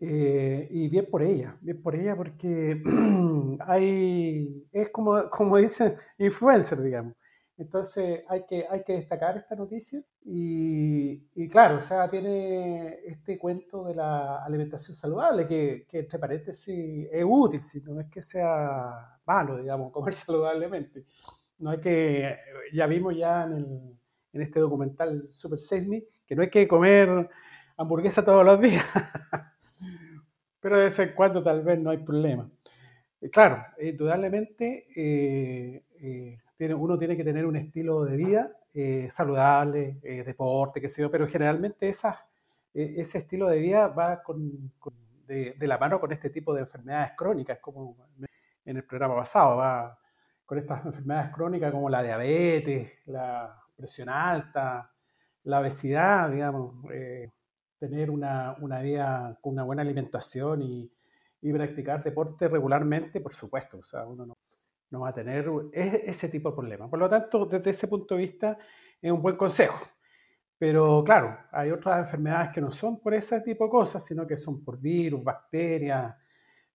Eh, 0.00 0.66
y 0.68 0.88
bien 0.88 1.06
por 1.08 1.22
ella, 1.22 1.56
bien 1.60 1.80
por 1.80 1.94
ella 1.94 2.16
porque 2.16 2.82
hay, 3.60 4.66
es 4.72 4.90
como, 4.90 5.30
como 5.30 5.58
dicen, 5.58 5.94
influencer, 6.18 6.82
digamos. 6.82 7.14
Entonces 7.62 8.24
hay 8.28 8.44
que, 8.44 8.66
hay 8.68 8.82
que 8.82 8.94
destacar 8.94 9.36
esta 9.36 9.54
noticia 9.54 10.02
y, 10.24 11.48
claro, 11.48 11.76
o 11.76 11.80
sea, 11.80 12.10
tiene 12.10 12.98
este 13.06 13.38
cuento 13.38 13.84
de 13.84 13.94
la 13.94 14.44
alimentación 14.44 14.96
saludable 14.96 15.46
que, 15.46 15.86
que 15.88 16.00
entre 16.00 16.18
paréntesis 16.18 17.08
es 17.10 17.24
útil, 17.24 17.62
si 17.62 17.80
no 17.82 18.00
es 18.00 18.08
que 18.08 18.20
sea 18.20 19.16
malo, 19.24 19.58
digamos, 19.58 19.92
comer 19.92 20.14
saludablemente. 20.14 21.04
No 21.58 21.70
hay 21.70 21.78
que, 21.78 22.36
ya 22.72 22.86
vimos 22.86 23.16
ya 23.16 23.44
en, 23.44 23.96
en 24.32 24.42
este 24.42 24.58
documental 24.58 25.30
Super 25.30 25.60
Sesmi, 25.60 26.04
que 26.26 26.34
no 26.34 26.42
hay 26.42 26.50
que 26.50 26.66
comer 26.66 27.30
hamburguesa 27.76 28.24
todos 28.24 28.44
los 28.44 28.60
días, 28.60 28.84
pero 30.60 30.78
de 30.78 30.84
vez 30.84 30.98
en 30.98 31.14
cuando 31.14 31.44
tal 31.44 31.62
vez 31.62 31.78
no 31.78 31.90
hay 31.90 31.98
problema. 31.98 32.50
Claro, 33.30 33.64
indudablemente 33.80 34.88
eh, 34.96 35.84
eh, 36.00 36.38
uno 36.58 36.98
tiene 36.98 37.16
que 37.16 37.24
tener 37.24 37.46
un 37.46 37.56
estilo 37.56 38.04
de 38.04 38.16
vida 38.16 38.56
eh, 38.74 39.08
saludable, 39.10 39.98
eh, 40.02 40.22
deporte, 40.24 40.80
qué 40.80 40.88
sé 40.88 41.02
yo, 41.02 41.10
pero 41.10 41.26
generalmente 41.26 41.88
eh, 41.90 41.94
ese 42.72 43.18
estilo 43.18 43.48
de 43.48 43.58
vida 43.58 43.88
va 43.88 44.22
con, 44.22 44.72
de, 45.26 45.54
de, 45.58 45.66
la 45.66 45.78
mano 45.78 46.00
con 46.00 46.12
este 46.12 46.30
tipo 46.30 46.54
de 46.54 46.60
enfermedades 46.60 47.12
crónicas, 47.16 47.58
como 47.60 47.96
en 48.64 48.76
el 48.76 48.84
programa 48.84 49.16
pasado, 49.16 49.56
va 49.56 49.98
con 50.46 50.58
estas 50.58 50.84
enfermedades 50.86 51.30
crónicas 51.34 51.72
como 51.72 51.90
la 51.90 52.02
diabetes, 52.02 52.92
la 53.06 53.60
presión 53.76 54.08
alta, 54.08 54.90
la 55.44 55.60
obesidad, 55.60 56.30
digamos, 56.30 56.86
tener 57.78 58.10
una, 58.10 58.56
una, 58.60 58.80
vida 58.80 59.38
con 59.40 59.54
una 59.54 59.64
buena 59.64 59.82
alimentación 59.82 60.62
y, 60.62 60.90
y 61.42 61.52
practicar 61.52 62.02
deporte 62.02 62.48
regularmente, 62.48 63.20
por 63.20 63.34
supuesto, 63.34 63.78
o 63.78 63.84
sea, 63.84 64.06
uno 64.06 64.24
no 64.24 64.36
no 64.92 65.00
va 65.00 65.08
a 65.08 65.14
tener 65.14 65.50
ese 65.72 66.28
tipo 66.28 66.50
de 66.50 66.56
problemas. 66.56 66.88
Por 66.88 66.98
lo 66.98 67.08
tanto, 67.08 67.46
desde 67.46 67.70
ese 67.70 67.88
punto 67.88 68.14
de 68.14 68.20
vista, 68.20 68.58
es 69.00 69.10
un 69.10 69.22
buen 69.22 69.36
consejo. 69.36 69.80
Pero 70.58 71.02
claro, 71.02 71.36
hay 71.50 71.70
otras 71.72 71.98
enfermedades 71.98 72.50
que 72.50 72.60
no 72.60 72.70
son 72.70 73.00
por 73.00 73.14
ese 73.14 73.40
tipo 73.40 73.64
de 73.64 73.70
cosas, 73.70 74.04
sino 74.04 74.26
que 74.26 74.36
son 74.36 74.62
por 74.62 74.80
virus, 74.80 75.24
bacterias, 75.24 76.14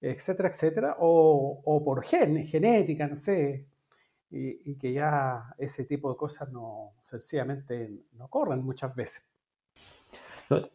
etcétera, 0.02 0.50
etcétera, 0.50 0.96
o, 1.00 1.62
o 1.64 1.84
por 1.86 2.04
gen, 2.04 2.46
genética, 2.46 3.08
no 3.08 3.18
sé, 3.18 3.66
y, 4.30 4.72
y, 4.72 4.78
que 4.78 4.92
ya 4.92 5.56
ese 5.58 5.86
tipo 5.86 6.12
de 6.12 6.18
cosas 6.18 6.52
no, 6.52 6.96
sencillamente 7.02 8.04
no 8.14 8.28
corren 8.28 8.62
muchas 8.62 8.94
veces. 8.94 9.26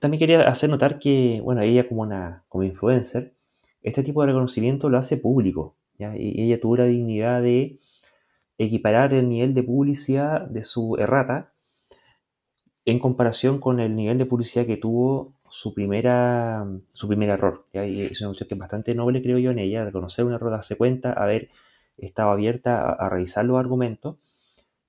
También 0.01 0.19
quería 0.19 0.49
hacer 0.49 0.71
notar 0.71 0.99
que, 0.99 1.41
bueno, 1.43 1.61
ella 1.61 1.87
como 1.87 2.03
una 2.03 2.45
como 2.49 2.65
influencer, 2.65 3.35
este 3.83 4.03
tipo 4.03 4.23
de 4.23 4.29
reconocimiento 4.29 4.89
lo 4.89 4.99
hace 4.99 5.17
público. 5.17 5.77
Y 5.99 6.43
ella 6.43 6.61
tuvo 6.61 6.77
la 6.79 6.87
dignidad 6.87 7.43
de 7.43 7.79
equiparar 8.59 9.15
el 9.15 9.29
nivel 9.29 9.55
de 9.55 9.63
publicidad 9.63 10.43
de 10.43 10.65
su 10.65 10.97
errata 10.97 11.53
en 12.85 12.99
comparación 12.99 13.61
con 13.61 13.81
el 13.81 13.95
nivel 13.95 14.19
de 14.19 14.27
publicidad 14.27 14.67
que 14.67 14.77
tuvo 14.77 15.35
su, 15.49 15.75
primera, 15.75 16.67
su 16.93 17.09
primer 17.09 17.31
error. 17.31 17.67
Y 17.73 18.03
es 18.03 18.21
una 18.21 18.31
cuestión 18.31 18.49
que 18.49 18.55
es 18.55 18.59
bastante 18.59 18.95
noble, 18.95 19.23
creo 19.23 19.39
yo, 19.39 19.51
en 19.51 19.59
ella, 19.59 19.85
reconocer 19.85 20.25
un 20.25 20.33
error, 20.33 20.51
darse 20.51 20.77
cuenta, 20.77 21.13
haber 21.13 21.51
estado 21.99 22.31
abierta 22.31 22.91
a, 22.91 23.09
revisar 23.09 23.45
los 23.45 23.59
argumentos. 23.59 24.17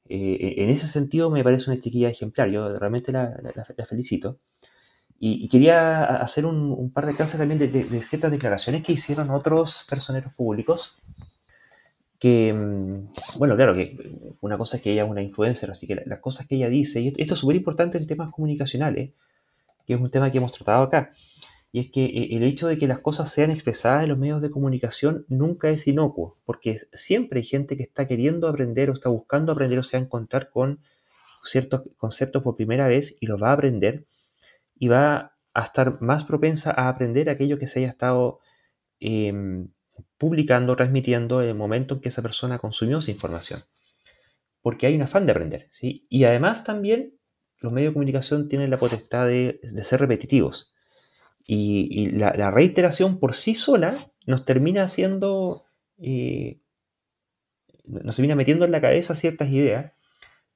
Eh, 0.09 0.55
en 0.57 0.69
ese 0.69 0.87
sentido 0.87 1.29
me 1.29 1.43
parece 1.43 1.69
una 1.71 1.79
chiquilla 1.79 2.09
ejemplar, 2.09 2.49
yo 2.49 2.77
realmente 2.77 3.11
la 3.11 3.85
felicito. 3.87 4.39
Y, 5.19 5.47
quería 5.47 6.03
hacer 6.03 6.45
un, 6.45 6.91
par 6.91 7.05
de 7.05 7.15
casos 7.15 7.39
también 7.39 7.59
de, 7.59 8.03
ciertas 8.03 8.31
declaraciones 8.31 8.83
que 8.83 8.93
hicieron 8.93 9.29
otros 9.29 9.85
personeros 9.89 10.33
públicos. 10.33 10.97
Que, 12.19 12.53
mm, 12.53 13.37
bueno, 13.37 13.55
claro, 13.55 13.73
que 13.73 13.97
una 14.41 14.57
cosa 14.57 14.77
es 14.77 14.83
que 14.83 14.91
ella 14.91 15.03
es 15.03 15.09
una 15.09 15.21
influencer, 15.21 15.71
así 15.71 15.87
que 15.87 15.95
las 16.05 16.19
cosas 16.19 16.47
que 16.47 16.55
ella 16.55 16.69
dice, 16.69 17.01
y 17.01 17.13
esto 17.17 17.33
es 17.33 17.39
súper 17.39 17.55
importante 17.55 17.97
en 17.97 18.07
temas 18.07 18.31
comunicacionales, 18.31 19.11
que 19.85 19.93
es 19.93 19.99
un 19.99 20.09
tema 20.09 20.31
que 20.31 20.37
hemos 20.37 20.51
tratado 20.51 20.83
acá, 20.83 21.11
y 21.73 21.79
es 21.79 21.91
que 21.91 22.05
eh, 22.05 22.35
el 22.37 22.43
hecho 22.43 22.67
de 22.67 22.77
que 22.77 22.87
las 22.87 22.99
cosas 22.99 23.31
sean 23.31 23.51
expresadas 23.51 24.03
en 24.03 24.09
los 24.09 24.17
medios 24.17 24.41
de 24.41 24.51
comunicación 24.51 25.25
nunca 25.27 25.69
es 25.71 25.87
inocuo, 25.87 26.37
porque 26.45 26.81
siempre 26.93 27.39
hay 27.39 27.45
gente 27.45 27.75
que 27.75 27.83
está 27.83 28.07
queriendo 28.07 28.47
aprender 28.47 28.89
o 28.89 28.93
está 28.93 29.09
buscando 29.09 29.51
aprender 29.51 29.79
o 29.79 29.83
se 29.83 29.97
va 29.97 30.01
a 30.01 30.05
encontrar 30.05 30.51
con 30.51 30.79
ciertos 31.43 31.81
conceptos 31.97 32.43
por 32.43 32.55
primera 32.55 32.87
vez 32.87 33.17
y 33.19 33.25
los 33.25 33.41
va 33.41 33.49
a 33.49 33.53
aprender 33.53 34.05
y 34.75 34.87
va 34.87 35.35
a 35.53 35.63
estar 35.63 36.01
más 36.01 36.23
propensa 36.25 36.73
a 36.75 36.89
aprender 36.89 37.29
aquello 37.29 37.59
que 37.59 37.67
se 37.67 37.79
haya 37.79 37.89
estado 37.89 38.39
eh, 38.99 39.65
publicando, 40.17 40.75
transmitiendo 40.75 41.41
en 41.41 41.49
el 41.49 41.55
momento 41.55 41.95
en 41.95 42.01
que 42.01 42.09
esa 42.09 42.21
persona 42.21 42.59
consumió 42.59 42.99
esa 42.99 43.11
información. 43.11 43.61
Porque 44.61 44.87
hay 44.87 44.95
un 44.95 45.01
afán 45.01 45.25
de 45.25 45.33
aprender. 45.33 45.69
¿sí? 45.71 46.07
Y 46.09 46.23
además 46.23 46.63
también 46.63 47.13
los 47.59 47.71
medios 47.71 47.91
de 47.91 47.93
comunicación 47.93 48.49
tienen 48.49 48.69
la 48.69 48.77
potestad 48.77 49.27
de, 49.27 49.59
ser 49.83 49.99
repetitivos. 49.99 50.73
Y, 51.45 52.11
la, 52.11 52.51
reiteración 52.51 53.19
por 53.19 53.33
sí 53.33 53.55
sola 53.55 54.11
nos 54.25 54.45
termina 54.45 54.83
haciendo, 54.83 55.65
eh, 55.97 56.59
nos 57.83 58.15
termina 58.15 58.35
metiendo 58.35 58.65
en 58.65 58.71
la 58.71 58.81
cabeza 58.81 59.15
ciertas 59.15 59.49
ideas, 59.49 59.91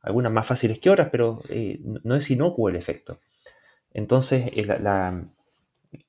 algunas 0.01 0.31
más 0.31 0.47
fáciles 0.47 0.79
que 0.79 0.89
otras, 0.89 1.09
pero 1.09 1.41
eh, 1.49 1.79
no 1.81 2.15
es 2.15 2.29
inocuo 2.31 2.69
el 2.69 2.77
efecto. 2.77 3.19
Entonces, 3.93 4.51
eh, 4.53 4.65
la, 4.65 5.27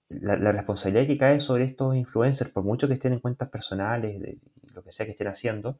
la, 0.09 0.53
responsabilidad 0.53 1.07
que 1.07 1.19
cae 1.19 1.41
sobre 1.41 1.65
estos 1.65 1.95
influencers, 1.97 2.51
por 2.51 2.65
mucho 2.65 2.89
que 2.89 2.95
estén 2.95 3.13
en 3.13 3.21
cuentas 3.21 3.49
personales, 3.51 4.21
de 4.21 4.39
lo 4.75 4.83
que 4.83 4.93
sea 4.93 5.07
que 5.07 5.13
estén 5.13 5.29
haciendo, 5.29 5.79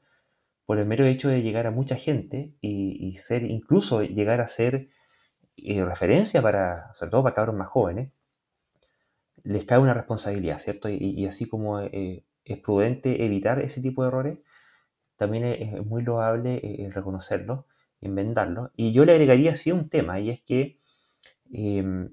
por 0.67 0.79
el 0.79 0.87
mero 0.87 1.07
hecho 1.07 1.29
de 1.29 1.43
llegar 1.43 1.67
a 1.67 1.71
mucha 1.71 1.97
gente 1.97 2.53
y, 2.61 3.17
ser, 3.19 3.45
incluso 3.45 4.03
llegar 4.03 4.41
a 4.41 4.49
ser 4.49 4.89
eh, 5.57 5.85
referencia 5.85 6.43
para, 6.43 6.93
sobre 6.95 7.11
todo 7.11 7.23
para 7.23 7.35
cabros 7.35 7.57
más 7.57 7.69
jóvenes, 7.69 8.13
les 9.45 9.65
cae 9.65 9.79
una 9.79 9.95
responsabilidad, 9.95 10.59
¿cierto? 10.59 10.91
Y, 10.91 11.27
así 11.27 11.49
como 11.49 11.81
eh, 11.81 12.25
es 12.45 12.59
prudente 12.59 13.25
evitar 13.25 13.61
ese 13.61 13.81
tipo 13.81 14.03
de 14.03 14.09
errores, 14.09 14.39
también 15.17 15.45
es, 15.47 15.75
es 15.75 15.87
muy 15.87 16.03
loable 16.03 16.61
eh, 16.63 16.91
reconocerlo, 16.93 17.67
enmendarlo. 18.03 18.71
Y 18.77 18.93
yo 18.93 19.05
le 19.07 19.13
agregaría 19.13 19.53
así 19.53 19.73
un 19.73 19.89
tema, 19.89 20.21
y 20.21 20.31
es 20.31 20.43
que 20.43 20.78
eh, 21.53 22.09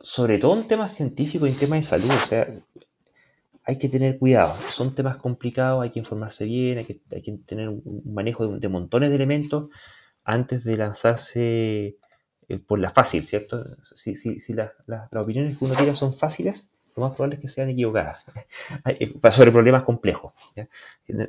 sobre 0.00 0.38
todo 0.38 0.56
en 0.58 0.68
temas 0.68 0.94
científicos 0.94 1.48
y 1.48 1.52
en 1.52 1.58
temas 1.58 1.78
de 1.78 1.82
salud, 1.82 2.10
o 2.10 2.26
sea, 2.26 2.48
hay 3.64 3.78
que 3.78 3.88
tener 3.88 4.18
cuidado. 4.18 4.56
Son 4.70 4.94
temas 4.94 5.16
complicados, 5.16 5.82
hay 5.82 5.90
que 5.90 5.98
informarse 5.98 6.44
bien, 6.44 6.78
hay 6.78 6.84
que, 6.84 7.00
hay 7.10 7.22
tener 7.46 7.68
un 7.68 8.02
manejo 8.06 8.46
de, 8.46 8.68
montones 8.68 9.10
de 9.10 9.16
elementos 9.16 9.68
antes 10.24 10.64
de 10.64 10.76
lanzarse 10.76 11.96
eh, 12.48 12.58
por 12.66 12.78
la 12.78 12.90
fácil, 12.92 13.24
¿cierto? 13.24 13.76
Si, 13.94 14.14
si, 14.14 14.40
si 14.40 14.54
la, 14.54 14.72
la, 14.86 15.08
las 15.10 15.22
opiniones 15.22 15.58
que 15.58 15.64
uno 15.64 15.74
tira 15.74 15.94
son 15.94 16.14
fáciles, 16.14 16.70
lo 16.96 17.02
más 17.02 17.14
probable 17.14 17.36
es 17.36 17.42
que 17.42 17.48
sean 17.48 17.68
equivocadas 17.68 18.24
eh, 18.86 19.12
sobre 19.32 19.52
problemas 19.52 19.82
complejos. 19.82 20.32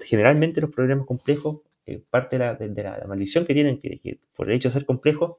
Generalmente 0.06 0.62
los 0.62 0.72
problemas 0.72 1.06
complejos, 1.06 1.62
eh, 1.86 2.02
parte 2.10 2.38
de 2.38 2.46
la, 2.46 2.56
de, 2.56 2.70
de 2.70 2.84
la, 2.84 3.06
maldición 3.08 3.46
que 3.46 3.54
tienen, 3.54 3.80
que, 3.80 4.00
que 4.00 4.20
por 4.36 4.50
el 4.50 4.56
hecho 4.56 4.70
de 4.70 4.74
ser 4.74 4.86
complejos, 4.86 5.38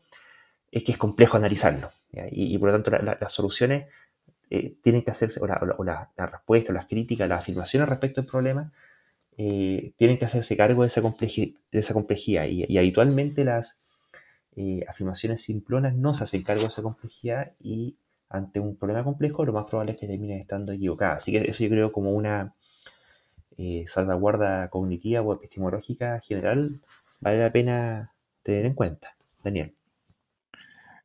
es 0.70 0.84
que 0.84 0.92
es 0.92 0.98
complejo 0.98 1.36
analizarlo. 1.36 1.90
Y, 2.30 2.58
por 2.58 2.68
lo 2.68 2.74
tanto 2.74 2.90
la, 2.90 2.98
la, 3.00 3.18
las 3.20 3.32
soluciones 3.32 3.86
eh, 4.50 4.74
tienen 4.82 5.02
que 5.02 5.10
hacerse, 5.10 5.40
o, 5.40 5.46
la, 5.46 5.60
o 5.78 5.84
la, 5.84 6.10
respuesta, 6.16 6.72
las 6.72 6.86
críticas, 6.86 7.28
las 7.28 7.40
afirmaciones 7.40 7.88
respecto 7.88 8.20
al 8.20 8.26
problema, 8.26 8.72
eh, 9.36 9.92
tienen 9.96 10.18
que 10.18 10.24
hacerse 10.24 10.56
cargo 10.56 10.82
de 10.82 10.88
esa, 10.88 11.02
complejidad, 11.02 11.58
de 11.70 11.78
esa 11.78 11.94
complejidad. 11.94 12.46
Y, 12.46 12.64
y 12.68 12.78
habitualmente 12.78 13.44
las 13.44 13.76
eh, 14.56 14.84
afirmaciones 14.88 15.42
simplonas 15.42 15.94
no 15.94 16.14
se 16.14 16.24
hacen 16.24 16.42
cargo 16.42 16.62
de 16.62 16.68
esa 16.68 16.82
complejidad 16.82 17.52
y 17.60 17.96
ante 18.28 18.60
un 18.60 18.76
problema 18.76 19.04
complejo 19.04 19.44
lo 19.44 19.52
más 19.52 19.66
probable 19.66 19.92
es 19.92 19.98
que 19.98 20.06
terminen 20.06 20.40
estando 20.40 20.72
equivocadas. 20.72 21.18
Así 21.18 21.32
que 21.32 21.48
eso 21.48 21.64
yo 21.64 21.70
creo 21.70 21.92
como 21.92 22.12
una 22.12 22.54
eh, 23.56 23.84
salvaguarda 23.88 24.68
cognitiva 24.68 25.22
o 25.22 25.34
epistemológica 25.34 26.20
general 26.20 26.80
vale 27.20 27.38
la 27.38 27.52
pena 27.52 28.12
tener 28.42 28.66
en 28.66 28.74
cuenta. 28.74 29.16
Daniel. 29.44 29.74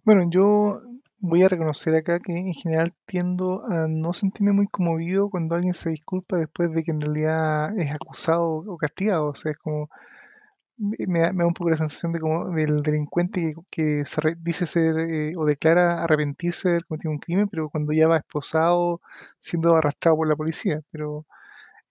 Bueno, 0.05 0.21
yo 0.29 0.81
voy 1.17 1.43
a 1.43 1.47
reconocer 1.49 1.95
acá 1.95 2.19
que 2.19 2.37
en 2.37 2.53
general 2.53 2.93
tiendo 3.07 3.63
a 3.65 3.87
no 3.89 4.13
sentirme 4.13 4.51
muy 4.53 4.67
conmovido 4.67 5.29
cuando 5.31 5.55
alguien 5.55 5.73
se 5.73 5.89
disculpa 5.89 6.37
después 6.37 6.71
de 6.71 6.83
que 6.83 6.91
en 6.91 7.01
realidad 7.01 7.71
es 7.77 7.91
acusado 7.91 8.45
o 8.67 8.77
castigado. 8.77 9.29
O 9.29 9.33
sea, 9.33 9.51
es 9.53 9.57
como 9.57 9.89
me, 10.77 11.21
da, 11.21 11.31
un 11.47 11.53
poco 11.53 11.71
la 11.71 11.77
sensación 11.77 12.13
de 12.13 12.19
como 12.19 12.49
del 12.51 12.83
delincuente 12.83 13.51
que, 13.71 14.05
se 14.05 14.21
dice 14.39 14.65
ser 14.67 14.99
eh, 15.11 15.33
o 15.37 15.45
declara 15.45 16.03
arrepentirse 16.03 16.69
de 16.69 16.73
haber 16.75 16.85
cometido 16.85 17.11
un 17.11 17.17
crimen, 17.17 17.47
pero 17.49 17.69
cuando 17.69 17.93
ya 17.93 18.07
va 18.07 18.17
esposado 18.17 19.01
siendo 19.39 19.75
arrastrado 19.75 20.17
por 20.17 20.27
la 20.27 20.35
policía. 20.35 20.81
Pero 20.91 21.25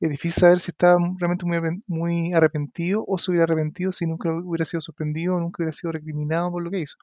es 0.01 0.11
difícil 0.11 0.41
saber 0.43 0.61
si 0.61 0.71
estaba 0.73 0.99
realmente 1.19 1.47
muy, 1.47 1.59
muy 1.89 2.33
arrepentido 2.35 3.05
o 3.09 3.19
se 3.19 3.33
hubiera 3.33 3.45
arrepentido 3.45 3.93
si 3.93 4.07
nunca 4.07 4.31
hubiera 4.33 4.65
sido 4.67 4.81
sorprendido 4.81 5.37
o 5.37 5.41
nunca 5.41 5.63
hubiera 5.63 5.73
sido 5.77 5.93
recriminado 5.93 6.51
por 6.53 6.63
lo 6.63 6.71
que 6.71 6.81
hizo. 6.81 6.97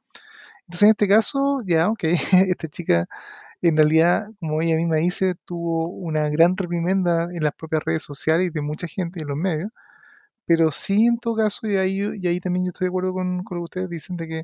Entonces, 0.72 0.84
en 0.84 0.92
este 0.92 1.08
caso, 1.10 1.60
ya, 1.66 1.90
ok, 1.90 2.04
esta 2.48 2.70
chica 2.70 3.06
en 3.62 3.76
realidad, 3.78 4.30
como 4.40 4.62
ella 4.62 4.78
misma 4.78 4.98
dice, 4.98 5.36
tuvo 5.46 5.90
una 5.90 6.30
gran 6.30 6.56
reprimenda 6.58 7.26
en 7.34 7.44
las 7.44 7.54
propias 7.54 7.84
redes 7.86 8.04
sociales 8.04 8.48
y 8.48 8.52
de 8.52 8.62
mucha 8.62 8.88
gente 8.88 9.22
en 9.22 9.28
los 9.28 9.38
medios. 9.38 9.72
Pero 10.46 10.72
sí, 10.72 11.08
en 11.08 11.20
todo 11.20 11.36
caso, 11.38 11.68
y 11.68 11.78
ahí, 11.78 12.02
y 12.22 12.28
ahí 12.28 12.40
también 12.40 12.66
yo 12.66 12.70
estoy 12.70 12.86
de 12.88 12.90
acuerdo 12.90 13.14
con, 13.14 13.40
lo 13.40 13.44
que 13.46 13.56
ustedes 13.60 13.90
dicen, 13.90 14.18
de 14.18 14.28
que 14.30 14.44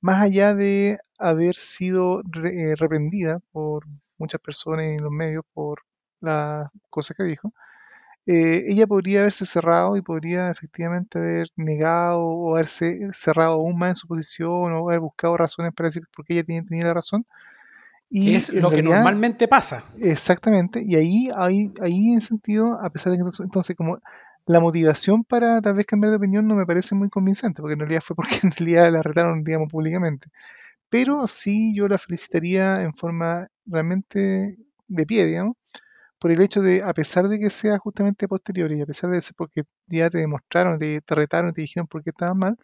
más 0.00 0.22
allá 0.22 0.54
de 0.54 0.98
haber 1.18 1.56
sido 1.56 2.22
eh, 2.44 2.74
reprendida 2.76 3.40
por 3.52 3.86
muchas 4.18 4.40
personas 4.40 4.86
en 4.86 5.02
los 5.02 5.12
medios 5.12 5.44
por 5.54 5.82
las 6.20 6.70
cosas 6.90 7.16
que 7.16 7.24
dijo, 7.24 7.52
eh, 8.26 8.64
ella 8.68 8.86
podría 8.86 9.20
haberse 9.20 9.44
cerrado 9.44 9.96
y 9.96 10.02
podría 10.02 10.50
efectivamente 10.50 11.18
haber 11.18 11.48
negado 11.56 12.20
o 12.20 12.54
haberse 12.54 13.08
cerrado 13.12 13.54
aún 13.54 13.78
más 13.78 13.90
en 13.90 13.96
su 13.96 14.08
posición 14.08 14.72
o 14.72 14.88
haber 14.88 15.00
buscado 15.00 15.36
razones 15.36 15.74
para 15.74 15.88
decir 15.88 16.04
por 16.14 16.24
qué 16.24 16.34
ella 16.34 16.44
tenía, 16.44 16.64
tenía 16.64 16.84
la 16.86 16.94
razón. 16.94 17.26
Y 18.08 18.34
es 18.34 18.52
lo 18.52 18.70
que 18.70 18.82
normalmente 18.82 19.48
pasa. 19.48 19.84
Exactamente, 19.98 20.82
y 20.82 20.94
ahí, 20.94 21.30
ahí, 21.36 21.72
ahí 21.82 22.12
en 22.12 22.20
sentido, 22.20 22.80
a 22.80 22.88
pesar 22.90 23.12
de 23.12 23.18
que 23.18 23.24
entonces, 23.42 23.76
como 23.76 23.98
la 24.46 24.60
motivación 24.60 25.24
para 25.24 25.60
tal 25.62 25.74
vez 25.74 25.86
cambiar 25.86 26.10
de 26.10 26.18
opinión 26.18 26.46
no 26.46 26.54
me 26.54 26.66
parece 26.66 26.94
muy 26.94 27.08
convincente, 27.08 27.60
porque 27.60 27.74
en 27.74 27.80
realidad 27.80 28.02
fue 28.02 28.16
porque 28.16 28.36
en 28.42 28.52
realidad 28.52 28.92
la 28.92 29.02
retaron, 29.02 29.42
digamos, 29.44 29.68
públicamente. 29.70 30.28
Pero 30.88 31.26
sí 31.26 31.74
yo 31.74 31.88
la 31.88 31.98
felicitaría 31.98 32.82
en 32.82 32.94
forma 32.94 33.48
realmente 33.66 34.56
de 34.86 35.06
pie, 35.06 35.26
digamos, 35.26 35.56
por 36.24 36.32
el 36.32 36.40
hecho 36.40 36.62
de, 36.62 36.82
a 36.82 36.94
pesar 36.94 37.28
de 37.28 37.38
que 37.38 37.50
sea 37.50 37.76
justamente 37.78 38.26
posterior 38.28 38.72
y 38.72 38.80
a 38.80 38.86
pesar 38.86 39.10
de 39.10 39.20
ser 39.20 39.34
porque 39.36 39.64
ya 39.86 40.08
te 40.08 40.16
demostraron, 40.16 40.78
te, 40.78 41.02
te 41.02 41.14
retaron, 41.14 41.52
te 41.52 41.60
dijeron 41.60 41.86
por 41.86 42.02
qué 42.02 42.10
estabas 42.10 42.34
mal, 42.34 42.56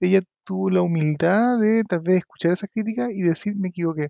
ella 0.00 0.22
tuvo 0.44 0.70
la 0.70 0.80
humildad 0.82 1.58
de 1.58 1.84
tal 1.84 2.00
vez 2.00 2.16
escuchar 2.18 2.52
esa 2.52 2.66
crítica 2.66 3.08
y 3.12 3.20
decir 3.20 3.56
me 3.56 3.68
equivoqué. 3.68 4.08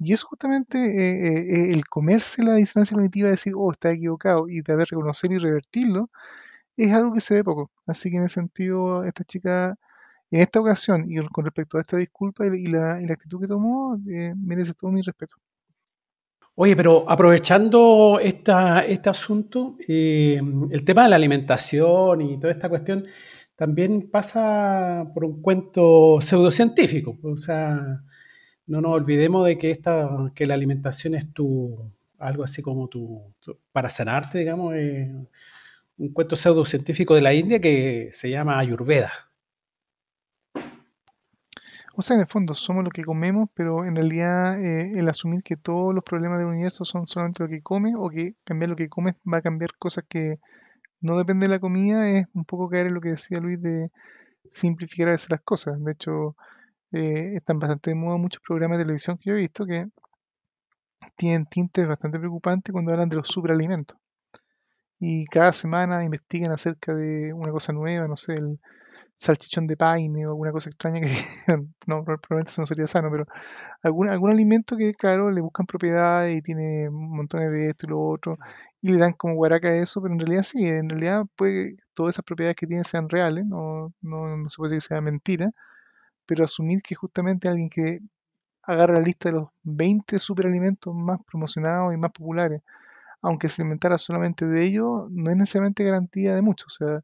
Y 0.00 0.12
es 0.12 0.24
justamente 0.24 0.78
eh, 0.78 1.70
eh, 1.70 1.72
el 1.72 1.84
comerse 1.86 2.42
la 2.42 2.56
disonancia 2.56 2.96
cognitiva, 2.96 3.30
decir, 3.30 3.54
oh, 3.56 3.70
está 3.70 3.92
equivocado 3.92 4.48
y 4.48 4.62
tal 4.62 4.78
vez 4.78 4.90
reconocer 4.90 5.30
y 5.32 5.38
revertirlo, 5.38 6.10
es 6.76 6.92
algo 6.92 7.12
que 7.14 7.20
se 7.20 7.34
ve 7.36 7.44
poco. 7.44 7.70
Así 7.86 8.10
que 8.10 8.16
en 8.18 8.24
ese 8.24 8.36
sentido, 8.36 9.04
esta 9.04 9.24
chica, 9.24 9.76
en 10.32 10.40
esta 10.40 10.60
ocasión 10.60 11.06
y 11.10 11.18
con 11.28 11.44
respecto 11.44 11.78
a 11.78 11.82
esta 11.82 11.96
disculpa 11.98 12.46
y 12.46 12.66
la, 12.66 12.94
actitud 12.96 13.40
que 13.40 13.46
tomó, 13.48 13.96
eh, 14.10 14.34
merece 14.36 14.74
todo 14.74 14.92
mi 14.92 15.02
respeto. 15.02 15.36
Oye, 16.64 16.76
pero 16.76 17.04
aprovechando 17.10 18.20
esta, 18.22 18.82
este 18.86 19.10
asunto, 19.10 19.76
eh, 19.88 20.40
el 20.70 20.84
tema 20.84 21.02
de 21.02 21.08
la 21.08 21.16
alimentación 21.16 22.22
y 22.22 22.38
toda 22.38 22.52
esta 22.52 22.68
cuestión 22.68 23.04
también 23.56 24.08
pasa 24.08 25.10
por 25.12 25.24
un 25.24 25.42
cuento 25.42 26.20
pseudocientífico. 26.20 27.18
O 27.24 27.36
sea, 27.36 28.04
no 28.68 28.80
nos 28.80 28.92
olvidemos 28.92 29.44
de 29.44 29.58
que, 29.58 29.72
esta, 29.72 30.30
que 30.36 30.46
la 30.46 30.54
alimentación 30.54 31.16
es 31.16 31.32
tu, 31.32 31.76
algo 32.20 32.44
así 32.44 32.62
como 32.62 32.86
tu, 32.86 33.20
para 33.72 33.90
sanarte, 33.90 34.38
digamos, 34.38 34.72
un 35.98 36.12
cuento 36.12 36.36
pseudocientífico 36.36 37.16
de 37.16 37.22
la 37.22 37.34
India 37.34 37.60
que 37.60 38.10
se 38.12 38.30
llama 38.30 38.60
Ayurveda. 38.60 39.31
O 41.94 42.00
sea, 42.02 42.14
en 42.14 42.20
el 42.20 42.26
fondo 42.26 42.54
somos 42.54 42.84
lo 42.84 42.90
que 42.90 43.02
comemos, 43.02 43.50
pero 43.54 43.84
en 43.84 43.94
realidad 43.96 44.58
eh, 44.58 44.92
el 44.98 45.08
asumir 45.08 45.42
que 45.42 45.56
todos 45.56 45.94
los 45.94 46.02
problemas 46.02 46.38
del 46.38 46.48
universo 46.48 46.84
son 46.84 47.06
solamente 47.06 47.42
lo 47.42 47.48
que 47.48 47.62
comes 47.62 47.94
o 47.96 48.08
que 48.08 48.34
cambiar 48.44 48.70
lo 48.70 48.76
que 48.76 48.88
comes 48.88 49.14
va 49.30 49.38
a 49.38 49.42
cambiar 49.42 49.74
cosas 49.78 50.04
que 50.08 50.38
no 51.00 51.18
dependen 51.18 51.48
de 51.48 51.54
la 51.56 51.60
comida 51.60 52.08
es 52.08 52.26
un 52.34 52.44
poco 52.44 52.68
caer 52.70 52.86
en 52.86 52.94
lo 52.94 53.00
que 53.00 53.10
decía 53.10 53.40
Luis 53.40 53.60
de 53.60 53.90
simplificar 54.50 55.08
a 55.08 55.12
veces 55.12 55.30
las 55.30 55.42
cosas. 55.42 55.82
De 55.82 55.92
hecho, 55.92 56.36
eh, 56.92 57.34
están 57.34 57.58
bastante 57.58 57.90
de 57.90 57.96
moda 57.96 58.16
muchos 58.16 58.42
programas 58.42 58.78
de 58.78 58.84
televisión 58.84 59.18
que 59.18 59.30
yo 59.30 59.34
he 59.34 59.40
visto 59.40 59.66
que 59.66 59.88
tienen 61.16 61.46
tintes 61.46 61.86
bastante 61.86 62.18
preocupantes 62.18 62.72
cuando 62.72 62.92
hablan 62.92 63.08
de 63.08 63.16
los 63.16 63.28
superalimentos. 63.28 63.98
Y 64.98 65.26
cada 65.26 65.52
semana 65.52 66.04
investigan 66.04 66.52
acerca 66.52 66.94
de 66.94 67.32
una 67.32 67.50
cosa 67.50 67.72
nueva, 67.72 68.06
no 68.08 68.16
sé, 68.16 68.34
el, 68.34 68.60
salchichón 69.22 69.66
de 69.66 69.76
paine 69.76 70.26
o 70.26 70.30
alguna 70.30 70.52
cosa 70.52 70.70
extraña 70.70 71.00
que 71.00 71.08
no, 71.86 72.04
probablemente 72.04 72.50
eso 72.50 72.62
no 72.62 72.66
sería 72.66 72.86
sano, 72.86 73.10
pero 73.10 73.26
algún, 73.82 74.08
algún 74.08 74.30
alimento 74.32 74.76
que, 74.76 74.94
claro, 74.94 75.30
le 75.30 75.40
buscan 75.40 75.66
propiedades 75.66 76.36
y 76.38 76.42
tiene 76.42 76.90
montones 76.90 77.50
de 77.52 77.70
esto 77.70 77.86
y 77.86 77.90
lo 77.90 78.00
otro, 78.00 78.38
y 78.82 78.90
le 78.92 78.98
dan 78.98 79.12
como 79.14 79.34
guaraca 79.34 79.68
a 79.68 79.76
eso, 79.76 80.02
pero 80.02 80.14
en 80.14 80.20
realidad 80.20 80.42
sí, 80.44 80.66
en 80.66 80.88
realidad 80.90 81.24
puede 81.36 81.76
que 81.76 81.82
todas 81.94 82.14
esas 82.16 82.24
propiedades 82.24 82.56
que 82.56 82.66
tiene 82.66 82.84
sean 82.84 83.08
reales, 83.08 83.46
no, 83.46 83.92
no, 84.02 84.36
no 84.36 84.48
se 84.48 84.56
puede 84.56 84.74
decir 84.74 84.88
que 84.88 84.94
sea 84.94 85.00
mentira, 85.00 85.52
pero 86.26 86.44
asumir 86.44 86.82
que 86.82 86.94
justamente 86.94 87.48
alguien 87.48 87.70
que 87.70 88.00
agarra 88.62 88.94
la 88.94 89.00
lista 89.00 89.28
de 89.30 89.34
los 89.36 89.48
20 89.62 90.18
superalimentos 90.18 90.94
más 90.94 91.20
promocionados 91.24 91.94
y 91.94 91.96
más 91.96 92.12
populares, 92.12 92.62
aunque 93.22 93.48
se 93.48 93.62
inventara 93.62 93.98
solamente 93.98 94.46
de 94.46 94.64
ellos, 94.64 95.10
no 95.10 95.30
es 95.30 95.36
necesariamente 95.36 95.84
garantía 95.84 96.34
de 96.34 96.42
mucho. 96.42 96.66
O 96.68 96.70
sea, 96.70 97.02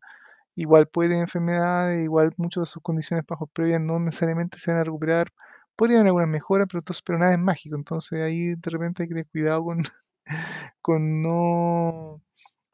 igual 0.58 0.88
puede 0.88 1.10
tener 1.10 1.22
enfermedades, 1.22 2.02
igual 2.02 2.34
muchas 2.36 2.62
de 2.62 2.66
sus 2.66 2.82
condiciones 2.82 3.24
bajo 3.26 3.46
previas 3.46 3.80
no 3.80 4.00
necesariamente 4.00 4.58
se 4.58 4.72
van 4.72 4.80
a 4.80 4.84
recuperar. 4.84 5.32
Podrían 5.76 6.00
haber 6.00 6.08
algunas 6.08 6.28
mejoras, 6.28 6.66
pero, 6.68 6.80
entonces, 6.80 7.02
pero 7.06 7.18
nada 7.18 7.32
es 7.32 7.38
mágico. 7.38 7.76
Entonces 7.76 8.20
ahí 8.22 8.56
de 8.56 8.70
repente 8.70 9.04
hay 9.04 9.08
que 9.08 9.14
tener 9.14 9.28
cuidado 9.30 9.62
con, 9.64 9.82
con 10.82 11.22
no 11.22 12.20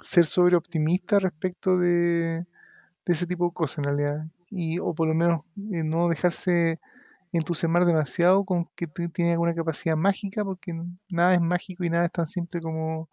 ser 0.01 0.25
sobre 0.25 0.57
optimista 0.57 1.19
respecto 1.19 1.77
de, 1.77 2.47
ese 3.05 3.27
tipo 3.27 3.47
de 3.49 3.53
cosas 3.53 3.79
en 3.79 3.85
realidad. 3.85 4.27
Y, 4.51 4.79
o 4.81 4.95
por 4.95 5.09
lo 5.09 5.15
menos 5.15 5.43
eh, 5.73 5.85
no 5.85 6.09
dejarse 6.09 6.81
entusiasmar 7.33 7.85
demasiado 7.85 8.45
con 8.45 8.67
que 8.77 8.87
tiene 8.87 9.33
alguna 9.33 9.55
capacidad 9.55 9.97
mágica, 9.97 10.43
porque 10.45 10.73
nada 11.11 11.35
es 11.35 11.41
mágico 11.43 11.85
y 11.85 11.91
nada 11.91 12.07
es 12.07 12.13
tan 12.13 12.27
simple 12.27 12.63
como, 12.63 13.11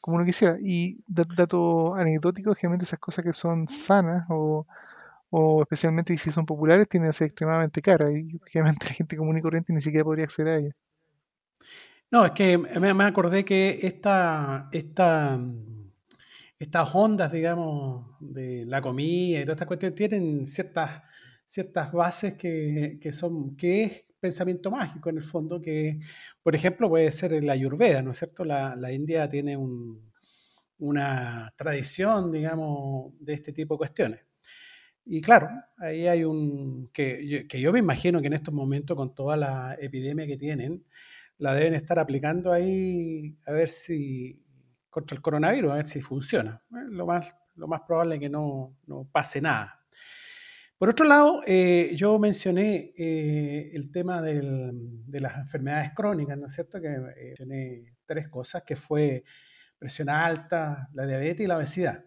como 0.00 0.16
uno 0.16 0.24
quisiera. 0.24 0.56
Y 0.60 1.02
dato 1.06 1.94
anecdótico, 1.94 2.54
generalmente 2.54 2.84
esas 2.84 2.98
cosas 2.98 3.24
que 3.24 3.32
son 3.32 3.68
sanas 3.68 4.26
o, 4.30 4.66
especialmente 5.62 6.16
si 6.16 6.30
son 6.32 6.46
populares 6.46 6.88
tienen 6.88 7.10
que 7.10 7.12
ser 7.12 7.26
extremadamente 7.26 7.80
caras 7.82 8.10
y 8.10 8.36
obviamente 8.38 8.86
la 8.88 8.94
gente 8.94 9.16
común 9.16 9.38
y 9.38 9.42
corriente 9.42 9.72
ni 9.72 9.80
siquiera 9.80 10.04
podría 10.04 10.24
acceder 10.24 10.48
a 10.48 10.56
ellas. 10.58 10.74
No, 12.10 12.24
es 12.24 12.32
que 12.32 12.58
me, 12.58 13.04
acordé 13.04 13.44
que 13.44 13.78
esta, 13.82 14.68
esta, 14.72 15.38
estas 16.58 16.94
ondas, 16.94 17.30
digamos, 17.30 18.16
de 18.18 18.64
la 18.66 18.82
comida 18.82 19.38
y 19.38 19.42
todas 19.42 19.54
estas 19.54 19.68
cuestiones 19.68 19.94
tienen 19.94 20.46
ciertas, 20.48 21.02
ciertas 21.46 21.92
bases 21.92 22.34
que, 22.34 22.98
que 23.00 23.12
son, 23.12 23.56
que 23.56 23.84
es 23.84 24.09
pensamiento 24.20 24.70
mágico 24.70 25.10
en 25.10 25.16
el 25.18 25.24
fondo, 25.24 25.60
que 25.60 25.98
por 26.42 26.54
ejemplo 26.54 26.88
puede 26.88 27.10
ser 27.10 27.42
la 27.42 27.54
ayurveda, 27.54 28.02
¿no 28.02 28.12
es 28.12 28.18
cierto? 28.18 28.44
La, 28.44 28.92
India 28.92 29.28
tiene 29.28 29.56
una 30.78 31.52
tradición, 31.56 32.30
digamos, 32.32 33.12
de 33.20 33.34
este 33.34 33.52
tipo 33.52 33.74
de 33.74 33.78
cuestiones. 33.78 34.20
Y 35.04 35.20
claro, 35.20 35.48
ahí 35.78 36.06
hay 36.06 36.24
un, 36.24 36.90
que 36.92 37.46
que 37.48 37.60
yo 37.60 37.72
me 37.72 37.78
imagino 37.80 38.20
que 38.20 38.28
en 38.28 38.34
estos 38.34 38.54
momentos 38.54 38.96
con 38.96 39.14
toda 39.14 39.36
la 39.36 39.76
epidemia 39.80 40.26
que 40.26 40.36
tienen, 40.36 40.84
la 41.40 41.54
deben 41.54 41.74
estar 41.74 41.98
aplicando 41.98 42.52
ahí 42.52 43.36
a 43.46 43.52
ver 43.52 43.70
si, 43.70 44.44
contra 44.90 45.16
el 45.16 45.22
coronavirus, 45.22 45.72
a 45.72 45.76
ver 45.76 45.86
si 45.86 46.02
funciona. 46.02 46.62
Lo 46.70 47.06
más, 47.06 47.34
lo 47.54 47.66
más 47.66 47.80
probable 47.86 48.16
es 48.16 48.20
que 48.20 48.28
no, 48.28 48.76
no 48.86 49.08
pase 49.10 49.40
nada. 49.40 49.79
Por 50.80 50.88
otro 50.88 51.04
lado, 51.04 51.42
eh, 51.46 51.92
yo 51.94 52.18
mencioné 52.18 52.94
eh, 52.96 53.70
el 53.74 53.92
tema 53.92 54.22
de 54.22 55.20
las 55.20 55.36
enfermedades 55.36 55.90
crónicas, 55.94 56.38
¿no 56.38 56.46
es 56.46 56.54
cierto? 56.54 56.80
Que 56.80 56.88
eh, 56.88 57.24
mencioné 57.36 57.96
tres 58.06 58.28
cosas, 58.28 58.62
que 58.62 58.76
fue 58.76 59.22
presión 59.78 60.08
alta, 60.08 60.88
la 60.94 61.04
diabetes 61.04 61.44
y 61.44 61.46
la 61.46 61.58
obesidad. 61.58 62.06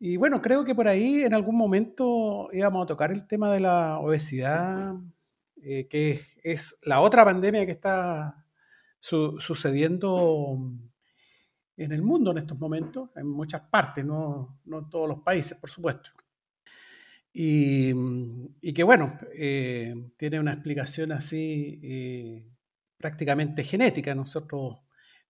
Y 0.00 0.16
bueno, 0.16 0.42
creo 0.42 0.64
que 0.64 0.74
por 0.74 0.88
ahí 0.88 1.22
en 1.22 1.34
algún 1.34 1.56
momento 1.56 2.48
íbamos 2.52 2.82
a 2.82 2.86
tocar 2.88 3.12
el 3.12 3.28
tema 3.28 3.52
de 3.52 3.60
la 3.60 4.00
obesidad, 4.00 4.94
que 5.62 6.20
es, 6.42 6.76
la 6.82 7.00
otra 7.00 7.24
pandemia 7.24 7.64
que 7.64 7.70
está 7.70 8.44
sucediendo 8.98 10.58
en 11.76 11.92
el 11.92 12.02
mundo 12.02 12.32
en 12.32 12.38
estos 12.38 12.58
momentos, 12.58 13.10
en 13.14 13.28
muchas 13.28 13.60
partes, 13.60 14.04
no, 14.04 14.58
no 14.64 14.80
en 14.80 14.90
todos 14.90 15.08
los 15.08 15.20
países, 15.20 15.56
por 15.58 15.70
supuesto. 15.70 16.10
Y, 17.36 18.72
que 18.72 18.84
bueno, 18.84 19.18
eh, 19.34 19.92
tiene 20.16 20.38
una 20.38 20.52
explicación 20.52 21.10
así 21.10 21.80
eh, 21.82 22.46
prácticamente 22.96 23.64
genética. 23.64 24.14
Nosotros 24.14 24.78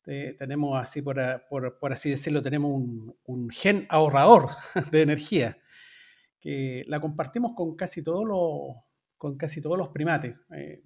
eh, 0.06 0.36
tenemos 0.38 0.78
así, 0.78 1.00
por, 1.00 1.16
por, 1.48 1.92
así 1.92 2.10
decirlo, 2.10 2.42
tenemos 2.42 2.72
un, 3.24 3.50
gen 3.50 3.86
ahorrador 3.88 4.50
de 4.92 5.00
energía, 5.00 5.58
que 6.40 6.82
la 6.88 7.00
compartimos 7.00 7.52
con 7.56 7.74
casi 7.74 8.02
todos 8.02 8.26
los, 8.26 8.84
con 9.16 9.38
casi 9.38 9.62
todos 9.62 9.78
los 9.78 9.88
primates. 9.88 10.34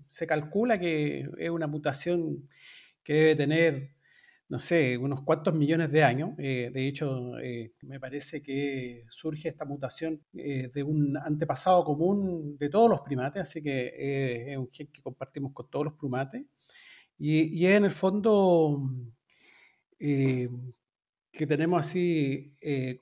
Se 0.07 0.25
calcula 0.25 0.79
que 0.79 1.29
es 1.37 1.51
una 1.51 1.67
mutación 1.67 2.49
que 3.03 3.15
debe 3.15 3.35
tener, 3.35 3.91
no 4.49 4.59
sé, 4.59 4.97
unos 4.97 5.23
cuantos 5.23 5.55
millones 5.55 5.91
de 5.93 6.03
años. 6.05 6.31
Eh, 6.39 6.71
de 6.73 6.89
hecho, 6.89 7.39
eh, 7.39 7.73
me 7.83 8.01
parece 8.01 8.43
que 8.43 9.05
surge 9.11 9.49
esta 9.49 9.65
mutación 9.65 10.23
de 10.33 10.83
un 10.83 11.17
antepasado 11.17 11.85
común 11.85 12.57
de 12.59 12.69
todos 12.69 12.89
los 12.89 13.01
primates, 13.03 13.43
así 13.43 13.63
que 13.63 14.53
es 14.53 14.57
un 14.57 14.71
gen 14.71 14.89
que 14.93 15.03
compartimos 15.03 15.53
con 15.53 15.69
todos 15.71 15.87
los 15.87 15.95
primates. 15.95 16.45
Y, 17.19 17.67
es 17.67 17.73
en 17.73 17.85
el 17.85 17.91
fondo 17.91 18.91
que 19.99 21.47
tenemos 21.47 21.81
así 21.81 22.55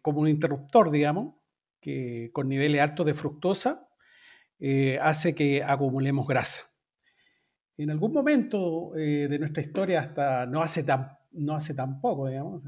como 0.03 0.21
un 0.21 0.29
interruptor, 0.29 0.91
digamos, 0.91 1.35
que 1.81 2.31
con 2.33 2.49
niveles 2.49 2.81
altos 2.81 3.07
de 3.07 3.15
fructosa 3.15 3.87
eh, 4.59 4.99
hace 5.03 5.35
que 5.35 5.63
acumulemos 5.63 6.27
grasa. 6.27 6.61
En 7.77 7.91
algún 7.91 8.13
momento 8.13 8.97
eh, 8.97 9.29
de 9.29 9.39
nuestra 9.39 9.63
historia, 9.63 10.01
hasta 10.01 10.47
no 10.47 10.63
hace 10.63 10.83
tan, 10.83 11.16
no 11.37 11.55
hace 11.55 11.75
tan 11.75 12.01
poco, 12.01 12.29
digamos, 12.29 12.63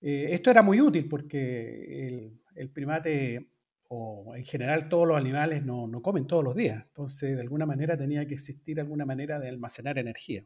eh, 0.00 0.28
esto 0.30 0.50
era 0.50 0.62
muy 0.62 0.80
útil 0.80 1.08
porque 1.08 2.38
el, 2.54 2.70
primate 2.70 3.48
o 3.88 4.34
en 4.34 4.44
general 4.44 4.88
todos 4.88 5.06
los 5.06 5.16
animales 5.16 5.64
no, 5.64 5.86
no, 5.86 6.02
comen 6.02 6.26
todos 6.26 6.42
los 6.42 6.56
días, 6.56 6.82
entonces 6.86 7.36
de 7.36 7.42
alguna 7.42 7.66
manera 7.66 7.96
tenía 7.96 8.26
que 8.26 8.34
existir 8.34 8.80
alguna 8.80 9.04
manera 9.04 9.38
de 9.38 9.48
almacenar 9.48 9.98
energía. 9.98 10.44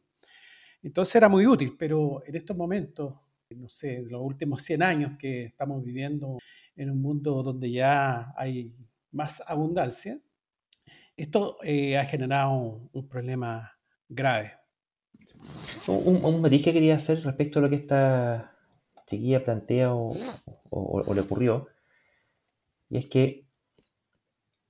Entonces 0.83 1.17
era 1.17 1.29
muy 1.29 1.47
útil, 1.47 1.75
pero 1.79 2.23
en 2.27 2.37
estos 2.37 2.57
momentos, 2.57 3.15
no 3.57 3.69
sé, 3.69 4.03
los 4.03 4.21
últimos 4.21 4.63
100 4.63 4.83
años 4.83 5.13
que 5.19 5.45
estamos 5.45 5.83
viviendo 5.85 6.39
en 6.77 6.91
un 6.91 7.01
mundo 7.01 7.43
donde 7.43 7.71
ya 7.71 8.35
hay 8.37 8.73
más 9.11 9.43
abundancia, 9.47 10.21
esto 11.17 11.59
eh, 11.63 11.97
ha 11.97 12.05
generado 12.05 12.89
un, 12.93 13.09
problema 13.09 13.73
grave. 14.09 14.53
Un, 15.87 16.41
matiz 16.41 16.63
que 16.65 16.73
quería 16.73 16.97
hacer 16.97 17.23
respecto 17.23 17.59
a 17.59 17.63
lo 17.63 17.71
que 17.71 17.77
esta 17.77 18.53
chiquilla 19.07 19.45
plantea 19.45 19.95
o, 19.95 20.15
le 21.15 21.21
ocurrió, 21.21 21.69
y 22.91 22.99
es 22.99 23.07
que 23.07 23.45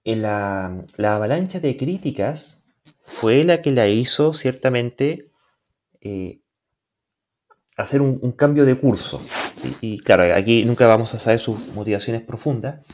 la, 0.05 0.85
avalancha 0.98 1.61
de 1.61 1.77
críticas 1.77 2.62
fue 3.05 3.44
la 3.44 3.62
que 3.62 3.70
la 3.70 3.89
hizo 3.89 4.35
ciertamente 4.35 5.31
eh, 6.01 6.40
hacer 7.77 8.01
un, 8.03 8.32
cambio 8.32 8.65
de 8.65 8.78
curso. 8.78 9.20
Y 9.81 9.98
claro, 9.98 10.35
aquí 10.35 10.65
nunca 10.65 10.86
vamos 10.86 11.15
a 11.15 11.19
saber 11.19 11.40
sus 11.40 11.59
motivaciones 11.69 12.23
profundas, 12.23 12.85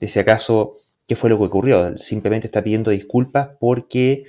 de 0.00 0.08
si 0.08 0.18
acaso 0.18 0.76
qué 1.06 1.16
fue 1.16 1.30
lo 1.30 1.38
que 1.38 1.44
ocurrió. 1.44 1.96
Simplemente 1.98 2.48
está 2.48 2.62
pidiendo 2.62 2.90
disculpas 2.90 3.50
porque 3.58 4.24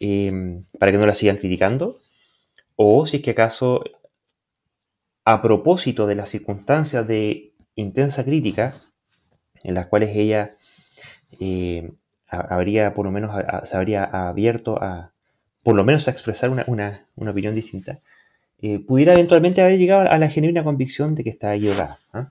em, 0.00 0.64
para 0.78 0.92
que 0.92 0.98
no 0.98 1.06
la 1.06 1.14
sigan 1.14 1.36
criticando. 1.36 1.96
O 2.76 3.06
si 3.06 3.18
es 3.18 3.22
que 3.22 3.32
acaso, 3.32 3.84
a 5.24 5.42
propósito 5.42 6.06
de 6.06 6.14
las 6.14 6.30
circunstancias 6.30 7.06
de 7.06 7.52
intensa 7.74 8.24
crítica, 8.24 8.76
en 9.62 9.74
las 9.74 9.86
cuales 9.86 10.10
ella 10.14 10.56
eh, 11.40 11.92
habría 12.26 12.94
por 12.94 13.06
lo 13.06 13.12
menos 13.12 13.34
se 13.64 13.76
habría 13.76 14.04
abierto 14.04 14.82
a 14.82 15.12
por 15.62 15.74
lo 15.74 15.84
menos 15.84 16.06
a 16.06 16.10
expresar 16.10 16.50
una, 16.50 17.06
opinión 17.16 17.54
distinta, 17.54 18.00
eh, 18.60 18.78
pudiera 18.78 19.14
eventualmente 19.14 19.62
haber 19.62 19.78
llegado 19.78 20.10
a 20.10 20.18
la 20.18 20.28
genuina 20.28 20.62
convicción 20.62 21.14
de 21.14 21.24
que 21.24 21.30
está 21.30 21.54
equivocada. 21.54 21.98
¿ah? 22.12 22.30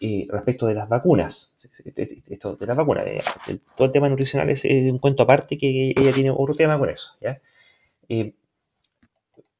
Eh, 0.00 0.26
respecto 0.30 0.66
de 0.66 0.74
las 0.74 0.88
vacunas. 0.88 1.54
Esto 2.28 2.56
de 2.56 2.66
las 2.66 2.76
vacunas, 2.76 3.04
todo 3.76 3.86
el 3.86 3.92
tema 3.92 4.08
nutricional 4.08 4.48
es, 4.50 4.64
un 4.64 4.98
cuento 4.98 5.24
aparte 5.24 5.58
que 5.58 5.92
ella 5.96 6.12
tiene 6.12 6.30
otro 6.30 6.54
tema 6.54 6.78
con 6.78 6.88
eso. 6.90 7.12
Eh, 8.08 8.32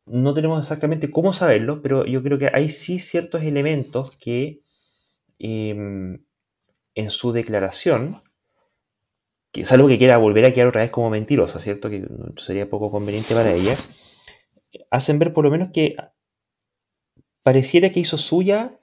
no 0.06 0.34
tenemos 0.34 0.60
exactamente 0.60 1.10
cómo 1.10 1.32
saberlo, 1.32 1.82
pero 1.82 2.06
yo 2.06 2.22
creo 2.22 2.38
que 2.38 2.50
hay 2.52 2.68
sí 2.68 2.98
ciertos 2.98 3.42
elementos 3.42 4.10
que 4.16 4.62
em, 5.38 6.24
en 6.94 7.10
su 7.10 7.32
declaración, 7.32 8.22
que 9.52 9.62
es 9.62 9.72
algo 9.72 9.88
que 9.88 9.98
quiera 9.98 10.18
volver 10.18 10.44
a 10.44 10.52
quedar 10.52 10.68
otra 10.68 10.82
vez 10.82 10.90
como 10.90 11.10
mentirosa, 11.10 11.60
¿cierto? 11.60 11.90
Que 11.90 12.06
sería 12.38 12.70
poco 12.70 12.90
conveniente 12.90 13.34
para 13.34 13.52
ella, 13.52 13.76
hacen 14.90 15.18
ver 15.18 15.32
por 15.32 15.44
lo 15.44 15.50
menos 15.50 15.70
que 15.72 15.96
pareciera 17.42 17.90
que 17.90 18.00
hizo 18.00 18.18
suya 18.18 18.78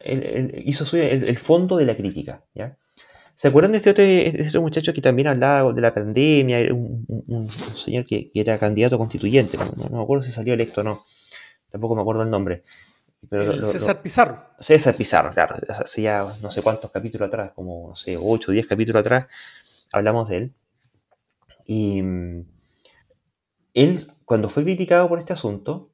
el, 0.00 0.62
hizo 0.66 0.84
suyo 0.84 1.04
el, 1.04 1.38
fondo 1.38 1.76
de 1.76 1.86
la 1.86 1.96
crítica. 1.96 2.44
¿ya? 2.54 2.76
¿Se 3.34 3.48
acuerdan 3.48 3.72
de 3.72 3.78
este 3.78 3.90
otro, 3.90 4.04
este 4.04 4.58
muchacho 4.60 4.92
que 4.92 5.02
también 5.02 5.28
hablaba 5.28 5.72
de 5.72 5.80
la 5.80 5.92
pandemia? 5.92 6.72
Un, 6.72 7.50
señor 7.74 8.04
que, 8.04 8.30
era 8.34 8.58
candidato 8.58 8.96
constituyente, 8.96 9.58
no, 9.58 9.88
me 9.90 10.02
acuerdo 10.02 10.24
si 10.24 10.30
salió 10.30 10.54
electo 10.54 10.82
o 10.82 10.84
no, 10.84 11.00
tampoco 11.70 11.96
me 11.96 12.02
acuerdo 12.02 12.22
el 12.22 12.30
nombre. 12.30 12.62
Pero 13.28 13.60
César 13.62 14.02
Pizarro. 14.02 14.38
César 14.60 14.94
Pizarro, 14.94 15.32
claro, 15.32 15.56
hace 15.68 16.02
ya 16.02 16.36
no 16.42 16.50
sé 16.50 16.62
cuántos 16.62 16.90
capítulos 16.90 17.28
atrás, 17.28 17.52
como 17.54 17.88
no 17.90 17.96
sé, 17.96 18.16
8 18.16 18.50
o 18.50 18.52
10 18.52 18.66
capítulos 18.66 19.00
atrás, 19.00 19.26
hablamos 19.92 20.28
de 20.28 20.36
él. 20.36 20.52
Y 21.64 22.02
mm, 22.02 22.44
él, 23.74 23.98
cuando 24.24 24.48
fue 24.48 24.62
criticado 24.62 25.08
por 25.08 25.18
este 25.18 25.32
asunto, 25.32 25.90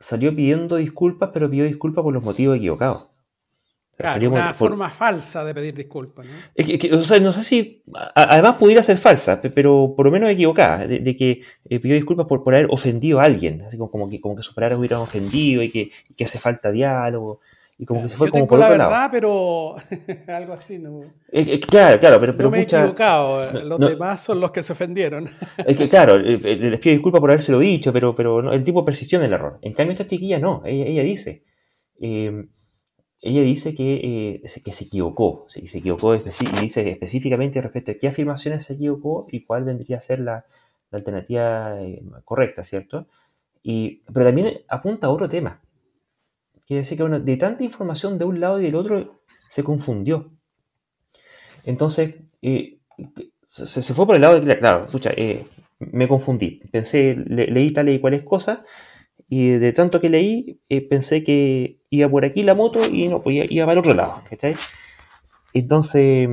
salió 0.00 0.34
pidiendo 0.34 0.76
disculpas, 0.76 1.30
pero 1.32 1.48
pidió 1.48 1.64
disculpas 1.64 2.02
por 2.02 2.12
los 2.12 2.22
motivos 2.22 2.56
equivocados. 2.56 3.11
Claro, 4.02 4.30
una 4.30 4.52
forma 4.52 4.90
falsa 4.90 5.44
de 5.44 5.54
pedir 5.54 5.74
disculpas. 5.74 6.26
¿no? 6.26 6.98
o 6.98 7.04
sea, 7.04 7.20
no 7.20 7.32
sé 7.32 7.42
si. 7.42 7.82
además 8.14 8.56
pudiera 8.56 8.82
ser 8.82 8.98
falsa, 8.98 9.40
pero 9.40 9.94
por 9.96 10.06
lo 10.06 10.12
menos 10.12 10.30
equivocada, 10.30 10.86
de, 10.86 11.16
que 11.16 11.42
eh, 11.68 11.80
pidió 11.80 11.94
disculpas 11.94 12.26
por, 12.26 12.42
por 12.44 12.54
haber 12.54 12.68
ofendido 12.70 13.20
a 13.20 13.24
alguien, 13.24 13.62
así 13.62 13.78
como, 13.78 14.08
que, 14.08 14.20
como 14.20 14.36
que 14.36 14.42
sus 14.42 14.54
palabras 14.54 14.78
hubieran 14.78 15.00
ofendido 15.00 15.62
y 15.62 15.70
que, 15.70 15.90
que 16.16 16.24
hace 16.24 16.38
falta 16.38 16.70
diálogo. 16.70 17.40
Y 17.82 17.84
como 17.84 18.02
que 18.02 18.10
se 18.10 18.16
fue 18.16 18.30
como 18.30 18.46
por 18.46 18.60
la 18.60 18.68
verdad, 18.68 19.08
pero 19.10 19.74
algo 20.28 20.52
así, 20.52 20.78
¿no? 20.78 21.00
claro, 21.68 21.98
claro, 21.98 22.20
pero, 22.20 22.36
pero 22.36 22.44
no 22.44 22.50
me 22.50 22.60
he 22.60 22.62
equivocado, 22.62 23.60
los 23.60 23.80
demás 23.80 24.22
son 24.22 24.40
los 24.40 24.52
que 24.52 24.62
se 24.62 24.72
ofendieron. 24.72 25.28
Es 25.66 25.76
que 25.76 25.88
claro, 25.88 26.16
eh, 26.16 26.40
eh, 26.44 26.56
les 26.56 26.78
pido 26.78 26.92
disculpas 26.92 27.20
por 27.20 27.30
habérselo 27.30 27.58
dicho, 27.58 27.92
pero, 27.92 28.14
pero 28.14 28.52
el 28.52 28.62
tipo 28.62 28.84
persistió 28.84 29.18
en 29.18 29.24
el 29.24 29.32
error. 29.32 29.58
En 29.62 29.72
cambio, 29.72 29.92
esta 29.92 30.06
chiquilla 30.06 30.38
no, 30.38 30.62
ella, 30.64 31.02
dice, 31.02 31.42
em, 32.00 32.48
ella 33.22 33.42
dice 33.42 33.74
que, 33.74 34.40
eh, 34.44 34.62
que 34.64 34.72
se 34.72 34.84
equivocó, 34.84 35.46
se, 35.48 35.66
se 35.66 35.78
equivocó 35.78 36.14
y 36.14 36.20
dice 36.60 36.90
específicamente 36.90 37.60
respecto 37.62 37.92
a 37.92 37.94
qué 37.94 38.08
afirmaciones 38.08 38.64
se 38.64 38.74
equivocó 38.74 39.26
y 39.30 39.44
cuál 39.44 39.64
vendría 39.64 39.98
a 39.98 40.00
ser 40.00 40.20
la, 40.20 40.44
la 40.90 40.98
alternativa 40.98 41.78
correcta, 42.24 42.64
¿cierto? 42.64 43.06
Y, 43.62 44.02
pero 44.12 44.26
también 44.26 44.62
apunta 44.68 45.06
a 45.06 45.10
otro 45.10 45.28
tema 45.28 45.60
Quiere 46.66 46.82
decir 46.82 46.96
que 46.96 47.04
de 47.04 47.36
tanta 47.36 47.64
información 47.64 48.18
de 48.18 48.24
un 48.24 48.40
lado 48.40 48.60
y 48.60 48.64
del 48.64 48.76
otro 48.76 49.20
se 49.48 49.64
confundió. 49.64 50.30
Entonces, 51.64 52.14
eh, 52.40 52.78
se, 53.44 53.94
fue 53.94 54.06
por 54.06 54.14
el 54.16 54.22
lado 54.22 54.40
de, 54.40 54.58
claro, 54.58 54.86
escucha, 54.86 55.10
eh, 55.16 55.44
me 55.78 56.08
confundí. 56.08 56.62
Pensé, 56.70 57.14
leí 57.16 57.72
tal 57.72 57.88
y 57.88 58.00
cuales 58.00 58.22
cosas, 58.22 58.60
y 59.28 59.50
de 59.50 59.72
tanto 59.72 60.00
que 60.00 60.08
leí, 60.08 60.60
eh, 60.68 60.80
pensé 60.86 61.24
que 61.24 61.78
iba 61.90 62.08
por 62.08 62.24
aquí 62.24 62.42
la 62.42 62.54
moto 62.54 62.80
y 62.88 63.08
no, 63.08 63.22
pues 63.22 63.46
iba, 63.50 63.66
para 63.66 63.72
el 63.74 63.78
otro 63.78 63.94
lado. 63.94 64.22
Entonces, 65.52 66.28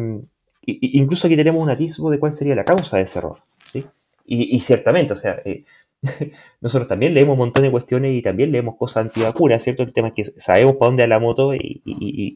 incluso 0.65 1.27
aquí 1.27 1.35
tenemos 1.35 1.61
un 1.61 1.69
atisbo 1.69 2.09
de 2.11 2.19
cuál 2.19 2.33
sería 2.33 2.55
la 2.55 2.65
causa 2.65 2.97
de 2.97 3.03
ese 3.03 3.19
error. 3.19 3.39
Y, 4.25 4.55
y, 4.55 4.59
ciertamente, 4.59 5.13
o 5.13 5.15
sea, 5.15 5.41
nosotros 6.61 6.87
también 6.87 7.13
leemos 7.13 7.33
un 7.33 7.39
montón 7.39 7.63
de 7.63 7.71
cuestiones 7.71 8.15
y 8.15 8.21
también 8.21 8.51
leemos 8.51 8.77
cosas 8.77 9.05
antivacunas, 9.05 9.63
¿cierto? 9.63 9.83
El 9.83 9.93
tema 9.93 10.09
es 10.09 10.13
que 10.13 10.25
sabemos 10.39 10.75
para 10.75 10.89
dónde 10.89 11.03
va 11.03 11.07
la 11.07 11.19
moto 11.19 11.53
y, 11.53 11.81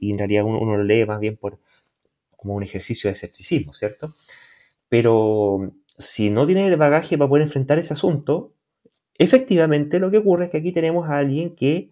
en 0.01 0.17
realidad 0.17 0.43
uno, 0.43 0.77
lo 0.77 0.83
lee 0.83 1.05
más 1.05 1.19
bien 1.19 1.37
por 1.37 1.59
como 2.35 2.55
un 2.55 2.63
ejercicio 2.63 3.09
de 3.09 3.13
escepticismo, 3.13 3.73
¿cierto? 3.73 4.13
Pero 4.89 5.71
si 5.97 6.29
no 6.29 6.45
tienes 6.45 6.67
el 6.67 6.77
bagaje 6.77 7.17
para 7.17 7.29
poder 7.29 7.43
enfrentar 7.43 7.79
ese 7.79 7.93
asunto, 7.93 8.52
efectivamente 9.17 9.99
lo 9.99 10.11
que 10.11 10.17
ocurre 10.17 10.45
es 10.45 10.51
que 10.51 10.57
aquí 10.57 10.71
tenemos 10.71 11.09
a 11.09 11.17
alguien 11.17 11.55
que 11.55 11.91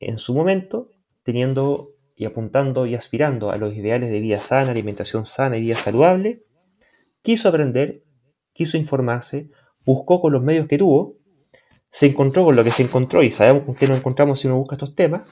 en 0.00 0.18
su 0.18 0.34
momento, 0.34 0.90
teniendo 1.22 1.92
y 2.14 2.24
apuntando 2.24 2.86
y 2.86 2.94
aspirando 2.94 3.50
a 3.50 3.56
los 3.56 3.74
ideales 3.74 4.10
de 4.10 4.20
vida 4.20 4.40
sana, 4.40 4.70
alimentación 4.70 5.26
sana 5.26 5.56
y 5.56 5.60
vida 5.60 5.76
saludable, 5.76 6.42
quiso 7.22 7.48
aprender, 7.48 8.02
quiso 8.52 8.76
informarse, 8.76 9.50
buscó 9.84 10.20
con 10.20 10.32
los 10.32 10.42
medios 10.42 10.66
que 10.66 10.78
tuvo, 10.78 11.16
se 11.90 12.06
encontró 12.06 12.44
con 12.44 12.56
lo 12.56 12.64
que 12.64 12.70
se 12.70 12.82
encontró 12.82 13.22
y 13.22 13.30
sabemos 13.30 13.64
con 13.64 13.74
qué 13.74 13.86
nos 13.86 13.98
encontramos 13.98 14.40
si 14.40 14.46
uno 14.46 14.56
busca 14.56 14.76
estos 14.76 14.94
temas, 14.94 15.22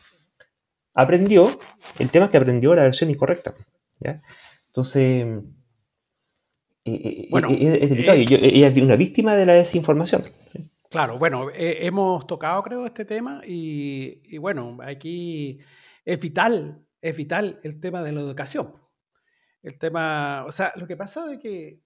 aprendió, 0.94 1.58
el 1.98 2.10
tema 2.10 2.26
es 2.26 2.30
que 2.30 2.38
aprendió 2.38 2.74
la 2.74 2.82
versión 2.84 3.10
incorrecta. 3.10 3.54
Entonces, 4.66 5.26
eh, 6.84 6.92
eh, 6.92 7.28
bueno, 7.30 7.48
eh, 7.50 7.78
es, 7.82 7.90
delicado. 7.90 8.18
ella 8.18 8.68
es 8.68 8.76
una 8.76 8.96
víctima 8.96 9.36
de 9.36 9.46
la 9.46 9.54
desinformación. 9.54 10.22
Claro, 10.94 11.18
bueno, 11.18 11.48
hemos 11.52 12.24
tocado 12.24 12.62
creo 12.62 12.86
este 12.86 13.04
tema 13.04 13.40
y, 13.44 14.22
y, 14.32 14.38
bueno, 14.38 14.78
aquí 14.80 15.58
es 16.04 16.20
vital, 16.20 16.86
es 17.00 17.16
vital 17.16 17.58
el 17.64 17.80
tema 17.80 18.00
de 18.04 18.12
la 18.12 18.20
educación. 18.20 18.80
el 19.62 19.76
tema, 19.76 20.44
o 20.46 20.52
sea, 20.52 20.72
lo 20.76 20.86
que 20.86 20.96
pasa 20.96 21.32
es 21.32 21.40
que 21.40 21.80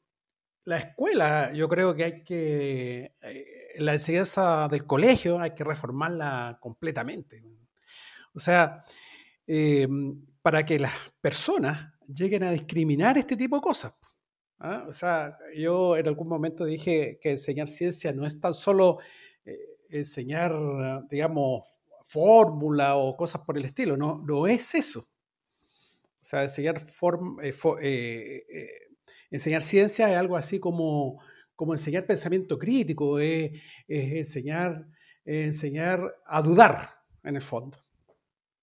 la 0.65 0.77
escuela, 0.77 1.55
yo 1.55 1.71
creo 1.71 1.95
que 1.95 2.05
hay 2.05 2.23
que, 2.23 3.15
eh, 3.23 3.77
la 3.79 3.95
enseñanza 3.95 4.69
del 4.69 4.85
colegio 4.87 5.41
hay 5.41 5.53
que 5.55 5.65
reformarla 5.65 6.59
completamente. 6.61 7.43
O 8.35 8.41
sea, 8.41 8.85
eh, 9.47 9.89
para 10.43 10.67
que 10.67 10.79
las 10.79 10.93
personas 11.23 11.95
lleguen 12.07 12.45
a 12.45 12.51
discriminar 12.51 13.17
este 13.17 13.39
tipo 13.39 13.57
de 13.57 13.63
cosas. 13.63 13.95
¿Ah? 14.59 14.85
O 14.89 14.95
sea, 14.95 15.39
yo 15.57 15.97
en 15.97 16.07
algún 16.09 16.29
momento 16.29 16.65
dije 16.65 17.19
que 17.21 17.31
enseñar 17.33 17.69
ciencia 17.69 18.13
no 18.13 18.27
es 18.27 18.41
tan 18.41 18.55
solo 18.55 18.99
eh, 19.45 19.59
enseñar, 19.91 20.53
digamos, 21.11 21.81
fórmula 22.05 22.97
o 22.97 23.17
cosas 23.17 23.43
por 23.43 23.59
el 23.59 23.65
estilo, 23.65 23.97
no, 23.97 24.23
no 24.27 24.47
es 24.47 24.75
eso. 24.75 25.01
O 26.21 26.25
sea, 26.25 26.43
enseñar, 26.43 26.81
enseñar 29.31 29.63
ciencia 29.63 30.11
es 30.11 30.17
algo 30.17 30.37
así 30.37 30.59
como, 30.61 31.21
como 31.55 31.75
enseñar 31.75 32.07
pensamiento 32.07 32.59
crítico, 32.59 33.19
es, 33.19 33.53
enseñar, 33.89 34.87
enseñar 35.25 36.15
a 36.27 36.43
dudar 36.43 36.91
en 37.25 37.37
el 37.37 37.43
fondo. 37.43 37.79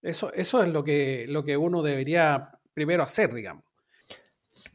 Eso, 0.02 0.32
eso 0.32 0.62
es 0.62 0.70
lo 0.70 0.84
que, 0.84 1.26
lo 1.28 1.44
que 1.44 1.56
uno 1.56 1.82
debería 1.82 2.52
primero 2.72 3.02
hacer, 3.02 3.34
digamos. 3.34 3.65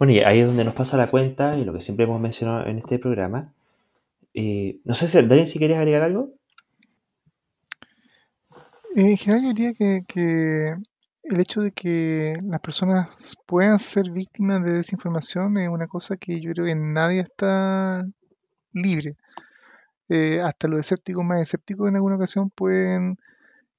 Bueno, 0.02 0.14
y 0.14 0.20
ahí 0.22 0.40
es 0.40 0.48
donde 0.48 0.64
nos 0.64 0.74
pasa 0.74 0.98
la 0.98 1.12
cuenta 1.12 1.56
y 1.60 1.64
lo 1.64 1.74
que 1.74 1.82
siempre 1.84 2.06
hemos 2.06 2.20
mencionado 2.20 2.66
en 2.66 2.80
este 2.80 2.98
programa. 2.98 3.54
Eh, 4.34 4.80
no 4.84 4.96
sé 4.96 5.08
si, 5.08 5.22
Daniel, 5.22 5.48
si 5.48 5.60
querías 5.60 5.78
agregar 5.78 6.02
algo. 6.02 6.34
En 8.96 9.16
general, 9.16 9.44
yo 9.44 9.54
diría 9.54 9.74
que 9.74 10.76
el 11.22 11.40
hecho 11.40 11.62
de 11.62 11.72
que 11.72 12.34
las 12.44 12.60
personas 12.62 13.38
puedan 13.46 13.78
ser 13.78 14.10
víctimas 14.10 14.64
de 14.64 14.72
desinformación 14.72 15.60
es 15.60 15.70
una 15.70 15.86
cosa 15.86 16.18
que 16.18 16.42
yo 16.42 16.52
creo 16.54 16.66
que 16.66 16.74
nadie 16.74 17.20
está 17.20 18.04
libre. 18.74 19.18
Eh, 20.10 20.42
hasta 20.42 20.68
los 20.68 20.80
escépticos 20.80 21.24
más 21.24 21.42
escépticos 21.42 21.88
en 21.90 21.98
alguna 21.98 22.16
ocasión 22.16 22.50
pueden 22.50 23.20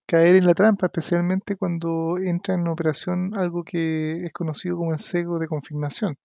caer 0.06 0.36
en 0.36 0.46
la 0.46 0.54
trampa, 0.54 0.86
especialmente 0.86 1.56
cuando 1.56 2.18
entra 2.18 2.54
en 2.54 2.68
operación 2.68 3.32
algo 3.36 3.64
que 3.64 4.24
es 4.24 4.32
conocido 4.32 4.76
como 4.76 4.92
el 4.92 4.98
sesgo 4.98 5.38
de 5.38 5.48
confirmación, 5.48 6.16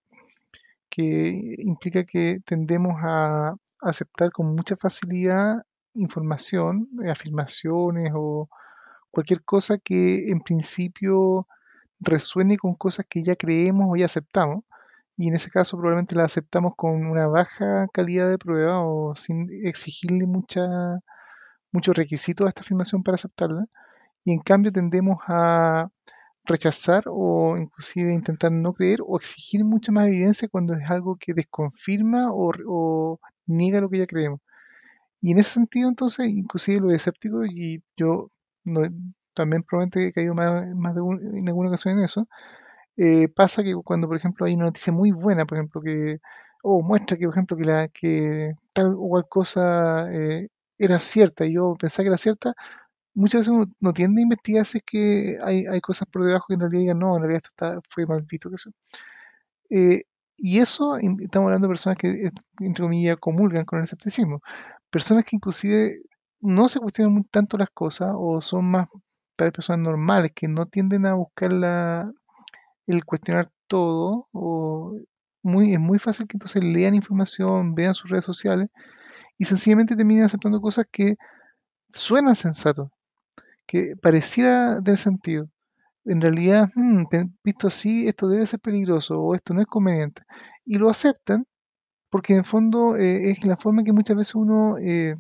que 0.89 1.55
implica 1.59 2.03
que 2.05 2.39
tendemos 2.45 2.95
a 3.03 3.55
aceptar 3.81 4.31
con 4.31 4.55
mucha 4.55 4.75
facilidad 4.75 5.63
información, 5.97 6.89
afirmaciones 7.09 8.11
o 8.15 8.49
cualquier 9.11 9.43
cosa 9.43 9.77
que 9.77 10.29
en 10.29 10.41
principio 10.41 11.47
resuene 11.99 12.57
con 12.57 12.75
cosas 12.75 13.05
que 13.09 13.23
ya 13.23 13.35
creemos 13.35 13.87
o 13.89 13.95
ya 13.95 14.05
aceptamos. 14.05 14.63
Y 15.17 15.29
en 15.29 15.35
ese 15.35 15.49
caso 15.49 15.77
probablemente 15.77 16.15
la 16.15 16.25
aceptamos 16.25 16.73
con 16.75 17.07
una 17.07 17.27
baja 17.27 17.87
calidad 17.91 18.29
de 18.29 18.37
prueba 18.37 18.81
o 18.81 19.15
sin 19.15 19.47
exigirle 19.65 20.27
mucha, 20.27 20.67
muchos 21.71 21.95
requisitos 21.95 22.45
a 22.45 22.49
esta 22.49 22.61
afirmación 22.61 23.03
para 23.03 23.15
aceptarla. 23.15 23.67
Y 24.23 24.33
en 24.33 24.39
cambio 24.39 24.71
tendemos 24.71 25.19
a 25.27 25.89
rechazar 26.45 27.03
o 27.07 27.57
inclusive 27.57 28.13
intentar 28.13 28.51
no 28.51 28.73
creer 28.73 28.99
o 29.05 29.17
exigir 29.17 29.65
mucha 29.65 29.91
más 29.91 30.07
evidencia 30.07 30.47
cuando 30.49 30.73
es 30.75 30.89
algo 30.89 31.17
que 31.17 31.33
desconfirma 31.33 32.31
o, 32.31 32.51
o 32.67 33.19
niega 33.45 33.81
lo 33.81 33.89
que 33.89 33.99
ya 33.99 34.07
creemos. 34.07 34.41
Y 35.21 35.31
en 35.31 35.39
ese 35.39 35.51
sentido, 35.51 35.89
entonces, 35.89 36.27
inclusive 36.27 36.79
lo 36.79 36.91
escéptico, 36.91 37.45
y 37.45 37.83
yo 37.97 38.31
también 39.33 39.63
probablemente 39.63 40.07
he 40.07 40.13
caído 40.13 40.35
más, 40.35 40.63
de 40.63 41.39
en 41.39 41.47
alguna 41.47 41.69
ocasión 41.69 41.97
en 41.97 42.05
eso, 42.05 42.27
eh, 42.97 43.27
pasa 43.29 43.63
que 43.63 43.75
cuando, 43.83 44.07
por 44.07 44.17
ejemplo, 44.17 44.45
hay 44.45 44.55
una 44.55 44.65
noticia 44.65 44.93
muy 44.93 45.11
buena, 45.11 45.45
por 45.45 45.57
ejemplo, 45.57 45.81
que, 45.81 46.19
o 46.63 46.81
muestra 46.83 47.17
que, 47.17 47.25
por 47.25 47.33
ejemplo, 47.35 47.57
que, 47.57 47.63
la, 47.65 47.87
que 47.89 48.53
tal 48.73 48.93
o 48.95 49.09
cual 49.09 49.25
cosa 49.29 50.11
eh, 50.13 50.49
era 50.77 50.99
cierta 50.99 51.45
y 51.45 51.53
yo 51.55 51.75
pensaba 51.79 52.05
que 52.05 52.09
era 52.09 52.17
cierta, 52.17 52.55
muchas 53.17 53.41
veces 53.41 53.53
uno 53.53 53.65
no 53.79 53.93
tiende 53.93 54.21
a 54.21 54.23
investigar 54.23 54.65
si 54.65 54.79
es 54.79 54.83
que 54.85 55.37
hay, 55.43 55.65
hay, 55.65 55.81
cosas 55.81 56.07
por 56.09 56.23
debajo 56.23 56.45
que 56.47 56.53
en 56.55 56.59
realidad 56.61 56.81
digan, 56.81 56.99
no, 56.99 57.15
en 57.15 57.21
realidad 57.23 57.41
esto 57.43 57.49
está, 57.49 57.81
fue 57.89 58.05
mal 58.05 58.21
visto. 58.23 58.49
Que 58.49 58.55
eso. 58.55 58.71
Eh, 59.69 60.03
y 60.37 60.59
eso, 60.59 60.97
estamos 60.97 61.47
hablando 61.47 61.67
de 61.67 61.71
personas 61.71 61.97
que, 61.97 62.31
entre 62.59 62.83
comillas, 62.83 63.17
comulgan 63.19 63.65
con 63.65 63.79
el 63.79 63.85
escepticismo. 63.85 64.41
Personas 64.91 65.25
que 65.25 65.35
inclusive 65.35 65.95
no 66.41 66.69
se 66.69 66.79
cuestionan 66.79 67.23
tanto 67.25 67.57
las 67.57 67.69
cosas 67.71 68.11
o 68.15 68.39
son 68.41 68.65
más 68.65 68.87
tal 69.35 69.51
personas 69.51 69.83
normales 69.85 70.31
que 70.35 70.47
no 70.47 70.65
tienden 70.65 71.05
a 71.05 71.13
buscar 71.13 71.51
la, 71.53 72.11
el 72.87 73.05
cuestionar 73.05 73.49
todo 73.67 74.27
o 74.33 74.95
muy, 75.43 75.73
es 75.73 75.79
muy 75.79 75.99
fácil 75.99 76.27
que 76.27 76.37
entonces 76.37 76.63
lean 76.63 76.95
información, 76.95 77.75
vean 77.75 77.93
sus 77.93 78.09
redes 78.09 78.25
sociales 78.25 78.69
y 79.37 79.45
sencillamente 79.45 79.95
terminen 79.95 80.23
aceptando 80.25 80.61
cosas 80.61 80.87
que 80.91 81.15
suenan 81.91 82.35
sensatos, 82.35 82.89
que 83.65 83.95
pareciera 84.01 84.81
del 84.81 84.97
sentido. 84.97 85.49
En 86.05 86.21
realidad, 86.21 86.69
hmm, 86.75 87.03
visto 87.43 87.67
así, 87.67 88.07
esto 88.07 88.29
debe 88.29 88.45
ser 88.45 88.59
peligroso 88.59 89.19
o 89.19 89.35
esto 89.35 89.53
no 89.53 89.61
es 89.61 89.67
conveniente. 89.67 90.23
Y 90.65 90.77
lo 90.77 90.89
aceptan 90.89 91.45
porque 92.09 92.35
en 92.35 92.45
fondo 92.45 92.95
eh, 92.95 93.31
es 93.31 93.45
la 93.45 93.57
forma 93.57 93.83
que 93.83 93.93
muchas 93.93 94.15
veces 94.15 94.35
uno 94.35 94.77
eh, 94.77 95.15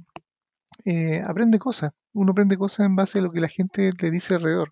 eh, 0.85 1.21
aprende 1.25 1.59
cosas. 1.59 1.91
Uno 2.13 2.31
aprende 2.31 2.57
cosas 2.57 2.85
en 2.85 2.95
base 2.95 3.19
a 3.19 3.21
lo 3.21 3.31
que 3.31 3.41
la 3.41 3.49
gente 3.49 3.91
le 3.99 4.11
dice 4.11 4.35
alrededor. 4.35 4.71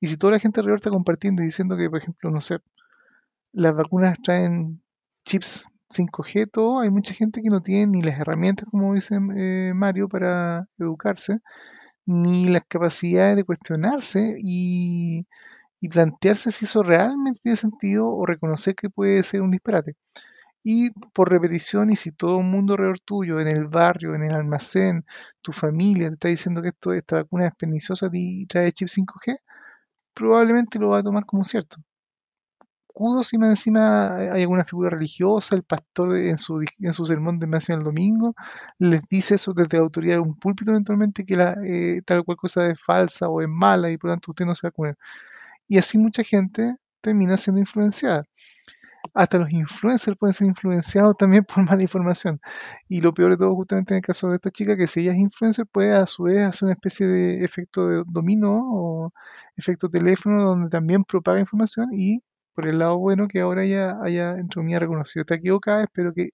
Y 0.00 0.08
si 0.08 0.16
toda 0.16 0.32
la 0.32 0.40
gente 0.40 0.60
alrededor 0.60 0.78
está 0.78 0.90
compartiendo 0.90 1.42
y 1.42 1.46
diciendo 1.46 1.76
que, 1.76 1.88
por 1.88 1.98
ejemplo, 2.00 2.30
no 2.30 2.40
sé, 2.40 2.58
las 3.52 3.74
vacunas 3.74 4.18
traen 4.22 4.82
chips 5.24 5.68
5G, 5.90 6.46
todo, 6.50 6.80
hay 6.80 6.90
mucha 6.90 7.14
gente 7.14 7.42
que 7.42 7.50
no 7.50 7.62
tiene 7.62 7.86
ni 7.88 8.02
las 8.02 8.18
herramientas, 8.20 8.68
como 8.70 8.94
dice 8.94 9.18
eh, 9.36 9.72
Mario, 9.74 10.08
para 10.08 10.66
educarse, 10.78 11.40
ni 12.06 12.48
las 12.48 12.64
capacidades 12.68 13.36
de 13.36 13.44
cuestionarse 13.44 14.36
y, 14.40 15.26
plantearse 15.90 16.52
si 16.52 16.66
eso 16.66 16.82
realmente 16.82 17.40
tiene 17.42 17.56
sentido 17.56 18.08
o 18.08 18.26
reconocer 18.26 18.74
que 18.74 18.90
puede 18.90 19.22
ser 19.22 19.42
un 19.42 19.50
disparate. 19.52 19.96
Y 20.62 20.90
por 21.14 21.30
repetición, 21.30 21.90
y 21.92 21.96
si 21.96 22.12
todo 22.12 22.40
el 22.40 22.46
mundo 22.46 22.74
alrededor 22.74 23.00
tuyo, 23.00 23.40
en 23.40 23.48
el 23.48 23.66
barrio, 23.68 24.14
en 24.14 24.24
el 24.24 24.34
almacén, 24.34 25.04
tu 25.42 25.52
familia 25.52 26.08
te 26.08 26.14
está 26.14 26.28
diciendo 26.28 26.62
que 26.62 26.68
esto, 26.70 26.92
esta 26.92 27.16
vacuna 27.16 27.48
es 27.48 27.54
perniciosa 27.56 28.08
y 28.12 28.46
trae 28.46 28.72
chip 28.72 28.88
5G, 28.88 29.38
probablemente 30.14 30.78
lo 30.78 30.90
va 30.90 30.98
a 31.00 31.02
tomar 31.02 31.26
como 31.26 31.44
cierto. 31.44 31.78
Cudo 32.92 33.22
si 33.22 33.38
más 33.38 33.50
encima 33.50 34.16
hay 34.16 34.42
alguna 34.42 34.64
figura 34.64 34.90
religiosa, 34.90 35.56
el 35.56 35.62
pastor 35.62 36.16
en 36.16 36.38
su, 36.38 36.62
en 36.78 36.92
su 36.92 37.06
sermón 37.06 37.38
de 37.38 37.46
más 37.46 37.68
el 37.70 37.80
domingo 37.82 38.34
les 38.78 39.02
dice 39.08 39.36
eso 39.36 39.52
desde 39.54 39.78
la 39.78 39.84
autoridad 39.84 40.14
de 40.16 40.20
un 40.20 40.36
púlpito 40.38 40.70
eventualmente 40.72 41.24
que 41.24 41.34
eh, 41.64 42.02
tal 42.04 42.24
cual 42.24 42.36
cosa 42.36 42.66
es 42.68 42.80
falsa 42.80 43.28
o 43.28 43.40
es 43.42 43.48
mala 43.48 43.90
y 43.90 43.98
por 43.98 44.10
lo 44.10 44.14
tanto 44.14 44.32
usted 44.32 44.46
no 44.46 44.54
se 44.54 44.66
va 44.66 44.70
a 44.70 44.72
comer. 44.72 44.96
Y 45.68 45.78
así 45.78 45.98
mucha 45.98 46.24
gente 46.24 46.76
termina 47.02 47.36
siendo 47.36 47.60
influenciada 47.60 48.24
hasta 49.14 49.38
los 49.38 49.50
influencers 49.52 50.16
pueden 50.16 50.32
ser 50.32 50.46
influenciados 50.48 51.16
también 51.16 51.44
por 51.48 51.64
mala 51.64 51.82
información. 51.82 52.40
Y 52.88 53.00
lo 53.00 53.14
peor 53.14 53.32
de 53.32 53.38
todo, 53.38 53.54
justamente 53.54 53.94
en 53.94 53.98
el 53.98 54.02
caso 54.02 54.28
de 54.28 54.36
esta 54.36 54.50
chica, 54.50 54.76
que 54.76 54.86
si 54.86 55.00
ella 55.00 55.12
es 55.12 55.18
influencer, 55.18 55.66
puede 55.66 55.92
a 55.94 56.06
su 56.06 56.24
vez 56.24 56.44
hacer 56.44 56.66
una 56.66 56.74
especie 56.74 57.06
de 57.06 57.44
efecto 57.44 57.88
de 57.88 58.04
dominó 58.06 58.60
o 58.62 59.12
efecto 59.56 59.88
teléfono 59.88 60.42
donde 60.42 60.70
también 60.70 61.04
propaga 61.04 61.40
información 61.40 61.88
y 61.92 62.22
por 62.54 62.66
el 62.68 62.78
lado 62.78 62.98
bueno 62.98 63.28
que 63.28 63.40
ahora 63.40 63.64
ella 63.64 63.98
haya, 64.02 64.36
entre 64.36 64.62
mí, 64.62 64.76
reconocido. 64.76 65.22
Está 65.22 65.36
equivocada, 65.36 65.84
espero 65.84 66.12
que 66.12 66.30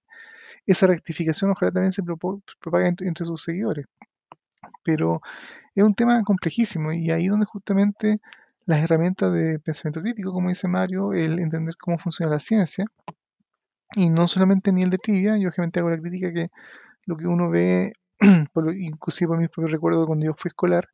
esa 0.66 0.86
rectificación 0.86 1.50
ojalá 1.52 1.72
también 1.72 1.92
se 1.92 2.02
propague 2.02 2.88
entre, 2.88 3.24
sus 3.24 3.42
seguidores. 3.42 3.86
Pero 4.84 5.20
es 5.74 5.84
un 5.84 5.94
tema 5.94 6.22
complejísimo 6.24 6.92
y 6.92 7.10
ahí 7.10 7.28
donde 7.28 7.46
justamente 7.46 8.20
las 8.66 8.82
herramientas 8.82 9.32
de 9.32 9.58
pensamiento 9.60 10.00
crítico, 10.02 10.32
como 10.32 10.48
dice 10.48 10.68
Mario, 10.68 11.12
el 11.12 11.38
entender 11.38 11.74
cómo 11.78 11.98
funciona 11.98 12.32
la 12.32 12.40
ciencia, 12.40 12.86
y 13.94 14.10
no 14.10 14.26
solamente 14.26 14.72
ni 14.72 14.82
el 14.82 14.90
de 14.90 14.98
trivia, 14.98 15.36
yo 15.36 15.48
obviamente 15.48 15.80
hago 15.80 15.90
la 15.90 15.98
crítica 15.98 16.32
que 16.32 16.50
lo 17.04 17.16
que 17.16 17.26
uno 17.26 17.50
ve, 17.50 17.92
inclusive 18.78 19.28
por 19.28 19.38
mi 19.38 19.48
propio 19.48 19.68
recuerdo 19.68 20.06
cuando 20.06 20.26
yo 20.26 20.34
fui 20.36 20.48
escolar, 20.48 20.88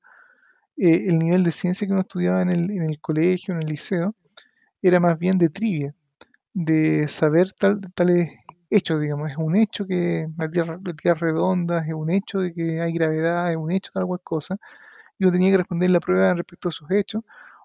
eh, 0.77 1.07
el 1.09 1.19
nivel 1.19 1.43
de 1.45 1.53
ciencia 1.53 1.87
que 1.87 1.93
uno 1.93 2.03
estudiaba 2.03 2.43
en 2.43 2.51
el, 2.51 2.71
en 2.71 2.83
el, 2.89 3.01
colegio, 3.01 3.55
en 3.55 3.63
el 3.63 3.69
liceo, 3.69 4.15
era 4.83 5.01
más 5.01 5.19
bien 5.19 5.39
de 5.39 5.49
trivia, 5.51 5.95
de 6.55 7.09
saber 7.09 7.53
tal, 7.53 7.81
tales 7.95 8.31
hechos, 8.71 9.01
digamos, 9.01 9.31
es 9.31 9.37
un 9.39 9.57
hecho 9.57 9.87
que 9.87 10.29
la 10.39 10.51
tierra, 10.51 10.81
la 10.85 10.95
tierra 10.95 11.19
redonda, 11.29 11.81
es 11.87 11.95
un 11.95 12.11
hecho 12.11 12.41
de 12.41 12.55
que 12.55 12.81
hay 12.81 12.93
gravedad, 12.93 13.51
es 13.51 13.57
un 13.57 13.73
hecho 13.73 13.93
tal 13.93 14.07
cual 14.07 14.21
cosa, 14.23 14.59
y 15.19 15.25
uno 15.25 15.33
tenía 15.33 15.51
que 15.51 15.59
responder 15.59 15.91
la 15.91 16.01
prueba 16.01 16.35
respecto 16.35 16.69
a 16.69 16.71
esos 16.71 16.91
hechos, 16.91 17.23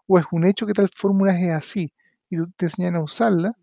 o 0.07 0.19
es 0.19 0.25
un 0.31 0.47
hecho 0.47 0.65
que 0.67 0.73
tal 0.73 0.89
fórmula 0.89 1.37
es 1.39 1.51
así 1.51 1.93
y 2.29 2.37
te 2.51 2.65
enseñan 2.67 2.95
a 2.97 3.01
usarla, 3.03 3.53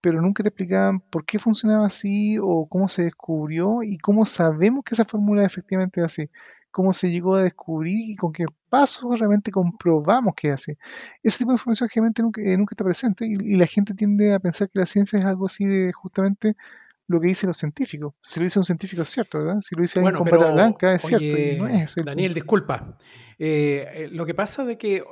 pero 0.00 0.22
nunca 0.22 0.42
te 0.42 0.50
explicaban 0.50 1.00
por 1.00 1.24
qué 1.24 1.38
funcionaba 1.38 1.86
así 1.86 2.38
o 2.42 2.68
cómo 2.68 2.88
se 2.88 3.04
descubrió 3.04 3.82
y 3.82 3.98
cómo 3.98 4.24
sabemos 4.26 4.84
que 4.84 4.94
esa 4.94 5.04
fórmula 5.04 5.44
efectivamente 5.44 6.00
es 6.00 6.06
así. 6.06 6.30
Cómo 6.78 6.92
se 6.92 7.10
llegó 7.10 7.34
a 7.34 7.42
descubrir 7.42 8.08
y 8.08 8.14
con 8.14 8.32
qué 8.32 8.44
pasos 8.68 9.18
realmente 9.18 9.50
comprobamos 9.50 10.32
que 10.36 10.52
hace. 10.52 10.78
Ese 11.24 11.38
tipo 11.38 11.50
de 11.50 11.54
información 11.54 11.88
generalmente 11.88 12.22
nunca, 12.22 12.40
eh, 12.40 12.56
nunca 12.56 12.74
está 12.74 12.84
presente 12.84 13.26
y, 13.26 13.32
y, 13.32 13.56
la 13.56 13.66
gente 13.66 13.94
tiende 13.94 14.32
a 14.32 14.38
pensar 14.38 14.70
que 14.70 14.78
la 14.78 14.86
ciencia 14.86 15.18
es 15.18 15.24
algo 15.24 15.46
así 15.46 15.66
de 15.66 15.92
justamente 15.92 16.54
lo 17.08 17.18
que 17.18 17.26
dicen 17.26 17.48
los 17.48 17.56
científicos. 17.56 18.14
Si 18.22 18.38
lo 18.38 18.44
dice 18.44 18.60
un 18.60 18.64
científico 18.64 19.02
es 19.02 19.08
cierto, 19.08 19.40
¿verdad? 19.40 19.60
Si 19.60 19.74
lo 19.74 19.82
dice 19.82 19.98
alguien 19.98 20.18
con 20.18 20.30
bata 20.30 20.52
blanca 20.52 20.94
es 20.94 21.02
cierto. 21.02 21.26
Y 21.26 21.56
no 21.56 21.66
es 21.66 21.96
Daniel, 21.96 22.32
disculpa. 22.32 22.96
Eh, 23.40 23.84
eh, 23.92 24.08
lo 24.12 24.24
que 24.24 24.34
pasa 24.34 24.64
de 24.64 24.78
que 24.78 25.02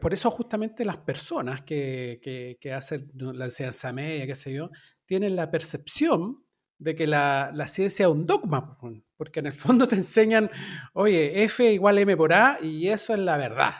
por 0.00 0.14
eso 0.14 0.30
justamente 0.30 0.86
las 0.86 0.96
personas 0.96 1.60
que, 1.60 2.18
que, 2.22 2.56
que, 2.58 2.72
hacen 2.72 3.10
la 3.14 3.44
enseñanza 3.44 3.92
media, 3.92 4.26
qué 4.26 4.34
sé 4.34 4.54
yo, 4.54 4.70
tienen 5.04 5.36
la 5.36 5.50
percepción 5.50 6.46
de 6.78 6.94
que 6.94 7.06
la, 7.06 7.50
la, 7.52 7.68
ciencia 7.68 8.06
es 8.06 8.10
un 8.10 8.24
dogma, 8.24 8.78
porque 9.20 9.40
en 9.40 9.46
el 9.48 9.52
fondo 9.52 9.86
te 9.86 9.96
enseñan, 9.96 10.50
oye, 10.94 11.44
F 11.44 11.70
igual 11.70 11.98
M 11.98 12.16
por 12.16 12.32
A 12.32 12.56
y 12.62 12.88
eso 12.88 13.12
es 13.12 13.20
la 13.20 13.36
verdad. 13.36 13.74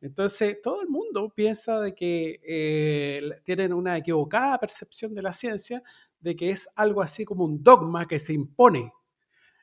Entonces, 0.00 0.60
todo 0.60 0.82
el 0.82 0.88
mundo 0.88 1.32
piensa 1.32 1.80
de 1.80 1.94
que 1.94 3.30
tienen 3.44 3.72
una 3.72 3.96
equivocada 3.96 4.58
percepción 4.58 5.14
de 5.14 5.22
la 5.22 5.32
ciencia, 5.32 5.84
de 6.18 6.34
que 6.34 6.50
es 6.50 6.68
algo 6.74 7.00
así 7.00 7.24
como 7.24 7.44
un 7.44 7.62
dogma 7.62 8.08
que 8.08 8.18
se 8.18 8.32
impone. 8.32 8.92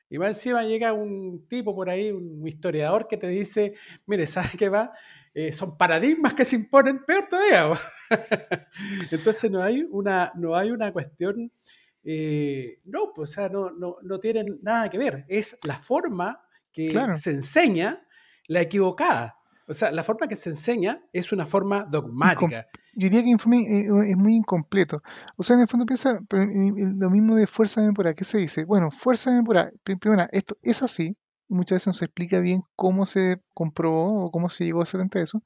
Y 0.08 0.16
va 0.16 0.28
encima 0.28 0.64
llega 0.64 0.94
un 0.94 1.46
tipo 1.46 1.74
por 1.74 1.90
ahí, 1.90 2.10
un 2.10 2.48
historiador 2.48 3.06
que 3.06 3.18
te 3.18 3.28
dice, 3.28 3.74
mire, 4.06 4.26
¿sabes 4.26 4.56
qué 4.56 4.70
va? 4.70 4.90
Eh, 5.34 5.52
son 5.52 5.76
paradigmas 5.76 6.32
que 6.32 6.46
se 6.46 6.56
imponen 6.56 7.04
peor 7.04 7.28
todavía. 7.28 7.78
Entonces 9.10 9.50
no 9.50 9.62
hay 9.62 9.86
una, 9.90 10.32
no 10.34 10.56
hay 10.56 10.70
una 10.70 10.90
cuestión, 10.94 11.52
eh, 12.02 12.80
no, 12.84 13.12
pues 13.14 13.30
o 13.30 13.32
sea, 13.34 13.48
no, 13.48 13.70
no, 13.70 13.96
no, 14.02 14.18
tienen 14.20 14.58
nada 14.62 14.88
que 14.88 14.98
ver. 14.98 15.24
Es 15.28 15.58
la 15.62 15.78
forma 15.78 16.40
que 16.72 16.92
se 17.16 17.30
enseña 17.30 18.06
la 18.48 18.60
equivocada. 18.60 19.36
O 19.70 19.72
sea, 19.72 19.92
la 19.92 20.02
forma 20.02 20.26
que 20.26 20.34
se 20.34 20.50
enseña 20.50 21.00
es 21.12 21.30
una 21.30 21.46
forma 21.46 21.84
dogmática. 21.84 22.66
Yo 22.94 23.08
diría 23.08 23.22
que 23.22 23.30
eh, 23.30 24.10
es 24.10 24.16
muy 24.16 24.34
incompleto. 24.34 25.00
O 25.36 25.44
sea, 25.44 25.54
en 25.54 25.62
el 25.62 25.68
fondo 25.68 25.86
piensa 25.86 26.18
lo 26.28 27.10
mismo 27.10 27.36
de 27.36 27.46
fuerza 27.46 27.80
temporal. 27.80 28.14
¿Qué 28.14 28.24
se 28.24 28.38
dice? 28.38 28.64
Bueno, 28.64 28.90
fuerza 28.90 29.30
temporal. 29.30 29.72
Primero, 29.84 30.26
esto 30.32 30.56
es 30.62 30.82
así. 30.82 31.16
Muchas 31.48 31.76
veces 31.76 31.86
no 31.86 31.92
se 31.92 32.04
explica 32.06 32.40
bien 32.40 32.62
cómo 32.74 33.06
se 33.06 33.40
comprobó 33.54 34.24
o 34.24 34.30
cómo 34.32 34.48
se 34.48 34.64
llegó 34.64 34.80
a 34.80 34.82
hacer 34.82 35.00
eso. 35.14 35.42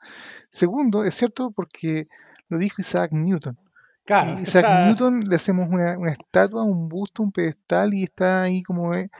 Segundo, 0.49 1.05
es 1.05 1.15
cierto 1.15 1.51
porque 1.51 2.09
lo 2.49 2.59
dijo 2.59 2.77
Isaac 2.81 3.13
Newton. 3.13 3.59
Claro, 4.05 4.41
Isaac 4.41 4.87
Newton 4.89 5.21
le 5.21 5.37
hacemos 5.37 5.69
una, 5.71 5.97
una, 5.97 6.13
estatua, 6.13 6.63
un 6.63 6.89
busto, 6.89 7.23
un 7.23 7.33
pedestal 7.33 7.95
y 7.95 8.03
está 8.03 8.43
ahí 8.43 8.63
como 8.63 8.95
eh, 8.95 9.11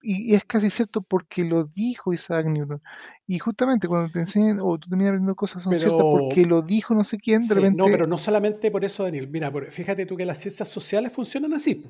y 0.00 0.34
es 0.34 0.44
casi 0.44 0.70
cierto 0.70 1.02
porque 1.02 1.44
lo 1.44 1.64
dijo 1.64 2.12
Isaac 2.12 2.46
Newton. 2.46 2.80
Y 3.26 3.38
justamente 3.38 3.88
cuando 3.88 4.10
te 4.10 4.20
enseñan 4.20 4.58
o 4.60 4.78
tú 4.78 4.88
terminas 4.88 5.10
aprendiendo 5.10 5.34
cosas 5.34 5.62
son 5.62 5.74
ciertas 5.74 6.00
porque 6.00 6.46
lo 6.46 6.62
dijo 6.62 6.94
no 6.94 7.04
sé 7.04 7.18
quién, 7.18 7.46
de 7.46 7.54
repente... 7.54 7.76
No, 7.76 7.86
pero 7.86 8.06
no 8.06 8.16
solamente 8.16 8.70
por 8.70 8.84
eso, 8.84 9.02
Daniel. 9.02 9.28
Mira, 9.28 9.52
fíjate 9.70 10.06
tú 10.06 10.16
que 10.16 10.24
las 10.24 10.38
ciencias 10.38 10.68
sociales 10.68 11.12
funcionan 11.12 11.52
así. 11.52 11.84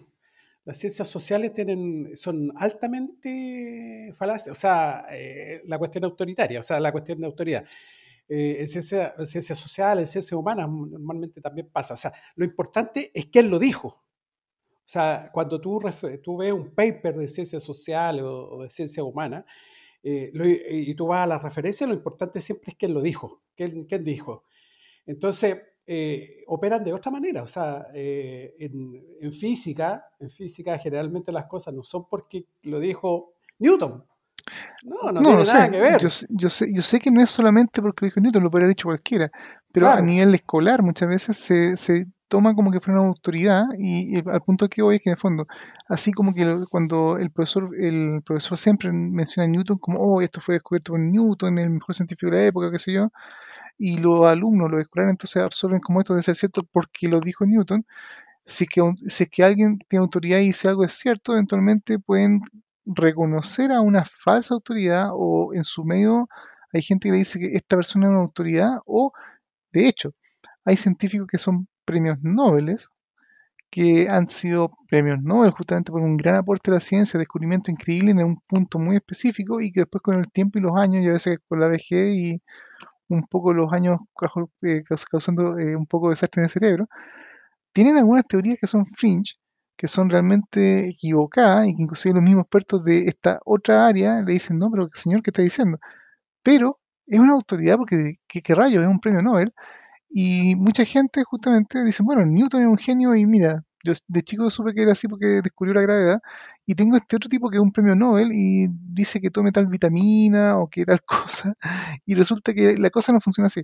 Las 0.64 0.78
ciencias 0.78 1.08
sociales 1.08 1.54
tienen, 1.54 2.10
son 2.14 2.52
altamente 2.56 4.12
falaces, 4.16 4.52
o 4.52 4.54
sea, 4.54 5.04
eh, 5.12 5.62
la 5.64 5.78
cuestión 5.78 6.04
autoritaria, 6.04 6.60
o 6.60 6.62
sea, 6.62 6.80
la 6.80 6.92
cuestión 6.92 7.20
de 7.20 7.26
autoridad. 7.26 7.64
Eh, 8.28 8.56
en, 8.60 8.68
ciencia, 8.68 9.14
en 9.16 9.26
ciencias 9.26 9.59
sociales, 9.59 10.09
en 10.09 10.12
ciencias 10.12 10.38
humanas, 10.38 10.68
normalmente 10.68 11.40
también 11.40 11.68
pasa. 11.70 11.94
O 11.94 11.96
sea, 11.96 12.12
lo 12.36 12.44
importante 12.44 13.10
es 13.14 13.26
quién 13.26 13.50
lo 13.50 13.59
dijo. 13.59 13.88
O 13.88 14.90
sea, 14.90 15.30
cuando 15.32 15.60
tú, 15.60 15.80
ves 15.80 16.52
un 16.52 16.74
paper 16.74 17.16
de 17.16 17.28
ciencias 17.28 17.62
sociales 17.62 18.22
o, 18.24 18.62
de 18.62 18.70
ciencia 18.70 19.05
humana 19.05 19.44
eh, 20.02 20.30
y 20.70 20.94
tú 20.94 21.06
vas 21.09 21.24
a 21.24 21.26
la 21.26 21.38
referencia, 21.38 21.86
lo 21.86 21.94
importante 21.94 22.40
siempre 22.40 22.70
es 22.70 22.76
quién 22.76 22.94
lo 22.94 23.02
dijo, 23.02 23.42
quién, 23.55 23.84
quién 23.84 24.05
dijo. 24.05 24.44
Entonces, 25.05 25.59
eh, 25.90 26.44
operan 26.48 26.84
de 26.84 26.92
otra 26.92 27.10
manera. 27.10 27.42
O 27.42 27.46
sea, 27.46 27.86
eh, 27.94 28.55
en, 28.59 29.32
física, 29.32 30.05
en 30.20 30.28
física 30.28 30.76
generalmente 30.76 31.32
las 31.32 31.46
cosas 31.46 31.72
no 31.72 31.82
son 31.82 32.06
porque 32.06 32.44
lo 32.64 32.78
dijo 32.78 33.32
Newton. 33.59 34.05
No, 34.84 35.12
no, 35.12 35.20
tiene 35.20 35.44
nada 35.44 35.70
que 35.70 35.80
ver. 35.80 36.00
Yo, 36.00 36.08
yo, 36.28 36.50
sé, 36.50 36.72
yo 36.72 36.82
sé 36.82 37.00
que 37.00 37.10
no 37.10 37.20
es 37.20 37.30
solamente 37.30 37.82
porque 37.82 38.04
lo 38.04 38.06
dijo 38.06 38.20
Newton, 38.20 38.42
lo 38.42 38.50
podría 38.50 38.66
haber 38.66 38.76
dicho 38.76 38.88
cualquiera, 38.88 39.30
pero 39.72 39.88
a 39.88 40.00
nivel 40.00 40.34
escolar 40.34 40.82
muchas 40.82 41.08
veces 41.08 41.36
se, 41.36 41.76
se 41.76 42.06
toma 42.28 42.54
como 42.54 42.70
que 42.70 42.80
fuera 42.80 43.00
una 43.00 43.08
autoridad 43.08 43.66
y, 43.78 44.18
al 44.28 44.42
punto 44.42 44.68
que 44.68 44.82
voy 44.82 44.96
es 44.96 45.02
que 45.02 45.10
en 45.10 45.14
el 45.14 45.18
fondo, 45.18 45.46
así 45.88 46.12
como 46.12 46.34
que 46.34 46.64
cuando 46.70 47.18
el 47.18 47.30
profesor, 47.30 47.70
el 47.78 48.22
profesor 48.24 48.58
siempre 48.58 48.92
menciona 48.92 49.46
a 49.46 49.50
Newton 49.50 49.78
como, 49.78 49.98
oh, 49.98 50.20
esto 50.20 50.40
fue 50.40 50.56
descubierto 50.56 50.92
por 50.92 51.00
Newton, 51.00 51.58
el 51.58 51.70
mejor 51.70 51.94
científico 51.94 52.30
de 52.30 52.36
la 52.36 52.46
época, 52.46 52.70
qué 52.70 52.78
sé 52.78 52.92
yo, 52.92 53.10
y 53.78 53.98
los 53.98 54.26
alumnos, 54.26 54.70
los 54.70 54.80
escolares, 54.80 55.12
entonces 55.12 55.42
absorben 55.42 55.80
como 55.80 56.00
esto 56.00 56.14
de 56.14 56.22
ser 56.22 56.34
cierto 56.34 56.62
porque 56.70 57.08
lo 57.08 57.20
dijo 57.20 57.46
Newton, 57.46 57.86
si 58.44 58.64
es 58.64 58.70
que, 58.70 58.82
si 59.06 59.24
es 59.24 59.30
que 59.30 59.44
alguien 59.44 59.78
tiene 59.88 60.02
autoridad 60.02 60.38
y 60.38 60.46
dice 60.46 60.68
algo 60.68 60.84
es 60.84 60.94
cierto, 60.94 61.32
eventualmente 61.32 61.98
pueden 61.98 62.42
reconocer 62.94 63.73
a 63.73 63.81
una 63.81 64.05
falsa 64.05 64.55
autoridad 64.55 65.10
o 65.12 65.52
en 65.55 65.65
su 65.65 65.85
medio 65.85 66.28
hay 66.73 66.82
gente 66.82 67.09
que 67.09 67.12
le 67.12 67.19
dice 67.19 67.39
que 67.39 67.55
esta 67.55 67.77
persona 67.77 68.06
es 68.06 68.10
una 68.10 68.20
autoridad 68.20 68.78
o 68.86 69.12
de 69.73 69.89
hecho 69.89 70.15
hay 70.65 70.77
científicos 70.77 71.27
que 71.27 71.39
son 71.39 71.69
premios 71.85 72.19
Nobel 72.23 72.77
que 73.70 74.09
han 74.09 74.28
sido 74.28 74.73
premios 74.89 75.20
Nobel 75.23 75.51
justamente 75.51 75.93
por 75.93 76.01
un 76.01 76.16
gran 76.16 76.36
aporte 76.36 76.70
a 76.70 76.74
la 76.74 76.81
ciencia, 76.81 77.19
descubrimiento 77.19 77.70
increíble 77.70 78.12
en 78.12 78.24
un 78.24 78.40
punto 78.47 78.78
muy 78.78 78.97
específico 78.97 79.60
y 79.60 79.73
que 79.73 79.81
después 79.81 80.02
con 80.02 80.16
el 80.19 80.31
tiempo 80.31 80.59
y 80.59 80.62
los 80.62 80.77
años, 80.77 81.05
y 81.05 81.09
a 81.09 81.12
veces 81.12 81.39
con 81.48 81.60
la 81.60 81.69
vejez 81.69 82.15
y 82.15 82.43
un 83.09 83.27
poco 83.27 83.52
los 83.52 83.73
años 83.73 83.98
eh, 84.62 84.82
causando 85.10 85.59
eh, 85.59 85.77
un 85.77 85.86
poco 85.86 86.09
de 86.09 86.12
desastre 86.12 86.40
en 86.40 86.44
el 86.44 86.51
cerebro, 86.51 86.89
tienen 87.73 87.98
algunas 87.98 88.27
teorías 88.27 88.59
que 88.60 88.66
son 88.66 88.86
fringe, 88.86 89.35
que 89.78 89.88
son 89.88 90.10
realmente 90.10 90.88
equivocadas 90.90 91.68
y 91.68 91.76
que 91.76 91.82
inclusive 91.84 92.16
los 92.16 92.24
mismos 92.24 92.44
expertos 92.44 92.84
de 92.84 93.06
esta 93.06 93.40
otra 93.46 93.86
área 93.86 94.22
le 94.22 94.32
dicen, 94.34 94.59
no, 94.59 94.70
pero 94.70 94.88
señor, 94.92 95.22
¿qué 95.22 95.30
está 95.30 95.42
diciendo? 95.42 95.78
Pero 96.42 96.80
es 97.06 97.20
una 97.20 97.34
autoridad 97.34 97.78
porque, 97.78 98.16
¿qué, 98.28 98.42
qué 98.42 98.55
rayos? 98.55 98.82
Es 98.84 98.90
un 98.90 99.00
premio 99.00 99.22
Nobel 99.22 99.52
y 100.10 100.56
mucha 100.56 100.84
gente 100.84 101.24
justamente 101.24 101.84
dice, 101.84 102.02
bueno, 102.02 102.26
Newton 102.26 102.62
es 102.62 102.68
un 102.68 102.78
genio 102.78 103.14
y 103.16 103.26
mira, 103.26 103.64
yo 103.84 103.92
de 104.09 104.22
chico 104.22 104.50
supe 104.50 104.74
que 104.74 104.82
era 104.82 104.92
así 104.92 105.09
porque 105.09 105.42
descubrió 105.42 105.74
la 105.74 105.82
gravedad 105.82 106.20
y 106.66 106.74
tengo 106.74 106.96
este 106.96 107.16
otro 107.16 107.28
tipo 107.30 107.50
que 107.50 107.59
es 107.59 107.62
un 107.62 107.72
premio 107.72 107.94
Nobel 107.96 108.30
y 108.32 108.68
dice 108.70 109.20
que 109.20 109.30
tome 109.30 109.52
tal 109.52 109.66
vitamina 109.68 110.59
o 110.59 110.68
que 110.68 110.84
tal 110.86 111.02
cosa 111.06 111.55
y 112.06 112.14
resulta 112.14 112.55
que 112.55 112.76
la 112.78 112.90
cosa 112.90 113.12
no 113.12 113.20
funciona 113.20 113.46
así. 113.48 113.62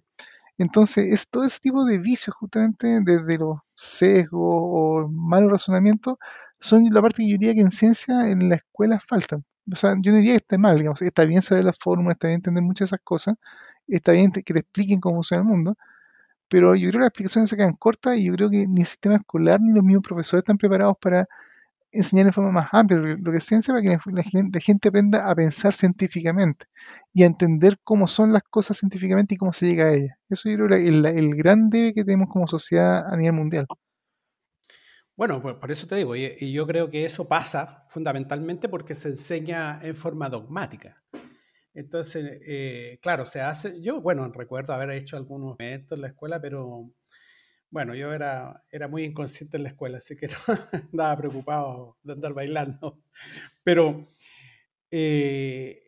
Entonces, 0.59 1.13
es 1.13 1.29
todo 1.29 1.45
ese 1.45 1.59
tipo 1.61 1.85
de 1.85 1.99
vicios 1.99 2.37
justamente 2.37 3.01
desde 3.03 3.39
los 3.39 3.59
sesgos 3.75 4.41
o 4.43 5.09
malos 5.11 5.51
razonamientos 5.51 6.17
son 6.61 6.85
la 6.93 7.03
parte 7.03 7.23
que 7.23 7.31
yo 7.31 7.39
diría 7.39 7.55
que 7.55 7.61
en 7.61 7.71
ciencia 7.71 8.29
en 8.31 8.49
la 8.49 8.57
escuela 8.57 9.01
faltan. 9.01 9.45
O 9.71 9.77
sea, 9.77 9.95
yo 10.01 10.13
no 10.13 10.19
diría 10.19 10.35
que 10.35 10.39
esté 10.39 10.59
mal, 10.59 10.79
digamos, 10.79 11.03
está 11.03 11.25
bien 11.25 11.43
saber 11.43 11.65
las 11.65 11.79
fórmulas, 11.79 12.17
está 12.17 12.29
bien 12.29 12.37
entender 12.39 12.63
muchas 12.63 12.91
de 12.91 12.97
esas 12.97 13.05
cosas, 13.05 13.37
está 13.89 14.13
bien 14.13 14.31
que 14.33 14.43
te 14.43 14.61
expliquen 14.61 15.01
cómo 15.01 15.17
funciona 15.17 15.43
el 15.43 15.49
mundo, 15.49 15.77
pero 16.49 16.75
yo 16.75 16.91
creo 16.91 16.93
que 16.93 16.99
las 17.01 17.09
explicaciones 17.09 17.51
se 17.51 17.57
quedan 17.57 17.75
cortas 17.77 18.19
y 18.19 18.27
yo 18.27 18.35
creo 18.35 18.51
que 18.51 18.67
ni 18.69 18.83
el 18.83 18.87
sistema 18.87 19.17
escolar 19.17 19.61
ni 19.61 19.73
los 19.75 19.85
mismos 19.85 20.05
profesores 20.05 20.43
están 20.43 20.59
preparados 20.59 20.97
para 21.01 21.29
enseñar 21.95 22.27
de 22.27 22.33
forma 22.33 22.51
más 22.51 22.69
amplia. 22.73 22.99
Lo 22.99 23.31
que 23.31 23.39
es 23.39 23.45
ciencia 23.45 23.73
para 23.73 23.83
que 23.83 23.99
la, 24.12 24.23
gente, 24.61 24.89
aprenda 24.89 25.31
a 25.31 25.35
pensar 25.35 25.73
científicamente 25.75 26.66
y 27.12 27.23
a 27.23 27.27
entender 27.27 27.79
cómo 27.83 28.07
son 28.07 28.33
las 28.33 28.43
cosas 28.43 28.79
científicamente 28.79 29.35
y 29.35 29.39
cómo 29.39 29.53
se 29.53 29.66
llega 29.66 29.87
a 29.87 29.93
ellas. 29.93 30.19
Eso 30.29 30.49
yo 30.49 30.57
creo 30.57 30.79
es 30.79 30.89
el, 30.89 31.35
gran 31.37 31.71
debe 31.71 31.95
que 31.95 32.05
tenemos 32.05 32.29
como 32.31 32.47
sociedad 32.47 33.07
a 33.12 33.16
nivel 33.16 33.35
mundial. 33.35 33.66
Bueno, 35.16 35.41
por, 35.41 35.71
eso 35.71 35.87
te 35.87 35.95
digo, 35.95 36.16
y 36.16 36.53
yo 36.53 36.66
creo 36.66 36.91
que 36.91 37.05
eso 37.05 37.29
pasa 37.29 37.85
fundamentalmente 37.87 38.69
porque 38.69 38.97
se 38.97 39.09
enseña 39.09 39.79
en 39.81 39.95
forma 39.95 40.29
dogmática. 40.29 41.05
Entonces, 41.75 42.41
eh, 42.47 42.99
claro, 43.03 43.27
se 43.27 43.41
hace, 43.41 43.81
yo, 43.83 44.01
bueno, 44.01 44.31
recuerdo 44.33 44.73
haber 44.73 44.91
hecho 44.91 45.16
algunos 45.16 45.57
eventos 45.59 45.97
en 45.97 46.03
la 46.03 46.09
escuela, 46.09 46.41
pero 46.41 46.91
bueno, 47.75 47.95
yo 47.95 48.13
era, 48.13 48.65
era 48.71 48.89
muy 48.89 49.05
inconsciente 49.05 49.57
en 49.57 49.65
la 49.65 49.71
escuela, 49.71 49.99
así 49.99 50.17
que 50.17 50.29
no 50.49 50.55
andaba 50.93 51.17
preocupado 51.17 51.99
de 52.03 52.13
andar 52.13 52.33
bailando. 52.33 53.03
Pero 53.63 54.07
eh, 54.91 55.83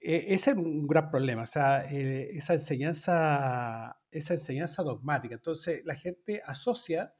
e, 0.00 0.34
ese 0.34 0.52
es 0.52 0.56
un 0.56 0.86
gran 0.86 1.10
problema, 1.10 1.42
o 1.42 1.46
sea, 1.46 1.84
eh, 1.92 2.28
esa, 2.30 2.52
enseñanza, 2.54 4.00
esa 4.10 4.34
enseñanza 4.34 4.82
dogmática. 4.82 5.34
Entonces, 5.34 5.84
la 5.84 5.96
gente 5.96 6.40
asocia 6.46 7.12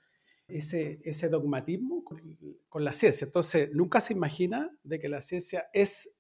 ese, 0.48 1.00
ese 1.04 1.28
dogmatismo 1.28 2.04
con, 2.04 2.20
con 2.68 2.84
la 2.84 2.92
ciencia. 2.92 3.24
Entonces, 3.24 3.70
nunca 3.72 4.00
se 4.00 4.12
imagina 4.12 4.70
de 4.84 4.98
que 5.00 5.08
la 5.08 5.20
ciencia 5.20 5.68
es 5.72 6.14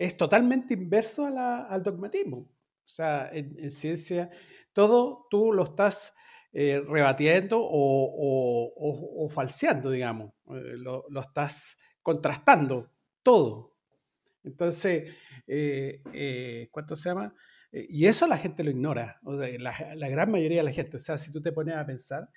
es 0.00 0.16
totalmente 0.16 0.72
inverso 0.72 1.26
al 1.26 1.82
dogmatismo. 1.82 2.38
O 2.38 2.88
sea, 2.88 3.28
en, 3.30 3.70
ciencia, 3.70 4.30
todo 4.72 5.26
tú 5.30 5.52
lo 5.52 5.62
estás 5.64 6.14
eh, 6.52 6.82
rebatiendo 6.86 7.58
o, 7.62 9.28
falseando, 9.30 9.90
digamos. 9.90 10.32
Eh, 10.48 10.76
lo, 10.76 11.04
estás 11.20 11.78
contrastando, 12.02 12.90
todo. 13.22 13.76
Entonces, 14.42 15.12
eh, 15.46 16.02
eh, 16.12 16.68
¿cuánto 16.70 16.96
se 16.96 17.08
llama? 17.08 17.34
Y 17.72 18.06
eso 18.06 18.26
la 18.26 18.36
gente 18.36 18.64
lo 18.64 18.70
ignora, 18.70 19.20
o 19.22 19.38
sea, 19.38 19.48
la, 19.60 19.94
la, 19.94 20.08
gran 20.08 20.28
mayoría 20.28 20.58
de 20.58 20.64
la 20.64 20.72
gente. 20.72 20.96
O 20.96 21.00
sea, 21.00 21.18
si 21.18 21.30
tú 21.30 21.40
te 21.40 21.52
pones 21.52 21.76
a 21.76 21.86
pensar. 21.86 22.28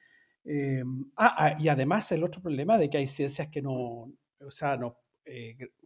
Ah, 1.16 1.36
ah, 1.38 1.56
y 1.58 1.70
además 1.70 2.12
el 2.12 2.24
otro 2.24 2.42
problema 2.42 2.78
de 2.78 2.90
que 2.90 2.98
hay 2.98 3.08
ciencias 3.08 3.48
que 3.48 3.62
no, 3.62 4.14
o 4.40 4.52
sea, 4.52 4.78
no, 4.78 5.00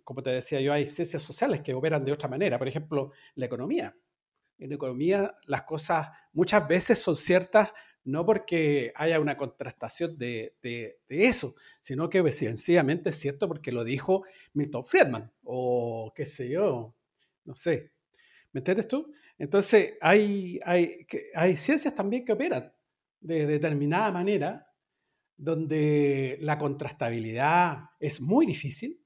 como 0.03 0.21
te 0.21 0.31
decía 0.31 0.59
yo, 0.59 0.73
hay 0.73 0.89
ciencias 0.89 1.21
sociales 1.21 1.61
que 1.61 1.73
operan 1.73 2.03
de 2.03 2.11
otra 2.11 2.27
manera. 2.27 2.57
Por 2.57 2.67
ejemplo, 2.67 3.13
la 3.35 3.45
economía. 3.45 3.95
En 4.57 4.71
economía 4.73 5.35
las 5.45 5.63
cosas 5.63 6.09
muchas 6.33 6.67
veces 6.67 6.99
son 6.99 7.15
ciertas 7.15 7.71
no 8.07 8.25
porque 8.25 8.93
haya 8.95 9.19
una 9.19 9.35
contrastación 9.35 10.17
de, 10.17 10.55
eso, 11.09 11.55
sino 11.81 12.09
que 12.09 12.31
sencillamente 12.31 13.09
es 13.09 13.17
cierto 13.17 13.49
porque 13.49 13.73
lo 13.73 13.83
dijo 13.83 14.23
Milton 14.53 14.85
Friedman 14.85 15.31
o 15.43 16.13
qué 16.15 16.25
sé 16.25 16.47
yo, 16.47 16.95
no 17.43 17.55
sé. 17.55 17.91
¿Me 18.53 18.59
entiendes 18.59 18.87
tú? 18.87 19.13
Entonces, 19.37 19.95
hay, 19.99 20.57
hay, 20.63 21.05
hay 21.35 21.57
ciencias 21.57 21.93
también 21.93 22.23
que 22.23 22.31
operan 22.31 22.71
de 23.19 23.45
determinada 23.45 24.09
manera, 24.09 24.71
donde 25.35 26.37
la 26.39 26.57
contrastabilidad 26.57 27.89
es 27.99 28.21
muy 28.21 28.45
difícil, 28.45 29.01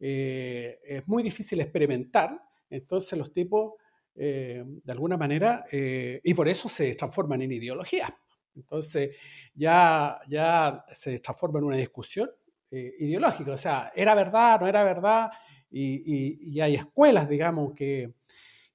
eh, 0.00 0.80
es 0.84 1.06
muy 1.06 1.22
difícil 1.22 1.60
experimentar, 1.60 2.42
entonces 2.70 3.16
los 3.16 3.32
tipos 3.32 3.74
eh, 4.18 4.64
de 4.64 4.92
alguna 4.92 5.18
manera, 5.18 5.64
eh, 5.70 6.20
y 6.24 6.32
por 6.32 6.48
eso 6.48 6.70
se 6.70 6.94
transforman 6.94 7.42
en 7.42 7.52
ideologías. 7.52 8.10
Entonces, 8.54 9.14
ya, 9.54 10.18
ya 10.26 10.86
se 10.90 11.18
transforma 11.18 11.58
en 11.58 11.66
una 11.66 11.76
discusión 11.76 12.30
eh, 12.70 12.94
ideológica, 12.98 13.52
o 13.52 13.58
sea, 13.58 13.92
¿era 13.94 14.14
verdad, 14.14 14.60
no 14.60 14.66
era 14.66 14.82
verdad? 14.84 15.30
Y, 15.70 16.58
hay 16.60 16.76
escuelas, 16.76 17.28
digamos, 17.28 17.74
que, 17.74 18.14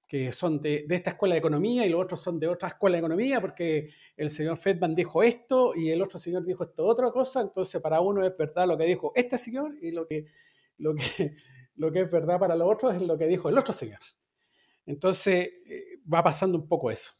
que 0.07 0.31
son 0.31 0.61
de, 0.61 0.85
de, 0.87 0.95
esta 0.95 1.09
escuela 1.09 1.33
de 1.33 1.39
economía 1.39 1.87
y 1.87 1.89
los 1.89 2.03
otros 2.03 2.21
son 2.21 2.39
de 2.39 2.47
otra 2.47 2.69
escuela 2.69 2.97
de 2.97 2.99
economía, 2.99 3.41
porque 3.41 3.89
el 4.15 4.29
señor 4.29 4.57
Fedman 4.57 4.93
dijo 4.93 5.23
esto 5.23 5.73
y 5.75 5.89
el 5.89 6.03
otro 6.03 6.19
señor 6.19 6.45
dijo 6.45 6.65
esto 6.65 6.85
otra 6.85 7.09
cosa, 7.09 7.41
entonces 7.41 7.81
para 7.81 7.99
uno 7.99 8.23
es 8.23 8.37
verdad 8.37 8.67
lo 8.67 8.77
que 8.77 8.85
dijo 8.85 9.11
este 9.15 9.39
señor 9.39 9.73
y 9.81 9.89
lo 9.89 10.05
que, 10.05 10.25
lo 10.77 10.93
que, 10.93 11.35
lo 11.77 11.91
que 11.91 12.01
es 12.01 12.11
verdad 12.11 12.37
para 12.39 12.55
los 12.55 12.71
otros 12.71 12.93
es 12.93 13.01
lo 13.01 13.17
que 13.17 13.25
dijo 13.25 13.49
el 13.49 13.57
otro 13.57 13.73
señor. 13.73 13.99
Entonces, 14.85 15.49
eh, 15.67 15.99
va 16.11 16.23
pasando 16.23 16.57
un 16.57 16.67
poco 16.67 16.91
eso. 16.91 17.11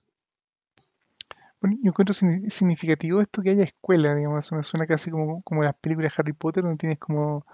Bueno, 1.62 1.78
yo 1.84 1.90
encuentro 1.90 2.14
significativo 2.14 3.22
esto 3.22 3.42
que 3.44 3.52
haya 3.52 3.64
escuela, 3.64 4.16
digamos, 4.16 4.46
eso 4.46 4.56
me 4.56 4.64
suena 4.64 4.88
casi 4.88 5.12
como, 5.12 5.44
como 5.44 5.64
las 5.64 5.76
películas 5.76 6.12
de 6.12 6.16
Harry 6.18 6.34
Potter, 6.34 6.64
donde 6.64 6.78
tienes 6.78 6.98
como 6.98 7.46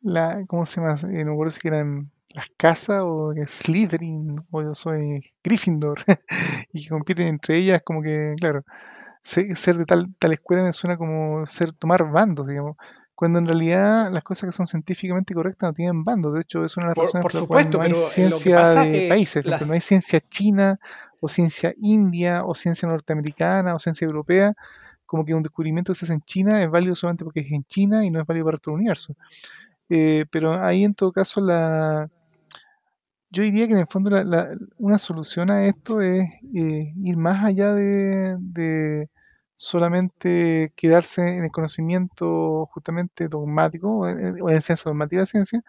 la, 0.00 0.44
¿cómo 0.48 0.66
se 0.66 0.80
llama? 0.80 0.96
Eh, 1.12 1.24
no 1.24 1.32
recuerdo 1.32 1.52
si 1.52 1.68
eran 1.68 2.10
las 2.34 2.46
casas 2.56 3.02
o 3.04 3.32
Slytherin 3.46 4.32
o 4.50 4.62
yo 4.62 4.74
soy 4.74 5.32
Gryffindor 5.42 6.00
y 6.72 6.82
que 6.82 6.88
compiten 6.90 7.28
entre 7.28 7.58
ellas 7.58 7.82
como 7.84 8.02
que, 8.02 8.34
claro, 8.38 8.64
ser 9.22 9.76
de 9.76 9.84
tal, 9.84 10.14
tal 10.18 10.32
escuela 10.32 10.62
me 10.62 10.72
suena 10.72 10.96
como 10.96 11.46
ser 11.46 11.72
tomar 11.72 12.10
bandos, 12.10 12.46
digamos 12.46 12.76
cuando 13.18 13.40
en 13.40 13.46
realidad 13.46 14.12
las 14.12 14.22
cosas 14.22 14.48
que 14.48 14.52
son 14.52 14.68
científicamente 14.68 15.34
correctas 15.34 15.70
no 15.70 15.74
tienen 15.74 16.04
bando. 16.04 16.30
De 16.30 16.40
hecho, 16.42 16.64
es 16.64 16.76
una 16.76 16.90
de 16.90 16.94
las 16.94 17.12
razones 17.12 17.22
por, 17.24 17.48
por 17.48 17.74
no 17.74 17.82
hay 17.82 17.92
ciencia 17.92 18.84
de 18.84 19.08
países. 19.08 19.44
No 19.44 19.72
hay 19.72 19.80
ciencia 19.80 20.20
china, 20.20 20.78
o 21.18 21.28
ciencia 21.28 21.74
india, 21.78 22.44
o 22.44 22.54
ciencia 22.54 22.88
norteamericana, 22.88 23.74
o 23.74 23.80
ciencia 23.80 24.04
europea. 24.04 24.54
Como 25.04 25.24
que 25.24 25.34
un 25.34 25.42
descubrimiento 25.42 25.92
que 25.92 25.98
se 25.98 26.04
hace 26.04 26.12
en 26.12 26.20
China 26.20 26.62
es 26.62 26.70
válido 26.70 26.94
solamente 26.94 27.24
porque 27.24 27.40
es 27.40 27.50
en 27.50 27.64
China 27.64 28.04
y 28.04 28.10
no 28.12 28.20
es 28.20 28.24
válido 28.24 28.46
para 28.46 28.58
todo 28.58 28.76
el 28.76 28.82
universo. 28.82 29.16
Eh, 29.88 30.24
pero 30.30 30.62
ahí, 30.62 30.84
en 30.84 30.94
todo 30.94 31.10
caso, 31.10 31.40
la, 31.40 32.08
yo 33.30 33.42
diría 33.42 33.66
que 33.66 33.72
en 33.72 33.80
el 33.80 33.88
fondo 33.88 34.12
una 34.76 34.98
solución 34.98 35.50
a 35.50 35.66
esto 35.66 36.00
es 36.02 36.24
eh, 36.54 36.92
ir 36.96 37.16
más 37.16 37.44
allá 37.44 37.74
de 37.74 39.08
solamente 39.58 40.72
quedarse 40.76 41.34
en 41.34 41.44
el 41.44 41.50
conocimiento 41.50 42.66
justamente 42.66 43.26
dogmático 43.26 43.98
o 43.98 44.08
en, 44.08 44.62
ciencia 44.62 44.84
dogmática 44.84 45.22
de 45.22 45.26
ciencia. 45.26 45.64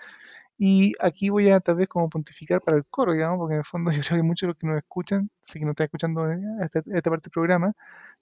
Y 0.60 0.94
aquí 1.02 1.30
voy 1.30 1.50
a 1.50 1.60
tal 1.60 1.76
vez 1.78 1.90
como 1.90 2.10
pontificar 2.10 2.62
para 2.62 2.78
el 2.78 2.86
coro, 2.86 3.14
digamos, 3.14 3.40
porque 3.40 3.56
en 3.56 3.60
el 3.60 3.66
fondo 3.66 3.92
yo 3.92 4.02
creo 4.04 4.18
que 4.20 4.24
muchos 4.24 4.48
de 4.48 4.48
los 4.50 4.58
que 4.58 4.68
nos 4.68 4.78
escuchan, 4.78 5.32
si 5.42 5.60
nos 5.62 5.72
están 5.72 5.86
escuchando 5.86 6.30
esta, 6.30 6.84
esta 6.86 7.10
parte 7.10 7.26
del 7.26 7.32
programa, 7.32 7.74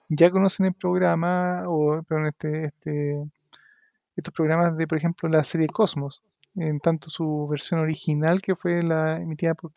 ya 0.08 0.30
conocen 0.30 0.66
el 0.66 0.74
programa 0.74 1.64
o 1.68 2.02
perdón, 2.02 2.28
este, 2.28 2.66
este, 2.66 3.22
estos 4.16 4.32
programas 4.32 4.76
de, 4.76 4.86
por 4.86 4.96
ejemplo, 4.98 5.28
la 5.28 5.44
serie 5.44 5.66
Cosmos, 5.66 6.22
en 6.56 6.80
tanto 6.80 7.10
su 7.10 7.46
versión 7.48 7.80
original 7.80 8.40
que 8.40 8.56
fue 8.56 8.82
la 8.82 9.16
emitida 9.18 9.54
por 9.54 9.72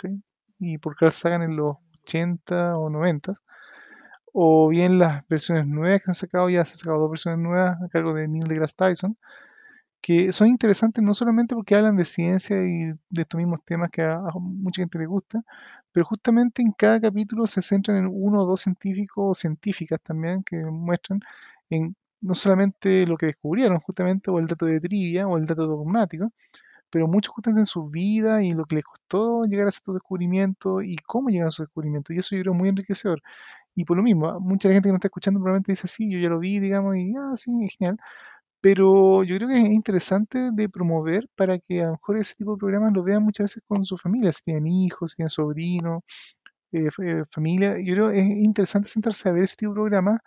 y 0.57 0.77
por 0.77 0.95
Carl 0.95 1.11
Sagan 1.11 1.41
en 1.41 1.57
los 1.57 1.75
80 2.03 2.77
o 2.77 2.89
90, 2.89 3.33
o 4.33 4.69
bien 4.69 4.99
las 4.99 5.27
versiones 5.27 5.67
nuevas 5.67 6.01
que 6.03 6.11
han 6.11 6.15
sacado, 6.15 6.49
ya 6.49 6.65
se 6.65 6.73
han 6.73 6.77
sacado 6.79 6.99
dos 6.99 7.11
versiones 7.11 7.39
nuevas 7.39 7.81
a 7.81 7.87
cargo 7.89 8.13
de 8.13 8.27
Neil 8.27 8.47
deGrasse 8.47 8.75
Tyson, 8.75 9.17
que 10.01 10.31
son 10.33 10.47
interesantes 10.47 11.03
no 11.03 11.13
solamente 11.13 11.55
porque 11.55 11.75
hablan 11.75 11.97
de 11.97 12.05
ciencia 12.05 12.57
y 12.63 12.93
de 13.09 13.21
estos 13.21 13.37
mismos 13.37 13.63
temas 13.63 13.89
que 13.91 14.03
a, 14.03 14.21
mucha 14.35 14.81
gente 14.81 14.99
le 14.99 15.05
gusta, 15.05 15.43
pero 15.91 16.05
justamente 16.05 16.61
en 16.61 16.71
cada 16.73 16.99
capítulo 17.01 17.47
se 17.47 17.61
centran 17.61 17.97
en 17.97 18.07
uno 18.11 18.41
o 18.43 18.45
dos 18.45 18.61
científicos 18.61 19.25
o 19.27 19.33
científicas 19.39 19.99
también 20.01 20.43
que 20.43 20.57
muestran 20.57 21.19
en 21.69 21.95
no 22.21 22.35
solamente 22.35 23.05
lo 23.07 23.17
que 23.17 23.27
descubrieron 23.27 23.79
justamente 23.79 24.31
o 24.31 24.39
el 24.39 24.47
dato 24.47 24.65
de 24.65 24.79
trivia 24.79 25.27
o 25.27 25.37
el 25.37 25.45
dato 25.45 25.67
dogmático, 25.67 26.31
pero 26.91 27.07
mucho 27.07 27.31
justamente 27.33 27.61
en 27.61 27.65
su 27.67 27.89
vida 27.89 28.43
y 28.43 28.51
lo 28.53 28.65
que 28.65 28.75
les 28.75 28.83
costó 28.85 29.45
llegar 29.45 29.67
a 29.67 29.69
estos 29.69 29.95
descubrimientos 29.95 30.83
y 30.85 30.97
cómo 30.97 31.29
llegaron 31.29 31.47
a 31.47 31.49
esos 31.49 31.67
descubrimientos. 31.67 32.15
Y 32.15 32.19
eso 32.19 32.35
yo 32.35 32.41
creo 32.43 32.53
muy 32.53 32.69
enriquecedor. 32.69 33.21
Y 33.75 33.85
por 33.85 33.97
lo 33.97 34.03
mismo, 34.03 34.39
mucha 34.39 34.69
gente 34.71 34.87
que 34.87 34.91
no 34.91 34.97
está 34.97 35.07
escuchando 35.07 35.39
probablemente 35.39 35.71
dice, 35.73 35.87
sí, 35.87 36.11
yo 36.11 36.19
ya 36.19 36.29
lo 36.29 36.39
vi, 36.39 36.59
digamos, 36.59 36.95
y 36.97 37.13
ah, 37.17 37.35
sí, 37.35 37.51
es 37.63 37.75
genial. 37.77 37.97
Pero 38.61 39.23
yo 39.23 39.37
creo 39.37 39.49
que 39.49 39.61
es 39.61 39.69
interesante 39.69 40.51
de 40.53 40.69
promover 40.69 41.29
para 41.35 41.59
que 41.59 41.81
a 41.81 41.85
lo 41.87 41.91
mejor 41.93 42.17
ese 42.19 42.35
tipo 42.35 42.53
de 42.53 42.59
programas 42.59 42.93
lo 42.93 43.03
vean 43.03 43.23
muchas 43.23 43.45
veces 43.45 43.63
con 43.67 43.85
su 43.85 43.97
familia, 43.97 44.31
si 44.31 44.43
tienen 44.43 44.67
hijos, 44.67 45.11
si 45.11 45.17
tienen 45.17 45.29
sobrinos, 45.29 46.03
eh, 46.71 46.89
eh, 47.03 47.23
familia. 47.31 47.75
Yo 47.79 47.93
creo 47.93 48.11
que 48.11 48.19
es 48.19 48.25
interesante 48.25 48.89
sentarse 48.89 49.29
a 49.29 49.33
ver 49.33 49.43
ese 49.43 49.57
tipo 49.57 49.71
de 49.73 49.75
programas 49.81 50.21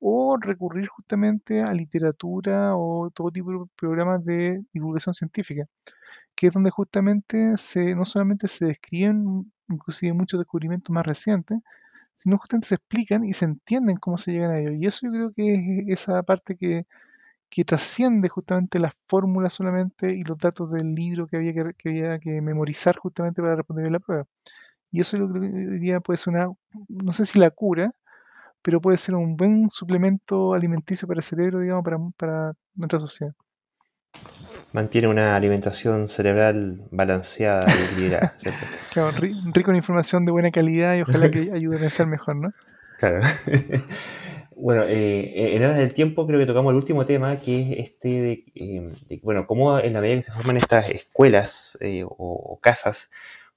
o 0.00 0.36
recurrir 0.40 0.88
justamente 0.88 1.62
a 1.62 1.72
literatura 1.74 2.76
o 2.76 3.10
todo 3.10 3.30
tipo 3.32 3.52
de 3.52 3.58
programas 3.76 4.24
de 4.24 4.62
divulgación 4.72 5.14
científica, 5.14 5.64
que 6.36 6.48
es 6.48 6.54
donde 6.54 6.70
justamente 6.70 7.56
se, 7.56 7.94
no 7.96 8.04
solamente 8.04 8.48
se 8.48 8.66
describen 8.66 9.52
inclusive 9.68 10.12
muchos 10.14 10.38
descubrimientos 10.40 10.92
más 10.94 11.06
recientes, 11.06 11.58
sino 12.18 12.36
justamente 12.36 12.66
se 12.66 12.74
explican 12.74 13.24
y 13.24 13.32
se 13.32 13.44
entienden 13.44 13.96
cómo 13.96 14.18
se 14.18 14.32
llegan 14.32 14.50
a 14.50 14.58
ellos. 14.58 14.74
Y 14.80 14.86
eso 14.86 15.06
yo 15.06 15.12
creo 15.12 15.30
que 15.32 15.54
es 15.54 16.00
esa 16.00 16.22
parte 16.24 16.56
que, 16.56 16.84
trasciende 17.66 18.28
justamente 18.28 18.80
las 18.80 18.94
fórmulas 19.08 19.52
solamente 19.54 20.14
y 20.14 20.22
los 20.24 20.38
datos 20.38 20.70
del 20.70 20.92
libro 20.92 21.26
que 21.26 21.36
había 21.36 21.52
que, 21.54 21.88
había 21.88 22.18
que 22.18 22.40
memorizar 22.42 22.96
justamente 22.96 23.40
para 23.42 23.56
responder 23.56 23.90
la 23.92 24.00
prueba. 24.00 24.26
Y 24.92 25.00
eso 25.00 25.16
yo 25.18 25.28
creo 25.28 25.42
que 25.42 25.48
día 25.80 26.00
puede 26.00 26.18
ser 26.18 26.34
una, 26.34 26.48
no 26.88 27.12
sé 27.12 27.24
si 27.24 27.38
la 27.38 27.50
cura, 27.50 27.92
pero 28.62 28.80
puede 28.80 28.96
ser 28.98 29.14
un 29.14 29.36
buen 29.36 29.70
suplemento 29.70 30.54
alimenticio 30.54 31.08
para 31.08 31.18
el 31.18 31.24
cerebro, 31.24 31.60
digamos, 31.60 31.84
para, 31.84 31.98
para 32.16 32.54
nuestra 32.74 32.98
sociedad 33.00 33.34
mantiene 34.72 35.08
una 35.08 35.36
alimentación 35.36 36.08
cerebral 36.08 36.82
balanceada 36.90 37.66
y 37.68 37.92
equilibrada. 37.92 38.34
claro, 38.92 39.10
rico 39.52 39.70
en 39.70 39.76
información 39.76 40.24
de 40.24 40.32
buena 40.32 40.50
calidad 40.50 40.96
y 40.96 41.02
ojalá 41.02 41.30
que 41.30 41.50
ayude 41.52 41.76
a 41.76 41.80
pensar 41.80 42.06
mejor, 42.06 42.36
¿no? 42.36 42.52
Claro. 42.98 43.20
bueno, 44.56 44.84
eh, 44.84 45.56
en 45.56 45.64
horas 45.64 45.78
del 45.78 45.94
tiempo 45.94 46.26
creo 46.26 46.38
que 46.38 46.46
tocamos 46.46 46.70
el 46.70 46.76
último 46.76 47.06
tema, 47.06 47.38
que 47.40 47.60
es 47.60 47.88
este 47.90 48.08
de, 48.08 48.44
eh, 48.54 49.20
bueno, 49.22 49.46
cómo 49.46 49.78
en 49.78 49.92
la 49.92 50.00
medida 50.00 50.16
que 50.16 50.22
se 50.24 50.32
forman 50.32 50.56
estas 50.56 50.90
escuelas 50.90 51.78
eh, 51.80 52.04
o, 52.06 52.58
casas 52.60 53.10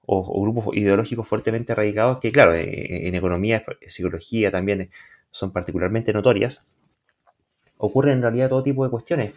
o, 0.06 0.42
grupos 0.42 0.76
ideológicos 0.76 1.28
fuertemente 1.28 1.74
arraigados, 1.74 2.20
que 2.20 2.32
claro, 2.32 2.54
en 2.56 3.16
economía, 3.16 3.64
psicología 3.88 4.52
también 4.52 4.90
son 5.32 5.52
particularmente 5.52 6.14
notorias, 6.14 6.66
ocurre 7.78 8.14
en 8.14 8.22
realidad 8.22 8.50
todo 8.50 8.64
tipo 8.64 8.84
de 8.84 8.92
cuestiones 8.92 9.34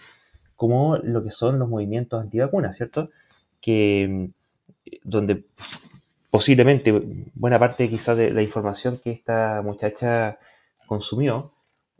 como 0.56 0.96
lo 0.98 1.22
que 1.22 1.30
son 1.30 1.58
los 1.58 1.68
movimientos 1.68 2.20
antivacunas, 2.20 2.76
¿cierto? 2.76 3.10
Que 3.60 4.06
mm, 4.08 4.98
donde 5.04 5.44
posiblemente 6.30 6.92
buena 7.34 7.58
parte 7.58 7.88
quizás 7.88 8.16
de 8.16 8.30
la 8.32 8.42
información 8.42 8.98
que 9.02 9.12
esta 9.12 9.62
muchacha 9.62 10.38
consumió 10.86 11.52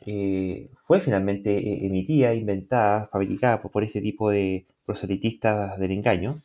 eh, 0.06 0.70
fue 0.86 1.00
finalmente 1.00 1.56
eh, 1.56 1.86
emitida, 1.86 2.34
inventada, 2.34 3.06
fabricada 3.06 3.62
por, 3.62 3.84
este 3.84 4.00
tipo 4.00 4.30
de 4.30 4.66
proselitistas 4.84 5.78
del 5.78 5.92
engaño. 5.92 6.42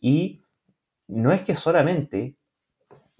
Y 0.00 0.40
no 1.08 1.32
es 1.32 1.42
que 1.42 1.56
solamente 1.56 2.34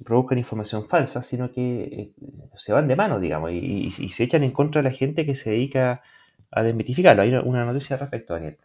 provocan 0.05 0.39
información 0.39 0.89
falsa, 0.89 1.23
sino 1.23 1.53
que 1.53 1.83
eh, 1.85 2.11
se 2.57 2.73
van 2.73 2.89
de 2.89 2.97
mano, 2.97 3.21
digamos, 3.21 3.53
y, 3.53 3.93
y, 3.99 4.11
se 4.11 4.25
echan 4.25 4.43
en 4.43 4.51
contra 4.51 4.83
de 4.83 4.91
la 4.91 4.97
gente 4.97 5.25
que 5.25 5.37
se 5.37 5.51
dedica 5.51 6.03
a 6.55 6.63
desmitificarlo. 6.63 7.23
Hay 7.23 7.35
una 7.35 7.65
noticia 7.65 7.97
respecto, 7.97 8.35
Daniel. 8.35 8.59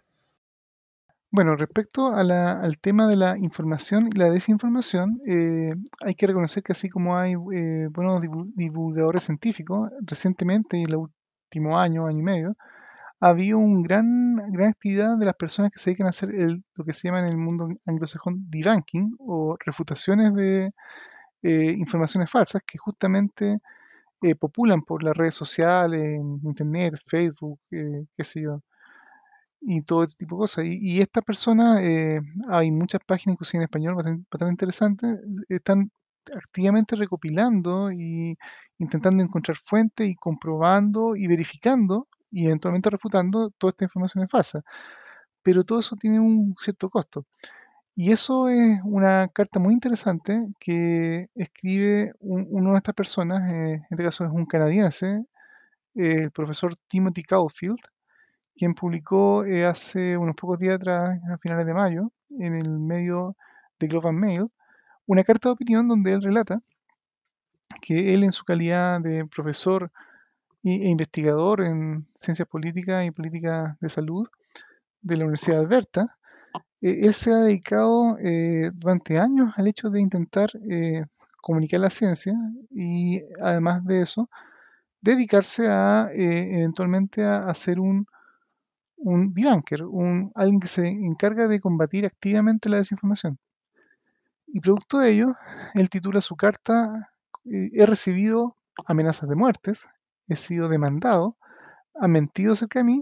Bueno, 1.32 1.56
respecto 1.56 2.07
al 2.07 2.80
tema 2.82 3.07
de 3.07 3.16
la 3.16 3.38
información 3.38 4.07
y 4.07 4.18
la 4.18 4.32
desinformación, 4.32 5.22
eh, 5.28 5.76
hay 6.03 6.16
que 6.16 6.26
reconocer 6.26 6.64
que 6.64 6.72
así 6.72 6.90
como 6.90 7.18
hay 7.20 7.34
eh, 7.34 7.88
buenos 7.91 8.20
divu- 8.22 8.52
divulgadores 8.56 9.26
científicos, 9.26 9.91
recientemente, 10.02 10.78
en 10.78 10.88
el 10.90 10.95
último 10.95 11.78
año, 11.80 12.07
año 12.07 12.18
y 12.20 12.24
medio, 12.24 12.56
ha 13.20 13.30
habido 13.30 13.60
una 13.60 13.84
gran, 13.84 14.36
gran 14.52 14.70
actividad 14.70 15.18
de 15.20 15.26
las 15.26 15.36
personas 15.36 15.72
que 15.72 15.80
se 15.80 15.91
dedican 15.91 16.07
a 16.07 16.11
hacer 16.11 16.34
el- 16.34 16.64
lo 16.76 16.84
que 16.86 16.94
se 16.94 17.07
llama 17.07 17.20
en 17.20 17.26
el 17.26 17.38
mundo 17.38 17.70
anglosajón 17.86 18.49
debunking 18.49 19.16
o 19.20 19.56
refutaciones 19.64 20.34
de 20.34 20.72
eh, 21.44 21.74
informaciones 21.78 22.32
falsas 22.32 22.64
que 22.66 22.78
justamente 22.78 23.60
eh, 24.21 24.35
populan 24.35 24.83
por 24.83 25.03
las 25.03 25.15
redes 25.15 25.35
sociales, 25.35 26.19
internet, 26.43 26.95
Facebook, 27.07 27.59
eh, 27.71 28.05
qué 28.17 28.23
sé 28.23 28.41
yo, 28.43 28.61
y 29.61 29.81
todo 29.83 30.03
este 30.03 30.17
tipo 30.17 30.35
de 30.35 30.39
cosas. 30.41 30.65
Y, 30.65 30.77
y 30.97 31.01
estas 31.01 31.23
personas, 31.23 31.81
eh, 31.81 32.21
hay 32.49 32.71
muchas 32.71 33.01
páginas, 33.05 33.33
inclusive 33.35 33.59
en 33.59 33.63
español, 33.63 33.95
bastante, 33.95 34.25
bastante 34.31 34.51
interesantes, 34.53 35.19
están 35.49 35.91
activamente 36.35 36.95
recopilando 36.95 37.91
y 37.91 38.37
intentando 38.77 39.23
encontrar 39.23 39.57
fuentes 39.57 40.07
y 40.07 40.15
comprobando 40.15 41.15
y 41.15 41.27
verificando 41.27 42.07
y 42.31 42.45
eventualmente 42.45 42.89
refutando 42.89 43.49
toda 43.57 43.71
esta 43.71 43.85
información 43.85 44.23
es 44.23 44.29
falsa. 44.31 44.61
Pero 45.43 45.63
todo 45.63 45.79
eso 45.79 45.95
tiene 45.95 46.19
un 46.19 46.55
cierto 46.57 46.89
costo. 46.89 47.25
Y 47.95 48.11
eso 48.11 48.48
es 48.49 48.80
una 48.84 49.28
carta 49.28 49.60
muy 49.60 49.74
interesante 49.74 50.48
que 50.60 51.30
escribe 51.36 52.14
un- 52.20 52.48
uno 52.49 52.72
de 52.72 52.78
estas 52.78 52.95
personas, 52.95 53.41
eh, 53.52 53.74
en 53.74 53.86
este 53.90 54.03
caso 54.03 54.26
es 54.26 54.32
un 54.32 54.45
canadiense, 54.45 55.26
el 55.95 56.32
profesor 56.32 56.76
Timothy 56.90 57.24
Caulfield, 57.24 57.80
quien 58.57 58.76
publicó 58.76 59.45
eh, 59.45 59.66
hace 59.66 60.18
unos 60.18 60.36
pocos 60.36 60.60
días 60.60 60.76
atrás, 60.78 61.20
a 61.32 61.38
finales 61.40 61.66
de 61.68 61.74
mayo, 61.76 62.11
en 62.40 62.56
el 62.56 62.70
medio 62.80 63.36
de 63.80 63.88
Global 63.88 64.14
Mail, 64.16 64.48
una 65.07 65.24
carta 65.24 65.49
de 65.49 65.53
opinión 65.53 65.88
donde 65.88 66.14
él 66.14 66.24
relata 66.24 66.61
que 67.82 68.14
él 68.14 68.24
en 68.24 68.32
su 68.32 68.44
calidad 68.44 68.99
de 69.02 69.26
profesor 69.26 69.91
e 70.64 70.90
investigador 70.90 71.61
en 71.61 72.07
ciencias 72.16 72.48
políticas 72.48 73.06
y 73.06 73.11
políticas 73.11 73.80
de 73.80 73.90
salud 73.90 74.28
de 75.02 75.18
la 75.18 75.24
Universidad 75.26 75.57
de 75.57 75.64
Alberta, 75.66 76.18
eh, 76.81 77.01
él 77.03 77.14
se 77.14 77.31
ha 77.31 77.38
dedicado 77.38 78.18
eh, 78.19 78.72
durante 78.73 79.19
años 79.19 79.53
al 79.57 79.68
hecho 79.68 79.89
de 79.89 80.01
intentar 80.01 80.49
eh, 80.69 81.06
comunicar 81.41 81.80
la 81.80 81.89
ciencia 81.89 82.34
y 82.72 83.22
además 83.41 83.85
de 83.85 84.01
eso, 84.01 84.30
dedicarse 85.01 85.68
a 85.68 86.10
eh, 86.14 86.56
eventualmente 86.57 87.23
a 87.23 87.39
hacer 87.49 87.80
un 87.80 88.07
un 88.99 89.34
debunker, 89.34 89.84
un, 89.84 90.31
alguien 90.35 90.60
que 90.60 90.68
se 90.68 90.88
encarga 90.88 91.47
de 91.47 91.60
combatir 91.60 92.06
activamente 92.06 92.69
la 92.69 92.77
desinformación. 92.77 93.39
Y 94.47 94.60
producto 94.60 94.99
de 94.99 95.11
ello, 95.11 95.35
él 95.73 95.89
titula 95.89 96.22
su 96.22 96.35
carta, 96.35 97.11
eh, 97.45 97.69
he 97.73 97.85
recibido 97.85 98.56
amenazas 98.85 99.30
de 99.30 99.35
muertes, 99.35 99.88
he 100.27 100.35
sido 100.35 100.69
demandado, 100.69 101.38
han 101.95 102.11
mentido 102.11 102.53
acerca 102.53 102.80
de 102.80 102.85
mí, 102.85 103.01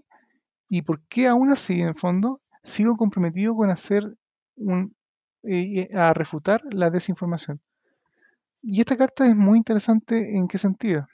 y 0.69 0.81
por 0.83 1.01
qué 1.07 1.27
aún 1.27 1.51
así, 1.51 1.81
en 1.81 1.89
el 1.89 1.95
fondo, 1.95 2.41
sigo 2.67 2.97
comprometido 2.97 3.55
con 3.55 3.69
hacer 3.69 4.03
un, 4.55 4.95
eh, 5.43 5.89
a 5.95 6.13
refutar 6.13 6.61
la 6.71 6.89
desinformación. 6.89 7.61
Y 8.61 8.81
esta 8.81 8.97
carta 8.97 9.25
es 9.25 9.35
muy 9.35 9.57
interesante 9.57 10.35
en 10.37 10.47
qué 10.47 10.57
sentido. 10.57 11.07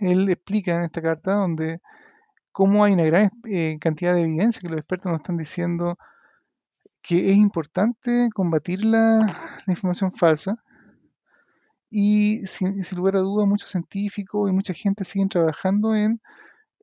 Él 0.00 0.28
explica 0.28 0.76
en 0.76 0.82
esta 0.82 1.02
carta 1.02 1.34
donde 1.34 1.80
cómo 2.52 2.84
hay 2.84 2.94
una 2.94 3.04
gran 3.04 3.30
eh, 3.44 3.78
cantidad 3.80 4.14
de 4.14 4.22
evidencia 4.22 4.60
que 4.60 4.68
los 4.68 4.78
expertos 4.78 5.12
nos 5.12 5.20
están 5.20 5.36
diciendo 5.36 5.96
que 7.02 7.30
es 7.30 7.36
importante 7.36 8.28
combatir 8.34 8.84
la, 8.84 9.18
información 9.68 10.12
falsa 10.12 10.56
y 11.88 12.44
sin, 12.46 12.82
lugar 12.96 13.16
a 13.16 13.20
dudas 13.20 13.46
muchos 13.46 13.70
científicos 13.70 14.50
y 14.50 14.52
mucha 14.52 14.74
gente 14.74 15.04
siguen 15.04 15.28
trabajando 15.28 15.94
en, 15.94 16.20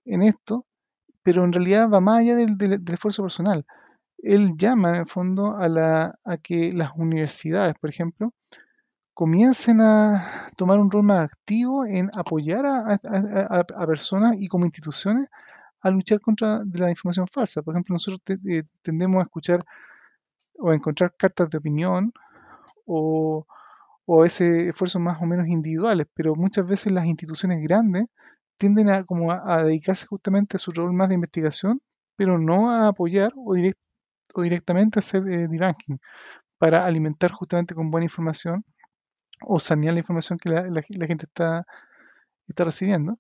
en 0.06 0.22
esto, 0.22 0.66
pero 1.24 1.44
en 1.44 1.52
realidad 1.52 1.90
va 1.90 2.00
más 2.00 2.20
allá 2.20 2.36
del, 2.36 2.58
del, 2.58 2.82
esfuerzo 2.94 3.24
personal. 3.24 3.66
Él 4.24 4.56
llama 4.56 4.90
en 4.92 4.96
el 5.02 5.08
fondo 5.08 5.58
a, 5.58 5.68
la, 5.68 6.18
a 6.24 6.38
que 6.38 6.72
las 6.74 6.92
universidades, 6.96 7.76
por 7.80 7.90
ejemplo, 7.90 8.34
comiencen 9.14 9.82
a 9.82 10.50
tomar 10.58 10.80
un 10.80 10.90
rol 10.92 11.04
más 11.04 11.26
activo 11.26 11.86
en 11.86 12.10
apoyar 12.16 12.66
a, 12.66 13.64
personas 13.86 14.38
y 14.40 14.48
como 14.48 14.66
instituciones 14.66 15.30
a 15.82 15.90
luchar 15.92 16.22
contra 16.22 16.64
la 16.74 16.90
información 16.90 17.28
falsa. 17.28 17.62
Por 17.62 17.76
ejemplo, 17.76 17.94
nosotros 17.94 18.22
te, 18.24 18.40
eh, 18.50 18.64
tendemos 18.82 19.20
a 19.20 19.24
escuchar 19.24 19.60
o 20.60 20.70
a 20.72 20.76
encontrar 20.76 21.14
cartas 21.18 21.50
de 21.50 21.58
opinión 21.58 22.14
o, 22.86 23.46
o, 24.06 24.22
veces 24.22 24.68
esfuerzos 24.70 25.02
más 25.02 25.22
o 25.22 25.26
menos 25.26 25.48
individuales, 25.48 26.08
pero 26.14 26.36
muchas 26.36 26.66
veces 26.68 26.94
las 26.94 27.06
instituciones 27.06 27.62
grandes 27.62 28.06
tienden 28.58 28.90
a, 28.90 29.04
como 29.06 29.32
a, 29.32 29.56
a 29.56 29.64
dedicarse 29.66 30.08
justamente 30.08 30.58
a 30.58 30.60
su 30.60 30.72
rol 30.72 30.94
más 30.94 31.10
de 31.10 31.16
investigación, 31.16 31.82
pero 32.16 32.40
no 32.40 32.70
a 32.72 32.88
apoyar 32.88 33.34
o, 33.36 33.54
direct, 33.56 33.80
o 34.34 34.42
directamente 34.42 35.00
hacer 35.00 35.24
eh, 35.28 35.48
debunking 35.48 36.00
para 36.58 36.86
alimentar 36.86 37.32
justamente 37.32 37.76
con 37.76 37.92
buena 37.92 38.06
información 38.06 38.64
o 39.42 39.60
sanear 39.60 39.94
la 39.94 40.00
información 40.00 40.40
que 40.40 40.50
la, 40.50 41.08
gente 41.08 41.26
está, 41.26 41.66
está 42.48 42.64
recibiendo. 42.64 43.20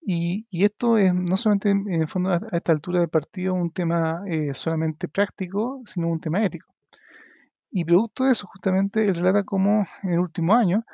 Y, 0.00 0.46
y, 0.50 0.64
esto 0.64 0.98
es 0.98 1.12
no 1.12 1.36
solamente 1.36 1.70
en 1.70 2.02
el 2.02 2.06
fondo 2.06 2.30
a, 2.30 2.40
esta 2.52 2.72
altura 2.72 3.00
del 3.00 3.08
partido 3.08 3.54
un 3.54 3.72
tema 3.72 4.22
eh, 4.28 4.54
solamente 4.54 5.08
práctico, 5.08 5.82
sino 5.84 6.08
un 6.08 6.20
tema 6.20 6.44
ético. 6.44 6.72
Y 7.70 7.84
producto 7.84 8.24
de 8.24 8.32
eso, 8.32 8.46
justamente, 8.46 9.02
él 9.04 9.16
relata 9.16 9.44
cómo 9.44 9.84
en 10.04 10.12
el 10.12 10.20
último 10.20 10.54
año 10.54 10.84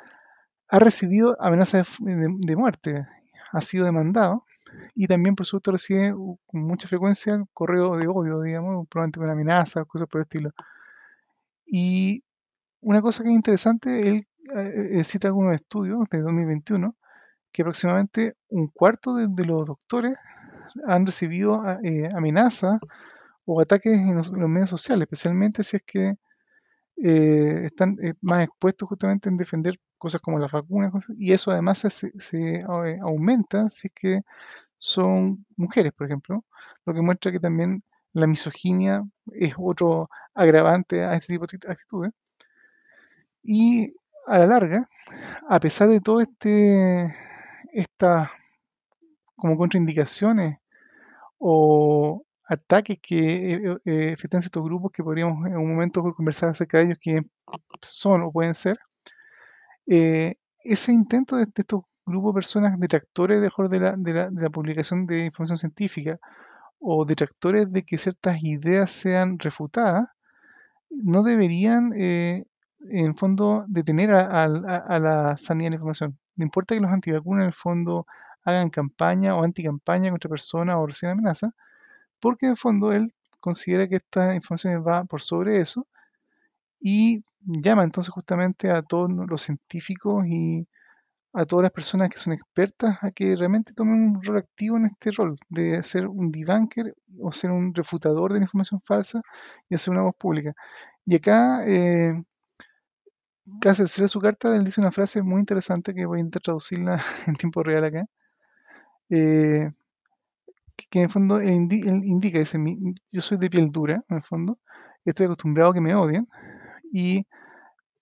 ha 0.69 0.79
recibido 0.79 1.37
amenazas 1.39 1.97
de 1.99 2.55
muerte, 2.55 3.05
ha 3.53 3.61
sido 3.61 3.85
demandado 3.85 4.45
y 4.95 5.07
también, 5.07 5.35
por 5.35 5.45
supuesto, 5.45 5.71
recibe 5.71 6.13
con 6.45 6.61
mucha 6.63 6.87
frecuencia 6.87 7.43
correo 7.53 7.95
de 7.97 8.07
odio, 8.07 8.41
digamos, 8.41 8.87
probablemente 8.89 9.19
con 9.19 9.29
amenazas, 9.29 9.85
cosas 9.85 10.07
por 10.07 10.19
el 10.19 10.23
estilo. 10.23 10.51
Y 11.65 12.23
una 12.81 13.01
cosa 13.01 13.23
que 13.23 13.29
es 13.29 13.35
interesante, 13.35 14.07
él 14.09 14.27
eh, 14.55 15.03
cita 15.03 15.27
algunos 15.27 15.55
estudios 15.55 15.99
de 16.09 16.19
2021 16.19 16.95
que 17.51 17.61
aproximadamente 17.61 18.35
un 18.49 18.67
cuarto 18.67 19.15
de, 19.15 19.45
los 19.45 19.67
doctores 19.67 20.17
han 20.87 21.05
recibido 21.05 21.63
eh, 21.83 22.09
amenazas 22.15 22.79
o 23.45 23.61
ataques 23.61 23.95
en 23.95 24.15
los, 24.15 24.29
en 24.31 24.39
los, 24.39 24.49
medios 24.49 24.69
sociales, 24.69 25.03
especialmente 25.03 25.63
si 25.63 25.77
es 25.77 25.83
que 25.83 26.15
eh, 26.97 27.65
están 27.65 27.97
eh, 28.01 28.13
más 28.21 28.43
expuestos 28.45 28.87
justamente 28.87 29.29
en 29.29 29.37
defender 29.37 29.79
cosas 30.03 30.21
como 30.21 30.37
las 30.37 30.51
vacunas, 30.51 30.91
y 31.17 31.31
eso 31.31 31.51
además 31.51 31.79
se, 31.79 31.89
se 31.89 32.55
eh, 32.57 32.99
aumenta 33.01 33.69
si 33.69 33.87
es 33.87 33.93
que 33.93 34.21
son 34.77 35.45
mujeres, 35.55 35.93
por 35.93 36.07
ejemplo, 36.07 36.43
lo 36.85 36.93
que 36.93 37.01
muestra 37.01 37.31
que 37.31 37.39
también 37.39 37.83
la 38.11 38.27
misoginia 38.27 39.03
es 39.31 39.53
otro 39.57 40.09
agravante 40.33 41.03
a 41.05 41.15
este 41.15 41.33
tipo 41.33 41.47
de 41.47 41.71
actitudes. 41.71 42.11
Y 43.43 43.93
a 44.27 44.39
la 44.39 44.47
larga, 44.47 44.89
a 45.49 45.59
pesar 45.59 45.87
de 45.89 46.01
todo 46.01 46.19
este 46.21 47.15
estas 47.73 48.29
como 49.35 49.57
contraindicaciones 49.57 50.57
o 51.39 52.23
ataques 52.47 52.99
que 53.01 53.53
eh, 53.53 53.77
eh, 53.85 54.15
estos 54.19 54.63
grupos 54.63 54.91
que 54.91 55.03
podríamos 55.03 55.47
en 55.47 55.57
un 55.57 55.71
momento 55.71 56.03
conversar 56.13 56.49
acerca 56.49 56.79
de 56.79 56.85
ellos, 56.85 56.97
que 57.01 57.21
son 57.81 58.23
o 58.23 58.31
pueden 58.31 58.53
ser, 58.53 58.79
eh, 59.87 60.35
ese 60.63 60.93
intento 60.93 61.35
de, 61.37 61.43
estos 61.55 61.83
grupos 62.05 62.33
de 62.33 62.37
personas 62.37 62.79
detractores 62.79 63.41
de, 63.41 63.79
la, 63.79 63.95
de, 63.97 64.13
la, 64.13 64.29
de 64.29 64.41
la 64.41 64.49
publicación 64.49 65.05
de 65.05 65.25
información 65.25 65.57
científica 65.57 66.19
o 66.79 67.05
detractores 67.05 67.71
de 67.71 67.83
que 67.83 67.97
ciertas 67.97 68.43
ideas 68.43 68.91
sean 68.91 69.39
refutadas, 69.39 70.09
no 70.89 71.23
deberían, 71.23 71.93
eh, 71.95 72.45
en 72.89 73.15
fondo, 73.15 73.65
detener 73.67 74.11
a, 74.13 74.47
la 74.47 75.37
sanidad 75.37 75.67
de 75.67 75.69
la 75.71 75.75
información. 75.75 76.17
No 76.35 76.43
importa 76.43 76.75
que 76.75 76.81
los 76.81 76.91
antivacunas, 76.91 77.43
en 77.43 77.47
el 77.47 77.53
fondo, 77.53 78.05
hagan 78.43 78.69
campaña 78.69 79.35
o 79.35 79.43
anticampaña 79.43 80.11
contra 80.11 80.29
personas 80.29 80.75
o 80.77 80.85
recién 80.85 81.11
amenazas, 81.11 81.53
porque 82.19 82.47
en 82.47 82.51
el 82.51 82.57
fondo 82.57 82.91
él 82.91 83.13
considera 83.39 83.87
que 83.87 83.95
esta 83.95 84.35
información 84.35 84.83
va 84.85 85.05
por 85.05 85.21
sobre 85.21 85.61
eso 85.61 85.87
y 86.81 87.23
llama 87.45 87.83
entonces 87.83 88.13
justamente 88.13 88.71
a 88.71 88.81
todos 88.81 89.09
los 89.11 89.41
científicos 89.41 90.25
y 90.27 90.67
a 91.33 91.45
todas 91.45 91.63
las 91.63 91.71
personas 91.71 92.09
que 92.09 92.19
son 92.19 92.33
expertas 92.33 92.97
a 93.01 93.11
que 93.11 93.35
realmente 93.35 93.73
tomen 93.73 93.95
un 93.95 94.23
rol 94.23 94.37
activo 94.37 94.77
en 94.77 94.85
este 94.85 95.11
rol 95.11 95.37
de 95.49 95.81
ser 95.83 96.07
un 96.07 96.31
debunker 96.31 96.95
o 97.19 97.31
ser 97.31 97.51
un 97.51 97.73
refutador 97.73 98.33
de 98.33 98.39
la 98.39 98.45
información 98.45 98.81
falsa 98.85 99.21
y 99.69 99.75
hacer 99.75 99.93
una 99.93 100.03
voz 100.03 100.15
pública. 100.15 100.53
Y 101.05 101.15
acá, 101.15 101.65
eh, 101.65 102.23
casi 103.59 103.81
al 103.81 104.09
su 104.09 104.19
carta, 104.19 104.55
él 104.55 104.63
dice 104.63 104.81
una 104.81 104.91
frase 104.91 105.21
muy 105.23 105.39
interesante 105.39 105.93
que 105.93 106.05
voy 106.05 106.19
a 106.19 106.21
intentar 106.21 106.43
traducirla 106.43 107.01
en 107.27 107.35
tiempo 107.35 107.63
real 107.63 107.83
acá. 107.85 108.05
Eh, 109.09 109.71
que, 110.75 110.99
en 110.99 111.05
el 111.05 111.09
fondo 111.09 111.39
él 111.39 111.67
indica, 111.71 112.39
dice, 112.39 112.59
yo 113.11 113.21
soy 113.21 113.37
de 113.37 113.49
piel 113.49 113.71
dura, 113.71 114.03
en 114.07 114.17
el 114.17 114.23
fondo, 114.23 114.59
estoy 115.05 115.25
acostumbrado 115.25 115.71
a 115.71 115.73
que 115.73 115.81
me 115.81 115.95
odien. 115.95 116.27
Y 116.93 117.25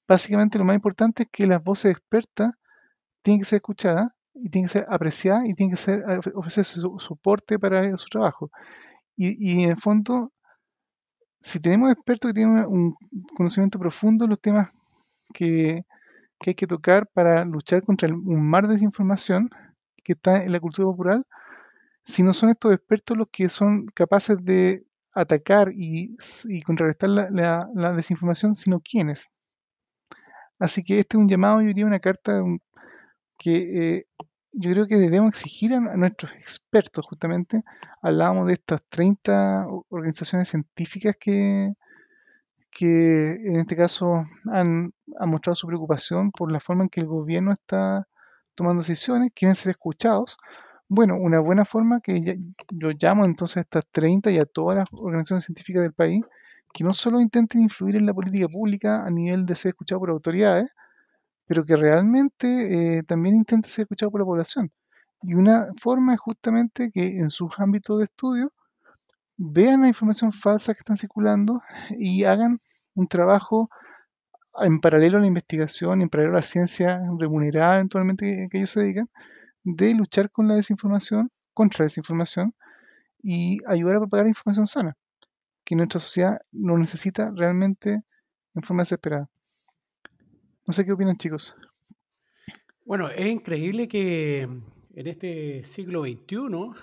básicamente 0.06 0.60
lo 0.60 0.66
más 0.66 0.76
importante 0.76 1.24
es 1.24 1.30
que 1.32 1.48
las 1.48 1.64
voces 1.64 1.94
expertas 1.94 2.52
tienen 3.22 3.40
que 3.40 3.46
ser 3.46 3.58
escuchadas 3.58 4.10
y 4.34 4.50
tienen 4.50 4.68
que 4.68 4.74
ser 4.74 4.86
apreciadas 4.90 5.48
y 5.48 5.54
tienen 5.54 5.72
que 5.72 5.82
ser, 5.82 6.04
ofrecer 6.36 6.66
su 6.66 7.00
soporte 7.00 7.58
para 7.58 7.96
su 7.96 8.08
trabajo. 8.10 8.52
Y, 9.16 9.64
en 9.64 9.70
el 9.70 9.78
fondo, 9.78 10.34
si 11.40 11.62
tenemos 11.62 11.90
expertos 11.92 12.30
que 12.30 12.34
tienen 12.34 12.66
un 12.66 12.96
conocimiento 13.36 13.80
profundo 13.80 14.26
en 14.26 14.32
los 14.32 14.42
temas 14.42 14.72
que, 15.34 15.86
hay 16.46 16.56
que 16.56 16.68
tocar 16.68 17.08
para 17.14 17.46
luchar 17.46 17.84
contra 17.84 18.10
un 18.10 18.50
mar 18.50 18.68
de 18.68 18.74
desinformación 18.74 19.50
que 20.04 20.14
está 20.14 20.44
en 20.44 20.52
la 20.52 20.60
cultura 20.60 20.88
popular, 20.88 21.24
si 22.04 22.24
no 22.24 22.34
son 22.34 22.50
estos 22.50 22.74
expertos 22.74 23.16
los 23.16 23.28
que 23.32 23.48
son 23.48 23.86
capaces 23.94 24.38
de 24.44 24.84
atacar 25.14 25.72
y, 25.74 26.16
contrarrestar 26.64 27.10
la, 27.10 27.94
desinformación, 27.96 28.56
sino 28.56 28.80
quiénes. 28.80 29.30
Así 30.60 30.84
que 30.84 31.00
este 31.00 31.18
es 31.18 31.22
un 31.22 31.30
llamado, 31.30 31.62
yo 31.62 31.68
diría, 31.68 31.86
una 31.86 32.00
carta 32.00 32.42
que 33.38 33.98
eh, 33.98 34.06
yo 34.54 34.72
creo 34.72 34.88
que 34.88 34.98
debemos 34.98 35.30
exigir 35.30 35.74
a, 35.74 35.80
nuestros 35.80 36.32
expertos, 36.34 37.06
justamente. 37.06 37.64
Hablábamos 38.02 38.48
de 38.48 38.54
estas 38.54 38.82
30 38.90 39.66
organizaciones 39.90 40.50
científicas 40.50 41.16
que, 41.20 41.74
que 42.72 43.32
en 43.32 43.58
este 43.58 43.76
caso 43.76 44.24
han, 44.52 44.94
mostrado 45.26 45.56
su 45.56 45.68
preocupación 45.68 46.32
por 46.32 46.52
la 46.52 46.60
forma 46.60 46.84
en 46.84 46.90
que 46.90 47.02
el 47.02 47.08
gobierno 47.08 47.54
está 47.54 48.08
tomando 48.56 48.82
decisiones, 48.82 49.32
quieren 49.34 49.56
ser 49.56 49.72
escuchados. 49.72 50.38
Bueno, 50.94 51.16
una 51.16 51.40
buena 51.40 51.64
forma 51.64 52.02
que 52.02 52.38
yo 52.70 52.90
llamo 53.00 53.24
entonces 53.24 53.56
a 53.56 53.60
estas 53.62 53.88
30 53.92 54.30
y 54.30 54.40
a 54.40 54.46
todas 54.46 54.78
las 54.78 54.90
organizaciones 55.02 55.46
científicas 55.46 55.84
del 55.84 55.94
país, 55.94 56.22
que 56.74 56.84
no 56.84 56.94
solo 56.94 57.22
intenten 57.22 57.62
influir 57.62 57.96
en 57.96 58.06
la 58.06 58.14
política 58.14 58.50
pública 58.50 59.06
a 59.06 59.10
nivel 59.10 59.46
de 59.46 59.56
ser 59.56 59.70
escuchados 59.70 60.02
por 60.02 60.10
autoridades, 60.10 60.70
pero 61.46 61.64
que 61.64 61.78
realmente 61.78 62.98
eh, 62.98 63.04
también 63.04 63.38
intente 63.38 63.70
ser 63.70 63.84
escuchado 63.84 64.12
por 64.12 64.20
la 64.20 64.26
población. 64.26 64.70
Y 65.22 65.36
una 65.36 65.70
forma 65.82 66.14
es 66.14 66.20
justamente 66.20 66.92
que 66.92 67.20
en 67.20 67.30
sus 67.30 67.58
ámbitos 67.58 67.98
de 68.00 68.04
estudio 68.04 68.52
vean 69.38 69.84
la 69.84 69.88
información 69.88 70.34
falsa 70.34 70.74
que 70.74 70.80
están 70.80 70.98
circulando 70.98 71.62
y 71.98 72.26
hagan 72.26 72.60
un 72.96 73.08
trabajo 73.08 73.70
en 74.62 74.82
paralelo 74.82 75.20
a 75.20 75.22
la 75.22 75.28
investigación, 75.28 76.02
en 76.02 76.10
paralelo 76.10 76.36
a 76.36 76.42
la 76.42 76.46
ciencia 76.46 77.02
remunerada 77.18 77.76
eventualmente 77.76 78.50
que, 78.52 78.58
ellos 78.58 78.72
se 78.72 78.82
dedican, 78.82 79.10
de 79.64 79.94
luchar 79.94 80.32
con 80.32 80.48
la 80.48 80.56
desinformación, 80.56 81.32
contra 81.54 81.80
la 81.80 81.86
desinformación 81.86 82.54
y 83.22 83.60
ayudar 83.68 83.98
a 83.98 84.00
propagar 84.00 84.28
información 84.28 84.68
sana, 84.68 84.98
que 85.64 85.76
nuestra 85.76 86.00
sociedad 86.00 86.42
lo 86.52 86.78
necesita 86.78 87.32
realmente 87.36 88.04
en 88.56 88.64
forma 88.64 88.82
desesperada. 88.82 89.30
No 90.68 90.74
sé 90.74 90.86
qué 90.86 90.92
opinan, 90.92 91.18
chicos. 91.18 91.56
Bueno, 92.86 93.10
es 93.10 93.28
increíble 93.28 93.88
que 93.88 94.42
en 94.42 95.08
este 95.08 95.64
siglo 95.64 96.04
XXI, 96.04 96.36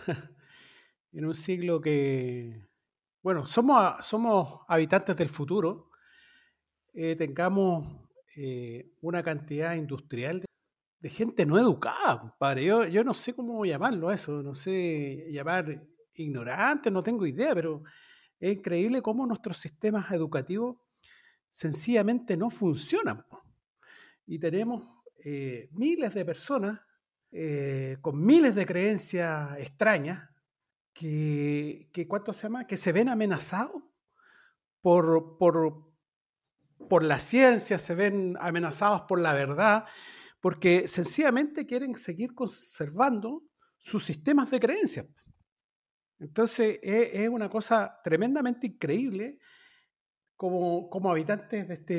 en 1.13 1.25
un 1.25 1.35
siglo 1.35 1.81
que, 1.81 2.67
bueno, 3.23 3.47
somos, 3.47 4.07
somos 4.07 4.61
habitantes 4.69 5.17
del 5.17 5.29
futuro, 5.29 5.91
eh, 6.95 7.17
tengamos 7.17 7.87
eh, 8.37 8.93
una 9.01 9.23
cantidad 9.23 9.75
industrial 9.75 10.41
de, 10.41 10.47
gente 11.05 11.47
no 11.47 11.59
educada, 11.59 12.21
compadre. 12.21 12.65
Yo, 12.65 12.85
yo 12.87 13.05
no 13.05 13.15
sé 13.15 13.35
cómo 13.35 13.65
llamarlo 13.65 14.11
eso, 14.11 14.43
no 14.43 14.55
sé 14.55 15.29
llamar 15.31 15.87
ignorante, 16.15 16.91
no 16.91 17.03
tengo 17.03 17.27
idea, 17.27 17.55
pero 17.55 17.83
es 18.41 18.57
increíble 18.57 19.03
cómo 19.03 19.27
nuestros 19.27 19.59
sistemas 19.59 20.11
educativos 20.11 20.77
sencillamente 21.51 22.37
no 22.37 22.51
funcionan 22.51 23.25
y 24.27 24.39
tenemos 24.39 24.87
eh, 25.25 25.69
miles 25.73 26.13
de 26.15 26.25
personas 26.25 26.81
eh, 27.33 27.97
con 28.03 28.23
miles 28.23 28.55
de 28.55 28.67
creencias 28.67 29.59
extrañas 29.59 30.29
que, 30.93 31.89
que, 31.93 32.07
se 32.33 32.43
llama? 32.43 32.67
que 32.67 32.77
se 32.77 32.93
ven 32.93 33.09
amenazados 33.09 33.83
por, 34.83 35.39
por, 35.39 35.91
por 36.89 37.03
la 37.03 37.19
ciencia, 37.19 37.79
se 37.79 37.95
ven 37.95 38.37
amenazados 38.41 39.03
por 39.03 39.19
la 39.19 39.33
verdad, 39.33 39.87
porque 40.41 40.87
sencillamente 40.89 41.67
quieren 41.67 41.97
seguir 41.99 42.35
conservando 42.35 43.45
sus 43.79 44.05
sistemas 44.05 44.51
de 44.51 44.61
creencias. 44.61 45.07
Entonces 46.19 46.79
es, 46.83 47.29
una 47.29 47.49
cosa 47.49 48.01
tremendamente 48.03 48.67
increíble 48.67 49.39
como, 50.37 50.89
como 50.91 51.11
habitantes 51.11 51.69
de 51.69 51.75
este, 51.75 51.95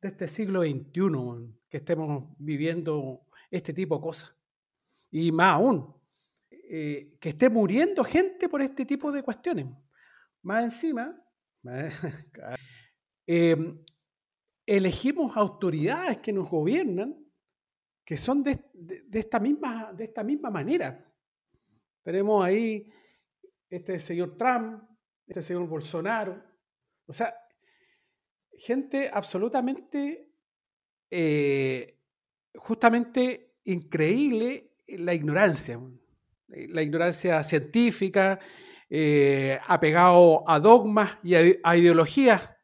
de 0.00 0.08
este 0.08 0.28
siglo 0.28 0.62
XXI, 0.62 1.54
que 1.68 1.78
estemos 1.78 2.34
viviendo 2.38 3.26
este 3.50 3.72
tipo 3.72 3.96
de 3.96 4.02
cosas. 4.02 4.34
Y 5.10 5.32
más 5.32 5.54
aún, 5.54 5.94
eh, 6.50 7.16
que 7.18 7.30
esté 7.30 7.48
muriendo 7.48 8.04
gente 8.04 8.48
por 8.48 8.60
este 8.60 8.84
tipo 8.84 9.10
de 9.10 9.22
cuestiones. 9.22 9.66
Más 10.42 10.64
encima, 10.64 11.18
em, 13.26 13.82
elegimos 14.66 15.36
autoridades 15.36 16.18
que 16.18 16.32
nos 16.32 16.48
gobiernan 16.48 17.16
que 18.08 18.16
son 18.16 18.42
de, 18.42 18.58
esta 19.12 19.38
misma, 19.38 19.92
de 19.92 20.04
esta 20.04 20.24
misma 20.24 20.50
manera. 20.50 21.06
Tenemos 22.02 22.42
ahí 22.42 22.90
este 23.68 24.00
señor 24.00 24.34
Trump, 24.34 24.82
este 25.26 25.42
señor 25.42 25.68
Bolsonaro. 25.68 26.42
O 27.04 27.12
sea, 27.12 27.34
gente 28.56 29.10
absolutamente, 29.12 30.32
eh, 31.10 32.00
justamente 32.54 33.58
increíble 33.64 34.72
la 34.86 35.12
ignorancia, 35.12 35.78
eh, 36.48 36.66
la 36.66 36.80
ignorancia 36.80 37.42
científica, 37.42 38.40
eh, 38.88 39.60
apegado 39.66 40.48
a 40.48 40.58
dogmas 40.58 41.18
y 41.22 41.34
a, 41.62 41.76
ideologías. 41.76 42.56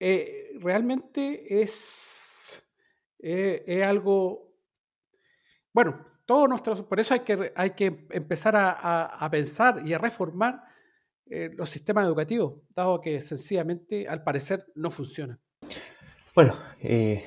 realmente 0.00 1.62
es, 1.62 2.65
es 3.18 3.82
algo, 3.82 4.52
bueno, 5.72 6.06
todos 6.24 6.48
nuestros, 6.48 6.82
por 6.82 7.00
eso 7.00 7.14
hay 7.14 7.20
que, 7.20 7.52
hay 7.54 7.70
que 7.70 8.06
empezar 8.10 8.54
a 8.56 9.28
pensar 9.30 9.82
y 9.84 9.94
a 9.94 9.98
reformar 9.98 10.66
eh, 11.28 11.50
los 11.56 11.68
sistemas 11.70 12.06
educativos, 12.06 12.54
dado 12.72 13.00
que 13.00 13.20
sencillamente, 13.20 14.06
al 14.06 14.22
parecer, 14.22 14.64
no 14.76 14.92
funcionan. 14.92 15.40
Bueno, 16.36 16.56
eh, 16.80 17.24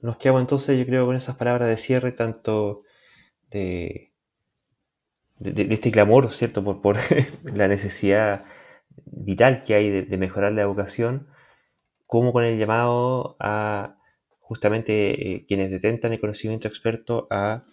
nos 0.00 0.18
quedamos 0.18 0.42
entonces, 0.42 0.78
yo 0.78 0.86
creo, 0.86 1.04
con 1.04 1.16
esas 1.16 1.36
palabras 1.36 1.68
de 1.68 1.78
cierre, 1.78 2.12
tanto 2.12 2.84
de, 3.50 4.12
de, 5.40 5.74
este 5.74 5.90
clamor, 5.90 6.32
¿cierto?, 6.32 6.62
por, 6.62 6.80
por 6.80 6.96
la 7.42 7.66
necesidad 7.66 8.44
vital 9.04 9.64
que 9.64 9.74
hay 9.74 9.90
de, 10.02 10.16
mejorar 10.16 10.52
la 10.52 10.62
educación, 10.62 11.26
como 12.06 12.32
con 12.32 12.44
el 12.44 12.56
llamado 12.56 13.36
a 13.40 13.96
justamente 14.52 14.92
eh, 15.32 15.46
quienes 15.48 15.70
detentan 15.70 16.12
el 16.12 16.20
conocimiento 16.20 16.68
experto 16.68 17.26
a 17.30 17.64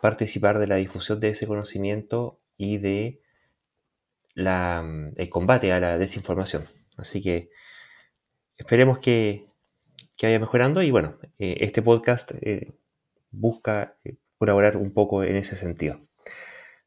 participar 0.00 0.58
de 0.58 0.66
la 0.66 0.76
difusión 0.76 1.20
de 1.20 1.28
ese 1.28 1.46
conocimiento 1.46 2.38
y 2.56 2.78
de 2.78 3.20
la, 4.32 4.80
mm, 4.82 5.12
el 5.16 5.28
combate 5.28 5.70
a 5.70 5.80
la 5.80 5.98
desinformación. 5.98 6.66
Así 6.96 7.22
que 7.22 7.50
esperemos 8.56 9.00
que, 9.00 9.44
vaya 10.22 10.38
mejorando 10.38 10.80
y 10.82 10.90
bueno, 10.90 11.18
eh, 11.38 11.58
este 11.60 11.82
podcast 11.82 12.32
eh, 12.40 12.72
busca 13.30 13.96
colaborar 14.38 14.78
un 14.78 14.94
poco 14.94 15.24
en 15.24 15.36
ese 15.36 15.56
sentido. 15.56 16.00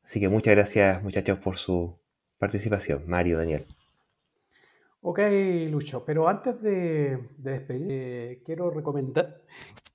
Así 0.04 0.20
que 0.20 0.30
muchas 0.30 0.56
gracias 0.56 1.04
muchachos 1.04 1.38
por 1.38 1.60
su 1.60 2.00
participación, 2.40 3.04
Mario, 3.08 3.38
Daniel. 3.38 3.66
Ok, 5.08 5.20
Lucho, 5.70 6.04
pero 6.04 6.28
antes 6.28 6.60
de, 6.62 7.30
despedir, 7.38 8.42
quiero, 8.44 8.72
recomendar, 8.72 9.44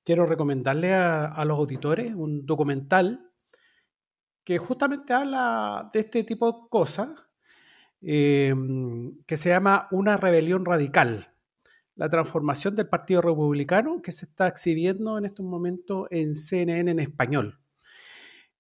quiero 0.05 0.25
recomendarle 0.25 0.95
a, 0.95 1.27
a 1.27 1.45
los 1.45 1.59
auditores 1.59 2.15
un 2.15 2.47
documental 2.47 3.31
que 4.45 4.59
justamente 4.59 5.13
habla 5.13 5.91
de 5.93 6.01
este 6.01 6.23
tipo 6.23 6.51
de 6.51 6.59
cosas 6.69 7.11
Em, 8.03 9.23
que 9.27 9.37
se 9.37 9.51
llama 9.51 9.87
Una 9.91 10.17
rebelión 10.17 10.65
radical, 10.65 11.35
la 11.97 12.09
transformación 12.09 12.75
del 12.75 12.89
Partido 12.89 13.21
Republicano 13.21 14.01
que 14.01 14.11
se 14.11 14.25
está 14.25 14.49
exhibiendo 14.49 15.19
en 15.19 15.27
estos 15.27 15.45
momentos 15.45 16.09
en 16.11 16.35
CNN 16.35 16.91
en 16.91 16.99
español. 16.99 17.61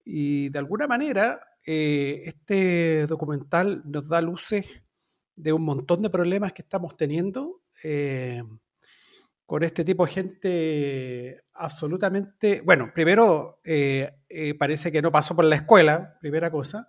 Y 0.04 0.50
de 0.50 0.58
alguna 0.58 0.86
manera, 0.86 1.40
eh, 1.64 2.22
este 2.26 3.06
documental 3.06 3.82
nos 3.86 4.06
da 4.08 4.20
luces 4.20 4.66
de 5.42 5.52
un 5.52 5.62
montón 5.62 6.02
de 6.02 6.10
problemas 6.10 6.52
que 6.52 6.62
estamos 6.62 6.96
teniendo 6.96 7.62
eh, 7.82 8.42
con 9.46 9.62
este 9.64 9.84
tipo 9.84 10.06
de 10.06 10.12
gente 10.12 11.42
absolutamente, 11.54 12.60
bueno, 12.64 12.92
primero 12.94 13.60
eh, 13.64 14.12
parece 14.58 14.92
que 14.92 15.02
no 15.02 15.10
pasó 15.10 15.34
por 15.34 15.44
la 15.44 15.56
escuela, 15.56 16.18
primera 16.20 16.50
cosa, 16.50 16.88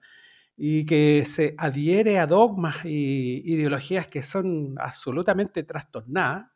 y 0.55 0.85
que 0.85 1.23
se 1.25 1.55
adhiere 1.57 2.19
a 2.19 2.27
dogmas 2.27 2.85
y 2.85 3.41
ideologías 3.51 4.07
que 4.07 4.21
son 4.21 4.75
absolutamente 4.77 5.63
trastornadas 5.63 6.51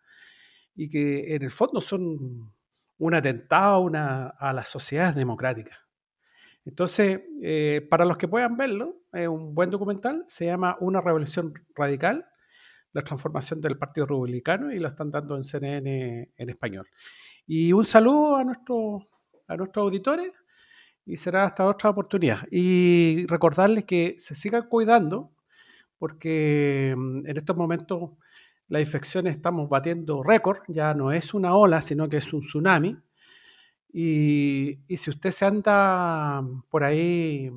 y 0.76 0.90
que 0.90 1.34
en 1.36 1.42
el 1.42 1.50
fondo 1.50 1.82
son 1.82 2.54
un 2.98 3.14
atentado 3.14 3.90
a 3.94 4.54
las 4.54 4.70
sociedades 4.70 5.16
democráticas. 5.16 5.85
Entonces, 6.66 7.22
eh, 7.42 7.88
para 7.90 8.06
los 8.06 8.18
que 8.18 8.28
puedan 8.28 8.58
verlo, 8.58 9.04
es 9.14 9.28
un 9.28 9.54
buen 9.54 9.70
documental, 9.70 10.26
se 10.28 10.46
llama 10.48 10.78
Una 10.80 11.00
revolución 11.00 11.54
radical, 11.76 12.26
la 12.92 13.04
transformación 13.04 13.62
del 13.62 13.78
Partido 13.78 14.08
Republicano 14.08 14.72
y 14.72 14.80
lo 14.80 14.88
están 14.88 15.12
dando 15.12 15.38
en 15.38 15.44
CNN 15.44 16.32
en 16.36 16.50
español. 16.50 16.88
Y 17.46 17.72
un 17.72 17.86
saludo 17.86 18.38
a, 18.38 18.44
nuestro, 18.44 19.08
a 19.48 19.56
nuestros 19.56 19.84
auditores 19.84 20.32
y 21.06 21.18
será 21.18 21.46
hasta 21.46 21.68
otra 21.68 21.92
oportunidad. 21.92 22.40
Y 22.50 23.26
recordarles 23.28 23.86
que 23.86 24.16
se 24.18 24.34
sigan 24.34 24.68
cuidando 24.68 25.32
porque 26.00 26.96
mm, 26.98 27.28
en 27.28 27.38
estos 27.38 27.56
momentos 27.56 28.12
la 28.68 28.80
infección 28.80 29.28
estamos 29.28 29.70
batiendo 29.70 30.24
récord, 30.24 30.60
ya 30.68 30.94
no 30.94 31.12
es 31.12 31.34
una 31.34 31.56
ola, 31.56 31.82
sino 31.82 32.10
que 32.10 32.18
es 32.18 32.34
un 32.34 32.42
tsunami. 32.42 32.98
Y, 33.98 34.82
y 34.90 34.98
si 34.98 35.10
usted 35.10 35.32
se 35.32 35.46
anda 35.46 36.44
por 36.70 36.84
ahí 36.84 37.50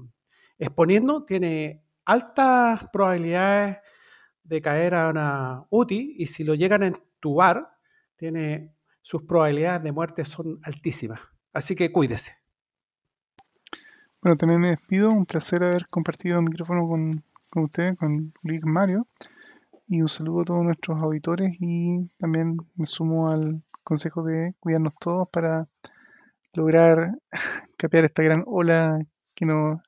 exponiendo, 0.57 1.25
tiene 1.25 1.83
altas 2.05 2.89
probabilidades 2.93 3.79
de 4.45 4.63
caer 4.63 4.95
a 4.95 5.09
una 5.09 5.67
UTI 5.69 6.15
y 6.17 6.27
si 6.27 6.45
lo 6.45 6.55
llegan 6.55 6.85
a 6.85 6.87
entubar, 6.87 7.77
tiene, 8.15 8.73
sus 9.03 9.25
probabilidades 9.25 9.83
de 9.83 9.91
muerte 9.91 10.25
son 10.25 10.61
altísimas. 10.63 11.19
Así 11.53 11.75
que 11.75 11.91
cuídese. 11.91 12.37
Bueno, 14.23 14.37
también 14.37 14.61
me 14.61 14.69
despido. 14.69 15.11
Un 15.11 15.27
placer 15.27 15.65
haber 15.65 15.89
compartido 15.89 16.39
el 16.39 16.45
micrófono 16.45 16.87
con, 16.87 17.25
con 17.51 17.65
usted, 17.65 17.97
con 17.97 18.33
Luis 18.43 18.65
Mario. 18.65 19.09
Y 19.89 20.03
un 20.03 20.09
saludo 20.09 20.43
a 20.43 20.45
todos 20.45 20.63
nuestros 20.63 21.03
auditores 21.03 21.57
y 21.59 22.07
también 22.19 22.59
me 22.77 22.87
sumo 22.87 23.29
al 23.29 23.61
consejo 23.83 24.23
de 24.23 24.55
cuidarnos 24.61 24.93
todos 25.01 25.27
para 25.31 25.67
lograr 26.59 27.13
capear 27.79 28.05
esta 28.05 28.23
gran 28.23 28.45
ola 28.47 28.99
que 29.35 29.47
nos 29.47 29.81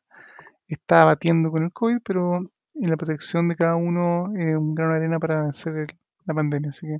está 0.68 1.04
batiendo 1.04 1.50
con 1.50 1.64
el 1.64 1.72
COVID, 1.72 1.98
pero 2.04 2.40
y 2.74 2.86
la 2.86 2.96
protección 2.96 3.48
de 3.48 3.56
cada 3.56 3.76
uno 3.76 4.32
es 4.36 4.56
un 4.56 4.74
gran 4.74 4.90
arena 4.90 5.18
para 5.18 5.42
vencer 5.42 5.94
la 6.24 6.34
pandemia. 6.34 6.70
Así 6.70 6.86
que 6.86 6.98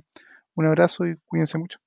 un 0.53 0.65
abrazo 0.67 1.07
y 1.07 1.15
cuídense 1.25 1.57
mucho. 1.57 1.79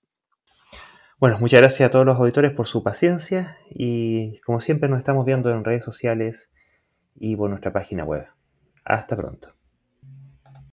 Bueno, 1.21 1.39
muchas 1.39 1.61
gracias 1.61 1.89
a 1.89 1.93
todos 1.93 2.05
los 2.05 2.19
auditores 2.19 2.53
por 2.53 2.67
su 2.67 2.83
paciencia 2.83 3.57
y 3.71 4.41
como 4.41 4.61
siempre 4.61 4.89
nos 4.89 4.99
estamos 4.99 5.25
viendo 5.25 5.51
en 5.51 5.65
redes 5.65 5.85
sociales 5.85 6.53
y 7.15 7.37
por 7.37 7.51
nuestra 7.51 7.73
página 7.73 8.05
web. 8.05 8.27
Hasta 8.85 9.17
pronto. 9.17 9.55